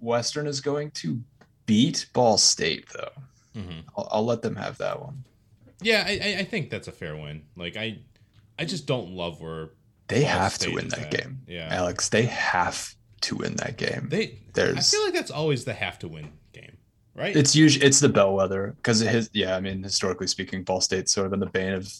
Western 0.00 0.46
is 0.46 0.60
going 0.60 0.90
to 0.92 1.20
beat 1.66 2.06
Ball 2.12 2.38
State, 2.38 2.86
though. 2.92 3.22
Mm-hmm. 3.60 3.80
I'll, 3.96 4.08
I'll, 4.12 4.24
let 4.24 4.42
them 4.42 4.56
have 4.56 4.78
that 4.78 5.00
one. 5.00 5.24
Yeah, 5.82 6.04
I, 6.06 6.36
I 6.38 6.44
think 6.44 6.70
that's 6.70 6.88
a 6.88 6.92
fair 6.92 7.16
win. 7.16 7.42
Like 7.56 7.76
I, 7.76 7.98
I 8.60 8.66
just 8.66 8.86
don't 8.86 9.12
love 9.12 9.40
where 9.40 9.70
they 10.08 10.22
have 10.22 10.58
to 10.58 10.70
win 10.70 10.88
that 10.88 10.98
at. 10.98 11.10
game. 11.10 11.40
Yeah, 11.48 11.68
Alex, 11.70 12.10
they 12.10 12.24
have 12.24 12.94
to 13.22 13.36
win 13.36 13.56
that 13.56 13.78
game. 13.78 14.08
They 14.10 14.38
there's 14.52 14.76
I 14.76 14.80
feel 14.82 15.04
like 15.04 15.14
that's 15.14 15.30
always 15.30 15.64
the 15.64 15.72
have 15.72 15.98
to 16.00 16.08
win 16.08 16.30
game, 16.52 16.76
right? 17.14 17.34
It's 17.34 17.56
usually 17.56 17.86
it's 17.86 18.00
the 18.00 18.10
bellwether 18.10 18.74
because 18.76 19.00
his 19.00 19.30
yeah, 19.32 19.56
I 19.56 19.60
mean 19.60 19.82
historically 19.82 20.26
speaking, 20.26 20.62
Ball 20.62 20.82
State's 20.82 21.10
sort 21.10 21.24
of 21.24 21.30
been 21.30 21.40
the 21.40 21.46
bane 21.46 21.72
of 21.72 21.90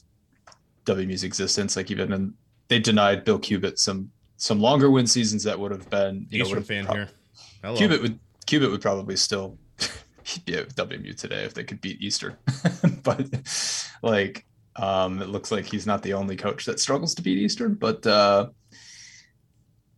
WMU's 0.85 1.25
existence. 1.25 1.77
Like 1.77 1.91
even 1.91 2.13
in, 2.13 2.35
they 2.69 2.79
denied 2.79 3.25
Bill 3.25 3.39
Cubit 3.39 3.79
some 3.79 4.11
some 4.37 4.61
longer 4.61 4.91
win 4.91 5.07
seasons 5.07 5.43
that 5.45 5.59
would 5.59 5.71
have 5.71 5.89
been 5.89 6.27
you 6.31 6.43
Eastern 6.43 6.59
know, 6.59 6.65
fan 6.65 6.85
pro- 6.85 6.95
here. 6.95 7.09
Hello. 7.63 7.77
Cubit 7.79 8.03
would 8.03 8.19
Cubit 8.45 8.71
would 8.71 8.83
probably 8.83 9.17
still 9.17 9.57
be 10.45 10.57
at 10.57 10.75
WMU 10.75 11.17
today 11.17 11.45
if 11.45 11.55
they 11.55 11.65
could 11.65 11.81
beat 11.81 12.03
Eastern, 12.03 12.37
but 13.03 13.27
like 14.03 14.45
um, 14.77 15.21
it 15.21 15.29
looks 15.29 15.51
like 15.51 15.65
he's 15.65 15.87
not 15.87 16.03
the 16.03 16.13
only 16.13 16.37
coach 16.37 16.65
that 16.67 16.81
struggles 16.81 17.15
to 17.17 17.23
beat 17.23 17.39
Eastern, 17.39 17.75
but 17.75 18.07
uh, 18.07 18.49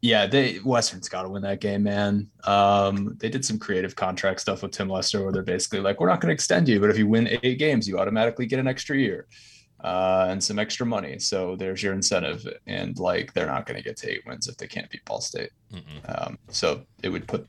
yeah, 0.00 0.26
they 0.26 0.58
Western's 0.64 1.08
got 1.08 1.22
to 1.22 1.28
win 1.28 1.42
that 1.42 1.60
game, 1.60 1.84
man. 1.84 2.28
Um, 2.44 3.16
they 3.20 3.28
did 3.28 3.44
some 3.44 3.58
creative 3.58 3.94
contract 3.94 4.40
stuff 4.40 4.62
with 4.62 4.72
Tim 4.72 4.88
Lester, 4.88 5.22
where 5.22 5.32
they're 5.32 5.42
basically 5.42 5.80
like, 5.80 6.00
"We're 6.00 6.08
not 6.08 6.20
going 6.20 6.30
to 6.30 6.34
extend 6.34 6.68
you, 6.68 6.80
but 6.80 6.90
if 6.90 6.98
you 6.98 7.06
win 7.06 7.28
eight 7.42 7.58
games, 7.58 7.86
you 7.86 7.98
automatically 7.98 8.46
get 8.46 8.58
an 8.58 8.66
extra 8.66 8.96
year 8.96 9.28
uh, 9.84 10.26
and 10.28 10.42
some 10.42 10.58
extra 10.58 10.84
money." 10.84 11.20
So 11.20 11.54
there's 11.54 11.82
your 11.82 11.92
incentive, 11.92 12.44
and 12.66 12.98
like 12.98 13.32
they're 13.32 13.46
not 13.46 13.64
going 13.64 13.76
to 13.76 13.82
get 13.82 13.96
to 13.98 14.10
eight 14.10 14.22
wins 14.26 14.48
if 14.48 14.56
they 14.56 14.66
can't 14.66 14.90
beat 14.90 15.04
Ball 15.04 15.20
State. 15.20 15.50
Um, 16.08 16.38
so 16.48 16.82
it 17.04 17.10
would 17.10 17.28
put 17.28 17.46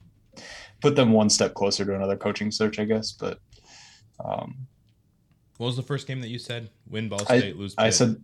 put 0.79 0.95
them 0.95 1.11
one 1.11 1.29
step 1.31 1.55
closer 1.55 1.85
to 1.85 1.95
another 1.95 2.17
coaching 2.17 2.51
search, 2.51 2.77
I 2.77 2.85
guess. 2.85 3.13
But 3.13 3.39
um, 4.23 4.67
what 5.63 5.67
was 5.67 5.77
the 5.77 5.83
first 5.83 6.07
game 6.07 6.19
that 6.19 6.27
you 6.27 6.39
said? 6.39 6.69
Win 6.89 7.07
Ball 7.07 7.19
State, 7.19 7.55
I, 7.55 7.57
lose. 7.57 7.73
Pitt. 7.73 7.85
I 7.85 7.89
said 7.89 8.21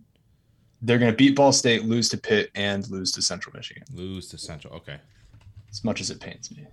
they're 0.82 0.98
going 0.98 1.10
to 1.10 1.16
beat 1.16 1.34
Ball 1.34 1.52
State, 1.52 1.86
lose 1.86 2.10
to 2.10 2.18
Pitt, 2.18 2.50
and 2.54 2.86
lose 2.90 3.12
to 3.12 3.22
Central 3.22 3.56
Michigan. 3.56 3.82
Lose 3.94 4.28
to 4.28 4.36
Central. 4.36 4.74
Okay. 4.74 4.98
As 5.70 5.82
much 5.82 6.02
as 6.02 6.10
it 6.10 6.20
pains 6.20 6.54
me. 6.54 6.66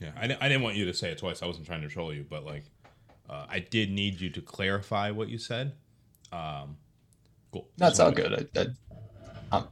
Yeah, 0.00 0.10
I, 0.16 0.24
I 0.26 0.48
didn't 0.48 0.62
want 0.62 0.76
you 0.76 0.84
to 0.84 0.94
say 0.94 1.10
it 1.10 1.18
twice. 1.18 1.42
I 1.42 1.46
wasn't 1.46 1.66
trying 1.66 1.82
to 1.82 1.88
troll 1.88 2.14
you, 2.14 2.24
but 2.30 2.44
like, 2.44 2.62
uh, 3.28 3.46
I 3.48 3.58
did 3.58 3.90
need 3.90 4.20
you 4.20 4.30
to 4.30 4.40
clarify 4.40 5.10
what 5.10 5.28
you 5.28 5.38
said. 5.38 5.72
Um, 6.30 6.76
cool. 7.50 7.66
That's 7.76 7.98
all 7.98 8.12
good. 8.12 8.48
I, 8.56 8.66
I, 9.50 9.64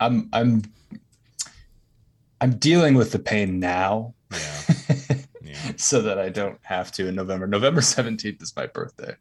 I'm 0.00 0.28
I'm 0.34 0.62
I'm 2.42 2.58
dealing 2.58 2.92
with 2.94 3.10
the 3.10 3.18
pain 3.18 3.58
now. 3.58 4.12
Yeah. 4.30 4.38
yeah. 5.42 5.72
so 5.76 6.02
that 6.02 6.18
I 6.18 6.28
don't 6.28 6.58
have 6.60 6.92
to 6.92 7.08
in 7.08 7.14
November. 7.14 7.46
November 7.46 7.80
17th 7.80 8.42
is 8.42 8.54
my 8.54 8.66
birthday. 8.66 9.14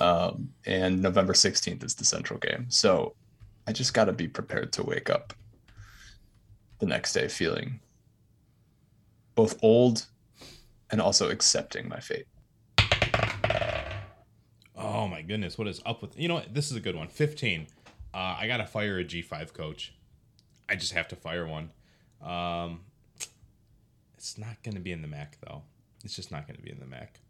Um, 0.00 0.48
and 0.64 1.02
November 1.02 1.34
16th 1.34 1.84
is 1.84 1.94
the 1.94 2.04
central 2.04 2.38
game. 2.38 2.66
So 2.68 3.14
I 3.66 3.72
just 3.72 3.94
got 3.94 4.06
to 4.06 4.12
be 4.12 4.26
prepared 4.26 4.72
to 4.72 4.82
wake 4.82 5.10
up 5.10 5.34
the 6.78 6.86
next 6.86 7.12
day 7.12 7.28
feeling 7.28 7.80
both 9.34 9.58
old 9.62 10.06
and 10.90 11.00
also 11.00 11.30
accepting 11.30 11.88
my 11.88 12.00
fate. 12.00 12.26
Oh 14.76 15.06
my 15.08 15.22
goodness, 15.22 15.58
what 15.58 15.68
is 15.68 15.80
up 15.84 16.02
with 16.02 16.18
you 16.18 16.26
know 16.26 16.34
what? 16.34 16.54
This 16.54 16.70
is 16.70 16.76
a 16.76 16.80
good 16.80 16.96
one. 16.96 17.08
15. 17.08 17.66
Uh, 18.12 18.16
I 18.16 18.46
gotta 18.46 18.66
fire 18.66 18.98
a 18.98 19.04
G5 19.04 19.52
coach. 19.52 19.94
I 20.68 20.76
just 20.76 20.92
have 20.92 21.08
to 21.08 21.16
fire 21.16 21.46
one. 21.46 21.70
Um, 22.22 22.80
it's 24.14 24.36
not 24.36 24.62
gonna 24.62 24.80
be 24.80 24.92
in 24.92 25.02
the 25.02 25.08
MAC 25.08 25.38
though. 25.46 25.62
It's 26.04 26.16
just 26.16 26.30
not 26.30 26.46
gonna 26.46 26.60
be 26.60 26.70
in 26.70 26.80
the 26.80 26.86
MAC. 26.86 27.20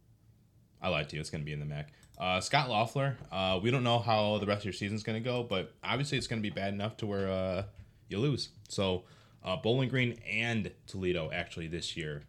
I 0.81 0.89
lied 0.89 1.09
to 1.11 1.16
you. 1.16 1.21
It's 1.21 1.31
gonna 1.31 1.45
be 1.45 1.53
in 1.53 1.61
the 1.61 1.66
MAC. 1.66 1.93
Uh, 2.21 2.39
Scot 2.39 2.68
Loeffler, 2.68 3.16
uh, 3.33 3.59
we 3.62 3.71
don't 3.71 3.83
know 3.83 3.99
how 3.99 4.37
the 4.37 4.45
rest 4.45 4.61
of 4.61 4.64
your 4.66 4.75
season's 4.75 5.03
going 5.03 5.16
to 5.21 5.25
go, 5.27 5.43
but 5.43 5.73
obviously 5.83 6.18
it's 6.18 6.27
going 6.27 6.41
to 6.41 6.47
be 6.47 6.55
bad 6.55 6.75
enough 6.75 6.99
to 6.99 7.07
where 7.07 7.31
uh, 7.31 7.62
you 8.09 8.18
lose. 8.18 8.51
So 8.68 9.05
uh, 9.43 9.57
Bowling 9.57 9.89
Green 9.89 10.21
and 10.31 10.71
Toledo 10.87 11.31
actually 11.33 11.66
this 11.66 11.97
year 11.97 12.25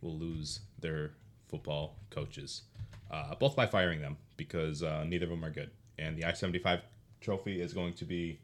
will 0.00 0.18
lose 0.18 0.60
their 0.80 1.12
football 1.48 1.94
coaches, 2.10 2.62
uh, 3.08 3.36
both 3.36 3.54
by 3.54 3.66
firing 3.66 4.00
them 4.00 4.16
because 4.36 4.82
uh, 4.82 5.04
neither 5.04 5.26
of 5.26 5.30
them 5.30 5.44
are 5.44 5.50
good. 5.50 5.70
And 5.96 6.18
the 6.18 6.24
I 6.24 6.32
75 6.32 6.80
trophy 7.20 7.60
is 7.60 7.72
going 7.72 7.92
to 7.94 8.04
be 8.04 8.40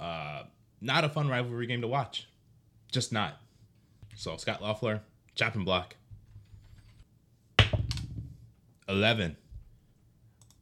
not 0.00 1.04
a 1.04 1.08
fun 1.08 1.28
rivalry 1.28 1.68
game 1.68 1.82
to 1.82 1.88
watch. 1.88 2.26
Just 2.90 3.12
not. 3.12 3.40
So 4.16 4.36
Scot 4.36 4.60
Loeffler, 4.60 5.02
chopping 5.36 5.64
block. 5.64 5.94
11. 8.88 9.36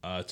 Uh, 0.03 0.23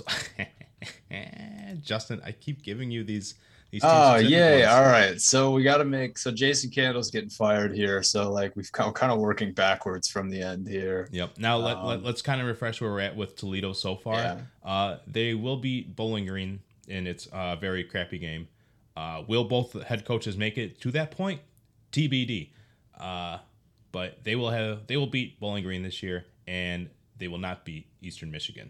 Justin, 1.81 2.21
I 2.25 2.31
keep 2.31 2.63
giving 2.63 2.91
you 2.91 3.03
these. 3.03 3.35
these 3.71 3.81
oh 3.83 4.15
yeah, 4.17 4.75
All 4.75 4.83
right, 4.83 5.19
so 5.19 5.51
we 5.51 5.63
got 5.63 5.77
to 5.77 5.85
make 5.85 6.17
so 6.17 6.31
Jason 6.31 6.69
Candle's 6.69 7.11
getting 7.11 7.29
fired 7.29 7.75
here. 7.75 8.03
So 8.03 8.31
like 8.31 8.55
we've 8.55 8.71
kind 8.71 8.87
of, 8.87 8.93
kind 8.93 9.11
of 9.11 9.19
working 9.19 9.53
backwards 9.53 10.07
from 10.07 10.29
the 10.29 10.41
end 10.41 10.67
here. 10.67 11.09
Yep. 11.11 11.37
Now 11.37 11.57
let, 11.57 11.77
um, 11.77 12.03
let, 12.03 12.05
us 12.05 12.21
kind 12.21 12.41
of 12.41 12.47
refresh 12.47 12.81
where 12.81 12.91
we're 12.91 13.01
at 13.01 13.15
with 13.15 13.35
Toledo 13.35 13.73
so 13.73 13.95
far. 13.95 14.15
Yeah. 14.15 14.39
Uh, 14.63 14.97
they 15.07 15.33
will 15.33 15.57
beat 15.57 15.95
Bowling 15.95 16.25
Green 16.25 16.59
in 16.87 17.07
its 17.07 17.27
uh, 17.27 17.55
very 17.55 17.83
crappy 17.83 18.17
game. 18.17 18.47
Uh, 18.95 19.23
will 19.27 19.43
both 19.43 19.81
head 19.83 20.05
coaches 20.05 20.37
make 20.37 20.57
it 20.57 20.81
to 20.81 20.91
that 20.91 21.11
point? 21.11 21.41
TBD. 21.91 22.49
Uh, 22.99 23.37
but 23.91 24.23
they 24.23 24.35
will 24.35 24.49
have 24.49 24.87
they 24.87 24.97
will 24.97 25.07
beat 25.07 25.39
Bowling 25.39 25.63
Green 25.63 25.83
this 25.83 26.01
year, 26.01 26.25
and 26.47 26.89
they 27.17 27.27
will 27.27 27.37
not 27.37 27.65
beat 27.65 27.87
Eastern 28.01 28.31
Michigan. 28.31 28.69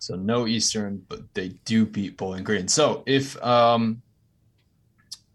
So 0.00 0.16
no 0.16 0.46
Eastern, 0.46 1.02
but 1.08 1.20
they 1.34 1.48
do 1.66 1.84
beat 1.84 2.16
Bowling 2.16 2.42
Green. 2.42 2.68
So 2.68 3.02
if 3.06 3.40
um, 3.44 4.00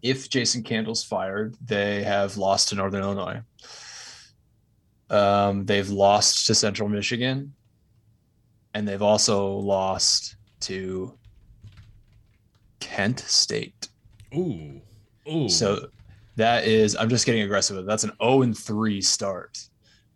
if 0.02 0.28
Jason 0.28 0.64
Candle's 0.64 1.04
fired, 1.04 1.56
they 1.64 2.02
have 2.02 2.36
lost 2.36 2.68
to 2.68 2.74
Northern 2.74 3.02
Illinois. 3.02 3.40
Um, 5.08 5.64
they've 5.66 5.88
lost 5.88 6.48
to 6.48 6.54
Central 6.54 6.88
Michigan, 6.88 7.54
and 8.74 8.88
they've 8.88 9.02
also 9.02 9.50
lost 9.52 10.34
to 10.62 11.16
Kent 12.80 13.20
State. 13.20 13.88
Ooh, 14.34 14.80
ooh. 15.30 15.48
So 15.48 15.90
that 16.34 16.64
is, 16.64 16.96
I'm 16.96 17.08
just 17.08 17.24
getting 17.24 17.42
aggressive. 17.42 17.86
That's 17.86 18.02
an 18.02 18.12
0 18.20 18.42
and 18.42 18.58
3 18.58 19.00
start 19.00 19.60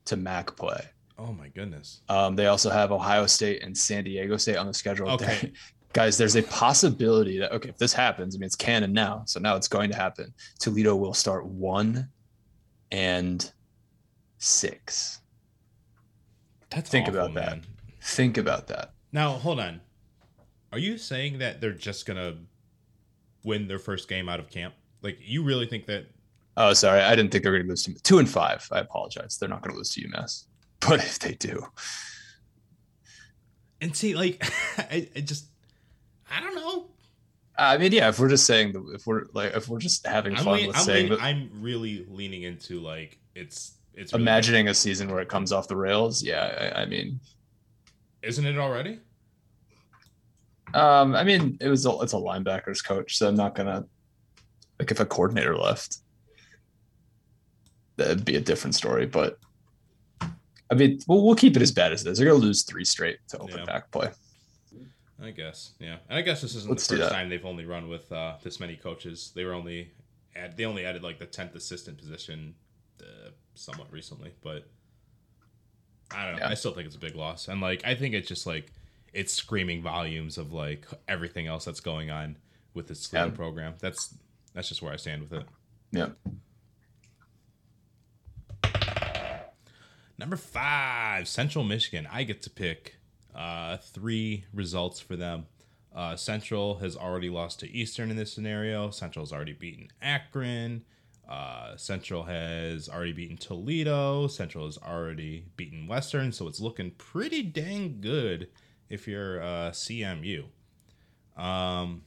to 0.06 0.16
MAC 0.16 0.56
play. 0.56 0.80
Oh 1.20 1.32
my 1.34 1.48
goodness. 1.48 2.00
Um, 2.08 2.34
they 2.34 2.46
also 2.46 2.70
have 2.70 2.92
Ohio 2.92 3.26
State 3.26 3.62
and 3.62 3.76
San 3.76 4.04
Diego 4.04 4.38
State 4.38 4.56
on 4.56 4.66
the 4.66 4.74
schedule. 4.74 5.08
Okay. 5.20 5.52
Guys, 5.92 6.16
there's 6.16 6.36
a 6.36 6.42
possibility 6.44 7.40
that 7.40 7.50
okay, 7.50 7.68
if 7.68 7.76
this 7.76 7.92
happens, 7.92 8.36
I 8.36 8.38
mean 8.38 8.46
it's 8.46 8.54
canon 8.54 8.92
now, 8.92 9.24
so 9.26 9.40
now 9.40 9.56
it's 9.56 9.66
going 9.66 9.90
to 9.90 9.96
happen. 9.96 10.32
Toledo 10.60 10.94
will 10.94 11.12
start 11.12 11.44
one 11.46 12.08
and 12.92 13.52
six. 14.38 15.20
That's 16.70 16.88
think 16.88 17.08
awful, 17.08 17.18
about 17.18 17.34
man. 17.34 17.44
that. 17.62 18.04
Think 18.04 18.38
about 18.38 18.68
that. 18.68 18.92
Now 19.10 19.30
hold 19.30 19.58
on. 19.58 19.80
Are 20.72 20.78
you 20.78 20.96
saying 20.96 21.38
that 21.38 21.60
they're 21.60 21.72
just 21.72 22.06
gonna 22.06 22.36
win 23.42 23.66
their 23.66 23.80
first 23.80 24.08
game 24.08 24.28
out 24.28 24.38
of 24.38 24.48
camp? 24.48 24.74
Like 25.02 25.18
you 25.20 25.42
really 25.42 25.66
think 25.66 25.86
that? 25.86 26.06
Oh, 26.56 26.72
sorry, 26.72 27.00
I 27.00 27.16
didn't 27.16 27.32
think 27.32 27.42
they 27.42 27.50
were 27.50 27.58
gonna 27.58 27.68
lose 27.68 27.82
to 27.82 27.94
two 27.94 28.20
and 28.20 28.28
five. 28.28 28.66
I 28.70 28.78
apologize. 28.78 29.38
They're 29.38 29.48
not 29.48 29.62
gonna 29.62 29.76
lose 29.76 29.90
to 29.94 30.08
UMass. 30.08 30.44
But 30.88 31.00
if 31.00 31.18
they 31.18 31.34
do, 31.34 31.66
and 33.80 33.94
see, 33.94 34.14
like, 34.14 34.42
I, 34.78 35.08
I 35.14 35.20
just, 35.20 35.46
I 36.30 36.40
don't 36.40 36.54
know. 36.54 36.86
I 37.58 37.76
mean, 37.76 37.92
yeah. 37.92 38.08
If 38.08 38.18
we're 38.18 38.30
just 38.30 38.46
saying 38.46 38.72
that, 38.72 38.82
if 38.94 39.06
we're 39.06 39.24
like, 39.34 39.54
if 39.54 39.68
we're 39.68 39.78
just 39.78 40.06
having 40.06 40.34
fun 40.36 40.56
lean, 40.56 40.66
with 40.68 40.76
I'm 40.76 40.84
saying 40.84 41.10
lean, 41.10 41.18
that, 41.18 41.22
I'm 41.22 41.50
really 41.60 42.06
leaning 42.08 42.44
into 42.44 42.80
like 42.80 43.18
it's 43.34 43.74
it's 43.94 44.14
really 44.14 44.22
imagining 44.22 44.68
a 44.68 44.74
season 44.74 45.10
where 45.10 45.20
it 45.20 45.28
comes 45.28 45.52
off 45.52 45.68
the 45.68 45.76
rails. 45.76 46.22
Yeah, 46.22 46.72
I, 46.74 46.82
I 46.82 46.86
mean, 46.86 47.20
isn't 48.22 48.46
it 48.46 48.56
already? 48.56 49.00
Um, 50.72 51.14
I 51.14 51.24
mean, 51.24 51.58
it 51.60 51.68
was 51.68 51.84
a, 51.84 51.90
it's 52.00 52.14
a 52.14 52.16
linebackers 52.16 52.82
coach, 52.82 53.18
so 53.18 53.28
I'm 53.28 53.34
not 53.34 53.54
gonna 53.54 53.84
like 54.78 54.90
if 54.90 55.00
a 55.00 55.04
coordinator 55.04 55.56
left. 55.56 55.98
that'd 57.96 58.24
be 58.24 58.36
a 58.36 58.40
different 58.40 58.74
story. 58.74 59.04
But 59.04 59.38
I 60.70 60.74
mean, 60.74 61.00
we'll, 61.08 61.24
we'll 61.24 61.34
keep 61.34 61.56
it 61.56 61.62
as 61.62 61.72
bad 61.72 61.92
as 61.92 62.06
it 62.06 62.10
is. 62.10 62.18
They're 62.18 62.28
gonna 62.28 62.38
lose 62.38 62.62
three 62.62 62.84
straight 62.84 63.18
to 63.28 63.38
open 63.38 63.58
Yeah. 63.58 63.64
back 63.64 63.90
play. 63.90 64.10
I 65.22 65.30
guess, 65.32 65.72
yeah. 65.78 65.96
And 66.08 66.18
I 66.18 66.22
guess 66.22 66.40
this 66.40 66.54
isn't 66.54 66.70
Let's 66.70 66.86
the 66.86 66.96
first 66.96 67.10
time 67.10 67.28
they've 67.28 67.44
only 67.44 67.66
run 67.66 67.88
with 67.88 68.10
uh, 68.10 68.36
this 68.42 68.58
many 68.58 68.76
coaches. 68.76 69.32
They 69.34 69.44
were 69.44 69.52
only 69.52 69.90
add, 70.34 70.56
they 70.56 70.64
only 70.64 70.86
added 70.86 71.02
like 71.02 71.18
the 71.18 71.26
tenth 71.26 71.54
assistant 71.54 71.98
position 71.98 72.54
uh, 73.02 73.30
somewhat 73.54 73.92
recently, 73.92 74.32
but 74.42 74.66
I 76.10 76.24
don't 76.24 76.36
know. 76.36 76.40
Yeah. 76.46 76.48
I 76.50 76.54
still 76.54 76.72
think 76.72 76.86
it's 76.86 76.96
a 76.96 77.00
big 77.00 77.16
loss, 77.16 77.48
and 77.48 77.60
like 77.60 77.82
I 77.84 77.94
think 77.94 78.14
it's 78.14 78.28
just 78.28 78.46
like 78.46 78.72
it's 79.12 79.32
screaming 79.34 79.82
volumes 79.82 80.38
of 80.38 80.52
like 80.52 80.86
everything 81.06 81.46
else 81.48 81.64
that's 81.66 81.80
going 81.80 82.10
on 82.10 82.36
with 82.74 82.88
this 82.88 83.10
Yeah. 83.12 83.28
program. 83.28 83.74
That's 83.78 84.14
that's 84.54 84.68
just 84.68 84.80
where 84.80 84.92
I 84.92 84.96
stand 84.96 85.20
with 85.22 85.32
it. 85.34 85.46
Yeah. 85.92 86.08
Number 90.20 90.36
five, 90.36 91.26
Central 91.26 91.64
Michigan. 91.64 92.06
I 92.12 92.24
get 92.24 92.42
to 92.42 92.50
pick 92.50 92.96
uh, 93.34 93.78
three 93.78 94.44
results 94.52 95.00
for 95.00 95.16
them. 95.16 95.46
Uh, 95.96 96.14
Central 96.14 96.76
has 96.80 96.94
already 96.94 97.30
lost 97.30 97.58
to 97.60 97.70
Eastern 97.70 98.10
in 98.10 98.18
this 98.18 98.30
scenario. 98.30 98.90
Central 98.90 99.24
has 99.24 99.32
already 99.32 99.54
beaten 99.54 99.88
Akron. 100.02 100.84
Uh, 101.26 101.74
Central 101.78 102.24
has 102.24 102.86
already 102.86 103.12
beaten 103.12 103.38
Toledo. 103.38 104.26
Central 104.26 104.66
has 104.66 104.76
already 104.76 105.46
beaten 105.56 105.86
Western. 105.86 106.32
So 106.32 106.48
it's 106.48 106.60
looking 106.60 106.90
pretty 106.90 107.42
dang 107.42 108.02
good 108.02 108.48
if 108.90 109.08
you're 109.08 109.42
uh, 109.42 109.70
CMU. 109.70 110.44
Um, 111.38 112.02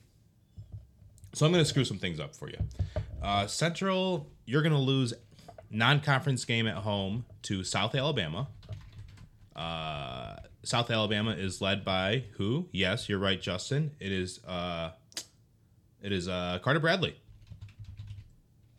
so 1.34 1.48
I'm 1.48 1.52
going 1.52 1.64
to 1.64 1.68
screw 1.68 1.84
some 1.84 1.98
things 1.98 2.20
up 2.20 2.36
for 2.36 2.48
you. 2.48 2.60
Uh, 3.24 3.48
Central, 3.48 4.30
you're 4.46 4.62
going 4.62 4.72
to 4.72 4.78
lose 4.78 5.16
non-conference 5.74 6.46
game 6.46 6.68
at 6.68 6.76
home 6.76 7.26
to 7.44 7.64
South 7.64 7.96
Alabama. 7.96 8.48
Uh, 9.56 10.36
South 10.64 10.90
Alabama 10.90 11.32
is 11.32 11.62
led 11.62 11.84
by 11.84 12.24
who? 12.38 12.68
Yes, 12.72 13.10
you're 13.10 13.20
right, 13.20 13.42
Justin. 13.42 13.92
It 14.00 14.12
is 14.12 14.44
uh, 14.46 14.92
it 16.02 16.12
is 16.12 16.28
uh, 16.28 16.60
Carter 16.64 16.80
Bradley. 16.80 17.16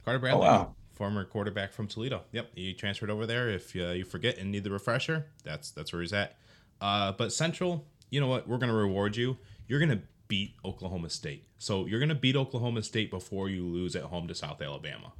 Carter 0.04 0.18
Bradley, 0.18 0.40
wow. 0.40 0.74
former 0.92 1.24
quarterback 1.24 1.72
from 1.72 1.86
Toledo. 1.86 2.22
Yep, 2.32 2.50
he 2.54 2.74
transferred 2.74 3.10
over 3.10 3.26
there. 3.26 3.50
If 3.50 3.74
uh, 3.76 3.90
you 3.90 4.04
forget 4.04 4.38
and 4.38 4.50
need 4.50 4.64
the 4.64 4.70
refresher, 4.70 5.26
that's 5.42 5.70
that's 5.70 5.92
where 5.92 6.02
he's 6.02 6.12
at. 6.12 6.36
Uh, 6.80 7.12
but 7.12 7.32
Central, 7.32 7.86
you 8.10 8.20
know 8.20 8.28
what? 8.28 8.48
We're 8.48 8.58
gonna 8.58 8.74
reward 8.74 9.16
you. 9.16 9.36
You're 9.68 9.80
gonna 9.80 10.02
beat 10.28 10.54
Oklahoma 10.64 11.10
State. 11.10 11.44
So 11.58 11.86
you're 11.86 12.00
gonna 12.00 12.14
beat 12.14 12.36
Oklahoma 12.36 12.82
State 12.82 13.10
before 13.10 13.48
you 13.48 13.66
lose 13.66 13.94
at 13.94 14.04
home 14.04 14.26
to 14.28 14.34
South 14.34 14.62
Alabama. 14.62 15.12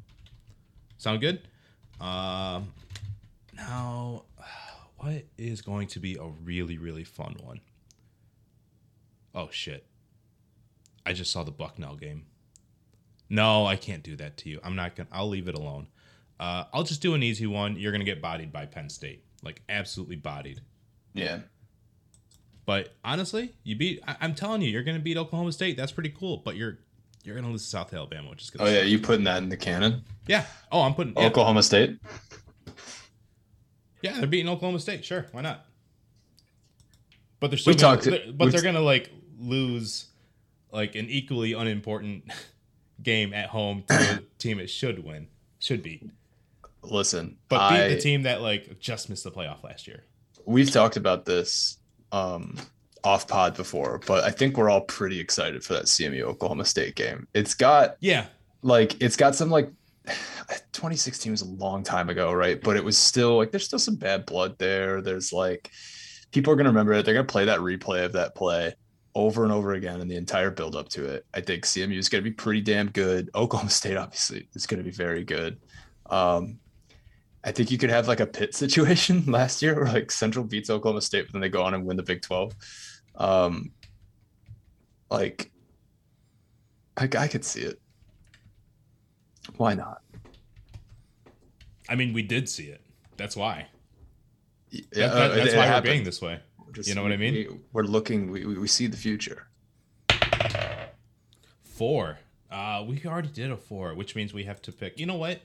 Sound 0.99 1.21
good? 1.21 1.43
Um, 2.01 2.73
now, 3.55 4.25
what 4.97 5.25
is 5.39 5.63
going 5.63 5.89
to 5.89 6.01
be 6.01 6.17
a 6.17 6.27
really 6.45 6.79
really 6.79 7.05
fun 7.05 7.37
one? 7.43 7.61
Oh 9.35 9.49
shit! 9.51 9.87
I 11.07 11.13
just 11.13 11.31
saw 11.31 11.45
the 11.45 11.51
Bucknell 11.51 11.97
game. 11.97 12.27
No, 13.29 13.67
I 13.67 13.77
can't 13.77 14.03
do 14.03 14.17
that 14.17 14.37
to 14.39 14.49
you. 14.49 14.61
I'm 14.63 14.77
not 14.77 14.97
gonna. 14.97 15.09
I'll 15.13 15.29
leave 15.29 15.49
it 15.49 15.55
alone. 15.55 15.89
Uh, 16.39 16.65
I'll 16.73 16.83
just 16.83 17.01
do 17.01 17.15
an 17.15 17.23
easy 17.23 17.47
one. 17.47 17.77
You're 17.77 17.93
gonna 17.93 18.05
get 18.05 18.21
bodied 18.21 18.53
by 18.53 18.67
Penn 18.67 18.89
State, 18.89 19.25
like 19.43 19.63
absolutely 19.69 20.17
bodied. 20.17 20.61
Yeah. 21.15 21.41
But 22.67 22.95
honestly, 23.05 23.53
you 23.63 23.77
beat. 23.77 24.03
I, 24.07 24.17
I'm 24.21 24.35
telling 24.35 24.63
you, 24.63 24.71
you're 24.71 24.83
gonna 24.83 24.99
beat 24.99 25.17
Oklahoma 25.17 25.53
State. 25.53 25.77
That's 25.77 25.93
pretty 25.93 26.11
cool. 26.11 26.39
But 26.39 26.57
you're 26.57 26.79
you're 27.25 27.35
gonna 27.35 27.51
lose 27.51 27.63
to 27.65 27.69
South 27.71 27.93
Alabama, 27.95 28.31
which 28.31 28.43
is 28.43 28.51
gonna. 28.51 28.69
Oh 28.71 28.73
yeah, 28.73 28.83
you 28.83 28.99
putting 28.99 29.25
that 29.25 29.43
in 29.43 29.49
the 29.49 29.57
canon? 29.57 30.03
yeah. 30.27 30.45
Oh, 30.71 30.83
I'm 30.83 30.95
putting. 30.95 31.15
Yeah, 31.17 31.27
Oklahoma 31.27 31.63
State. 31.63 31.99
yeah, 34.03 34.19
they're 34.19 34.27
beating 34.27 34.49
Oklahoma 34.49 34.79
State. 34.81 35.05
Sure, 35.05 35.27
why 35.33 35.41
not? 35.43 35.65
But 37.41 37.51
they're 37.51 37.59
still. 37.59 37.73
We 37.75 37.79
gonna, 37.81 37.97
talked- 37.97 38.09
they're- 38.11 38.33
but 38.33 38.53
they're 38.53 38.63
gonna 38.63 38.81
like 38.81 39.11
lose, 39.39 40.07
like 40.73 40.95
an 40.95 41.07
equally 41.09 41.53
unimportant 41.55 42.25
game 43.03 43.33
at 43.33 43.49
home 43.49 43.85
to 43.89 43.95
a 43.95 44.19
team 44.39 44.59
it 44.59 44.69
should 44.69 45.05
win, 45.05 45.29
should 45.59 45.83
beat. 45.83 46.09
Listen, 46.83 47.39
But 47.49 47.71
beat 47.71 47.77
I, 47.81 47.89
the 47.89 48.01
team 48.01 48.23
that 48.25 48.43
like 48.43 48.79
just 48.79 49.09
missed 49.09 49.25
the 49.25 49.31
playoff 49.31 49.63
last 49.65 49.87
year. 49.87 50.05
we've 50.45 50.71
talked 50.71 50.99
about 50.99 51.25
this 51.25 51.79
um, 52.13 52.57
off 53.05 53.29
pod 53.29 53.55
before, 53.55 54.01
but 54.07 54.25
I 54.25 54.31
think 54.31 54.57
we're 54.57 54.71
all 54.71 54.81
pretty 54.81 55.21
excited 55.21 55.63
for 55.63 55.75
that 55.75 55.85
CMU 55.85 56.23
Oklahoma 56.23 56.65
State 56.65 56.97
game. 56.97 57.29
It's 57.35 57.55
got 57.55 57.97
Yeah, 58.01 58.27
like 58.63 59.01
it's 59.01 59.17
got 59.17 59.35
some 59.35 59.51
like 59.51 59.71
2016 60.73 61.31
was 61.31 61.43
a 61.43 61.47
long 61.47 61.83
time 61.83 62.09
ago, 62.09 62.33
right? 62.33 62.61
But 62.61 62.77
it 62.77 62.85
was 62.85 62.97
still 62.97 63.37
like 63.37 63.51
there's 63.51 63.65
still 63.65 63.79
some 63.79 63.97
bad 63.97 64.27
blood 64.27 64.59
there. 64.59 65.03
There's 65.03 65.33
like 65.33 65.71
people 66.33 66.53
are 66.53 66.57
gonna 66.57 66.71
remember 66.71 66.95
it. 66.95 67.05
They're 67.05 67.15
gonna 67.15 67.27
play 67.27 67.45
that 67.45 67.61
replay 67.61 68.05
of 68.05 68.13
that 68.13 68.35
play 68.35 68.75
over 69.15 69.45
and 69.45 69.53
over 69.53 69.75
again 69.75 70.01
in 70.01 70.09
the 70.09 70.17
entire 70.17 70.51
build 70.51 70.75
up 70.75 70.89
to 70.89 71.05
it. 71.05 71.27
I 71.35 71.41
think 71.41 71.65
CMU 71.65 71.99
is 71.99 72.09
gonna 72.09 72.23
be 72.23 72.33
pretty 72.33 72.63
damn 72.63 72.91
good. 72.91 73.31
Oklahoma 73.35 73.71
State 73.71 73.97
obviously 73.99 74.49
is 74.55 74.67
gonna 74.67 74.83
be 74.83 74.91
very 74.91 75.25
good. 75.25 75.61
Um, 76.09 76.59
I 77.45 77.53
think 77.53 77.71
you 77.71 77.77
could 77.77 77.91
have 77.91 78.09
like 78.09 78.21
a 78.21 78.27
pit 78.27 78.55
situation 78.57 79.25
last 79.27 79.61
year 79.61 79.75
where 79.75 79.93
like 79.93 80.11
Central 80.11 80.45
beats 80.45 80.71
Oklahoma 80.71 81.03
State, 81.03 81.27
but 81.27 81.33
then 81.33 81.43
they 81.43 81.51
go 81.51 81.63
on 81.63 81.75
and 81.75 81.85
win 81.85 81.99
the 81.99 82.03
Big 82.03 82.23
12. 82.23 82.55
Um, 83.17 83.73
like, 85.11 85.51
I, 86.97 87.09
I 87.19 87.29
could 87.29 87.45
see 87.45 87.61
it. 87.61 87.81
Why 89.57 89.75
not? 89.75 90.03
I 91.89 91.95
mean 91.97 92.13
we 92.13 92.23
did 92.23 92.49
see 92.49 92.65
it. 92.65 92.81
That's 93.17 93.37
why. 93.37 93.67
Yeah, 94.71 94.81
That- 94.93 95.11
uh, 95.13 95.29
that- 95.29 95.35
that's 95.37 95.53
it 95.53 95.57
why 95.57 95.71
we're 95.71 95.81
being 95.83 96.05
this 96.05 96.21
way. 96.23 96.41
Just- 96.73 96.89
you 96.89 96.95
know 96.95 97.03
what 97.03 97.13
I 97.13 97.17
mean? 97.17 97.35
We, 97.35 97.49
we're 97.73 97.83
looking. 97.85 98.31
We, 98.31 98.45
we 98.47 98.59
we 98.59 98.67
see 98.69 98.87
the 98.89 98.97
future. 98.97 99.47
Four. 101.63 102.19
Uh, 102.51 102.85
we 102.87 103.01
already 103.05 103.29
did 103.29 103.51
a 103.51 103.57
four, 103.57 103.95
which 103.95 104.15
means 104.15 104.33
we 104.33 104.45
have 104.45 104.63
to 104.63 104.73
pick. 104.73 104.99
You 104.99 105.07
know 105.07 105.17
what? 105.17 105.41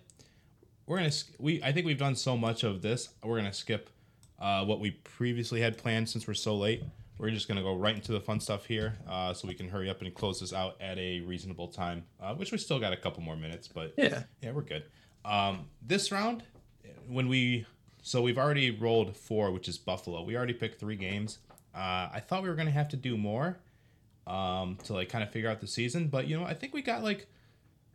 We're 0.88 0.98
gonna. 0.98 1.12
sk- 1.12 1.34
We 1.40 1.62
I 1.64 1.72
think 1.72 1.86
we've 1.86 1.98
done 1.98 2.16
so 2.16 2.36
much 2.38 2.64
of 2.64 2.82
this. 2.82 3.10
We're 3.24 3.38
gonna 3.38 3.54
skip 3.54 3.90
uh, 4.40 4.64
what 4.66 4.80
we 4.80 4.92
previously 4.92 5.62
had 5.62 5.78
planned 5.78 6.10
since 6.10 6.28
we're 6.28 6.34
so 6.34 6.56
late. 6.56 6.84
We're 7.20 7.32
just 7.32 7.48
gonna 7.50 7.62
go 7.62 7.76
right 7.76 7.94
into 7.96 8.14
the 8.14 8.22
fun 8.22 8.40
stuff 8.40 8.66
here, 8.66 8.98
uh, 9.08 9.34
so 9.34 9.48
we 9.48 9.54
can 9.54 9.68
hurry 9.68 9.90
up 9.90 10.02
and 10.02 10.12
close 10.14 10.40
this 10.40 10.54
out 10.54 10.78
at 10.82 10.98
a 10.98 11.20
reasonable 11.20 11.68
time. 11.68 12.06
Uh, 12.20 12.34
which 12.34 12.52
we 12.54 12.58
still 12.58 12.80
got 12.80 12.94
a 12.94 12.98
couple 12.98 13.22
more 13.22 13.36
minutes, 13.36 13.68
but 13.68 13.94
Yeah. 13.98 14.24
yeah, 14.42 14.52
we're 14.52 14.62
good. 14.62 14.86
Um, 15.26 15.68
this 15.82 16.12
round, 16.14 16.44
when 17.08 17.28
we 17.28 17.66
so 18.02 18.22
we've 18.22 18.38
already 18.38 18.72
rolled 18.72 19.16
four, 19.18 19.52
which 19.52 19.68
is 19.68 19.78
Buffalo. 19.78 20.24
We 20.24 20.38
already 20.38 20.54
picked 20.54 20.80
three 20.80 20.96
games. 20.96 21.40
Uh, 21.76 22.08
I 22.14 22.24
thought 22.26 22.42
we 22.42 22.48
were 22.50 22.56
gonna 22.56 22.72
have 22.72 22.88
to 22.90 22.98
do 22.98 23.18
more 23.18 23.58
um, 24.26 24.78
to 24.86 24.94
like 24.94 25.10
kind 25.10 25.22
of 25.24 25.30
figure 25.30 25.50
out 25.50 25.60
the 25.60 25.68
season, 25.68 26.08
but 26.08 26.26
you 26.28 26.40
know, 26.40 26.46
I 26.46 26.54
think 26.54 26.74
we 26.74 26.82
got 26.82 27.04
like 27.04 27.28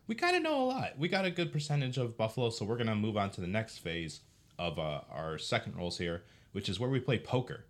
we 0.06 0.14
kind 0.14 0.36
of 0.36 0.42
know 0.42 0.62
a 0.62 0.66
lot. 0.66 0.98
We 0.98 1.08
got 1.08 1.24
a 1.24 1.30
good 1.30 1.50
percentage 1.50 1.96
of 1.96 2.18
Buffalo, 2.18 2.50
so 2.50 2.66
we're 2.66 2.76
gonna 2.76 2.94
move 2.94 3.16
on 3.16 3.30
to 3.30 3.40
the 3.40 3.46
next 3.46 3.78
phase 3.78 4.20
of 4.58 4.78
uh, 4.78 5.00
our 5.10 5.38
second 5.38 5.76
rolls 5.76 5.96
here, 5.96 6.24
which 6.52 6.68
is 6.68 6.78
where 6.78 6.90
we 6.90 7.00
play 7.00 7.18
poker. 7.18 7.64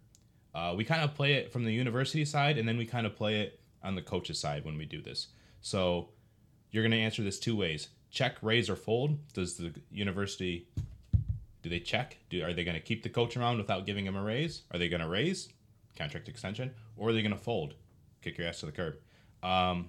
Uh, 0.55 0.75
we 0.77 0.85
kind 0.85 1.03
of 1.03 1.15
play 1.15 1.35
it 1.35 1.53
from 1.53 1.65
the 1.65 1.73
university 1.73 2.25
side, 2.25 2.59
and 2.59 2.69
then 2.69 2.77
we 2.77 2.87
kind 2.87 3.07
of 3.07 3.17
play 3.17 3.41
it 3.41 3.61
on 3.83 3.95
the 3.95 4.03
coach's 4.03 4.39
side 4.39 4.65
when 4.65 4.79
we 4.79 4.85
do 4.85 5.03
this. 5.03 5.29
So 5.61 6.11
you're 6.71 6.83
going 6.83 6.93
to 6.93 7.01
answer 7.01 7.23
this 7.23 7.39
two 7.39 7.57
ways: 7.57 7.89
check, 8.11 8.37
raise, 8.43 8.71
or 8.71 8.77
fold. 8.77 9.19
Does 9.33 9.57
the 9.57 9.73
university 9.91 10.69
do 11.63 11.71
they 11.71 11.81
check? 11.81 12.19
Do 12.31 12.45
are 12.45 12.53
they 12.53 12.63
going 12.63 12.77
to 12.77 12.83
keep 12.83 13.03
the 13.03 13.09
coach 13.09 13.37
around 13.37 13.59
without 13.59 13.87
giving 13.87 14.07
him 14.07 14.17
a 14.17 14.23
raise? 14.23 14.63
Are 14.71 14.79
they 14.79 14.89
going 14.89 15.03
to 15.03 15.09
raise 15.09 15.49
contract 15.97 16.29
extension, 16.29 16.71
or 16.97 17.09
are 17.09 17.13
they 17.13 17.23
going 17.23 17.33
to 17.33 17.39
fold, 17.39 17.75
kick 18.23 18.39
your 18.39 18.47
ass 18.47 18.61
to 18.61 18.67
the 18.67 18.73
curb? 18.73 18.97
Um, 19.43 19.89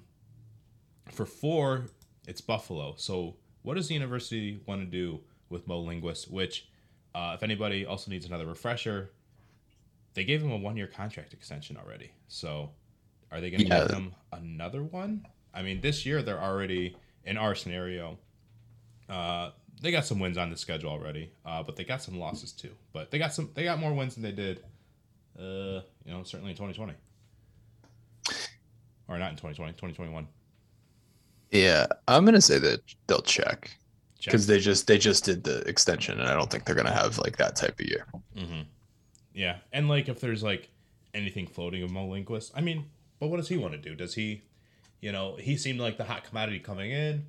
for 1.11 1.25
four, 1.25 1.85
it's 2.27 2.41
Buffalo. 2.41 2.95
So 2.97 3.35
what 3.61 3.75
does 3.75 3.87
the 3.87 3.93
university 3.93 4.59
want 4.65 4.81
to 4.81 4.85
do 4.85 5.19
with 5.49 5.67
Mo 5.67 5.79
Linguist? 5.79 6.31
Which, 6.31 6.67
uh, 7.13 7.33
if 7.35 7.43
anybody 7.43 7.85
also 7.85 8.09
needs 8.09 8.25
another 8.25 8.45
refresher, 8.45 9.11
they 10.15 10.23
gave 10.23 10.41
him 10.41 10.51
a 10.51 10.57
one-year 10.57 10.87
contract 10.87 11.31
extension 11.33 11.77
already. 11.77 12.11
So 12.27 12.71
are 13.31 13.39
they 13.39 13.49
going 13.51 13.61
to 13.61 13.67
Yeah. 13.67 13.81
give 13.87 13.91
him 13.97 14.15
another 14.31 14.81
one? 14.83 15.27
I 15.53 15.61
mean, 15.61 15.79
this 15.81 16.05
year 16.05 16.21
they're 16.23 16.41
already 16.41 16.97
in 17.23 17.37
our 17.37 17.53
scenario. 17.55 18.17
Uh, 19.07 19.51
they 19.81 19.91
got 19.91 20.05
some 20.05 20.19
wins 20.19 20.37
on 20.37 20.49
the 20.49 20.57
schedule 20.57 20.89
already, 20.89 21.31
uh, 21.45 21.61
but 21.61 21.75
they 21.75 21.83
got 21.83 22.01
some 22.01 22.17
losses 22.17 22.51
too. 22.51 22.71
But 22.93 23.11
they 23.11 23.19
got 23.19 23.33
some. 23.33 23.51
They 23.53 23.63
got 23.63 23.77
more 23.79 23.93
wins 23.93 24.15
than 24.15 24.23
they 24.23 24.31
did. 24.31 24.63
Uh, 25.37 25.81
you 26.05 26.11
know, 26.13 26.23
certainly 26.23 26.51
in 26.51 26.57
2020, 26.57 26.93
or 29.07 29.17
not 29.19 29.31
in 29.31 29.35
2020, 29.35 29.73
2021. 29.73 30.27
Yeah, 31.51 31.85
I'm 32.07 32.25
gonna 32.25 32.41
say 32.41 32.57
that 32.59 32.79
they'll 33.07 33.21
check 33.21 33.69
Check. 34.19 34.31
because 34.31 34.47
they 34.47 34.59
just 34.59 34.87
they 34.87 34.97
just 34.97 35.23
did 35.25 35.43
the 35.43 35.59
extension, 35.67 36.19
and 36.19 36.27
I 36.29 36.33
don't 36.33 36.49
think 36.49 36.65
they're 36.65 36.75
gonna 36.75 36.93
have 36.93 37.17
like 37.19 37.37
that 37.37 37.55
type 37.55 37.79
of 37.79 37.85
year. 37.85 38.07
Mm-hmm. 38.35 38.61
Yeah, 39.35 39.57
and 39.71 39.87
like 39.89 40.09
if 40.09 40.19
there's 40.19 40.41
like 40.43 40.69
anything 41.13 41.45
floating 41.45 41.83
of 41.83 41.91
Mo 41.91 42.07
Linguist, 42.07 42.53
I 42.55 42.61
mean, 42.61 42.85
but 43.19 43.27
what 43.27 43.37
does 43.37 43.49
he 43.49 43.57
want 43.57 43.73
to 43.73 43.77
do? 43.79 43.93
Does 43.95 44.15
he, 44.15 44.43
you 45.01 45.11
know, 45.11 45.35
he 45.37 45.57
seemed 45.57 45.79
like 45.79 45.97
the 45.97 46.05
hot 46.05 46.23
commodity 46.23 46.59
coming 46.59 46.91
in. 46.91 47.25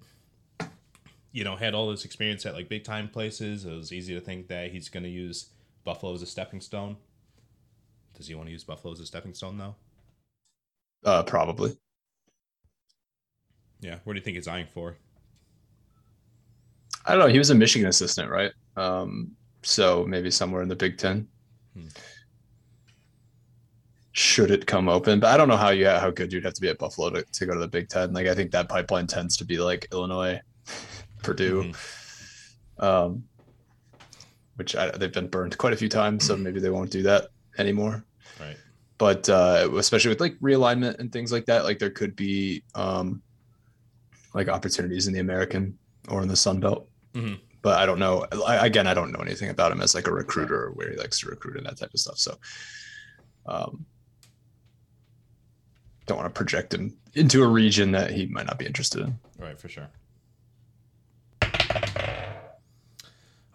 you 1.32 1.44
know, 1.44 1.56
had 1.56 1.74
all 1.74 1.90
this 1.90 2.04
experience 2.04 2.46
at 2.46 2.54
like 2.54 2.68
big 2.68 2.84
time 2.84 3.08
places. 3.08 3.64
It 3.64 3.72
was 3.72 3.92
easy 3.92 4.14
to 4.14 4.20
think 4.20 4.48
that 4.48 4.70
he's 4.70 4.88
going 4.88 5.02
to 5.02 5.10
use 5.10 5.46
Buffalo 5.84 6.14
as 6.14 6.22
a 6.22 6.26
stepping 6.26 6.60
stone. 6.60 6.96
Does 8.16 8.26
he 8.28 8.34
want 8.34 8.48
to 8.48 8.52
use 8.52 8.64
Buffalo 8.64 8.92
as 8.92 9.00
a 9.00 9.06
stepping 9.06 9.34
stone 9.34 9.58
though? 9.58 9.74
Uh, 11.04 11.22
probably. 11.22 11.76
Yeah. 13.80 13.98
What 14.04 14.14
do 14.14 14.18
you 14.18 14.24
think 14.24 14.36
he's 14.36 14.48
eyeing 14.48 14.68
for? 14.72 14.96
I 17.04 17.12
don't 17.12 17.20
know. 17.20 17.26
He 17.28 17.38
was 17.38 17.50
a 17.50 17.54
Michigan 17.54 17.88
assistant, 17.88 18.30
right? 18.30 18.52
Um, 18.76 19.32
so 19.62 20.04
maybe 20.06 20.30
somewhere 20.30 20.62
in 20.62 20.68
the 20.68 20.76
Big 20.76 20.98
Ten. 20.98 21.28
Hmm. 21.76 21.88
Should 24.12 24.50
it 24.50 24.66
come 24.66 24.88
open, 24.88 25.20
but 25.20 25.28
I 25.28 25.36
don't 25.36 25.48
know 25.48 25.58
how 25.58 25.68
you 25.68 25.86
how 25.86 26.10
good 26.10 26.32
you'd 26.32 26.44
have 26.44 26.54
to 26.54 26.60
be 26.60 26.68
at 26.68 26.78
Buffalo 26.78 27.10
to, 27.10 27.22
to 27.22 27.46
go 27.46 27.52
to 27.52 27.60
the 27.60 27.68
Big 27.68 27.90
Ten. 27.90 28.14
Like 28.14 28.26
I 28.26 28.34
think 28.34 28.50
that 28.52 28.68
pipeline 28.68 29.06
tends 29.06 29.36
to 29.36 29.44
be 29.44 29.58
like 29.58 29.88
Illinois, 29.92 30.40
Purdue, 31.22 31.64
mm-hmm. 31.64 32.84
um, 32.84 33.24
which 34.54 34.74
I, 34.74 34.90
they've 34.90 35.12
been 35.12 35.28
burned 35.28 35.58
quite 35.58 35.74
a 35.74 35.76
few 35.76 35.90
times, 35.90 36.26
so 36.26 36.34
maybe 36.34 36.60
they 36.60 36.70
won't 36.70 36.90
do 36.90 37.02
that 37.02 37.28
anymore. 37.58 38.04
Right. 38.40 38.56
But 38.96 39.28
uh, 39.28 39.68
especially 39.76 40.08
with 40.08 40.20
like 40.20 40.38
realignment 40.38 40.98
and 40.98 41.12
things 41.12 41.30
like 41.30 41.44
that, 41.46 41.64
like 41.64 41.78
there 41.78 41.90
could 41.90 42.16
be 42.16 42.62
um, 42.74 43.22
like 44.32 44.48
opportunities 44.48 45.08
in 45.08 45.12
the 45.12 45.20
American 45.20 45.76
or 46.08 46.22
in 46.22 46.28
the 46.28 46.36
Sun 46.36 46.60
Belt. 46.60 46.88
Mm-hmm. 47.12 47.34
But 47.66 47.80
I 47.80 47.86
don't 47.86 47.98
know. 47.98 48.24
I, 48.46 48.64
again, 48.64 48.86
I 48.86 48.94
don't 48.94 49.10
know 49.10 49.18
anything 49.18 49.50
about 49.50 49.72
him 49.72 49.80
as 49.80 49.92
like 49.92 50.06
a 50.06 50.12
recruiter 50.12 50.66
or 50.66 50.70
where 50.70 50.88
he 50.88 50.96
likes 50.96 51.18
to 51.18 51.28
recruit 51.28 51.56
and 51.56 51.66
that 51.66 51.76
type 51.76 51.92
of 51.92 51.98
stuff. 51.98 52.16
So, 52.16 52.38
um, 53.44 53.84
don't 56.06 56.16
want 56.16 56.32
to 56.32 56.38
project 56.38 56.72
him 56.72 56.96
into 57.14 57.42
a 57.42 57.48
region 57.48 57.90
that 57.90 58.12
he 58.12 58.26
might 58.26 58.46
not 58.46 58.60
be 58.60 58.66
interested 58.66 59.00
in. 59.00 59.18
Right, 59.36 59.58
for 59.58 59.68
sure. 59.68 59.88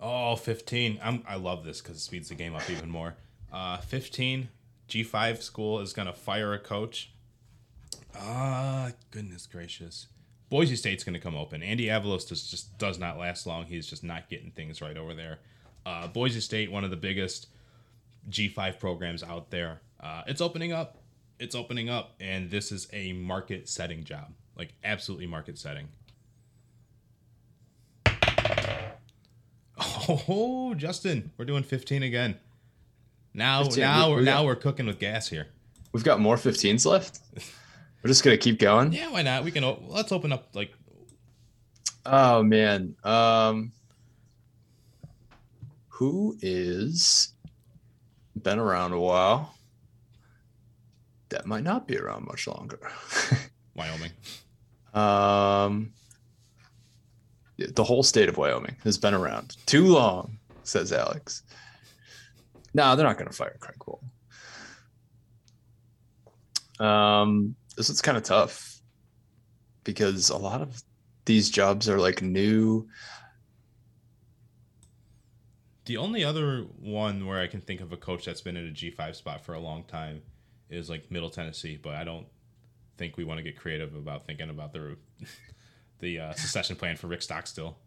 Oh, 0.02 0.36
15. 0.36 1.00
I'm, 1.02 1.24
I 1.26 1.38
love 1.38 1.64
this 1.64 1.80
because 1.80 1.96
it 1.96 2.02
speeds 2.02 2.28
the 2.28 2.36
game 2.36 2.54
up 2.54 2.70
even 2.70 2.90
more. 2.90 3.16
Uh, 3.50 3.78
15, 3.78 4.50
G5 4.90 5.42
school 5.42 5.80
is 5.80 5.94
going 5.94 6.08
to 6.10 6.14
fire 6.14 6.54
a 6.54 6.60
coach. 6.60 7.14
Ah, 8.14 8.92
goodness 9.12 9.48
gracious. 9.48 10.08
Boise 10.52 10.76
State's 10.76 11.06
going 11.06 11.14
to 11.14 11.20
come 11.20 11.34
open. 11.34 11.64
Andy 11.64 11.86
Avalos 11.86 12.28
just, 12.28 12.52
just 12.52 12.78
does 12.78 13.00
not 13.00 13.18
last 13.18 13.48
long. 13.48 13.64
He's 13.64 13.88
just 13.88 14.04
not 14.04 14.30
getting 14.30 14.52
things 14.52 14.82
right 14.82 14.98
over 14.98 15.14
there. 15.14 15.40
Uh, 15.86 16.08
Boise 16.08 16.42
State, 16.42 16.70
one 16.70 16.84
of 16.84 16.90
the 16.90 16.98
biggest 16.98 17.48
G5 18.30 18.78
programs 18.78 19.24
out 19.24 19.50
there. 19.50 19.80
Uh, 19.98 20.24
it's 20.28 20.42
opening 20.42 20.74
up. 20.74 20.98
It's 21.40 21.56
opening 21.56 21.90
up, 21.90 22.16
and 22.20 22.52
this 22.52 22.74
is 22.74 22.90
a 22.92 23.14
market 23.14 23.70
setting 23.70 24.04
job, 24.04 24.34
like 24.58 24.74
absolutely 24.84 25.26
market 25.26 25.58
setting. 25.58 25.88
Oh, 30.20 30.74
Justin, 30.76 31.32
we're 31.38 31.46
doing 31.46 31.64
15 31.64 32.04
again. 32.04 32.38
Now, 33.34 33.64
15. 33.64 33.82
now 33.82 34.12
we're 34.12 34.22
now 34.22 34.44
we're 34.44 34.56
cooking 34.56 34.86
with 34.86 35.00
gas 35.00 35.30
here. 35.30 35.48
We've 35.94 36.04
got 36.04 36.20
more 36.20 36.36
15s 36.36 36.86
left. 36.86 37.20
We're 38.04 38.08
just 38.08 38.24
gonna 38.24 38.38
keep 38.38 38.60
going. 38.60 38.94
Yeah, 38.94 39.12
why 39.12 39.22
not? 39.22 39.44
We 39.44 39.52
can. 39.52 39.64
Let's 39.88 40.12
open 40.12 40.32
up 40.32 40.50
like. 40.54 40.74
Oh 42.06 42.42
man, 42.42 42.96
um, 43.04 43.72
who 45.90 46.36
is 46.42 47.34
been 48.42 48.60
around 48.60 48.94
a 48.94 49.00
while? 49.00 49.56
That 51.30 51.46
might 51.46 51.64
not 51.64 51.88
be 51.88 51.98
around 51.98 52.26
much 52.26 52.48
longer. 52.48 52.80
Wyoming. 53.76 54.12
Um, 54.94 55.94
the 57.58 57.84
whole 57.84 58.04
state 58.04 58.30
of 58.30 58.38
Wyoming 58.38 58.76
has 58.84 58.98
been 58.98 59.14
around 59.14 59.56
too 59.66 59.86
long, 59.86 60.38
says 60.64 60.92
Alex. 60.92 61.44
No, 62.74 62.96
they're 62.96 63.06
not 63.06 63.18
going 63.18 63.30
to 63.30 63.36
fire 63.36 63.56
Craig 63.60 63.78
Bohl. 63.80 64.00
Um, 66.86 67.56
this 67.78 67.90
is 67.90 68.02
kind 68.02 68.18
of 68.18 68.24
tough 68.24 68.82
because 69.84 70.30
a 70.30 70.38
lot 70.38 70.62
of 70.62 70.82
these 71.26 71.50
jobs 71.50 71.90
are 71.90 72.00
like 72.00 72.22
new. 72.22 72.88
The 75.86 75.98
only 75.98 76.24
other 76.24 76.66
one 76.80 77.26
where 77.26 77.40
I 77.40 77.48
can 77.48 77.62
think 77.62 77.82
of 77.82 77.92
a 77.92 77.98
coach 77.98 78.26
that's 78.26 78.42
been 78.42 78.58
in 78.58 78.68
a 78.68 78.72
G5 78.72 79.16
spot 79.16 79.44
for 79.44 79.54
a 79.54 79.60
long 79.60 79.84
time 79.84 80.22
is 80.70 80.90
like 80.90 81.12
Middle 81.12 81.30
Tennessee, 81.30 81.80
but 81.82 81.96
I 81.96 82.04
don't 82.04 82.28
think 82.98 83.18
we 83.18 83.24
want 83.24 83.40
to 83.40 83.44
get 83.44 83.58
creative 83.58 83.96
about 83.96 84.26
thinking 84.26 84.50
about 84.50 84.74
the 84.74 84.98
the 86.00 86.20
uh, 86.20 86.34
succession 86.34 86.76
plan 86.76 86.96
for 86.96 87.08
Rick 87.08 87.22
Stockstill. 87.22 87.78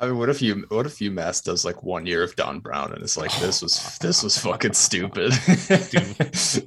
I 0.00 0.06
mean, 0.06 0.18
what 0.18 0.28
if 0.28 0.40
you 0.40 0.64
what 0.68 0.86
if 0.86 0.98
UMass 0.98 1.42
does 1.42 1.64
like 1.64 1.82
one 1.82 2.06
year 2.06 2.22
of 2.22 2.36
Don 2.36 2.60
Brown 2.60 2.92
and 2.92 3.02
it's 3.02 3.16
like 3.16 3.36
this 3.38 3.62
was 3.62 3.98
this 3.98 4.22
was 4.22 4.38
fucking 4.38 4.74
stupid. 4.74 5.32
Dude, 5.32 6.16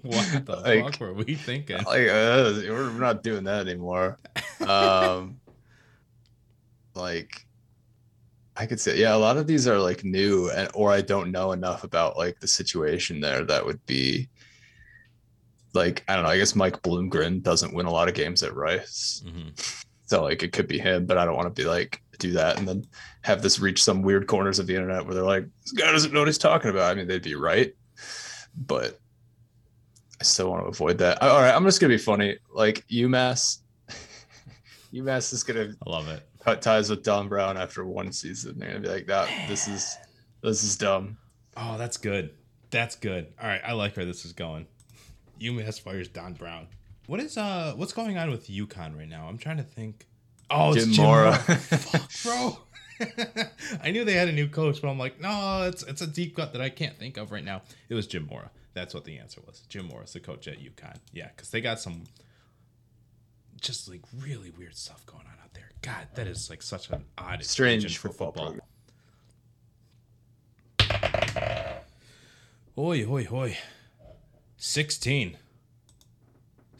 what 0.04 0.46
the 0.46 0.62
like, 0.64 0.84
fuck 0.84 1.00
were 1.00 1.14
we 1.14 1.36
thinking? 1.36 1.78
Like 1.78 2.10
uh, 2.10 2.54
we're 2.68 2.92
not 2.92 3.24
doing 3.24 3.46
that 3.46 3.68
anymore. 3.68 4.20
Um, 4.68 5.40
like 6.94 7.46
I 8.58 8.66
could 8.66 8.80
say, 8.80 8.98
yeah, 8.98 9.16
a 9.16 9.18
lot 9.18 9.38
of 9.38 9.48
these 9.48 9.68
are 9.68 9.80
like 9.80 10.04
new, 10.04 10.50
and 10.52 10.70
or 10.74 10.92
I 10.92 11.02
don't 11.02 11.32
know 11.32 11.54
enough 11.54 11.84
about 11.84 12.18
like 12.18 12.40
the 12.40 12.48
situation 12.48 13.22
there. 13.22 13.46
That 13.46 13.66
would 13.66 13.86
be 13.86 14.30
like 15.74 16.04
I 16.08 16.16
don't 16.16 16.24
know. 16.24 16.30
I 16.30 16.38
guess 16.38 16.56
Mike 16.56 16.82
Bloomgren 16.82 17.42
doesn't 17.42 17.74
win 17.74 17.86
a 17.86 17.92
lot 17.92 18.10
of 18.10 18.14
games 18.14 18.44
at 18.44 18.56
Rice, 18.56 19.24
mm-hmm. 19.26 19.50
So 20.12 20.24
like 20.24 20.43
it 20.43 20.51
could 20.51 20.68
be 20.68 20.78
him. 20.78 21.05
But 21.05 21.18
I 21.18 21.24
don't 21.24 21.38
want 21.38 21.55
to 21.55 21.62
be 21.62 21.68
like 21.68 22.01
do 22.20 22.34
that 22.34 22.59
and 22.59 22.68
then 22.68 22.86
have 23.22 23.41
this 23.41 23.59
reach 23.59 23.82
some 23.82 24.01
weird 24.01 24.28
corners 24.28 24.59
of 24.59 24.68
the 24.68 24.76
internet 24.76 25.05
where 25.05 25.16
they're 25.16 25.24
like, 25.24 25.45
this 25.64 25.72
guy 25.72 25.89
doesn't 25.89 26.14
know 26.14 26.20
what 26.20 26.28
he's 26.28 26.38
talking 26.38 26.70
about. 26.70 26.91
I 26.91 26.95
mean, 26.95 27.07
they'd 27.07 27.24
be 27.24 27.36
right, 27.36 27.74
but 28.68 28.99
I 30.20 30.24
still 30.24 30.51
want 30.51 30.64
to 30.66 30.68
avoid 30.68 30.97
that. 30.97 31.22
All 31.22 31.41
right, 31.41 31.55
I'm 31.55 31.64
just 31.64 31.80
gonna 31.80 31.93
be 31.93 31.97
funny. 31.97 32.38
Like 32.53 32.86
UMass, 32.89 33.59
UMass 34.93 35.32
is 35.32 35.43
gonna 35.43 35.74
I 35.88 35.89
love 35.89 36.09
it. 36.09 36.28
Cut 36.43 36.62
ties 36.62 36.89
with 36.89 37.03
Don 37.03 37.30
Brown 37.30 37.55
after 37.55 37.86
one 37.86 38.12
season. 38.12 38.59
They're 38.59 38.68
gonna 38.68 38.82
be 38.82 38.89
like, 38.89 39.07
that 39.07 39.30
this 39.47 39.70
is 39.70 39.95
this 40.43 40.62
is 40.62 40.76
dumb. 40.76 41.18
Oh, 41.55 41.78
that's 41.78 41.95
good. 41.95 42.32
That's 42.70 42.97
good. 42.97 43.34
All 43.41 43.47
right, 43.47 43.62
I 43.66 43.72
like 43.72 43.95
where 43.95 44.05
this 44.05 44.26
is 44.26 44.34
going. 44.34 44.68
UMass 45.39 45.80
fires 45.80 46.09
Don 46.09 46.34
Brown. 46.34 46.68
What 47.12 47.20
is 47.20 47.38
uh 47.38 47.74
what's 47.76 47.91
going 47.91 48.18
on 48.18 48.32
with 48.32 48.47
UConn 48.47 48.97
right 48.97 49.09
now? 49.09 49.28
I'm 49.28 49.38
trying 49.38 49.57
to 49.57 49.64
think. 49.64 50.07
Oh, 50.49 50.74
Jim, 50.74 50.93
Jim 50.93 51.03
Mora. 51.03 51.34
Fuck, 51.36 52.09
bro. 52.24 52.57
I 53.84 53.91
knew 53.91 54.05
they 54.05 54.14
had 54.14 54.30
a 54.30 54.32
new 54.32 54.47
coach, 54.47 54.82
but 54.82 54.88
I'm 54.88 54.97
like, 54.97 55.20
no, 55.20 55.64
it's 55.68 55.84
it's 55.84 56.01
a 56.01 56.07
deep 56.07 56.38
cut 56.38 56.53
that 56.53 56.62
I 56.62 56.70
can't 56.70 56.97
think 56.97 57.18
of 57.18 57.34
right 57.34 57.43
now. 57.43 57.64
It 57.89 57.95
was 57.95 58.07
Jim 58.07 58.28
Mora. 58.32 58.49
That's 58.74 58.93
what 58.93 59.03
the 59.03 59.18
answer 59.18 59.41
was. 59.45 59.64
Jim 59.68 59.89
Mora's 59.89 60.14
the 60.14 60.22
coach 60.22 60.47
at 60.47 60.59
UConn. 60.59 60.99
Yeah, 61.12 61.28
because 61.36 61.49
they 61.49 61.59
got 61.59 61.82
some 61.82 62.05
just 63.59 63.89
like 63.89 64.03
really 64.18 64.51
weird 64.51 64.78
stuff 64.78 65.05
going 65.05 65.26
on 65.26 65.34
out 65.43 65.53
there. 65.53 65.72
God, 65.82 66.07
that 66.16 66.28
is 66.28 66.49
like 66.49 66.62
such 66.62 66.89
an 66.91 67.03
odd, 67.18 67.43
strange 67.43 67.97
for 67.97 68.07
football. 68.07 68.55
football. 70.80 71.84
Oi, 72.78 73.05
oi, 73.05 73.28
oi. 73.30 73.57
16. 74.55 75.38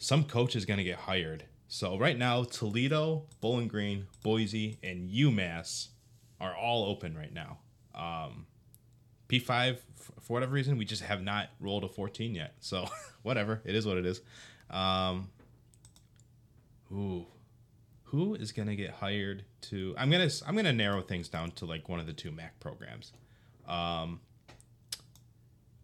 Some 0.02 0.24
coach 0.24 0.56
is 0.56 0.64
going 0.64 0.78
to 0.78 0.84
get 0.84 0.98
hired 0.98 1.44
so 1.72 1.96
right 1.96 2.18
now, 2.18 2.44
Toledo, 2.44 3.24
Bowling 3.40 3.66
Green, 3.66 4.06
Boise, 4.22 4.76
and 4.82 5.08
UMass 5.08 5.88
are 6.38 6.54
all 6.54 6.84
open 6.84 7.16
right 7.16 7.32
now. 7.32 7.60
Um, 7.94 8.44
P5, 9.30 9.78
for 10.20 10.34
whatever 10.34 10.52
reason, 10.52 10.76
we 10.76 10.84
just 10.84 11.00
have 11.00 11.22
not 11.22 11.48
rolled 11.60 11.84
a 11.84 11.88
14 11.88 12.34
yet. 12.34 12.56
So 12.60 12.84
whatever, 13.22 13.62
it 13.64 13.74
is 13.74 13.86
what 13.86 13.96
it 13.96 14.04
is. 14.04 14.20
Um, 14.68 15.30
ooh, 16.92 17.24
who 18.02 18.34
is 18.34 18.52
gonna 18.52 18.76
get 18.76 18.90
hired 18.90 19.46
to? 19.62 19.94
I'm 19.96 20.10
gonna 20.10 20.28
I'm 20.46 20.54
gonna 20.54 20.74
narrow 20.74 21.00
things 21.00 21.30
down 21.30 21.52
to 21.52 21.64
like 21.64 21.88
one 21.88 22.00
of 22.00 22.06
the 22.06 22.12
two 22.12 22.32
MAC 22.32 22.60
programs. 22.60 23.12
Um, 23.66 24.20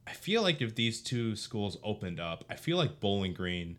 I 0.07 0.13
feel 0.13 0.43
like 0.43 0.61
if 0.61 0.75
these 0.75 1.01
two 1.01 1.35
schools 1.35 1.79
opened 1.83 2.21
up, 2.21 2.45
I 2.51 2.57
feel 2.57 2.77
like 2.77 3.01
Bowling 3.01 3.33
Green 3.33 3.79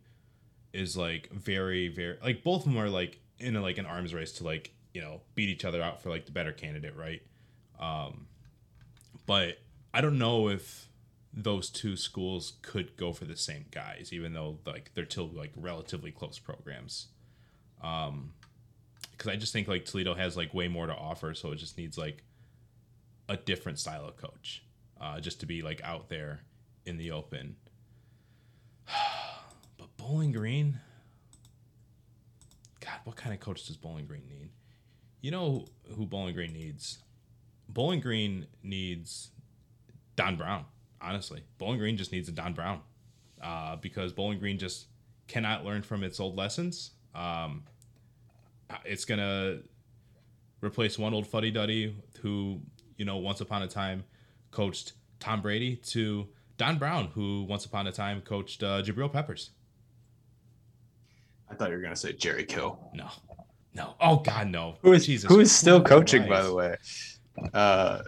is 0.74 0.96
like 0.96 1.32
very 1.32 1.88
very 1.88 2.18
like 2.24 2.44
both 2.44 2.66
of 2.66 2.72
them 2.72 2.78
are 2.78 2.90
like 2.90 3.20
in 3.40 3.56
a, 3.56 3.62
like 3.62 3.78
an 3.78 3.86
arms 3.86 4.14
race 4.14 4.32
to 4.34 4.44
like 4.44 4.72
you 4.94 5.02
know 5.02 5.22
beat 5.36 5.50
each 5.50 5.66
other 5.66 5.82
out 5.82 6.02
for 6.02 6.10
like 6.10 6.26
the 6.26 6.32
better 6.32 6.52
candidate 6.52 6.96
right? 6.96 7.22
Um 7.80 8.28
but 9.26 9.58
i 9.94 10.02
don't 10.02 10.18
know 10.18 10.50
if 10.50 10.88
those 11.34 11.70
two 11.70 11.96
schools 11.96 12.54
could 12.62 12.96
go 12.98 13.14
for 13.14 13.26
the 13.26 13.38
same 13.38 13.66
guys 13.72 14.10
even 14.12 14.34
though 14.34 14.58
like 14.66 14.92
they're 14.94 15.10
still 15.10 15.30
like 15.30 15.52
relatively 15.56 16.12
close 16.12 16.40
programs. 16.40 17.08
Um 17.84 18.34
because 19.12 19.32
i 19.32 19.36
just 19.36 19.52
think 19.54 19.68
like 19.68 19.86
toledo 19.86 20.14
has 20.14 20.38
like 20.38 20.54
way 20.54 20.68
more 20.68 20.88
to 20.88 20.96
offer 20.96 21.34
so 21.34 21.52
it 21.52 21.58
just 21.58 21.78
needs 21.78 21.98
like 21.98 22.24
a 23.28 23.36
different 23.36 23.78
style 23.78 24.06
of 24.06 24.16
coach 24.16 24.64
uh 25.00 25.20
just 25.20 25.42
to 25.42 25.46
be 25.46 25.62
like 25.62 25.82
out 25.84 26.08
there 26.10 26.42
in 26.86 26.98
the 26.98 27.12
open 27.12 27.56
Bowling 30.00 30.32
Green. 30.32 30.80
God, 32.80 33.00
what 33.04 33.18
kind 33.18 33.34
of 33.34 33.42
coach 33.42 33.68
does 33.68 33.76
Bowling 33.76 34.06
Green 34.06 34.24
need? 34.28 34.50
You 35.22 35.32
know 35.32 35.66
who 35.96 36.06
Bowling 36.06 36.34
Green 36.34 36.54
needs? 36.54 37.00
Bowling 37.68 38.00
Green 38.00 38.48
needs 38.64 39.32
Don 40.16 40.38
Brown. 40.38 40.66
Honestly, 41.02 41.44
Bowling 41.58 41.80
Green 41.80 41.98
just 41.98 42.12
needs 42.12 42.30
a 42.30 42.32
Don 42.32 42.54
Brown 42.54 42.80
uh, 43.44 43.76
because 43.76 44.14
Bowling 44.14 44.40
Green 44.40 44.58
just 44.58 44.88
cannot 45.28 45.66
learn 45.66 45.82
from 45.82 46.04
its 46.04 46.20
old 46.20 46.38
lessons. 46.38 46.92
Um, 47.14 47.64
it's 48.86 49.04
gonna 49.06 49.60
replace 50.62 50.98
one 50.98 51.14
old 51.14 51.28
fuddy 51.28 51.52
duddy 51.52 51.96
who 52.22 52.62
you 52.98 53.04
know 53.06 53.18
once 53.18 53.42
upon 53.42 53.64
a 53.64 53.68
time 53.68 54.06
coached 54.52 54.94
Tom 55.20 55.42
Brady 55.42 55.76
to 55.76 56.30
Don 56.58 56.78
Brown, 56.78 57.08
who 57.14 57.44
once 57.44 57.66
upon 57.66 57.86
a 57.88 57.92
time 57.92 58.22
coached 58.22 58.64
uh, 58.64 58.82
Jabril 58.82 59.12
Peppers. 59.12 59.52
I 61.52 61.56
thought 61.56 61.70
you 61.70 61.76
were 61.76 61.82
gonna 61.82 61.96
say 61.96 62.14
Jerry 62.14 62.46
Kill. 62.46 62.80
No, 62.94 63.10
no. 63.74 63.96
Oh 64.00 64.18
God, 64.18 64.48
no. 64.50 64.78
Who 64.82 64.94
is 64.94 65.06
Jesus 65.06 65.30
who 65.30 65.40
is 65.40 65.52
still 65.52 65.82
coaching, 65.82 66.28
by 66.28 66.42
the 66.42 66.54
way? 66.54 66.76
Uh, 67.54 68.04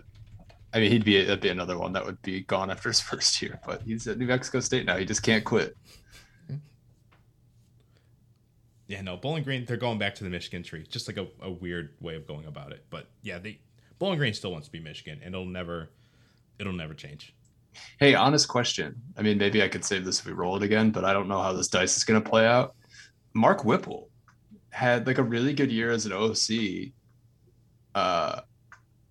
I 0.74 0.80
mean, 0.80 0.92
he'd 0.92 1.06
be 1.06 1.24
that'd 1.24 1.42
be 1.42 1.50
another 1.50 1.78
one 1.78 1.94
that 1.94 2.06
would 2.06 2.22
be 2.22 2.42
gone 2.42 2.70
after 2.72 2.90
his 2.90 3.00
first 3.02 3.42
year, 3.42 3.60
but 3.66 3.82
he's 3.84 4.08
at 4.08 4.18
New 4.18 4.28
Mexico 4.28 4.60
State 4.60 4.86
now. 4.86 4.98
He 4.98 5.06
just 5.06 5.24
can't 5.24 5.44
quit. 5.44 5.76
Yeah, 8.88 9.02
no, 9.02 9.16
Bowling 9.16 9.44
Green, 9.44 9.64
they're 9.64 9.78
going 9.78 9.98
back 9.98 10.16
to 10.16 10.26
the 10.26 10.30
Michigan 10.30 10.64
tree. 10.64 10.86
Just 10.90 11.08
like 11.08 11.16
a, 11.16 11.26
a 11.42 11.50
weird 11.50 11.94
way 12.02 12.16
of 12.16 12.28
going 12.28 12.46
about 12.46 12.74
it. 12.74 12.84
But 12.90 13.08
yeah, 13.22 13.40
they 13.40 13.60
Bowling 14.00 14.18
Green 14.18 14.34
still 14.34 14.52
wants 14.52 14.68
to 14.68 14.72
be 14.72 14.80
Michigan, 14.80 15.22
and 15.24 15.34
it'll 15.34 15.46
never 15.46 15.90
it'll 16.60 16.74
never 16.74 16.94
change. 16.94 17.34
Hey, 18.00 18.16
honest 18.16 18.48
question. 18.48 19.02
I 19.16 19.22
mean, 19.22 19.38
maybe 19.38 19.64
I 19.64 19.70
could 19.70 19.86
save 19.86 20.04
this 20.04 20.20
if 20.20 20.26
we 20.26 20.34
roll 20.34 20.58
it 20.58 20.64
again, 20.64 20.92
but 20.92 21.06
I 21.06 21.14
don't 21.14 21.28
know 21.28 21.42
how 21.42 21.54
this 21.54 21.68
dice 21.68 21.96
is 21.96 22.04
going 22.04 22.22
to 22.22 22.30
play 22.30 22.46
out. 22.46 22.76
Mark 23.34 23.64
Whipple 23.64 24.10
had 24.70 25.08
like 25.08 25.18
a 25.18 25.24
really 25.24 25.54
good 25.54 25.72
year 25.72 25.92
as 25.92 26.06
an 26.06 26.14
OC 26.14 26.94
uh, 27.96 28.42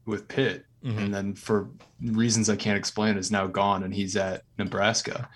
with 0.07 0.29
Pitt, 0.29 0.65
mm-hmm. 0.85 0.99
and 0.99 1.15
then 1.15 1.35
for 1.35 1.69
reasons 2.03 2.49
I 2.49 2.57
can't 2.57 2.79
explain, 2.79 3.17
is 3.17 3.31
now 3.31 3.47
gone, 3.47 3.83
and 3.83 3.95
he's 3.95 4.17
at 4.17 4.43
Nebraska. 4.59 5.29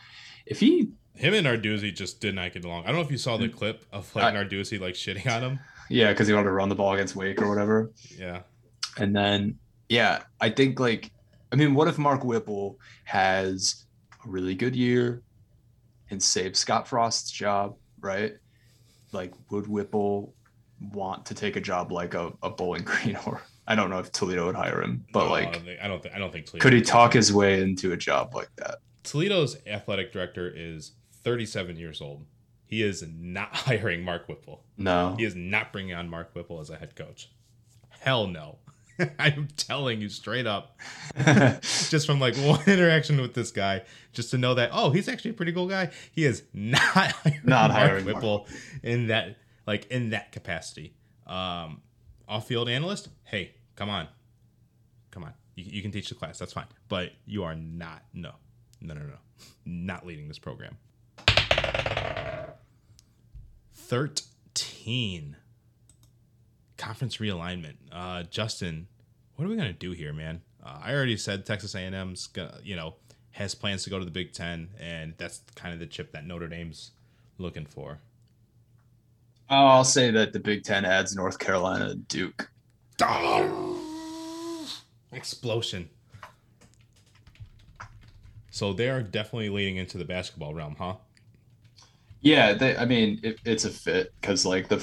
If 0.46 0.60
he 0.60 0.90
him 1.14 1.34
and 1.34 1.46
Narduzzi 1.46 1.94
just 1.94 2.20
did 2.20 2.34
not 2.34 2.52
get 2.52 2.64
along. 2.64 2.84
I 2.84 2.86
don't 2.88 2.96
know 2.96 3.02
if 3.02 3.10
you 3.10 3.18
saw 3.18 3.36
the 3.36 3.48
mm. 3.48 3.54
clip 3.54 3.84
of 3.92 4.14
like 4.16 4.34
I, 4.34 4.36
Narduzzi 4.36 4.80
like 4.80 4.94
shitting 4.94 5.30
on 5.34 5.42
him. 5.42 5.60
Yeah, 5.88 6.10
because 6.10 6.26
he 6.26 6.34
wanted 6.34 6.46
to 6.46 6.52
run 6.52 6.68
the 6.68 6.74
ball 6.74 6.94
against 6.94 7.14
Wake 7.14 7.40
or 7.40 7.48
whatever. 7.48 7.92
Yeah. 8.18 8.40
And 8.96 9.14
then 9.14 9.58
yeah, 9.88 10.22
I 10.40 10.50
think 10.50 10.80
like 10.80 11.12
I 11.52 11.56
mean, 11.56 11.74
what 11.74 11.88
if 11.88 11.98
Mark 11.98 12.24
Whipple 12.24 12.78
has 13.04 13.86
a 14.24 14.28
really 14.28 14.54
good 14.54 14.74
year 14.74 15.22
and 16.10 16.22
saves 16.22 16.58
Scott 16.58 16.88
Frost's 16.88 17.30
job, 17.30 17.76
right? 18.00 18.34
Like, 19.14 19.32
would 19.50 19.66
Whipple 19.66 20.34
want 20.92 21.26
to 21.26 21.34
take 21.34 21.56
a 21.56 21.60
job 21.60 21.92
like 21.92 22.14
a, 22.14 22.32
a 22.42 22.50
Bowling 22.50 22.82
Green 22.84 23.16
or 23.26 23.40
I 23.66 23.74
don't 23.74 23.88
know 23.88 23.98
if 23.98 24.12
Toledo 24.12 24.46
would 24.46 24.54
hire 24.54 24.82
him, 24.82 25.06
but 25.12 25.24
no, 25.24 25.30
like 25.30 25.62
I 25.82 25.88
don't 25.88 26.02
think 26.02 26.14
I 26.14 26.18
don't 26.18 26.32
think 26.32 26.46
Toledo 26.46 26.62
could 26.62 26.72
he 26.74 26.82
talk 26.82 27.14
his 27.14 27.32
way 27.32 27.62
into 27.62 27.92
a 27.92 27.96
job 27.96 28.34
like 28.34 28.54
that? 28.56 28.78
Toledo's 29.02 29.56
athletic 29.66 30.12
director 30.12 30.52
is 30.54 30.92
37 31.22 31.76
years 31.76 32.00
old. 32.00 32.26
He 32.66 32.82
is 32.82 33.04
not 33.18 33.48
hiring 33.54 34.02
Mark 34.02 34.28
Whipple. 34.28 34.64
No, 34.76 35.14
he 35.16 35.24
is 35.24 35.34
not 35.34 35.72
bringing 35.72 35.94
on 35.94 36.08
Mark 36.10 36.34
Whipple 36.34 36.60
as 36.60 36.68
a 36.68 36.76
head 36.76 36.94
coach. 36.94 37.30
Hell 38.00 38.26
no. 38.26 38.58
I'm 39.18 39.48
telling 39.56 40.00
you 40.00 40.08
straight 40.08 40.46
up, 40.46 40.78
just 41.62 42.06
from 42.06 42.20
like 42.20 42.36
one 42.38 42.62
interaction 42.66 43.20
with 43.20 43.34
this 43.34 43.50
guy, 43.50 43.82
just 44.12 44.30
to 44.30 44.38
know 44.38 44.54
that 44.54 44.70
oh, 44.72 44.90
he's 44.90 45.08
actually 45.08 45.32
a 45.32 45.34
pretty 45.34 45.52
cool 45.52 45.66
guy. 45.66 45.90
He 46.12 46.24
is 46.24 46.42
not 46.52 46.80
hiring 46.80 47.40
not 47.44 47.70
Mark 47.70 47.82
hiring 47.82 48.04
Whipple 48.04 48.38
Mark. 48.38 48.50
in 48.82 49.08
that 49.08 49.36
like 49.66 49.86
in 49.86 50.10
that 50.10 50.32
capacity. 50.32 50.94
Um, 51.26 51.80
off-field 52.28 52.68
analyst, 52.68 53.08
hey, 53.24 53.54
come 53.76 53.88
on, 53.88 54.08
come 55.10 55.24
on, 55.24 55.32
you, 55.54 55.64
you 55.66 55.82
can 55.82 55.90
teach 55.90 56.08
the 56.10 56.14
class, 56.14 56.38
that's 56.38 56.52
fine, 56.52 56.66
but 56.88 57.12
you 57.26 57.44
are 57.44 57.54
not 57.54 58.02
no, 58.12 58.32
no, 58.80 58.94
no, 58.94 59.00
no, 59.00 59.16
not 59.64 60.06
leading 60.06 60.28
this 60.28 60.38
program. 60.38 60.76
Thirteen 63.72 65.36
conference 66.76 67.18
realignment. 67.18 67.74
Uh, 67.92 68.22
Justin, 68.24 68.88
what 69.36 69.44
are 69.44 69.48
we 69.48 69.56
gonna 69.56 69.72
do 69.72 69.92
here, 69.92 70.12
man? 70.12 70.42
Uh, 70.64 70.78
I 70.82 70.94
already 70.94 71.16
said 71.16 71.44
Texas 71.44 71.74
A&M's 71.74 72.26
gonna, 72.28 72.58
you 72.62 72.76
know, 72.76 72.94
has 73.32 73.54
plans 73.54 73.84
to 73.84 73.90
go 73.90 73.98
to 73.98 74.04
the 74.04 74.10
Big 74.10 74.32
Ten, 74.32 74.70
and 74.80 75.14
that's 75.18 75.42
kind 75.54 75.74
of 75.74 75.80
the 75.80 75.86
chip 75.86 76.12
that 76.12 76.26
Notre 76.26 76.48
Dame's 76.48 76.92
looking 77.38 77.66
for. 77.66 77.98
I'll 79.48 79.84
say 79.84 80.10
that 80.10 80.32
the 80.32 80.40
Big 80.40 80.64
Ten 80.64 80.84
adds 80.84 81.14
North 81.14 81.38
Carolina 81.38 81.94
Duke. 81.94 82.50
Explosion. 85.12 85.90
So 88.50 88.72
they're 88.72 89.02
definitely 89.02 89.48
leading 89.48 89.76
into 89.76 89.98
the 89.98 90.04
basketball 90.04 90.54
realm, 90.54 90.76
huh? 90.78 90.94
Yeah, 92.20 92.54
they, 92.54 92.76
I 92.76 92.84
mean, 92.84 93.20
it, 93.22 93.38
it's 93.44 93.64
a 93.64 93.70
fit 93.70 94.12
because 94.20 94.46
like 94.46 94.68
the 94.68 94.78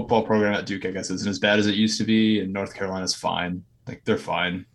football 0.00 0.22
program 0.22 0.52
at 0.52 0.66
Duke, 0.66 0.84
I 0.84 0.90
guess, 0.90 1.10
isn't 1.10 1.28
as 1.28 1.38
bad 1.38 1.58
as 1.58 1.66
it 1.66 1.74
used 1.74 1.96
to 1.98 2.04
be, 2.04 2.40
and 2.40 2.52
North 2.52 2.74
Carolina's 2.74 3.14
fine. 3.14 3.64
Like 3.88 4.04
they're 4.04 4.18
fine. 4.18 4.66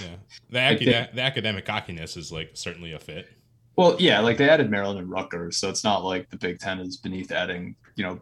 Yeah, 0.00 0.16
the, 0.50 0.58
acad- 0.58 1.10
the 1.14 1.22
academic 1.22 1.64
cockiness 1.66 2.16
is 2.16 2.32
like 2.32 2.50
certainly 2.54 2.92
a 2.92 2.98
fit. 2.98 3.28
Well, 3.76 3.96
yeah, 4.00 4.18
like 4.20 4.38
they 4.38 4.48
added 4.48 4.70
Maryland 4.70 4.98
and 4.98 5.08
Rutgers, 5.10 5.58
so 5.58 5.68
it's 5.68 5.84
not 5.84 6.04
like 6.04 6.30
the 6.30 6.36
Big 6.36 6.58
Ten 6.58 6.80
is 6.80 6.96
beneath 6.96 7.30
adding, 7.30 7.76
you 7.94 8.04
know, 8.04 8.18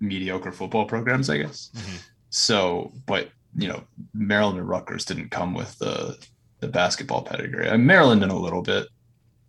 mediocre 0.00 0.52
football 0.52 0.84
programs, 0.84 1.30
I 1.30 1.38
guess. 1.38 1.70
Mm-hmm. 1.74 1.96
So, 2.28 2.92
but 3.06 3.30
you 3.56 3.68
know, 3.68 3.82
Maryland 4.12 4.58
and 4.58 4.68
Rutgers 4.68 5.06
didn't 5.06 5.30
come 5.30 5.54
with 5.54 5.78
the 5.78 6.18
the 6.58 6.68
basketball 6.68 7.22
pedigree. 7.22 7.68
And 7.68 7.86
Maryland 7.86 8.22
in 8.22 8.28
a 8.28 8.38
little 8.38 8.60
bit, 8.60 8.86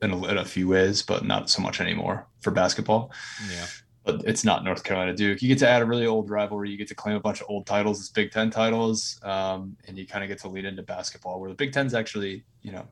in 0.02 0.12
a, 0.12 0.28
in 0.28 0.38
a 0.38 0.46
few 0.46 0.70
ways, 0.70 1.02
but 1.02 1.26
not 1.26 1.50
so 1.50 1.62
much 1.62 1.82
anymore 1.82 2.26
for 2.40 2.52
basketball. 2.52 3.12
Yeah 3.52 3.66
but 4.04 4.24
it's 4.26 4.44
not 4.44 4.64
North 4.64 4.84
Carolina 4.84 5.14
Duke. 5.14 5.42
You 5.42 5.48
get 5.48 5.60
to 5.60 5.70
add 5.70 5.82
a 5.82 5.86
really 5.86 6.08
old 6.08 6.30
rivalry. 6.30 6.70
You 6.70 6.78
get 6.78 6.88
to 6.88 6.96
claim 6.96 7.16
a 7.16 7.20
bunch 7.20 7.42
of 7.42 7.48
old 7.50 7.68
titles 7.68 8.00
as 8.00 8.10
Big 8.10 8.32
Ten 8.32 8.50
titles, 8.50 9.20
um, 9.24 9.78
and 9.88 9.98
you 9.98 10.08
kind 10.08 10.24
of 10.24 10.28
get 10.28 10.40
to 10.40 10.48
lead 10.48 10.66
into 10.66 10.82
basketball, 10.82 11.40
where 11.40 11.50
the 11.50 11.56
Big 11.56 11.72
Ten's 11.72 11.94
actually, 11.94 12.44
you 12.62 12.72
know, 12.72 12.88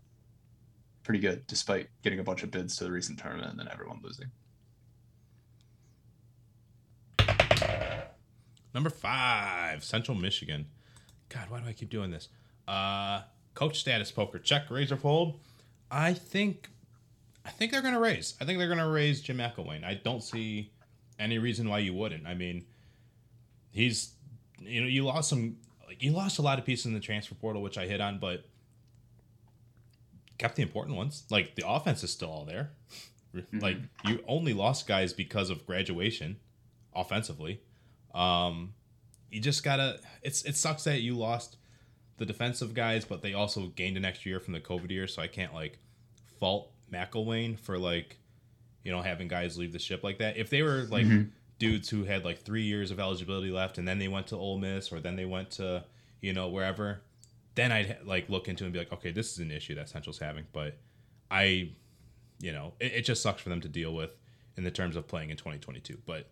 pretty 1.04 1.20
good, 1.20 1.46
despite 1.48 1.88
getting 2.04 2.20
a 2.20 2.24
bunch 2.24 2.44
of 2.44 2.52
bids 2.52 2.78
to 2.78 2.84
the 2.84 2.92
recent 2.92 3.18
tournament 3.18 3.50
and 3.50 3.60
then 3.60 3.68
everyone 3.72 4.00
losing. 4.04 4.28
Number 8.74 8.92
five, 8.92 9.84
Central 9.84 10.16
Michigan. 10.16 10.68
God, 11.30 11.50
why 11.50 11.60
do 11.60 11.68
I 11.68 11.74
keep 11.74 11.90
doing 11.90 12.12
this? 12.12 12.30
Uh, 12.68 13.22
coach 13.56 13.80
status 13.80 14.12
poker 14.12 14.38
check, 14.38 14.70
razor 14.70 14.98
fold. 14.98 15.40
I 15.90 16.14
think, 16.14 16.70
I 17.44 17.50
think 17.50 17.72
they're 17.72 17.82
gonna 17.82 18.00
raise. 18.00 18.36
I 18.40 18.46
think 18.46 18.60
they're 18.60 18.70
gonna 18.70 18.88
raise 18.88 19.22
Jim 19.22 19.38
McElwain. 19.38 19.84
I 19.84 19.96
don't 19.96 20.22
see 20.22 20.72
any 21.20 21.38
reason 21.38 21.70
why 21.70 21.80
you 21.80 21.94
wouldn't. 21.94 22.26
I 22.26 22.34
mean, 22.34 22.66
he's 23.72 24.14
you 24.60 24.82
know 24.82 24.88
you 24.88 25.04
lost 25.04 25.30
some 25.30 25.58
like 25.88 26.02
you 26.04 26.12
lost 26.12 26.40
a 26.40 26.42
lot 26.42 26.60
of 26.60 26.66
pieces 26.66 26.86
in 26.86 26.94
the 26.94 27.00
transfer 27.00 27.36
portal, 27.36 27.62
which 27.62 27.78
I 27.78 27.86
hit 27.86 28.02
on, 28.02 28.20
but 28.20 28.46
kept 30.38 30.56
the 30.56 30.64
important 30.64 30.98
ones. 30.98 31.26
Like 31.30 31.56
the 31.56 31.68
offense 31.68 32.04
is 32.04 32.12
still 32.12 32.30
all 32.30 32.46
there. 32.46 32.72
Mm-hmm. 33.36 33.60
Like 33.60 33.78
you 34.06 34.24
only 34.28 34.54
lost 34.54 34.88
guys 34.88 35.14
because 35.14 35.50
of 35.50 35.66
graduation, 35.66 36.38
offensively. 36.96 37.62
Um, 38.14 38.74
you 39.30 39.40
just 39.42 39.64
gotta. 39.64 40.00
It's 40.24 40.44
it 40.44 40.56
sucks 40.56 40.84
that 40.86 41.02
you 41.02 41.16
lost 41.16 41.58
the 42.18 42.26
defensive 42.26 42.74
guys, 42.74 43.06
but 43.06 43.22
they 43.22 43.34
also 43.34 43.68
gained 43.68 43.98
an 43.98 44.06
extra 44.06 44.30
year 44.30 44.40
from 44.40 44.54
the 44.54 44.60
COVID 44.60 44.92
year, 44.92 45.08
so 45.08 45.22
I 45.22 45.28
can't 45.28 45.54
like 45.54 45.80
fault 46.40 46.72
McElwain 46.92 47.60
for 47.60 47.78
like 47.78 48.19
you 48.90 48.96
know, 48.96 49.04
having 49.04 49.28
guys 49.28 49.56
leave 49.56 49.72
the 49.72 49.78
ship 49.78 50.04
like 50.04 50.18
that. 50.18 50.36
If 50.36 50.50
they 50.50 50.64
were 50.64 50.88
like 50.90 51.06
mm-hmm. 51.06 51.30
dudes 51.60 51.90
who 51.90 52.06
had 52.06 52.26
like 52.26 52.40
three 52.40 52.64
years 52.64 52.90
of 52.90 53.00
eligibility 53.00 53.52
left 53.52 53.78
and 53.78 53.88
then 53.88 54.00
they 54.00 54.08
went 54.08 54.26
to 54.28 54.36
Ole 54.36 54.58
Miss 54.58 54.92
or 54.92 55.00
then 55.00 55.16
they 55.16 55.26
went 55.26 55.52
to, 55.52 55.84
you 56.22 56.34
know, 56.34 56.48
wherever, 56.48 57.02
then 57.54 57.72
I'd 57.72 57.98
like 58.04 58.30
look 58.30 58.48
into 58.48 58.64
it 58.64 58.66
and 58.66 58.74
be 58.74 58.80
like, 58.80 58.92
okay, 58.92 59.12
this 59.12 59.32
is 59.32 59.38
an 59.38 59.52
issue 59.52 59.76
that 59.76 59.90
Central's 59.90 60.18
having. 60.18 60.48
But 60.54 60.76
I, 61.30 61.70
you 62.40 62.52
know, 62.52 62.74
it, 62.80 62.94
it 62.94 63.02
just 63.02 63.22
sucks 63.22 63.44
for 63.44 63.50
them 63.50 63.62
to 63.62 63.68
deal 63.68 63.94
with 63.94 64.18
in 64.58 64.64
the 64.64 64.72
terms 64.72 64.96
of 64.96 65.08
playing 65.08 65.30
in 65.30 65.38
2022. 65.38 66.00
But 66.08 66.26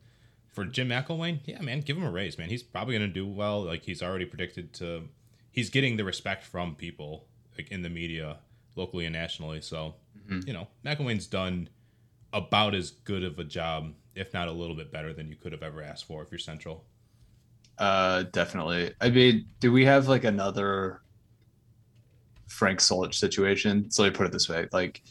for 0.48 0.66
Jim 0.66 0.90
McElwain, 0.90 1.42
yeah, 1.46 1.62
man, 1.62 1.82
give 1.82 1.96
him 1.96 2.06
a 2.06 2.10
raise, 2.10 2.40
man. 2.40 2.50
He's 2.50 2.64
probably 2.64 2.98
going 2.98 3.08
to 3.08 3.14
do 3.14 3.28
well. 3.28 3.62
Like 3.62 3.84
he's 3.84 4.02
already 4.02 4.26
predicted 4.26 4.74
to, 4.74 5.04
he's 5.52 5.70
getting 5.70 5.98
the 5.98 6.04
respect 6.04 6.44
from 6.44 6.74
people 6.74 7.28
like 7.56 7.70
in 7.70 7.84
the 7.84 7.90
media, 7.92 8.38
locally 8.76 9.06
and 9.06 9.14
nationally. 9.14 9.62
So, 9.62 9.94
mm-hmm. 10.18 10.48
you 10.48 10.54
know, 10.54 10.68
McElwain's 10.84 11.28
done 11.28 11.70
about 12.38 12.76
as 12.76 12.92
good 12.92 13.24
of 13.24 13.40
a 13.40 13.44
job, 13.44 13.94
if 14.16 14.34
not 14.34 14.48
a 14.48 14.52
little 14.52 14.76
bit 14.76 14.92
better 14.92 15.14
than 15.14 15.28
you 15.28 15.36
could 15.36 15.52
have 15.52 15.64
ever 15.64 15.82
asked 15.82 16.06
for 16.06 16.22
if 16.22 16.32
you're 16.32 16.40
Central. 16.40 16.86
Uh, 17.78 18.24
definitely. 18.32 18.94
I 19.02 19.10
mean, 19.10 19.46
do 19.60 19.72
we 19.72 19.86
have 19.86 20.08
like 20.08 20.24
another 20.24 21.02
Frank 22.48 22.80
Solich 22.80 23.16
situation? 23.16 23.92
So 23.92 24.04
let 24.04 24.14
me 24.14 24.18
put 24.18 24.26
it 24.26 24.32
this 24.32 24.50
way: 24.50 24.68
like 24.72 25.04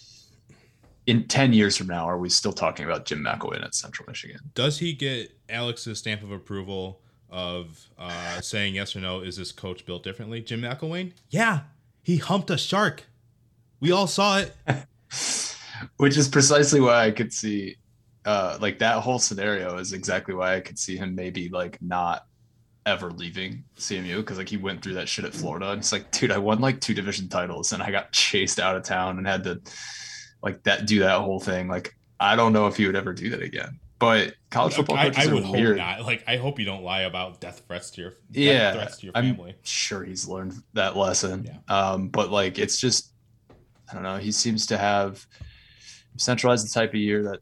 in 1.06 1.28
ten 1.28 1.52
years 1.52 1.76
from 1.76 1.86
now, 1.86 2.08
are 2.08 2.18
we 2.18 2.28
still 2.28 2.52
talking 2.52 2.84
about 2.84 3.04
Jim 3.04 3.24
McElwain 3.24 3.64
at 3.64 3.74
Central 3.74 4.08
Michigan? 4.08 4.40
Does 4.54 4.78
he 4.78 4.92
get 4.92 5.36
Alex's 5.48 5.98
stamp 5.98 6.22
of 6.22 6.32
approval 6.32 7.00
of 7.30 7.86
uh, 7.98 8.40
saying 8.40 8.74
yes 8.74 8.96
or 8.96 9.00
no. 9.00 9.20
Is 9.20 9.36
this 9.36 9.52
coach 9.52 9.86
built 9.86 10.02
differently? 10.02 10.40
Jim 10.40 10.62
McElwain? 10.62 11.12
Yeah, 11.30 11.60
he 12.02 12.16
humped 12.18 12.50
a 12.50 12.58
shark. 12.58 13.04
We 13.80 13.92
all 13.92 14.06
saw 14.06 14.38
it. 14.38 14.54
Which 15.96 16.16
is 16.16 16.28
precisely 16.28 16.80
why 16.80 17.04
I 17.06 17.10
could 17.10 17.32
see, 17.32 17.76
uh, 18.24 18.58
like 18.60 18.78
that 18.80 19.02
whole 19.02 19.18
scenario 19.18 19.78
is 19.78 19.92
exactly 19.92 20.34
why 20.34 20.56
I 20.56 20.60
could 20.60 20.78
see 20.78 20.96
him 20.96 21.14
maybe 21.14 21.48
like 21.48 21.80
not 21.80 22.24
ever 22.84 23.10
leaving 23.10 23.64
CMU 23.78 24.18
because 24.18 24.38
like 24.38 24.48
he 24.48 24.56
went 24.56 24.80
through 24.82 24.94
that 24.94 25.08
shit 25.08 25.24
at 25.24 25.34
Florida 25.34 25.70
and 25.70 25.80
it's 25.80 25.92
like, 25.92 26.10
dude, 26.12 26.30
I 26.30 26.38
won 26.38 26.60
like 26.60 26.80
two 26.80 26.94
division 26.94 27.28
titles 27.28 27.72
and 27.72 27.82
I 27.82 27.90
got 27.90 28.12
chased 28.12 28.60
out 28.60 28.76
of 28.76 28.84
town 28.84 29.18
and 29.18 29.26
had 29.26 29.44
to 29.44 29.60
like 30.42 30.62
that 30.64 30.86
do 30.86 31.00
that 31.00 31.20
whole 31.20 31.40
thing. 31.40 31.68
Like 31.68 31.96
I 32.20 32.36
don't 32.36 32.52
know 32.52 32.66
if 32.68 32.76
he 32.76 32.86
would 32.86 32.96
ever 32.96 33.12
do 33.12 33.30
that 33.30 33.42
again. 33.42 33.80
But 33.98 34.34
college 34.50 34.74
football 34.74 34.96
I, 34.98 35.04
coaches 35.10 35.28
I 35.28 35.32
would 35.32 35.42
are 35.42 35.46
hope 35.46 35.56
weird. 35.56 35.76
not. 35.78 36.02
Like 36.02 36.22
I 36.28 36.36
hope 36.36 36.58
you 36.58 36.64
don't 36.66 36.82
lie 36.82 37.02
about 37.02 37.40
death 37.40 37.62
threats 37.66 37.90
to 37.92 38.02
your 38.02 38.14
Yeah, 38.30 38.72
threats 38.74 38.98
to 38.98 39.06
your 39.06 39.12
I'm 39.16 39.34
family. 39.34 39.54
sure 39.62 40.04
he's 40.04 40.28
learned 40.28 40.54
that 40.74 40.96
lesson. 40.96 41.44
Yeah. 41.48 41.74
Um, 41.74 42.08
but 42.08 42.30
like 42.30 42.58
it's 42.58 42.78
just 42.78 43.12
I 43.90 43.94
don't 43.94 44.02
know. 44.02 44.18
He 44.18 44.32
seems 44.32 44.66
to 44.66 44.76
have 44.78 45.26
centralized 46.16 46.66
the 46.66 46.72
type 46.72 46.90
of 46.90 46.96
year 46.96 47.22
that 47.24 47.40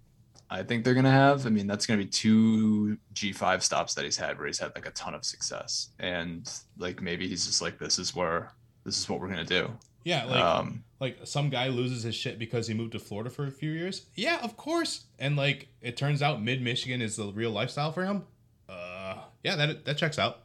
I 0.50 0.62
think 0.62 0.84
they're 0.84 0.94
gonna 0.94 1.10
have. 1.10 1.46
I 1.46 1.50
mean, 1.50 1.66
that's 1.66 1.86
gonna 1.86 1.98
be 2.02 2.06
two 2.06 2.98
G 3.12 3.32
five 3.32 3.64
stops 3.64 3.94
that 3.94 4.04
he's 4.04 4.16
had 4.16 4.38
where 4.38 4.46
he's 4.46 4.58
had 4.58 4.72
like 4.74 4.86
a 4.86 4.90
ton 4.92 5.14
of 5.14 5.24
success, 5.24 5.88
and 5.98 6.50
like 6.78 7.02
maybe 7.02 7.26
he's 7.26 7.46
just 7.46 7.62
like, 7.62 7.78
this 7.78 7.98
is 7.98 8.14
where 8.14 8.52
this 8.84 8.98
is 8.98 9.08
what 9.08 9.20
we're 9.20 9.28
gonna 9.28 9.44
do. 9.44 9.70
Yeah, 10.04 10.24
like 10.26 10.44
um, 10.44 10.84
like 11.00 11.18
some 11.24 11.48
guy 11.48 11.68
loses 11.68 12.02
his 12.02 12.14
shit 12.14 12.38
because 12.38 12.66
he 12.66 12.74
moved 12.74 12.92
to 12.92 12.98
Florida 12.98 13.30
for 13.30 13.46
a 13.46 13.50
few 13.50 13.70
years. 13.70 14.06
Yeah, 14.14 14.38
of 14.42 14.56
course. 14.56 15.04
And 15.18 15.34
like 15.34 15.68
it 15.80 15.96
turns 15.96 16.20
out 16.20 16.42
mid 16.42 16.60
Michigan 16.60 17.00
is 17.00 17.16
the 17.16 17.32
real 17.32 17.50
lifestyle 17.50 17.90
for 17.90 18.04
him. 18.04 18.24
Uh 18.68 19.16
yeah, 19.42 19.56
that 19.56 19.86
that 19.86 19.96
checks 19.96 20.18
out. 20.18 20.40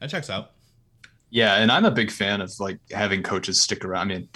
That 0.00 0.10
checks 0.10 0.28
out. 0.28 0.50
yeah, 1.30 1.54
and 1.56 1.70
I'm 1.70 1.84
a 1.84 1.90
big 1.90 2.10
fan 2.10 2.40
of 2.40 2.52
like 2.58 2.78
having 2.90 3.22
coaches 3.22 3.62
stick 3.62 3.84
around. 3.84 4.10
I 4.10 4.14
mean, 4.16 4.28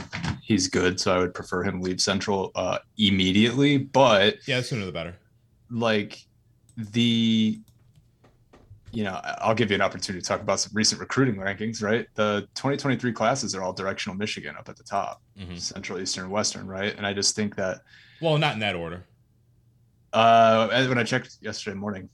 he's 0.48 0.66
good, 0.66 0.98
so 0.98 1.14
I 1.14 1.18
would 1.18 1.34
prefer 1.34 1.62
him 1.62 1.82
leave 1.82 2.00
Central 2.00 2.50
uh, 2.54 2.78
immediately, 2.96 3.76
but 3.76 4.36
Yeah, 4.46 4.56
the 4.58 4.64
sooner 4.64 4.86
the 4.86 4.92
better. 4.92 5.14
like 5.70 6.18
the 6.76 7.60
you 8.92 9.04
know 9.04 9.20
i'll 9.42 9.54
give 9.54 9.68
you 9.70 9.74
an 9.74 9.82
opportunity 9.82 10.22
to 10.22 10.26
talk 10.26 10.40
about 10.40 10.58
some 10.60 10.70
recent 10.74 10.98
recruiting 11.00 11.34
rankings 11.34 11.82
right 11.82 12.06
the 12.14 12.48
2023 12.54 13.12
classes 13.12 13.54
are 13.54 13.62
all 13.62 13.72
directional 13.72 14.16
michigan 14.16 14.54
up 14.56 14.66
at 14.68 14.76
the 14.76 14.82
top 14.84 15.20
Mhm. 15.38 15.58
central 15.58 15.98
eastern 16.00 16.30
western 16.30 16.66
right 16.66 16.96
and 16.96 17.04
i 17.06 17.12
just 17.12 17.34
think 17.36 17.54
that 17.56 17.80
Well, 18.22 18.38
not 18.38 18.54
in 18.54 18.60
that 18.60 18.76
order. 18.76 19.04
uh 20.14 20.68
when 20.88 20.96
i 20.98 21.04
checked 21.04 21.36
yesterday 21.42 21.76
morning 21.76 22.08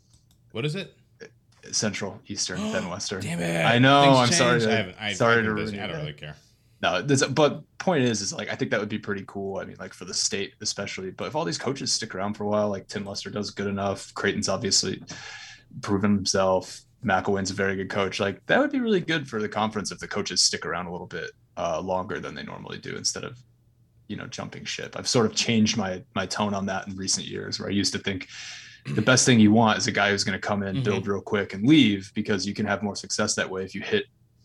What 0.52 0.64
is 0.64 0.74
it? 0.74 0.96
central 1.70 2.20
eastern 2.26 2.58
then 2.72 2.88
western 2.94 3.20
Damn 3.20 3.38
it! 3.40 3.64
I 3.64 3.78
know, 3.78 4.02
Things 4.02 4.18
I'm 4.18 4.32
sorry 4.32 4.60
to- 4.60 4.72
I 4.72 4.76
haven't. 4.76 4.96
I, 4.98 5.12
sorry 5.12 5.34
I, 5.34 5.36
to 5.36 5.42
I 5.42 5.86
don't 5.86 5.96
really 6.02 6.12
care. 6.14 6.34
No 6.84 7.02
this, 7.02 7.24
but 7.26 7.62
point 7.78 8.04
is 8.04 8.20
is 8.20 8.32
like 8.32 8.48
i 8.50 8.54
think 8.54 8.70
that 8.70 8.78
would 8.78 8.88
be 8.88 8.98
pretty 8.98 9.24
cool 9.26 9.58
i 9.58 9.64
mean 9.64 9.76
like 9.80 9.94
for 9.94 10.04
the 10.04 10.14
state 10.14 10.52
especially 10.60 11.10
but 11.10 11.26
if 11.26 11.34
all 11.34 11.44
these 11.44 11.58
coaches 11.58 11.92
stick 11.92 12.14
around 12.14 12.34
for 12.34 12.44
a 12.44 12.48
while 12.48 12.68
like 12.68 12.86
tim 12.86 13.04
lester 13.04 13.30
does 13.30 13.50
good 13.50 13.66
enough 13.66 14.12
creighton's 14.14 14.48
obviously 14.48 15.02
proven 15.82 16.14
himself 16.14 16.82
mcelwain's 17.04 17.50
a 17.50 17.54
very 17.54 17.74
good 17.76 17.90
coach 17.90 18.20
like 18.20 18.44
that 18.46 18.58
would 18.58 18.70
be 18.70 18.80
really 18.80 19.00
good 19.00 19.28
for 19.28 19.40
the 19.40 19.48
conference 19.48 19.90
if 19.90 19.98
the 19.98 20.08
coaches 20.08 20.42
stick 20.42 20.64
around 20.64 20.86
a 20.86 20.92
little 20.92 21.06
bit 21.06 21.30
uh, 21.56 21.80
longer 21.80 22.18
than 22.18 22.34
they 22.34 22.42
normally 22.42 22.78
do 22.78 22.96
instead 22.96 23.24
of 23.24 23.38
you 24.08 24.16
know 24.16 24.26
jumping 24.26 24.64
ship. 24.64 24.96
I've 24.96 25.08
sort 25.08 25.26
of 25.26 25.34
changed 25.34 25.76
my 25.76 26.02
my 26.14 26.26
tone 26.26 26.54
on 26.54 26.66
that 26.66 26.86
in 26.88 26.96
recent 26.96 27.26
years 27.26 27.58
where 27.58 27.68
i 27.68 27.72
used 27.72 27.92
to 27.92 27.98
think 27.98 28.28
the 28.86 29.02
best 29.02 29.24
thing 29.24 29.40
you 29.40 29.50
want 29.50 29.78
is 29.78 29.86
a 29.86 29.92
guy 29.92 30.10
who's 30.10 30.24
going 30.24 30.38
to 30.38 30.46
come 30.46 30.62
in 30.62 30.82
build 30.82 31.06
real 31.06 31.22
quick 31.22 31.54
and 31.54 31.66
leave 31.66 32.12
because 32.14 32.46
you 32.46 32.52
can 32.52 32.66
have 32.66 32.82
more 32.82 32.94
success 32.94 33.34
that 33.34 33.48
way 33.48 33.64
if 33.64 33.74
you 33.74 33.80
hit 33.80 34.04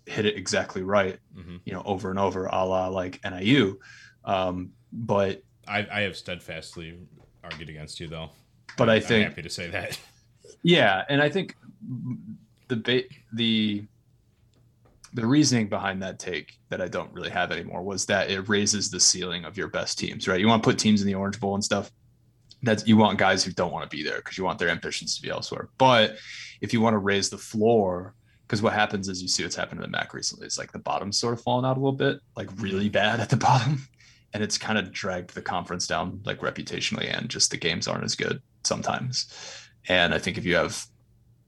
hit 0.10 0.26
it 0.26 0.36
exactly 0.36 0.82
right 0.82 1.20
hmm 1.36 1.58
you 1.66 1.74
know, 1.74 1.82
over 1.86 2.10
and 2.10 2.20
over, 2.20 2.46
a 2.48 2.66
la 2.66 2.88
like 2.88 3.20
NIU. 3.24 3.80
Um, 4.26 4.72
but 4.92 5.44
I, 5.68 5.86
I 5.92 6.02
have 6.02 6.18
steadfastly 6.18 6.98
argued 7.44 7.70
against 7.70 8.00
you 8.00 8.08
though. 8.08 8.30
but 8.78 8.90
I 8.90 8.96
I'm 8.96 9.02
think 9.02 9.30
happy 9.30 9.42
to 9.44 9.50
say 9.50 9.70
that. 9.70 10.00
yeah, 10.64 11.04
and 11.10 11.22
I 11.22 11.30
think 11.30 11.56
the 12.68 12.76
ba- 12.78 13.04
the 13.34 13.86
the 15.14 15.26
reasoning 15.26 15.68
behind 15.68 16.02
that 16.04 16.20
take 16.20 16.54
that 16.70 16.82
I 16.82 16.88
don't 16.88 17.12
really 17.14 17.32
have 17.32 17.52
anymore 17.52 17.82
was 17.84 18.06
that 18.08 18.30
it 18.30 18.48
raises 18.48 18.92
the 18.92 19.00
ceiling 19.00 19.44
of 19.46 19.58
your 19.58 19.68
best 19.68 19.98
teams, 19.98 20.28
right? 20.28 20.40
You 20.40 20.48
want 20.48 20.62
to 20.64 20.68
put 20.70 20.78
teams 20.78 21.02
in 21.02 21.08
the 21.08 21.16
Orange 21.16 21.40
Bowl 21.40 21.56
and 21.56 21.64
stuff. 21.64 21.92
That's 22.62 22.86
you 22.88 22.98
want 22.98 23.18
guys 23.18 23.44
who 23.44 23.52
don't 23.52 23.72
want 23.72 23.90
to 23.90 23.96
be 23.96 24.04
there 24.04 24.18
because 24.18 24.38
you 24.38 24.44
want 24.44 24.60
their 24.60 24.70
ambitions 24.70 25.16
to 25.16 25.22
be 25.22 25.30
elsewhere. 25.30 25.70
But 25.78 26.18
if 26.62 26.74
you 26.74 26.82
want 26.82 26.94
to 26.94 26.98
raise 27.00 27.30
the 27.30 27.38
floor, 27.38 28.14
because 28.50 28.64
what 28.64 28.74
happens 28.74 29.08
is 29.08 29.22
you 29.22 29.28
see 29.28 29.44
what's 29.44 29.56
happened 29.56 29.80
to 29.80 29.86
the 29.86 29.92
MAC 29.92 30.12
recently. 30.12 30.48
It's 30.48 30.58
like 30.58 30.72
the 30.72 30.80
bottom's 30.80 31.20
sort 31.20 31.36
of 31.36 31.42
fallen 31.42 31.66
out 31.66 31.78
a 31.78 31.80
little 31.80 31.92
bit, 31.92 32.20
like 32.36 32.50
really 32.58 32.90
bad 32.90 33.20
at 33.20 33.30
the 33.30 33.38
bottom. 33.38 33.88
And 34.34 34.42
it's 34.42 34.58
kind 34.58 34.80
of 34.80 34.92
dragged 34.92 35.36
the 35.36 35.42
conference 35.44 35.86
down 35.86 36.20
like 36.26 36.40
reputationally 36.40 37.16
and 37.16 37.30
just 37.30 37.52
the 37.52 37.58
games 37.58 37.88
aren't 37.88 38.04
as 38.04 38.16
good 38.16 38.42
sometimes. 38.64 39.68
And 39.88 40.16
I 40.16 40.18
think 40.18 40.40
if 40.40 40.46
you 40.46 40.56
have 40.56 40.84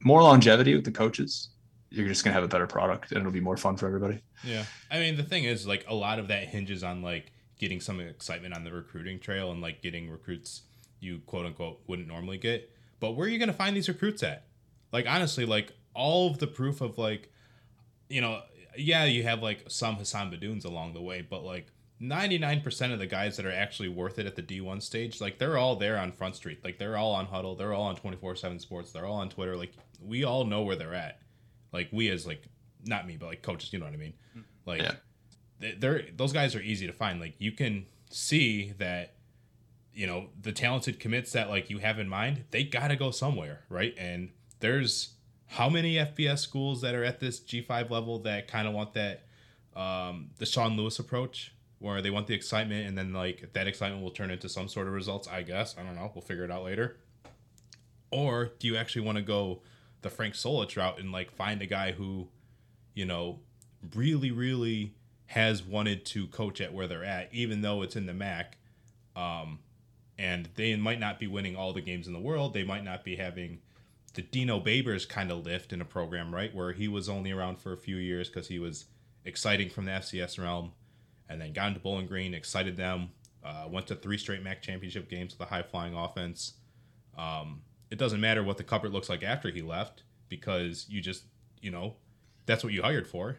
more 0.04 0.22
longevity 0.22 0.76
with 0.76 0.86
the 0.86 0.92
coaches, 0.92 1.50
you're 1.90 2.08
just 2.08 2.24
gonna 2.24 2.36
have 2.36 2.44
a 2.44 2.48
better 2.48 2.68
product 2.68 3.12
and 3.12 3.22
it'll 3.22 3.32
be 3.32 3.40
more 3.40 3.58
fun 3.58 3.78
for 3.78 3.88
everybody. 3.88 4.22
Yeah. 4.44 4.66
I 4.92 5.00
mean, 5.00 5.18
the 5.18 5.24
thing 5.24 5.46
is, 5.46 5.66
like, 5.66 5.86
a 5.88 5.96
lot 5.96 6.20
of 6.20 6.28
that 6.28 6.46
hinges 6.46 6.84
on, 6.84 7.02
like, 7.02 7.32
getting 7.60 7.82
some 7.82 8.00
excitement 8.00 8.56
on 8.56 8.64
the 8.64 8.72
recruiting 8.72 9.20
trail 9.20 9.52
and, 9.52 9.62
like, 9.62 9.82
getting 9.82 10.10
recruits 10.10 10.62
you, 11.00 11.20
quote 11.26 11.46
unquote, 11.46 11.82
wouldn't 11.88 12.08
normally 12.08 12.38
get. 12.38 12.72
But 13.00 13.12
where 13.12 13.28
are 13.28 13.30
you 13.30 13.40
going 13.40 13.50
to 13.50 13.54
find 13.54 13.76
these 13.76 13.88
recruits 13.88 14.24
at? 14.24 14.46
Like, 14.92 15.08
honestly, 15.08 15.46
like, 15.46 15.74
all 15.94 16.30
of 16.32 16.38
the 16.40 16.48
proof 16.48 16.82
of, 16.82 16.98
like, 16.98 17.32
you 18.10 18.22
know, 18.22 18.42
yeah, 18.78 19.06
you 19.06 19.24
have, 19.24 19.42
like, 19.44 19.66
some 19.68 19.96
Hassan 19.96 20.32
Beydouns 20.32 20.66
along 20.66 20.94
the 20.94 21.02
way, 21.02 21.22
but, 21.22 21.44
like, 21.44 21.68
99% 22.02 22.92
of 22.94 23.00
the 23.00 23.06
guys 23.06 23.38
that 23.38 23.46
are 23.46 23.52
actually 23.52 23.90
worth 23.90 24.18
it 24.18 24.26
at 24.26 24.36
the 24.36 24.42
D1 24.42 24.82
stage, 24.82 25.22
like, 25.22 25.38
they're 25.38 25.58
all 25.58 25.76
there 25.76 25.98
on 25.98 26.12
Front 26.12 26.36
Street. 26.36 26.64
Like, 26.64 26.78
they're 26.80 26.98
all 26.98 27.14
on 27.14 27.28
Hudl. 27.28 27.58
They're 27.58 27.74
all 27.74 27.84
on 27.84 27.96
24 27.96 28.36
7 28.36 28.60
Sports. 28.60 28.92
They're 28.92 29.06
all 29.06 29.18
on 29.18 29.30
Twitter. 29.30 29.56
Like, 29.56 29.74
we 30.04 30.24
all 30.24 30.46
know 30.46 30.64
where 30.64 30.76
they're 30.76 30.96
at. 30.96 31.20
Like, 31.72 31.90
we 31.92 32.10
as, 32.10 32.26
like, 32.26 32.44
not 32.86 33.06
me, 33.08 33.18
but, 33.18 33.28
like, 33.28 33.44
coaches, 33.44 33.72
you 33.72 33.78
know 33.80 33.86
what 33.86 33.94
I 33.94 33.98
mean? 33.98 34.14
Mm. 34.36 34.44
Like, 34.66 34.82
Yeah. 34.82 34.96
they- 35.60 35.74
they're 35.74 36.06
those 36.16 36.34
guys 36.34 36.56
are 36.56 36.62
easy 36.62 36.88
to 36.88 36.94
find. 36.94 37.20
Like 37.20 37.36
you 37.38 37.52
can 37.52 37.86
see 38.10 38.72
that, 38.80 39.14
you 39.94 40.08
know, 40.08 40.30
the 40.42 40.52
talented 40.52 41.00
commits 41.00 41.34
that 41.34 41.50
like 41.50 41.70
you 41.70 41.78
have 41.78 42.00
in 42.00 42.10
mind, 42.10 42.46
they 42.50 42.64
gotta 42.64 42.96
go 42.96 43.12
somewhere, 43.12 43.64
right? 43.70 43.94
And 43.98 44.32
there's 44.60 45.14
how 45.52 45.68
many 45.68 45.96
FBS 45.96 46.40
schools 46.40 46.80
that 46.80 46.96
are 46.96 47.04
at 47.04 47.20
this 47.20 47.42
G 47.42 47.62
five 47.62 47.92
level 47.92 48.20
that 48.20 48.48
kind 48.48 48.70
of 48.70 48.74
want 48.74 48.94
that, 48.94 49.26
um, 49.76 50.30
the 50.38 50.46
Sean 50.46 50.78
Lewis 50.78 50.98
approach, 50.98 51.54
where 51.80 52.02
they 52.02 52.10
want 52.10 52.28
the 52.28 52.34
excitement 52.34 52.88
and 52.88 52.98
then 52.98 53.12
like 53.12 53.52
that 53.52 53.68
excitement 53.68 54.02
will 54.02 54.12
turn 54.12 54.32
into 54.32 54.48
some 54.48 54.70
sort 54.70 54.88
of 54.88 54.94
results. 54.94 55.28
I 55.28 55.42
guess 55.42 55.76
I 55.78 55.84
don't 55.84 55.96
know. 55.96 56.10
We'll 56.16 56.22
figure 56.22 56.46
it 56.46 56.52
out 56.52 56.64
later. 56.64 56.96
Or 58.12 58.54
do 58.60 58.68
you 58.68 58.78
actually 58.78 59.02
want 59.02 59.18
to 59.18 59.22
go 59.22 59.62
the 60.04 60.10
Frank 60.10 60.36
Solich 60.36 60.78
route 60.78 61.00
and 61.00 61.12
like 61.12 61.32
find 61.32 61.62
a 61.62 61.66
guy 61.66 61.92
who, 61.92 62.30
you 62.94 63.06
know, 63.06 63.40
really, 63.94 64.32
really 64.32 64.94
has 65.26 65.64
wanted 65.64 66.06
to 66.06 66.28
coach 66.28 66.62
at 66.62 66.74
where 66.74 66.88
they're 66.88 67.04
at, 67.04 67.28
even 67.34 67.62
though 67.62 67.82
it's 67.82 67.98
in 67.98 68.06
the 68.06 68.14
MAC. 68.14 68.58
Um, 69.18 69.60
and 70.18 70.48
they 70.56 70.74
might 70.78 71.00
not 71.00 71.20
be 71.20 71.28
winning 71.28 71.58
all 71.58 71.74
the 71.74 71.82
games 71.82 72.08
in 72.08 72.14
the 72.14 72.20
world. 72.20 72.54
They 72.54 72.64
might 72.64 72.86
not 72.86 73.04
be 73.04 73.18
having 73.18 73.60
the 74.14 74.22
Dino 74.22 74.60
Babers 74.60 75.08
kind 75.08 75.32
of 75.32 75.46
lift 75.46 75.72
in 75.72 75.82
a 75.82 75.86
program, 75.86 76.34
right? 76.34 76.54
Where 76.54 76.74
he 76.74 76.88
was 76.88 77.08
only 77.08 77.32
around 77.32 77.60
for 77.60 77.72
a 77.74 77.78
few 77.78 77.96
years 77.98 78.28
because 78.30 78.48
he 78.48 78.60
was 78.60 78.86
exciting 79.26 79.70
from 79.70 79.86
the 79.86 79.92
FCS 79.92 80.38
realm 80.42 80.72
and 81.30 81.40
then 81.40 81.54
got 81.54 81.70
into 81.70 81.80
Bowling 81.80 82.08
Green, 82.08 82.34
excited 82.34 82.76
them, 82.76 83.10
uh, 83.44 83.68
went 83.70 83.88
to 83.88 83.96
three 83.96 84.18
straight 84.18 84.44
MAC 84.44 84.62
championship 84.62 85.10
games 85.10 85.34
with 85.38 85.48
a 85.48 85.50
high 85.50 85.64
flying 85.64 85.96
offense. 85.96 86.54
Um, 87.18 87.62
it 87.90 87.98
doesn't 87.98 88.20
matter 88.20 88.44
what 88.44 88.58
the 88.58 88.64
cupboard 88.64 88.92
looks 88.92 89.10
like 89.10 89.24
after 89.24 89.50
he 89.50 89.62
left 89.62 90.04
because 90.30 90.86
you 90.90 91.02
just, 91.02 91.24
you 91.62 91.72
know, 91.72 91.96
that's 92.46 92.64
what 92.64 92.74
you 92.74 92.82
hired 92.82 93.08
for, 93.08 93.38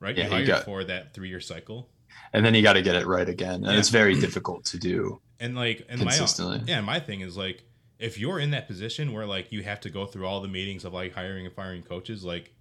right? 0.00 0.16
Yeah, 0.16 0.24
you 0.24 0.28
you 0.30 0.34
hired 0.34 0.46
got- 0.48 0.64
for 0.64 0.84
that 0.84 1.14
three 1.14 1.28
year 1.28 1.40
cycle. 1.40 1.88
And 2.32 2.44
then 2.44 2.54
you 2.56 2.62
got 2.62 2.72
to 2.72 2.82
get 2.82 2.96
it 2.96 3.06
right 3.06 3.28
again. 3.28 3.54
And 3.62 3.66
Yeah. 3.66 3.78
it's 3.78 3.88
very 3.88 4.18
difficult 4.18 4.64
to 4.66 4.78
do 4.78 5.20
And 5.38 5.54
like, 5.54 5.86
and 5.88 6.00
my 6.00 6.06
consistently. 6.06 6.62
yeah, 6.66 6.80
my 6.80 6.98
thing 6.98 7.20
is 7.20 7.36
like, 7.36 7.62
if 8.00 8.18
you're 8.18 8.40
in 8.40 8.50
that 8.50 8.66
position 8.66 9.12
where 9.12 9.26
like 9.26 9.52
you 9.52 9.62
have 9.62 9.80
to 9.80 9.90
go 9.90 10.06
through 10.06 10.26
all 10.26 10.40
the 10.40 10.48
meetings 10.48 10.84
of 10.84 10.92
like 10.92 11.14
hiring 11.14 11.46
and 11.46 11.54
firing 11.54 11.82
coaches, 11.82 12.24
like 12.24 12.52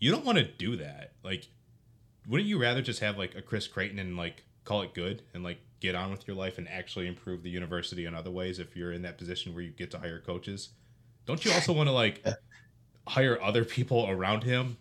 you 0.00 0.10
don't 0.10 0.24
want 0.24 0.36
to 0.36 0.44
do 0.44 0.76
that. 0.76 1.12
Like, 1.22 1.48
wouldn't 2.28 2.48
you 2.48 2.60
rather 2.60 2.82
just 2.82 3.00
have 3.00 3.16
like 3.16 3.34
a 3.36 3.42
Chris 3.42 3.68
Creighton 3.68 3.98
and 3.98 4.16
like 4.16 4.42
call 4.64 4.82
it 4.82 4.92
good 4.92 5.22
and 5.32 5.44
like 5.44 5.58
get 5.80 5.94
on 5.94 6.10
with 6.10 6.26
your 6.26 6.36
life 6.36 6.58
and 6.58 6.68
actually 6.68 7.06
improve 7.06 7.42
the 7.42 7.50
university 7.50 8.04
in 8.04 8.14
other 8.14 8.30
ways 8.30 8.58
if 8.58 8.76
you're 8.76 8.92
in 8.92 9.02
that 9.02 9.16
position 9.16 9.54
where 9.54 9.62
you 9.62 9.70
get 9.70 9.90
to 9.92 9.98
hire 9.98 10.18
coaches? 10.18 10.70
Don't 11.24 11.44
you 11.44 11.52
also 11.52 11.72
want 11.72 11.88
to 11.88 11.92
like 11.92 12.24
hire 13.06 13.40
other 13.40 13.64
people 13.64 14.08
around 14.10 14.42
him 14.42 14.76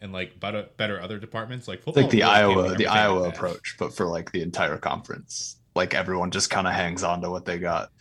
and 0.00 0.12
like 0.12 0.40
better 0.40 0.58
uh, 0.58 0.64
better 0.76 1.00
other 1.00 1.18
departments 1.18 1.68
like 1.68 1.82
football? 1.82 2.02
like 2.02 2.10
the 2.10 2.22
rules 2.22 2.32
can't 2.32 2.48
be 2.48 2.62
Iowa, 2.62 2.74
the 2.76 2.86
Iowa 2.88 3.20
like 3.20 3.34
approach, 3.34 3.76
but 3.78 3.94
for 3.94 4.06
like 4.06 4.32
the 4.32 4.42
entire 4.42 4.76
conference. 4.76 5.56
Like 5.76 5.94
everyone 5.94 6.32
just 6.32 6.50
kind 6.50 6.66
of 6.66 6.72
hangs 6.72 7.04
on 7.04 7.20
to 7.20 7.30
what 7.30 7.44
they 7.44 7.58
got. 7.58 7.92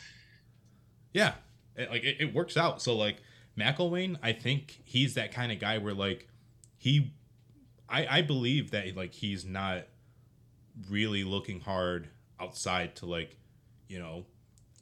Yeah, 1.15 1.33
it, 1.77 1.89
like 1.89 2.03
it, 2.03 2.17
it 2.19 2.33
works 2.33 2.57
out. 2.57 2.81
So 2.81 2.95
like 2.95 3.17
McElwain, 3.57 4.17
I 4.21 4.33
think 4.33 4.81
he's 4.83 5.13
that 5.13 5.31
kind 5.31 5.49
of 5.51 5.59
guy 5.59 5.77
where 5.77 5.93
like 5.93 6.27
he, 6.77 7.13
I 7.87 8.17
I 8.17 8.21
believe 8.21 8.71
that 8.71 8.95
like 8.97 9.13
he's 9.13 9.45
not 9.45 9.83
really 10.89 11.23
looking 11.23 11.61
hard 11.61 12.09
outside 12.37 12.97
to 12.97 13.05
like, 13.05 13.37
you 13.87 13.97
know, 13.97 14.25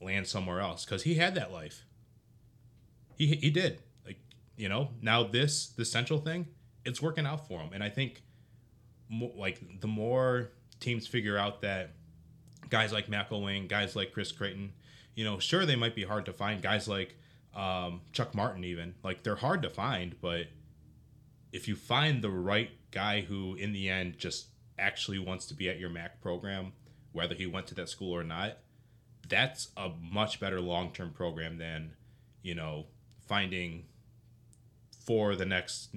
land 0.02 0.26
somewhere 0.26 0.60
else 0.60 0.86
because 0.86 1.04
he 1.04 1.14
had 1.14 1.36
that 1.36 1.52
life. 1.52 1.86
He 3.16 3.28
he 3.36 3.52
did 3.52 3.80
like 4.04 4.18
you 4.58 4.70
know 4.70 4.90
now 5.04 5.24
this 5.24 5.68
the 5.68 5.86
central 5.86 6.20
thing 6.20 6.48
it's 6.84 7.00
working 7.00 7.28
out 7.28 7.48
for 7.48 7.60
him 7.60 7.70
and 7.74 7.84
I 7.84 7.90
think 7.90 8.24
like 9.38 9.62
the 9.82 9.88
more 9.88 10.50
teams 10.80 11.06
figure 11.06 11.38
out 11.38 11.62
that 11.62 11.92
guys 12.70 12.92
like 12.92 13.06
McElwain, 13.08 13.68
guys 13.68 13.96
like 13.96 14.12
Chris 14.12 14.32
Creighton, 14.32 14.74
you 15.16 15.24
know, 15.24 15.40
sure 15.40 15.66
they 15.66 15.76
might 15.76 15.96
be 15.96 16.04
hard 16.04 16.26
to 16.26 16.34
find. 16.34 16.62
Guys 16.62 16.88
like 16.88 17.16
um, 17.56 18.02
Chuck 18.12 18.34
Martin, 18.34 18.64
even 18.64 18.96
like 19.04 19.24
they're 19.24 19.36
hard 19.36 19.62
to 19.64 19.70
find, 19.70 20.16
but 20.22 20.48
if 21.52 21.68
you 21.68 21.76
find 21.76 22.22
the 22.22 22.32
right 22.32 22.72
guy 22.92 23.22
who, 23.22 23.56
in 23.56 23.74
the 23.74 23.90
end, 23.90 24.18
just 24.18 24.48
actually 24.80 25.20
wants 25.20 25.46
to 25.48 25.54
be 25.54 25.70
at 25.70 25.80
your 25.80 25.90
Mac 25.90 26.20
program, 26.22 26.74
whether 27.12 27.36
he 27.36 27.46
went 27.46 27.68
to 27.68 27.76
that 27.76 27.90
school 27.90 28.12
or 28.12 28.24
not, 28.24 28.58
that's 29.30 29.70
a 29.78 29.92
much 30.02 30.40
better 30.40 30.60
long 30.60 30.92
term 30.92 31.12
program 31.12 31.58
than, 31.58 31.94
you 32.42 32.56
know, 32.56 32.88
finding 33.28 33.86
for 35.06 35.36
the 35.36 35.46
next, 35.46 35.94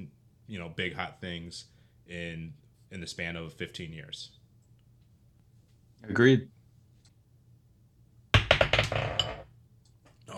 you 0.46 0.58
know, 0.58 0.68
big 0.68 0.94
hot 0.94 1.20
things 1.20 1.64
in 2.06 2.52
in 2.90 3.00
the 3.00 3.06
span 3.06 3.34
of 3.36 3.52
15 3.54 3.92
years. 3.92 4.30
Agreed. 6.08 6.48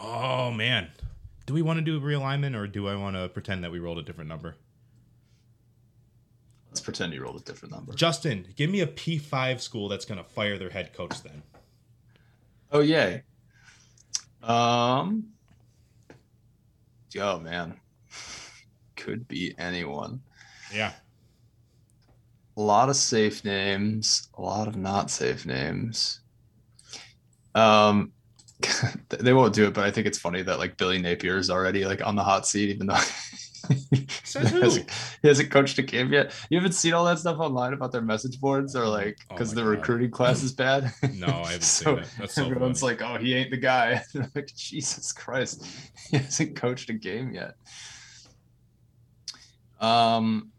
Oh 0.01 0.51
man. 0.51 0.89
Do 1.47 1.55
we 1.55 1.63
want 1.63 1.79
to 1.79 1.85
do 1.85 2.01
realignment 2.01 2.55
or 2.55 2.67
do 2.67 2.89
I 2.89 2.95
want 2.95 3.17
to 3.17 3.29
pretend 3.29 3.65
that 3.65 3.73
we 3.73 3.79
rolled 3.79 3.99
a 3.99 4.03
different 4.03 4.29
number? 4.29 4.55
Let's 6.69 6.81
pretend 6.81 7.15
you 7.15 7.23
rolled 7.23 7.41
a 7.41 7.45
different 7.45 7.75
number. 7.75 7.95
Justin, 7.95 8.47
give 8.55 8.69
me 8.69 8.81
a 8.83 8.87
P5 8.87 9.61
school 9.61 9.89
that's 9.89 10.05
going 10.05 10.19
to 10.19 10.29
fire 10.29 10.59
their 10.59 10.69
head 10.69 10.93
coach 10.93 11.23
then. 11.23 11.43
Oh 12.71 12.81
yay. 12.81 13.23
Um. 14.43 15.29
Oh 17.19 17.41
man. 17.41 17.81
Could 18.97 19.27
be 19.27 19.55
anyone. 19.59 20.21
Yeah. 20.73 20.93
A 22.57 22.61
lot 22.61 22.89
of 22.89 22.97
safe 22.97 23.45
names, 23.45 24.29
a 24.37 24.43
lot 24.43 24.69
of 24.69 24.77
not 24.77 25.11
safe 25.11 25.47
names. 25.47 26.21
Um, 27.55 28.13
they 29.09 29.33
won't 29.33 29.55
do 29.55 29.67
it, 29.67 29.75
but 29.75 29.85
I 29.85 29.91
think 29.91 30.07
it's 30.07 30.19
funny 30.19 30.43
that 30.43 30.59
like 30.59 30.77
Billy 30.77 30.99
Napier 30.99 31.37
is 31.37 31.51
already 31.51 31.85
like 31.85 32.05
on 32.07 32.17
the 32.17 32.25
hot 32.25 32.47
seat, 32.47 32.71
even 32.71 32.87
though 32.89 32.97
Says 34.25 34.51
he, 34.51 34.61
hasn't, 34.61 34.91
he 35.23 35.29
hasn't 35.29 35.51
coached 35.51 35.79
a 35.79 35.83
game 35.83 36.13
yet. 36.13 36.33
You 36.49 36.59
haven't 36.59 36.73
seen 36.73 36.95
all 36.95 37.05
that 37.07 37.19
stuff 37.19 37.39
online 37.39 37.73
about 37.73 37.93
their 37.93 38.01
message 38.03 38.41
boards, 38.41 38.75
or 38.77 38.87
like 38.87 39.19
Oh 39.31 39.35
because 39.35 39.55
my 39.55 39.57
the 39.57 39.63
God. 39.63 39.71
recruiting 39.79 40.11
class 40.11 40.43
is 40.43 40.53
bad. 40.53 40.93
No, 41.15 41.27
I 41.27 41.53
haven't 41.53 41.63
so 41.63 41.85
seen 41.85 41.97
that. 41.97 42.09
That's 42.19 42.35
so 42.35 42.45
everyone's 42.47 42.81
funny. 42.81 42.97
like, 42.97 43.03
"Oh, 43.03 43.19
he 43.23 43.35
ain't 43.35 43.51
the 43.51 43.57
guy." 43.57 44.03
Like, 44.35 44.55
Jesus 44.55 45.13
Christ, 45.13 45.65
he 46.11 46.19
hasn't 46.19 46.57
coached 46.57 46.89
a 46.91 46.95
game 46.95 47.33
yet. 47.33 47.55
Um, 49.81 50.51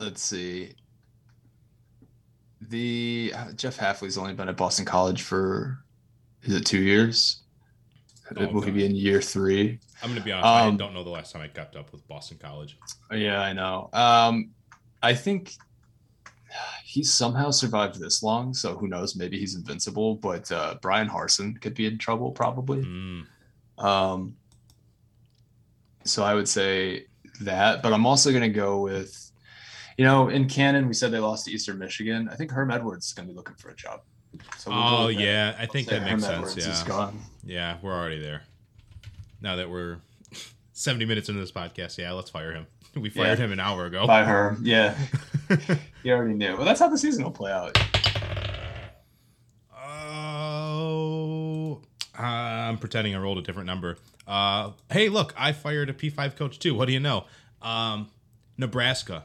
let's 0.00 0.22
see. 0.22 0.72
The 2.60 3.32
uh, 3.36 3.52
Jeff 3.52 3.78
Hafley's 3.78 4.18
only 4.18 4.32
been 4.34 4.48
at 4.48 4.56
Boston 4.56 4.84
College 4.84 5.22
for 5.22 5.78
is 6.46 6.54
it 6.54 6.64
two 6.64 6.78
years? 6.80 7.42
Oh, 8.36 8.48
Will 8.48 8.62
be 8.62 8.84
in 8.84 8.94
year 8.96 9.20
three? 9.22 9.78
I'm 10.02 10.08
going 10.10 10.18
to 10.18 10.24
be 10.24 10.32
honest. 10.32 10.46
I 10.46 10.66
Um, 10.66 10.76
don't 10.76 10.94
know 10.94 11.04
the 11.04 11.10
last 11.10 11.32
time 11.32 11.42
I 11.42 11.48
kept 11.48 11.76
up 11.76 11.92
with 11.92 12.06
Boston 12.08 12.38
College. 12.40 12.76
Yeah, 13.12 13.40
I 13.40 13.52
know. 13.52 13.88
Um, 13.92 14.50
I 15.02 15.14
think 15.14 15.54
he 16.84 17.02
somehow 17.04 17.50
survived 17.50 18.00
this 18.00 18.22
long, 18.22 18.52
so 18.52 18.76
who 18.76 18.88
knows? 18.88 19.14
Maybe 19.14 19.38
he's 19.38 19.54
invincible. 19.54 20.16
But 20.16 20.50
uh, 20.50 20.76
Bryan 20.82 21.08
Harsin 21.08 21.60
could 21.60 21.74
be 21.74 21.86
in 21.86 21.98
trouble 21.98 22.32
probably. 22.32 22.82
Mm. 22.84 23.26
Um, 23.78 24.36
so 26.04 26.24
I 26.24 26.34
would 26.34 26.48
say 26.48 27.06
that, 27.42 27.82
but 27.82 27.92
I'm 27.92 28.06
also 28.06 28.30
going 28.30 28.42
to 28.42 28.48
go 28.48 28.80
with, 28.80 29.30
you 29.98 30.04
know, 30.04 30.28
in 30.28 30.48
canon, 30.48 30.88
we 30.88 30.94
said 30.94 31.12
they 31.12 31.18
lost 31.18 31.44
to 31.46 31.52
Eastern 31.52 31.78
Michigan. 31.78 32.28
I 32.30 32.36
think 32.36 32.50
Herm 32.50 32.70
Edwards 32.70 33.06
is 33.06 33.12
going 33.12 33.28
to 33.28 33.32
be 33.32 33.36
looking 33.36 33.56
for 33.56 33.68
a 33.70 33.76
job. 33.76 34.00
So 34.58 34.70
we'll 34.70 34.78
Oh, 34.80 35.06
with 35.06 35.16
that. 35.16 35.22
yeah. 35.22 35.56
I 35.58 35.66
think 35.66 35.88
that 35.88 36.00
makes 36.00 36.10
Herm 36.10 36.20
sense. 36.20 36.34
Edwards 36.36 36.56
is 36.58 36.80
Yeah. 36.82 36.86
gone. 36.88 37.20
Yeah, 37.44 37.76
we're 37.82 37.94
already 37.94 38.20
there. 38.20 38.42
Now 39.40 39.56
that 39.56 39.70
we're 39.70 39.98
70 40.72 41.04
minutes 41.04 41.28
into 41.28 41.40
this 41.40 41.52
podcast, 41.52 41.98
yeah, 41.98 42.12
let's 42.12 42.30
fire 42.30 42.52
him. 42.52 42.66
We 42.96 43.10
fired 43.10 43.38
Yeah. 43.38 43.44
him 43.44 43.52
an 43.52 43.60
hour 43.60 43.84
ago. 43.84 44.06
By 44.06 44.24
her, 44.24 44.56
yeah, 44.62 44.96
you 46.02 46.12
already 46.14 46.32
knew. 46.34 46.56
Well, 46.56 46.64
that's 46.64 46.80
how 46.80 46.88
the 46.88 46.96
season 46.96 47.24
will 47.24 47.30
play 47.30 47.52
out. 47.52 47.76
Oh, 50.58 51.82
I'm 52.18 52.78
pretending 52.78 53.14
I 53.14 53.18
rolled 53.18 53.38
a 53.38 53.42
different 53.42 53.66
number. 53.66 53.98
Uh, 54.26 54.70
hey, 54.90 55.08
look, 55.08 55.34
I 55.36 55.52
fired 55.52 55.90
a 55.90 55.92
P5 55.92 56.36
coach 56.36 56.58
too. 56.58 56.74
What 56.74 56.86
do 56.86 56.92
you 56.94 57.00
know? 57.00 57.24
Um, 57.62 58.08
Nebraska. 58.56 59.24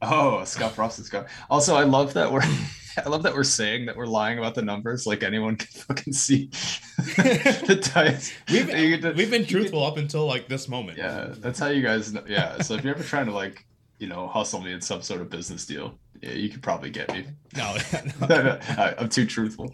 Oh, 0.00 0.44
Scott 0.44 0.72
Frost 0.74 0.98
is 0.98 1.08
gone. 1.08 1.26
Also, 1.50 1.74
I 1.76 1.84
love 1.84 2.14
that 2.14 2.32
we're. 2.32 2.42
I 3.04 3.08
love 3.08 3.22
that 3.22 3.32
we're 3.34 3.44
saying 3.44 3.86
that 3.86 3.96
we're 3.96 4.06
lying 4.06 4.38
about 4.38 4.56
the 4.56 4.62
numbers, 4.62 5.06
like 5.06 5.22
anyone 5.22 5.54
can 5.54 5.68
fucking 5.68 6.12
see 6.12 6.46
the 6.96 7.78
ties. 7.80 8.32
We've, 8.50 8.66
to- 8.68 9.12
we've 9.16 9.30
been 9.30 9.46
truthful 9.46 9.84
up 9.84 9.98
until 9.98 10.26
like 10.26 10.48
this 10.48 10.68
moment. 10.68 10.98
Yeah, 10.98 11.28
that's 11.36 11.60
how 11.60 11.68
you 11.68 11.80
guys 11.80 12.12
know. 12.12 12.24
Yeah, 12.26 12.60
so 12.60 12.74
if 12.74 12.82
you're 12.82 12.92
ever 12.96 13.04
trying 13.04 13.26
to 13.26 13.32
like, 13.32 13.64
you 13.98 14.08
know, 14.08 14.26
hustle 14.26 14.60
me 14.60 14.72
in 14.72 14.80
some 14.80 15.00
sort 15.02 15.20
of 15.20 15.30
business 15.30 15.64
deal, 15.64 15.96
yeah, 16.22 16.32
you 16.32 16.48
could 16.48 16.60
probably 16.62 16.90
get 16.90 17.12
me. 17.12 17.24
No, 17.56 17.76
I- 18.22 18.94
I'm 18.98 19.08
too 19.08 19.26
truthful. 19.26 19.72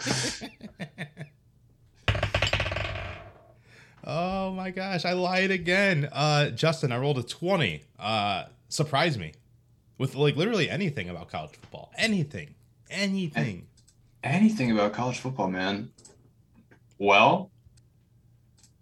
Oh 4.06 4.50
my 4.52 4.70
gosh, 4.70 5.04
I 5.06 5.14
lied 5.14 5.50
again. 5.50 6.08
Uh, 6.12 6.50
Justin, 6.50 6.92
I 6.92 6.98
rolled 6.98 7.18
a 7.18 7.22
20. 7.22 7.82
Uh, 7.98 8.44
surprise 8.68 9.16
me 9.16 9.32
with 9.98 10.14
like 10.14 10.36
literally 10.36 10.68
anything 10.70 11.08
about 11.08 11.28
college 11.28 11.52
football. 11.52 11.92
Anything. 11.96 12.54
Anything. 12.90 13.66
Anything 14.22 14.70
about 14.70 14.92
college 14.92 15.18
football, 15.18 15.48
man? 15.48 15.90
Well, 16.98 17.50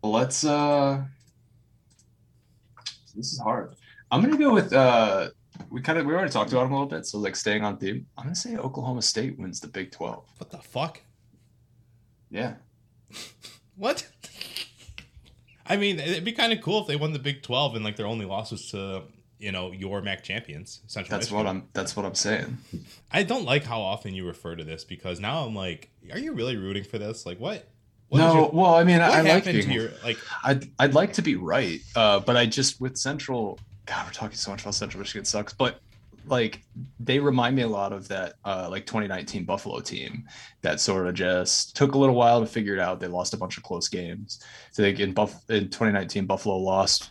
let's. 0.02 0.44
uh 0.44 1.02
This 3.14 3.32
is 3.32 3.40
hard. 3.40 3.74
I'm 4.10 4.20
gonna 4.22 4.36
go 4.38 4.52
with. 4.52 4.72
uh 4.72 5.30
We 5.70 5.80
kind 5.80 5.98
of 5.98 6.06
we 6.06 6.12
already 6.12 6.30
talked 6.30 6.52
about 6.52 6.64
them 6.64 6.72
a 6.72 6.74
little 6.74 6.88
bit, 6.88 7.06
so 7.06 7.18
like 7.18 7.36
staying 7.36 7.64
on 7.64 7.76
theme. 7.78 8.06
I'm 8.16 8.24
gonna 8.24 8.34
say 8.34 8.56
Oklahoma 8.56 9.02
State 9.02 9.38
wins 9.38 9.60
the 9.60 9.68
Big 9.68 9.90
Twelve. 9.90 10.24
What 10.38 10.50
the 10.50 10.58
fuck? 10.58 11.00
Yeah. 12.30 12.54
What? 13.74 14.06
I 15.66 15.76
mean, 15.78 15.98
it'd 15.98 16.24
be 16.24 16.32
kind 16.32 16.52
of 16.52 16.60
cool 16.60 16.82
if 16.82 16.86
they 16.86 16.96
won 16.96 17.14
the 17.14 17.18
Big 17.18 17.42
12 17.42 17.76
and 17.76 17.84
like 17.84 17.96
their 17.96 18.06
only 18.06 18.26
loss 18.26 18.50
was 18.50 18.70
to, 18.72 19.04
you 19.42 19.50
know, 19.50 19.72
your 19.72 20.00
MAC 20.00 20.22
champions, 20.22 20.80
Central 20.86 21.18
That's 21.18 21.26
Michigan. 21.30 21.44
what 21.44 21.50
I'm. 21.50 21.68
That's 21.72 21.96
what 21.96 22.06
I'm 22.06 22.14
saying. 22.14 22.58
I 23.10 23.24
don't 23.24 23.44
like 23.44 23.64
how 23.64 23.80
often 23.80 24.14
you 24.14 24.24
refer 24.24 24.54
to 24.54 24.62
this 24.62 24.84
because 24.84 25.18
now 25.18 25.44
I'm 25.44 25.54
like, 25.54 25.90
are 26.12 26.18
you 26.18 26.32
really 26.32 26.56
rooting 26.56 26.84
for 26.84 26.98
this? 26.98 27.26
Like, 27.26 27.40
what? 27.40 27.66
what 28.08 28.18
no, 28.18 28.34
your- 28.34 28.50
well, 28.52 28.74
I 28.74 28.84
mean, 28.84 29.00
I, 29.00 29.20
like 29.22 29.44
being. 29.44 29.62
to 29.62 29.72
your 29.72 29.90
like? 30.04 30.16
I'd 30.44 30.70
I'd 30.78 30.94
like 30.94 31.14
to 31.14 31.22
be 31.22 31.34
right, 31.34 31.80
uh, 31.96 32.20
but 32.20 32.36
I 32.36 32.46
just 32.46 32.80
with 32.80 32.96
Central. 32.96 33.58
God, 33.84 34.06
we're 34.06 34.12
talking 34.12 34.36
so 34.36 34.52
much 34.52 34.62
about 34.62 34.76
Central 34.76 35.00
Michigan 35.00 35.24
sucks, 35.24 35.52
but 35.52 35.80
like 36.26 36.62
they 37.00 37.18
remind 37.18 37.56
me 37.56 37.62
a 37.62 37.68
lot 37.68 37.92
of 37.92 38.06
that 38.06 38.34
uh, 38.44 38.68
like 38.70 38.86
2019 38.86 39.44
Buffalo 39.44 39.80
team 39.80 40.24
that 40.60 40.78
sort 40.78 41.08
of 41.08 41.14
just 41.14 41.74
took 41.74 41.94
a 41.94 41.98
little 41.98 42.14
while 42.14 42.38
to 42.38 42.46
figure 42.46 42.74
it 42.74 42.78
out. 42.78 43.00
They 43.00 43.08
lost 43.08 43.34
a 43.34 43.36
bunch 43.36 43.56
of 43.56 43.64
close 43.64 43.88
games. 43.88 44.40
So 44.70 44.84
like 44.84 45.00
in 45.00 45.12
Buff 45.12 45.34
in 45.50 45.64
2019 45.64 46.26
Buffalo 46.26 46.58
lost. 46.58 47.10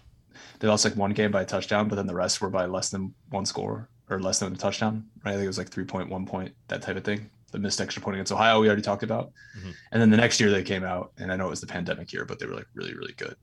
They 0.61 0.67
lost 0.67 0.85
like 0.85 0.95
one 0.95 1.11
game 1.11 1.31
by 1.31 1.41
a 1.41 1.45
touchdown, 1.45 1.87
but 1.87 1.95
then 1.95 2.05
the 2.05 2.13
rest 2.13 2.39
were 2.39 2.49
by 2.51 2.65
less 2.67 2.89
than 2.89 3.13
one 3.31 3.45
score 3.47 3.89
or 4.11 4.19
less 4.21 4.37
than 4.39 4.53
a 4.53 4.55
touchdown. 4.55 5.07
Right? 5.25 5.31
I 5.31 5.33
think 5.33 5.45
it 5.45 5.47
was 5.47 5.57
like 5.57 5.69
three 5.69 5.85
point, 5.85 6.07
one 6.09 6.25
point, 6.25 6.53
that 6.67 6.83
type 6.83 6.95
of 6.97 7.03
thing. 7.03 7.29
The 7.51 7.57
missed 7.59 7.81
extra 7.81 8.01
point 8.01 8.15
against 8.15 8.31
Ohio, 8.31 8.61
we 8.61 8.67
already 8.67 8.83
talked 8.83 9.01
about. 9.03 9.31
Mhm. 9.57 9.73
And 9.91 10.01
then 10.01 10.11
the 10.11 10.17
next 10.17 10.39
year 10.39 10.51
they 10.51 10.61
came 10.63 10.83
out, 10.83 11.13
and 11.17 11.31
I 11.31 11.35
know 11.35 11.47
it 11.47 11.49
was 11.49 11.61
the 11.61 11.67
pandemic 11.67 12.13
year, 12.13 12.25
but 12.25 12.37
they 12.39 12.45
were 12.45 12.53
like 12.53 12.67
really, 12.75 12.93
really 12.93 13.13
good. 13.13 13.35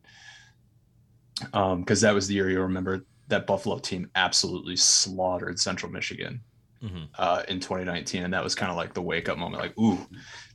Um, 1.52 1.80
because 1.80 2.00
that 2.00 2.14
was 2.14 2.26
the 2.28 2.34
year 2.34 2.50
you 2.50 2.60
remember 2.60 3.04
that 3.28 3.46
Buffalo 3.46 3.78
team 3.78 4.10
absolutely 4.14 4.76
slaughtered 4.76 5.58
Central 5.60 5.90
Michigan 5.92 6.40
Mhm. 6.82 7.08
uh, 7.18 7.42
in 7.48 7.60
2019, 7.60 8.22
and 8.24 8.32
that 8.32 8.42
was 8.44 8.54
kind 8.54 8.70
of 8.70 8.76
like 8.76 8.94
the 8.94 9.02
wake 9.02 9.28
up 9.28 9.38
moment. 9.38 9.60
Like, 9.62 9.76
ooh, 9.78 10.06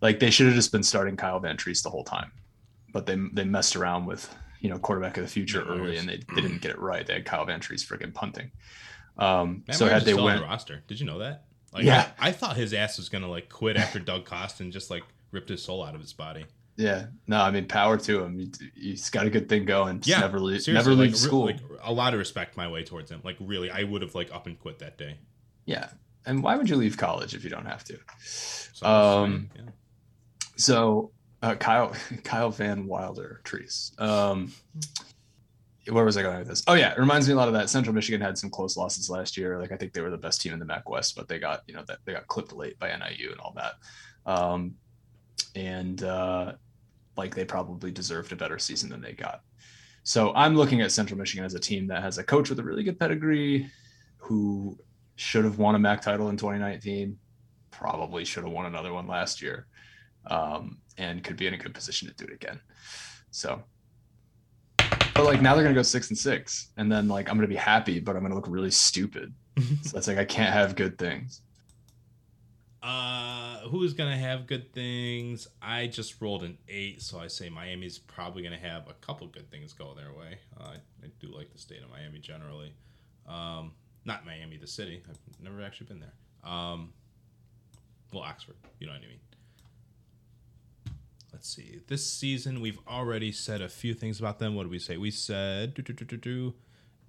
like 0.01 0.19
they 0.19 0.31
should 0.31 0.45
have 0.47 0.55
just 0.55 0.71
been 0.71 0.83
starting 0.83 1.15
Kyle 1.17 1.39
Vantrease 1.41 1.83
the 1.83 1.89
whole 1.89 2.03
time, 2.05 2.31
but 2.93 3.05
they 3.05 3.17
they 3.33 3.43
messed 3.43 3.75
around 3.75 4.05
with 4.05 4.33
you 4.63 4.69
know 4.71 4.79
quarterback 4.79 5.17
of 5.17 5.23
the 5.23 5.29
future 5.29 5.61
early, 5.63 5.97
and 5.97 6.09
they, 6.09 6.21
they 6.33 6.41
didn't 6.41 6.61
get 6.61 6.71
it 6.71 6.79
right. 6.79 7.05
They 7.05 7.13
had 7.13 7.25
Kyle 7.25 7.45
Vantrease 7.45 7.85
freaking 7.85 8.13
punting. 8.13 8.49
Um, 9.17 9.63
Matt 9.67 9.75
so 9.77 9.85
Myers 9.85 9.93
had 9.99 10.05
they 10.05 10.13
went, 10.15 10.39
the 10.39 10.45
roster. 10.45 10.83
Did 10.87 10.99
you 10.99 11.05
know 11.05 11.19
that? 11.19 11.43
Like, 11.71 11.83
Yeah. 11.83 12.09
I, 12.19 12.29
I 12.29 12.31
thought 12.31 12.57
his 12.57 12.73
ass 12.73 12.97
was 12.97 13.09
gonna 13.09 13.29
like 13.29 13.49
quit 13.49 13.77
after 13.77 13.99
Doug 13.99 14.25
Costin 14.25 14.71
just 14.71 14.89
like 14.89 15.03
ripped 15.31 15.49
his 15.49 15.61
soul 15.61 15.83
out 15.83 15.93
of 15.93 16.01
his 16.01 16.13
body. 16.13 16.45
Yeah, 16.75 17.05
no, 17.27 17.39
I 17.39 17.51
mean 17.51 17.67
power 17.67 17.97
to 17.97 18.23
him. 18.23 18.39
He, 18.39 18.51
he's 18.75 19.09
got 19.11 19.27
a 19.27 19.29
good 19.29 19.47
thing 19.47 19.65
going. 19.65 19.99
Just 19.99 20.07
Yeah, 20.09 20.21
never 20.21 20.39
leave, 20.39 20.67
never 20.67 20.89
like, 20.91 21.09
leave 21.09 21.17
school. 21.17 21.45
like 21.45 21.59
a 21.83 21.93
lot 21.93 22.13
of 22.13 22.17
respect 22.19 22.57
my 22.57 22.67
way 22.67 22.83
towards 22.83 23.11
him. 23.11 23.21
Like 23.23 23.37
really, 23.39 23.69
I 23.69 23.83
would 23.83 24.01
have 24.01 24.15
like 24.15 24.33
up 24.33 24.47
and 24.47 24.57
quit 24.57 24.79
that 24.79 24.97
day. 24.97 25.17
yeah, 25.65 25.89
and 26.25 26.41
why 26.41 26.55
would 26.55 26.67
you 26.69 26.75
leave 26.77 26.97
college 26.97 27.35
if 27.35 27.43
you 27.43 27.51
don't 27.51 27.65
have 27.67 27.83
to? 27.83 27.99
So, 28.23 28.87
Um, 28.87 29.49
yeah. 29.55 29.61
So 30.55 31.11
uh, 31.43 31.55
Kyle 31.55 31.93
Kyle 32.23 32.49
Van 32.49 32.87
Wilder 32.87 33.41
trees. 33.43 33.91
Um, 33.99 34.51
where 35.89 36.05
was 36.05 36.15
I 36.15 36.21
going 36.21 36.39
with 36.39 36.47
this? 36.47 36.63
Oh 36.65 36.73
yeah, 36.73 36.93
it 36.93 36.97
reminds 36.97 37.27
me 37.27 37.33
a 37.33 37.37
lot 37.37 37.49
of 37.49 37.53
that. 37.55 37.69
Central 37.69 37.93
Michigan 37.93 38.21
had 38.21 38.37
some 38.37 38.49
close 38.49 38.77
losses 38.77 39.09
last 39.09 39.35
year. 39.37 39.59
Like 39.59 39.73
I 39.73 39.75
think 39.75 39.91
they 39.91 40.01
were 40.01 40.09
the 40.09 40.17
best 40.17 40.41
team 40.41 40.53
in 40.53 40.59
the 40.59 40.65
MAC 40.65 40.89
West, 40.89 41.15
but 41.15 41.27
they 41.27 41.39
got 41.39 41.61
you 41.67 41.73
know 41.75 41.83
that 41.87 41.99
they 42.05 42.13
got 42.13 42.27
clipped 42.27 42.53
late 42.53 42.79
by 42.79 42.87
NIU 42.87 43.31
and 43.31 43.39
all 43.39 43.53
that. 43.57 43.73
Um, 44.25 44.75
and 45.55 46.01
uh, 46.03 46.53
like 47.17 47.35
they 47.35 47.43
probably 47.43 47.91
deserved 47.91 48.31
a 48.31 48.37
better 48.37 48.57
season 48.57 48.89
than 48.89 49.01
they 49.01 49.11
got. 49.11 49.41
So 50.03 50.33
I'm 50.33 50.55
looking 50.55 50.81
at 50.81 50.91
Central 50.91 51.17
Michigan 51.17 51.45
as 51.45 51.53
a 51.53 51.59
team 51.59 51.87
that 51.87 52.01
has 52.01 52.17
a 52.17 52.23
coach 52.23 52.49
with 52.49 52.59
a 52.59 52.63
really 52.63 52.83
good 52.83 52.99
pedigree, 52.99 53.69
who 54.17 54.77
should 55.15 55.43
have 55.43 55.59
won 55.59 55.75
a 55.75 55.79
MAC 55.79 56.01
title 56.01 56.29
in 56.29 56.37
2019, 56.37 57.17
probably 57.71 58.25
should 58.25 58.43
have 58.43 58.51
won 58.51 58.65
another 58.65 58.93
one 58.93 59.07
last 59.07 59.41
year 59.41 59.67
um, 60.29 60.77
and 60.97 61.23
could 61.23 61.37
be 61.37 61.47
in 61.47 61.53
a 61.53 61.57
good 61.57 61.73
position 61.73 62.07
to 62.07 62.13
do 62.15 62.25
it 62.25 62.33
again. 62.33 62.59
So, 63.31 63.63
but 64.77 65.25
like 65.25 65.41
now 65.41 65.55
they're 65.55 65.63
gonna 65.63 65.75
go 65.75 65.83
six 65.83 66.09
and 66.09 66.17
six, 66.17 66.71
and 66.77 66.91
then 66.91 67.07
like 67.07 67.29
I'm 67.29 67.37
gonna 67.37 67.47
be 67.47 67.55
happy, 67.55 67.99
but 67.99 68.15
I'm 68.15 68.21
gonna 68.21 68.35
look 68.35 68.47
really 68.47 68.71
stupid. 68.71 69.33
so 69.83 69.97
it's 69.97 70.07
like 70.07 70.17
I 70.17 70.25
can't 70.25 70.53
have 70.53 70.75
good 70.75 70.97
things. 70.97 71.41
Uh, 72.81 73.59
who's 73.69 73.93
gonna 73.93 74.17
have 74.17 74.45
good 74.45 74.73
things? 74.73 75.47
I 75.61 75.87
just 75.87 76.21
rolled 76.21 76.43
an 76.43 76.57
eight, 76.67 77.01
so 77.01 77.17
I 77.17 77.27
say 77.27 77.49
Miami's 77.49 77.97
probably 77.97 78.43
gonna 78.43 78.57
have 78.57 78.89
a 78.89 78.93
couple 78.93 79.27
good 79.27 79.49
things 79.49 79.73
go 79.73 79.93
their 79.93 80.11
way. 80.11 80.39
Uh, 80.59 80.63
I, 80.63 81.05
I 81.05 81.09
do 81.19 81.33
like 81.33 81.51
the 81.53 81.59
state 81.59 81.81
of 81.81 81.89
Miami 81.89 82.19
generally. 82.19 82.73
Um, 83.25 83.71
not 84.05 84.25
Miami, 84.25 84.57
the 84.57 84.67
city. 84.67 85.01
I've 85.09 85.17
never 85.41 85.61
actually 85.61 85.87
been 85.87 86.01
there. 86.01 86.51
Um, 86.51 86.93
well, 88.11 88.23
Oxford. 88.23 88.55
You 88.79 88.87
know 88.87 88.93
what 88.93 89.01
I 89.01 89.07
mean. 89.07 89.19
Let's 91.33 91.49
see. 91.49 91.79
This 91.87 92.05
season, 92.05 92.61
we've 92.61 92.79
already 92.87 93.31
said 93.31 93.59
a 93.59 93.67
few 93.67 93.95
things 93.95 94.19
about 94.19 94.37
them. 94.37 94.53
What 94.53 94.63
did 94.63 94.71
we 94.71 94.77
say? 94.77 94.97
We 94.97 95.09
said, 95.09 95.73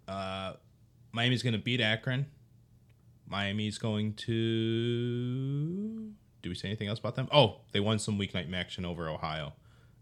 uh, 0.09 0.55
Miami's 1.12 1.42
going 1.42 1.52
to 1.52 1.59
beat 1.59 1.82
Akron. 1.82 2.26
Miami's 3.26 3.76
going 3.76 4.14
to. 4.14 4.32
Do 6.42 6.48
we 6.48 6.55
say 6.55 6.68
anything 6.68 6.88
else 6.88 6.98
about 6.98 7.16
them? 7.16 7.28
Oh, 7.30 7.60
they 7.72 7.80
won 7.80 7.98
some 7.98 8.18
weeknight 8.18 8.52
action 8.55 8.86
over 8.86 9.10
Ohio. 9.10 9.52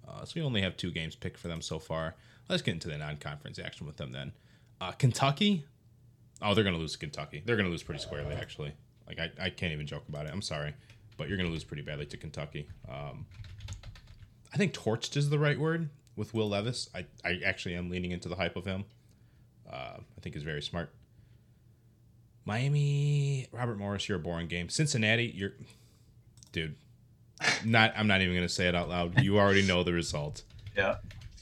Uh, 0.06 0.24
so 0.24 0.32
we 0.36 0.42
only 0.42 0.62
have 0.62 0.76
two 0.76 0.92
games 0.92 1.16
picked 1.16 1.38
for 1.38 1.48
them 1.48 1.60
so 1.60 1.80
far. 1.80 2.14
Let's 2.48 2.62
get 2.62 2.74
into 2.74 2.88
the 2.88 2.98
non-conference 2.98 3.58
action 3.58 3.86
with 3.86 3.96
them 3.96 4.12
then. 4.12 4.32
Uh, 4.80 4.92
Kentucky. 4.92 5.64
Oh, 6.40 6.54
they're 6.54 6.64
going 6.64 6.74
to 6.74 6.80
lose 6.80 6.92
to 6.92 6.98
Kentucky. 6.98 7.42
They're 7.44 7.56
going 7.56 7.66
to 7.66 7.72
lose 7.72 7.82
pretty 7.82 8.00
squarely, 8.00 8.34
actually. 8.34 8.72
Like 9.06 9.18
I, 9.18 9.30
I 9.46 9.50
can't 9.50 9.72
even 9.72 9.86
joke 9.86 10.04
about 10.08 10.26
it. 10.26 10.32
I'm 10.32 10.42
sorry, 10.42 10.74
but 11.16 11.28
you're 11.28 11.36
going 11.36 11.48
to 11.48 11.52
lose 11.52 11.64
pretty 11.64 11.82
badly 11.82 12.06
to 12.06 12.16
Kentucky. 12.16 12.68
Um, 12.88 13.26
I 14.52 14.56
think 14.56 14.74
torched 14.74 15.16
is 15.16 15.30
the 15.30 15.38
right 15.38 15.58
word 15.58 15.88
with 16.16 16.34
Will 16.34 16.48
Levis. 16.48 16.90
I, 16.94 17.06
I 17.24 17.40
actually 17.44 17.74
am 17.74 17.88
leaning 17.88 18.10
into 18.10 18.28
the 18.28 18.36
hype 18.36 18.56
of 18.56 18.64
him. 18.64 18.84
Uh, 19.70 19.96
I 19.96 20.20
think 20.20 20.34
he's 20.34 20.44
very 20.44 20.62
smart. 20.62 20.90
Miami, 22.44 23.46
Robert 23.52 23.78
Morris, 23.78 24.08
you're 24.08 24.18
a 24.18 24.20
boring 24.20 24.48
game. 24.48 24.68
Cincinnati, 24.68 25.32
you're, 25.34 25.52
dude. 26.50 26.74
Not, 27.64 27.92
I'm 27.96 28.06
not 28.06 28.20
even 28.20 28.34
gonna 28.34 28.48
say 28.48 28.68
it 28.68 28.74
out 28.74 28.88
loud. 28.88 29.20
You 29.20 29.38
already 29.38 29.66
know 29.66 29.82
the 29.82 29.92
result. 29.92 30.42
Yeah. 30.76 30.96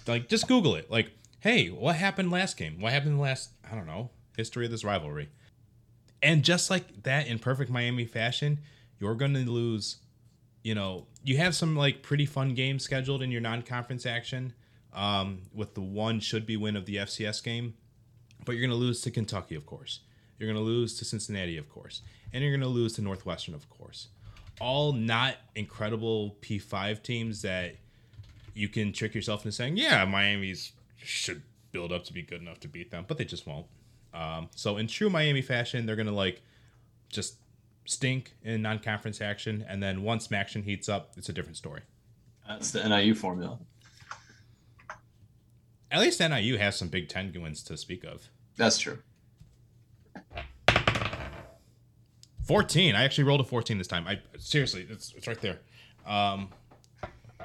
Like, 0.06 0.28
just 0.28 0.46
Google 0.46 0.74
it. 0.76 0.90
Like, 0.90 1.10
hey, 1.40 1.68
what 1.68 1.96
happened 1.96 2.30
last 2.30 2.56
game? 2.56 2.80
What 2.80 2.92
happened 2.92 3.20
last? 3.20 3.50
I 3.70 3.74
don't 3.74 3.86
know. 3.86 4.10
History 4.36 4.64
of 4.64 4.70
this 4.70 4.84
rivalry. 4.84 5.28
And 6.22 6.42
just 6.42 6.70
like 6.70 7.02
that, 7.02 7.26
in 7.26 7.38
perfect 7.38 7.70
Miami 7.70 8.04
fashion, 8.04 8.60
you're 8.98 9.14
gonna 9.14 9.40
lose. 9.40 9.96
You 10.62 10.74
know, 10.74 11.06
you 11.24 11.38
have 11.38 11.54
some 11.54 11.76
like 11.76 12.02
pretty 12.02 12.26
fun 12.26 12.54
games 12.54 12.82
scheduled 12.82 13.22
in 13.22 13.30
your 13.30 13.40
non-conference 13.40 14.06
action. 14.06 14.52
Um, 14.92 15.42
with 15.54 15.74
the 15.74 15.80
one 15.80 16.18
should 16.18 16.46
be 16.46 16.56
win 16.56 16.76
of 16.76 16.84
the 16.84 16.96
FCS 16.96 17.44
game, 17.44 17.74
but 18.44 18.52
you're 18.52 18.66
gonna 18.66 18.78
lose 18.78 19.00
to 19.02 19.10
Kentucky, 19.12 19.54
of 19.54 19.64
course. 19.64 20.00
You're 20.40 20.50
going 20.50 20.64
to 20.64 20.68
lose 20.68 20.98
to 20.98 21.04
Cincinnati, 21.04 21.58
of 21.58 21.68
course. 21.68 22.00
And 22.32 22.42
you're 22.42 22.50
going 22.50 22.62
to 22.62 22.66
lose 22.66 22.94
to 22.94 23.02
Northwestern, 23.02 23.54
of 23.54 23.68
course. 23.68 24.08
All 24.58 24.94
not 24.94 25.36
incredible 25.54 26.36
P5 26.40 27.02
teams 27.02 27.42
that 27.42 27.76
you 28.54 28.68
can 28.68 28.92
trick 28.92 29.14
yourself 29.14 29.44
into 29.44 29.52
saying, 29.52 29.76
yeah, 29.76 30.04
Miami's 30.06 30.72
should 30.96 31.42
build 31.72 31.92
up 31.92 32.04
to 32.04 32.12
be 32.14 32.22
good 32.22 32.40
enough 32.40 32.58
to 32.60 32.68
beat 32.68 32.90
them, 32.90 33.04
but 33.06 33.18
they 33.18 33.24
just 33.24 33.46
won't. 33.46 33.66
Um, 34.14 34.48
so, 34.56 34.78
in 34.78 34.86
true 34.86 35.10
Miami 35.10 35.42
fashion, 35.42 35.86
they're 35.86 35.94
going 35.94 36.06
to 36.06 36.12
like 36.12 36.42
just 37.10 37.36
stink 37.84 38.34
in 38.42 38.62
non 38.62 38.78
conference 38.78 39.20
action. 39.20 39.64
And 39.68 39.82
then 39.82 40.02
once 40.02 40.30
action 40.32 40.62
heats 40.62 40.88
up, 40.88 41.12
it's 41.16 41.28
a 41.28 41.32
different 41.32 41.56
story. 41.56 41.82
That's 42.48 42.70
the 42.70 42.86
NIU 42.88 43.14
formula. 43.14 43.58
At 45.90 46.00
least 46.00 46.20
NIU 46.20 46.56
has 46.58 46.76
some 46.76 46.88
Big 46.88 47.08
Ten 47.08 47.32
wins 47.36 47.62
to 47.64 47.76
speak 47.76 48.04
of. 48.04 48.28
That's 48.56 48.78
true. 48.78 48.98
14. 52.44 52.94
I 52.94 53.04
actually 53.04 53.24
rolled 53.24 53.40
a 53.40 53.44
14 53.44 53.78
this 53.78 53.86
time. 53.86 54.06
I 54.06 54.20
seriously, 54.38 54.86
it's, 54.88 55.14
it's 55.16 55.26
right 55.26 55.40
there. 55.40 55.60
Um, 56.06 56.50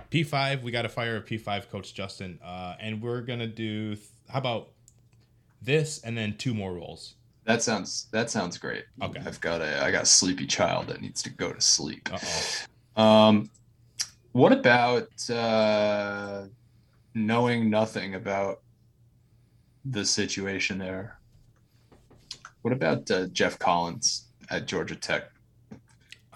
P5, 0.10 0.64
we 0.64 0.72
got 0.72 0.84
to 0.84 0.90
fire 0.90 1.18
a 1.18 1.22
P5 1.22 1.70
coach 1.70 1.94
Justin, 1.94 2.40
uh, 2.44 2.76
and 2.80 3.02
we're 3.02 3.22
gonna 3.22 3.48
do. 3.48 3.98
How 4.30 4.40
about 4.40 4.70
this 5.62 6.02
and 6.04 6.18
then 6.18 6.38
two 6.38 6.54
more 6.54 6.74
rolls? 6.74 7.16
That 7.46 7.62
sounds 7.62 8.08
that 8.12 8.30
sounds 8.30 8.58
great. 8.58 8.86
Okay. 9.02 9.22
I've 9.26 9.40
got 9.40 9.62
a 9.62 9.84
I 9.84 9.92
got 9.92 10.04
a 10.04 10.08
sleepy 10.08 10.48
child 10.48 10.88
that 10.88 11.02
needs 11.02 11.22
to 11.24 11.30
go 11.30 11.54
to 11.54 11.62
sleep. 11.62 12.10
Uh 12.12 12.20
oh. 12.98 13.02
Um, 13.02 13.50
what 14.32 14.52
about 14.52 15.30
uh, 15.30 16.46
knowing 17.14 17.70
nothing 17.70 18.16
about 18.16 18.62
the 19.86 20.04
situation 20.06 20.78
there? 20.80 21.20
What 22.64 22.74
about 22.74 23.10
uh, 23.12 23.28
Geoff 23.28 23.60
Collins 23.60 24.26
at 24.50 24.66
Georgia 24.66 24.96
Tech? 24.96 25.32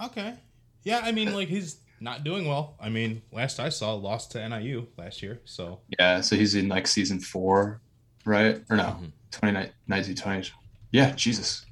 Okay. 0.01 0.35
Yeah, 0.83 1.01
I 1.03 1.11
mean, 1.11 1.33
like 1.33 1.47
he's 1.47 1.77
not 1.99 2.23
doing 2.23 2.47
well. 2.47 2.75
I 2.79 2.89
mean, 2.89 3.21
last 3.31 3.59
I 3.59 3.69
saw, 3.69 3.93
lost 3.95 4.31
to 4.31 4.47
NIU 4.47 4.87
last 4.97 5.21
year. 5.23 5.41
So 5.45 5.79
Yeah, 5.99 6.21
so 6.21 6.35
he's 6.35 6.55
in 6.55 6.69
like 6.69 6.87
season 6.87 7.19
four, 7.19 7.81
right? 8.25 8.61
Or 8.69 8.77
no, 8.77 8.83
Mhm. 8.83 9.11
2019, 9.31 10.15
20. 10.15 10.51
Yeah, 10.91 11.11
Jesus. 11.11 11.65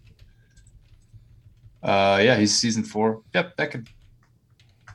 Uh, 1.82 2.20
yeah, 2.22 2.38
he's 2.38 2.56
season 2.56 2.84
four. 2.84 3.22
Yep, 3.34 3.58
that 3.58 3.72
could 3.72 3.90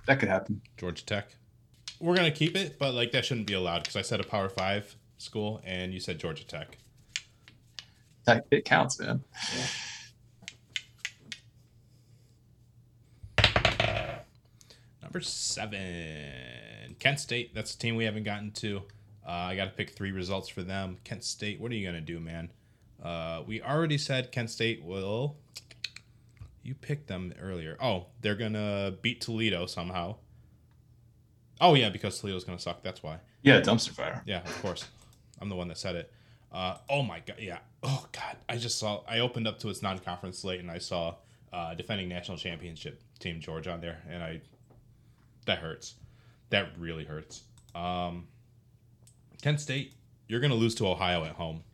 that 0.06 0.20
could 0.20 0.28
happen. 0.28 0.60
Georgia 0.76 1.04
Tech, 1.04 1.36
we're 2.00 2.16
gonna 2.16 2.30
keep 2.30 2.56
it, 2.56 2.78
but 2.78 2.94
like 2.94 3.12
that 3.12 3.24
shouldn't 3.24 3.46
be 3.46 3.54
allowed 3.54 3.82
because 3.82 3.96
I 3.96 4.02
said 4.02 4.20
a 4.20 4.24
Power 4.24 4.48
Five 4.48 4.96
school 5.18 5.60
and 5.64 5.92
you 5.92 6.00
said 6.00 6.18
Georgia 6.18 6.46
Tech. 6.46 6.78
That, 8.24 8.46
it 8.50 8.64
counts, 8.64 9.00
man. 9.00 9.24
Number 15.02 15.20
seven, 15.20 16.96
Kent 16.98 17.20
State. 17.20 17.54
That's 17.54 17.74
a 17.74 17.78
team 17.78 17.96
we 17.96 18.04
haven't 18.04 18.22
gotten 18.24 18.52
to. 18.52 18.82
Uh, 19.26 19.30
I 19.30 19.56
got 19.56 19.64
to 19.64 19.70
pick 19.70 19.90
three 19.90 20.12
results 20.12 20.48
for 20.48 20.62
them. 20.62 20.98
Kent 21.04 21.24
State, 21.24 21.60
what 21.60 21.70
are 21.72 21.74
you 21.74 21.86
gonna 21.86 22.00
do, 22.00 22.18
man? 22.20 22.50
Uh, 23.02 23.42
we 23.46 23.60
already 23.60 23.98
said 23.98 24.30
Kent 24.30 24.50
State 24.50 24.82
will. 24.82 25.36
You 26.62 26.74
picked 26.74 27.08
them 27.08 27.34
earlier. 27.40 27.76
Oh, 27.80 28.06
they're 28.20 28.36
gonna 28.36 28.94
beat 29.02 29.20
Toledo 29.20 29.66
somehow. 29.66 30.16
Oh 31.60 31.74
yeah, 31.74 31.90
because 31.90 32.20
Toledo's 32.20 32.44
gonna 32.44 32.58
suck. 32.58 32.82
That's 32.82 33.02
why. 33.02 33.18
Yeah, 33.42 33.60
dumpster 33.60 33.90
fire. 33.90 34.22
Yeah, 34.26 34.42
of 34.42 34.62
course. 34.62 34.86
I'm 35.40 35.48
the 35.48 35.56
one 35.56 35.68
that 35.68 35.78
said 35.78 35.96
it. 35.96 36.12
Uh, 36.52 36.76
oh 36.88 37.02
my 37.02 37.20
god, 37.20 37.36
yeah. 37.40 37.58
Oh 37.82 38.06
god, 38.12 38.36
I 38.48 38.56
just 38.56 38.78
saw. 38.78 39.02
I 39.08 39.18
opened 39.18 39.48
up 39.48 39.58
to 39.60 39.70
its 39.70 39.82
non-conference 39.82 40.38
slate 40.38 40.60
and 40.60 40.70
I 40.70 40.78
saw 40.78 41.16
uh, 41.52 41.74
defending 41.74 42.08
national 42.08 42.36
championship 42.38 43.02
team 43.18 43.40
Georgia 43.40 43.72
on 43.72 43.80
there, 43.80 44.02
and 44.08 44.22
I 44.22 44.40
that 45.46 45.58
hurts. 45.58 45.94
That 46.50 46.68
really 46.78 47.04
hurts. 47.04 47.42
Um, 47.74 48.28
Kent 49.42 49.60
State, 49.60 49.94
you're 50.28 50.40
gonna 50.40 50.54
lose 50.54 50.74
to 50.76 50.86
Ohio 50.86 51.24
at 51.24 51.32
home. 51.32 51.64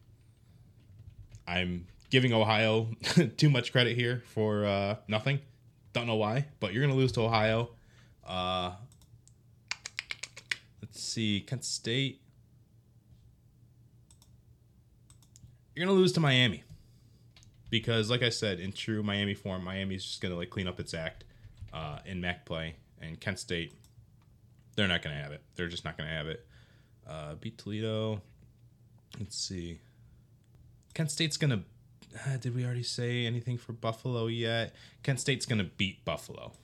I'm 1.49 1.87
giving 2.11 2.33
Ohio 2.33 2.89
too 3.37 3.51
much 3.51 3.73
credit 3.73 3.97
here 3.97 4.23
for 4.27 4.65
uh, 4.65 4.97
nothing. 5.09 5.41
Don't 5.93 6.07
know 6.07 6.17
why, 6.17 6.47
but 6.61 6.73
you're 6.73 6.83
gonna 6.83 6.99
lose 6.99 7.13
to 7.13 7.23
Ohio. 7.23 7.71
Uh, 8.27 8.73
let's 10.83 11.01
see, 11.01 11.41
Kent 11.41 11.65
State. 11.65 12.21
You're 15.75 15.87
gonna 15.87 15.99
lose 15.99 16.13
to 16.13 16.21
Miami 16.21 16.65
because, 17.71 18.11
like 18.11 18.23
I 18.23 18.29
said, 18.29 18.61
in 18.61 18.73
true 18.73 19.03
Miami 19.03 19.35
form, 19.35 19.65
Miami's 19.65 20.05
just 20.05 20.21
gonna 20.21 20.37
like 20.37 20.51
clean 20.51 20.69
up 20.69 20.79
its 20.79 20.93
act 20.93 21.25
uh, 21.73 22.01
in 22.05 22.21
MAC 22.21 22.45
play, 22.45 22.77
and 23.01 23.19
Kent 23.19 23.39
State 23.39 23.73
they're 24.79 24.87
not 24.87 25.03
going 25.03 25.17
to 25.17 25.21
have 25.21 25.33
it. 25.33 25.43
They're 25.57 25.67
just 25.67 25.85
not 25.85 25.99
going 25.99 26.09
to 26.09 26.15
have 26.15 26.29
it. 26.29 26.47
Uh, 27.05 27.35
beat 27.35 27.59
Toledo. 27.59 28.23
Let's 29.19 29.37
see. 29.37 29.81
Kent 30.99 31.13
State's 31.13 31.37
going 31.37 31.51
to. 31.51 31.61
Uh, 32.27 32.37
did 32.39 32.57
we 32.57 32.65
already 32.65 32.83
say 32.83 33.25
anything 33.25 33.57
for 33.57 33.73
Buffalo 33.73 34.27
yet? 34.27 34.75
Kent 35.05 35.21
State's 35.21 35.47
going 35.47 35.61
to 35.61 35.65
beat 35.77 36.05
Buffalo. 36.05 36.55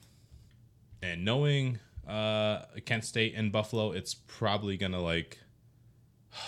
And 1.01 1.24
knowing 1.24 1.78
uh, 2.05 2.62
Kent 2.85 3.05
State 3.05 3.35
and 3.36 3.52
Buffalo, 3.52 3.93
it's 3.93 4.12
probably 4.15 4.77
going 4.77 4.90
to 4.90 4.98
like. 5.01 5.39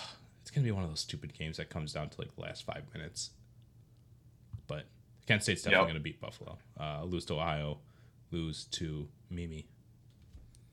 It's 0.41 0.51
to 0.51 0.61
be 0.61 0.71
one 0.71 0.83
of 0.83 0.89
those 0.89 0.99
stupid 1.01 1.33
games 1.37 1.57
that 1.57 1.69
comes 1.69 1.93
down 1.93 2.09
to 2.09 2.19
like 2.19 2.33
the 2.35 2.41
last 2.41 2.65
five 2.65 2.83
minutes. 2.93 3.29
But 4.67 4.85
Kent 5.27 5.43
State's 5.43 5.61
definitely 5.61 5.79
Yep. 5.83 5.87
going 5.87 5.99
to 5.99 6.03
beat 6.03 6.19
Buffalo. 6.19 6.57
Uh, 6.79 7.03
lose 7.05 7.23
to 7.25 7.35
Ohio, 7.35 7.77
lose 8.31 8.65
to 8.71 9.07
Mimi. 9.29 9.65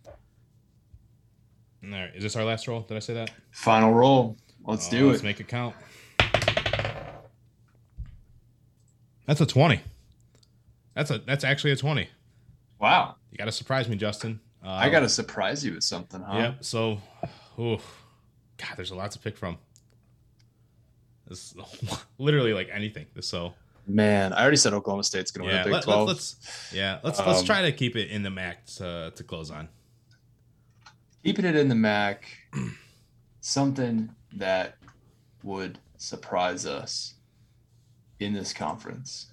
All 0.07 1.91
right, 1.91 2.11
is 2.15 2.23
this 2.25 2.35
our 2.35 2.45
last 2.45 2.67
roll? 2.67 2.81
Did 2.81 2.97
I 2.97 3.01
say 3.01 3.15
that? 3.15 3.31
Final 3.53 3.93
roll. 3.93 4.37
Let's 4.65 4.89
Uh, 4.89 4.91
do 4.93 5.09
Let's 5.11 5.21
it. 5.21 5.25
make 5.25 5.39
it 5.41 5.47
count. 5.49 5.75
That's 9.27 9.41
a 9.41 9.47
twenty. 9.47 9.81
That's 10.95 11.11
a 11.11 11.19
that's 11.19 11.45
actually 11.45 11.73
a 11.73 11.77
twenty. 11.77 12.09
wow. 12.79 13.17
You 13.31 13.39
got 13.39 13.47
to 13.47 13.53
surprise 13.53 13.89
me, 13.89 13.97
Justin. 13.97 14.39
Uh, 14.65 14.71
I 14.71 14.89
got 14.91 15.01
to 15.01 15.09
surprise 15.09 15.65
you 15.65 15.75
with 15.75 15.83
something, 15.83 16.23
huh? 16.23 16.39
Yep. 16.39 16.65
So, 16.65 17.01
oh, 17.59 17.77
God, 18.57 18.77
there's 18.77 18.93
a 18.93 18.95
lot 18.95 19.11
to 19.11 19.19
pick 19.19 19.37
from. 19.37 19.59
This 21.27 21.55
literally 22.19 22.53
like 22.55 22.69
anything. 22.73 23.07
So 23.21 23.55
Man, 23.87 24.33
I 24.33 24.41
already 24.43 24.57
said 24.57 24.73
Oklahoma 24.73 25.05
State's 25.05 25.31
going 25.31 25.43
to 25.43 25.47
win 25.49 25.57
yeah, 25.57 25.63
the 25.65 25.69
Big 25.69 25.75
let, 25.75 25.85
12. 25.85 26.09
us 26.11 26.71
yeah 26.73 27.01
let's 27.03 27.19
let's 27.19 27.41
Um, 27.41 27.47
try 27.47 27.63
to 27.63 27.73
keep 27.73 27.97
it 27.97 28.11
in 28.11 28.23
the 28.23 28.31
MAC 28.31 28.65
to, 28.77 29.13
to 29.15 29.25
close 29.25 29.51
on. 29.51 29.69
Keeping 31.25 31.45
it 31.45 31.57
in 31.57 31.69
the 31.69 31.75
MAC, 31.75 32.25
something 33.41 34.15
that 34.33 34.77
would 35.43 35.79
surprise 35.99 36.67
us 36.67 37.14
in 38.21 38.33
this 38.33 38.53
conference, 38.53 39.27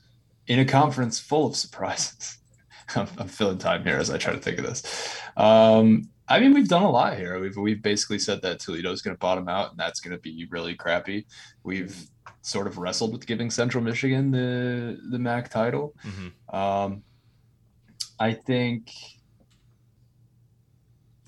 in 0.47 0.59
a 0.59 0.65
conference 0.65 1.19
full 1.19 1.47
of 1.47 1.55
surprises. 1.55 2.37
I'm, 2.95 3.07
I'm 3.17 3.27
filling 3.27 3.57
time 3.57 3.83
here 3.83 3.97
as 3.97 4.09
I 4.09 4.17
try 4.17 4.33
to 4.33 4.39
think 4.39 4.57
of 4.59 4.65
this. 4.65 5.21
Um, 5.37 6.09
I 6.27 6.39
mean, 6.39 6.53
we've 6.53 6.67
done 6.67 6.83
a 6.83 6.89
lot 6.89 7.17
here. 7.17 7.39
We've 7.39 7.57
we've 7.57 7.81
basically 7.81 8.19
said 8.19 8.41
that 8.41 8.59
Toledo's 8.59 9.01
going 9.01 9.15
to 9.15 9.19
bottom 9.19 9.49
out, 9.49 9.71
and 9.71 9.79
that's 9.79 9.99
going 9.99 10.15
to 10.15 10.21
be 10.21 10.47
really 10.49 10.75
crappy. 10.75 11.25
We've 11.63 11.95
sort 12.41 12.67
of 12.67 12.77
wrestled 12.77 13.11
with 13.11 13.27
giving 13.27 13.51
Central 13.51 13.83
Michigan 13.83 14.31
the 14.31 14.99
the 15.09 15.19
MAC 15.19 15.49
title. 15.49 15.93
hmm 16.01 16.55
Um, 16.55 17.03
I 18.19 18.33
think 18.33 18.91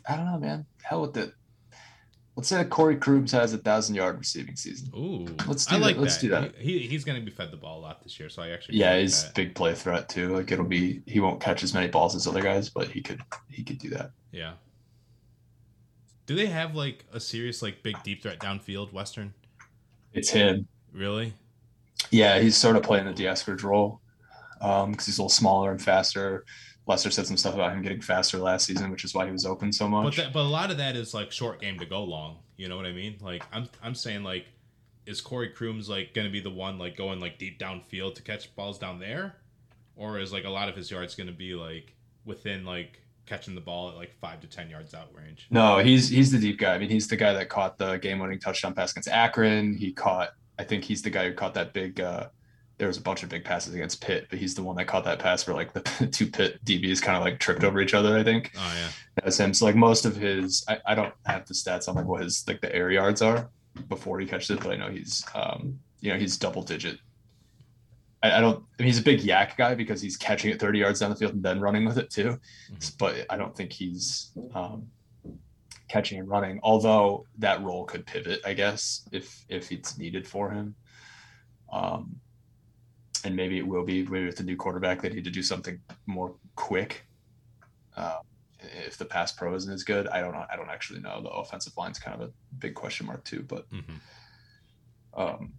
I 0.07 0.15
don't 0.15 0.25
know, 0.25 0.39
man. 0.39 0.65
Hell 0.81 1.01
with 1.01 1.17
it. 1.17 1.34
Let's 2.35 2.49
say 2.49 2.57
that 2.57 2.72
Corey 2.72 2.95
Crooms 2.95 3.31
has 3.31 3.53
a 3.53 3.60
thousand 3.60 3.93
yard 3.95 4.18
receiving 4.18 4.55
season. 4.55 4.89
Ooh, 4.95 5.27
Let's 5.47 5.68
do 5.68 5.76
I 5.76 5.80
that. 5.80 5.85
like 5.85 5.97
Let's 5.97 6.15
that. 6.15 6.22
do 6.22 6.30
that. 6.30 6.55
He, 6.55 6.80
he- 6.80 6.88
he's 6.88 7.03
going 7.03 7.19
to 7.19 7.23
be 7.23 7.30
fed 7.31 7.51
the 7.51 7.57
ball 7.57 7.80
a 7.80 7.81
lot 7.81 8.01
this 8.01 8.19
year, 8.19 8.27
so 8.30 8.41
I 8.41 8.49
actually 8.49 8.80
Yeah, 8.80 8.97
he's 8.99 9.26
that. 9.26 9.35
big 9.35 9.53
play 9.53 9.76
threat 9.76 10.10
too. 10.10 10.35
Like 10.35 10.51
it'll 10.51 10.65
be 10.65 11.03
he 11.05 11.19
won't 11.19 11.39
catch 11.39 11.61
as 11.64 11.73
many 11.76 11.88
balls 11.89 12.15
as 12.15 12.26
other 12.26 12.41
guys, 12.41 12.69
but 12.69 12.88
he 12.88 13.01
could 13.01 13.22
he 13.49 13.64
could 13.64 13.77
do 13.77 13.89
that. 13.91 14.11
Yeah. 14.31 14.53
Do 16.26 16.35
they 16.35 16.47
have 16.47 16.73
like 16.76 17.05
a 17.14 17.19
serious 17.19 17.61
like 17.61 17.84
big 17.84 18.01
deep 18.03 18.23
threat 18.23 18.39
downfield 18.39 18.93
Western? 18.93 19.34
It's 20.14 20.30
him. 20.30 20.68
Really? 20.91 21.34
Yeah, 22.11 22.39
he's 22.39 22.55
sort 22.57 22.76
of 22.76 22.84
playing 22.84 23.05
the 23.05 23.14
Dieskridge 23.14 23.64
role 23.64 23.99
um, 24.61 24.91
because 24.91 25.05
he's 25.05 25.18
a 25.18 25.22
little 25.22 25.30
smaller 25.30 25.72
and 25.72 25.81
faster. 25.81 26.45
Lester 26.85 27.10
said 27.11 27.26
some 27.26 27.38
stuff 27.38 27.53
about 27.53 27.72
him 27.73 27.81
getting 27.81 28.01
faster 28.01 28.38
last 28.38 28.65
season, 28.65 28.91
which 28.91 29.05
is 29.05 29.14
why 29.14 29.26
he 29.26 29.31
was 29.31 29.45
open 29.45 29.72
so 29.72 29.85
But 29.89 30.01
much. 30.03 30.18
that, 30.18 30.34
but 30.34 30.41
a 30.41 30.49
lot 30.49 30.69
of 30.69 30.77
that 30.77 30.95
is 30.95 31.14
like 31.14 31.31
short 31.31 31.61
game 31.61 31.80
to 31.80 31.85
go 31.85 32.03
long. 32.03 32.39
You 32.57 32.68
know 32.68 32.76
what 32.76 32.85
I 32.85 32.91
mean? 32.91 33.15
Like 33.22 33.43
I'm 33.53 33.69
I'm 33.81 33.95
saying 33.95 34.23
like, 34.23 34.45
is 35.05 35.22
Corey 35.22 35.49
Crooms 35.49 35.88
like 35.89 36.14
going 36.14 36.27
to 36.27 36.31
be 36.31 36.39
the 36.41 36.49
one 36.49 36.77
like 36.77 36.95
going 36.97 37.19
like 37.19 37.38
deep 37.38 37.57
downfield 37.60 38.15
to 38.15 38.22
catch 38.22 38.53
balls 38.55 38.77
down 38.80 38.99
there, 38.99 39.35
or 39.95 40.19
is 40.19 40.34
like 40.34 40.43
a 40.45 40.49
lot 40.49 40.68
of 40.69 40.76
his 40.76 40.91
yards 40.91 41.15
going 41.15 41.27
to 41.27 41.34
be 41.34 41.53
like 41.55 41.93
within 42.26 42.65
like 42.65 42.99
catching 43.26 43.55
the 43.55 43.61
ball 43.61 43.89
at 43.89 43.95
like 43.95 44.14
five 44.19 44.41
to 44.41 44.47
ten 44.47 44.69
yards 44.69 44.93
out 44.93 45.07
range? 45.15 45.47
No, 45.49 45.80
he's 45.80 46.10
he's 46.10 46.31
the 46.31 46.38
deep 46.39 46.60
guy. 46.60 46.76
I 46.76 46.77
mean, 46.80 46.89
he's 46.89 47.07
the 47.07 47.15
guy 47.15 47.31
that 47.34 47.47
caught 47.49 47.77
the 47.77 47.95
game-winning 47.97 48.39
touchdown 48.39 48.73
pass 48.73 48.91
against 48.91 49.07
Akron. 49.10 49.76
He 49.77 49.93
caught, 49.93 50.31
I 50.60 50.64
think 50.65 50.84
he's 50.84 51.01
the 51.01 51.10
guy 51.10 51.30
who 51.30 51.34
caught 51.34 51.53
that 51.53 51.72
big. 51.73 52.01
uh 52.01 52.27
There 52.80 52.88
was 52.88 52.98
a 52.98 53.02
bunch 53.02 53.24
of 53.24 53.30
big 53.30 53.44
passes 53.45 53.74
against 53.74 54.02
Pitt, 54.02 54.28
but 54.30 54.40
he's 54.40 54.56
the 54.56 54.64
one 54.64 54.76
that 54.78 54.88
caught 54.88 55.06
that 55.06 55.20
pass 55.20 55.45
where 55.48 55.56
like 55.56 55.74
the 55.74 56.08
two 56.12 56.28
Pitt 56.28 56.64
DBs 56.66 57.02
kind 57.02 57.16
of 57.18 57.24
like 57.24 57.40
tripped 57.40 57.64
over 57.64 57.80
each 57.80 57.94
other. 57.94 58.18
I 58.18 58.24
think 58.24 58.52
Oh 58.58 58.74
yeah. 58.76 58.90
that's 59.24 59.38
him. 59.40 59.54
So 59.54 59.66
like 59.66 59.76
most 59.76 60.06
of 60.06 60.16
his, 60.16 60.66
I, 60.68 60.80
I 60.88 60.95
don't 60.95 61.14
have 61.26 61.48
the 61.48 61.54
stats 61.54 61.88
on 61.88 61.95
like 61.95 62.06
what 62.06 62.24
his 62.24 62.44
like 62.48 62.62
the 62.62 62.74
air 62.76 62.90
yards 62.91 63.22
are 63.22 63.50
before 63.90 64.20
he 64.20 64.26
catches 64.26 64.50
it, 64.50 64.60
but 64.62 64.72
I 64.72 64.76
know 64.76 64.90
he's 64.90 65.24
um 65.36 65.80
you 66.02 66.12
know 66.12 66.18
he's 66.20 66.36
double 66.38 66.64
digit. 66.64 67.00
I, 68.24 68.38
I 68.38 68.41
don't. 68.41 68.58
I 68.80 68.84
mean, 68.84 68.88
he's 68.88 69.00
a 69.00 69.04
big 69.04 69.20
YAC 69.20 69.56
guy 69.58 69.76
because 69.76 70.02
he's 70.02 70.18
catching 70.18 70.50
it 70.52 70.60
30 70.60 70.80
yards 70.80 71.00
down 71.00 71.10
the 71.12 71.16
field 71.16 71.34
and 71.34 71.44
then 71.44 71.60
running 71.60 71.86
with 71.86 71.98
it 71.98 72.10
too 72.10 72.40
Mhm. 72.72 72.98
but 72.98 73.26
I 73.30 73.38
don't 73.38 73.56
think 73.56 73.72
he's 73.72 74.32
um, 74.56 74.88
catching 75.90 76.20
and 76.20 76.28
running. 76.28 76.60
Although 76.64 77.26
that 77.38 77.62
role 77.62 77.86
could 77.86 78.06
pivot, 78.06 78.41
I 78.45 78.54
guess, 78.54 79.08
if 79.12 79.45
if 79.48 79.72
it's 79.72 79.98
needed 79.98 80.28
for 80.28 80.50
him. 80.50 80.74
Um, 81.72 82.16
and 83.24 83.36
maybe 83.36 83.58
it 83.58 83.68
will 83.68 83.84
be 83.84 84.06
maybe 84.06 84.26
with 84.26 84.38
the 84.38 84.44
new 84.44 84.56
quarterback 84.56 85.02
they 85.02 85.10
need 85.10 85.24
to 85.24 85.32
do 85.32 85.44
something 85.44 85.80
more 86.06 86.36
quick. 86.56 87.06
Uh, 87.95 88.20
if 88.86 88.98
the 88.98 89.06
pass 89.06 89.32
pro 89.32 89.54
isn't 89.56 89.72
as 89.72 89.84
good, 89.84 90.08
I 90.08 90.22
don't 90.22 90.34
know. 90.34 90.45
I 90.52 90.56
don't 90.56 90.70
actually 90.70 91.02
know. 91.02 91.22
The 91.22 91.30
offensive 91.30 91.74
line's 91.78 92.00
kind 92.00 92.22
of 92.22 92.30
a 92.30 92.32
big 92.60 92.76
question 92.76 93.06
mark 93.06 93.24
too. 93.24 93.44
But 93.44 93.66
hmm 93.70 93.95
um, 95.16 95.54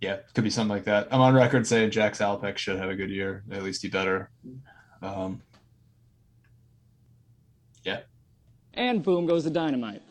yeah, 0.00 0.18
could 0.34 0.44
be 0.44 0.50
something 0.50 0.68
like 0.68 0.84
that. 0.84 1.08
I'm 1.12 1.20
on 1.20 1.34
record 1.34 1.66
saying 1.66 1.92
Jack 1.92 2.14
Salopek 2.14 2.56
should 2.58 2.76
have 2.76 2.90
a 2.90 2.94
good 2.94 3.10
year. 3.10 3.44
At 3.50 3.62
least 3.62 3.82
he 3.82 3.88
better. 3.88 4.30
Um, 5.00 5.42
yeah. 7.84 8.00
And 8.74 9.02
boom 9.02 9.26
goes 9.26 9.44
the 9.44 9.50
dynamite. 9.50 10.02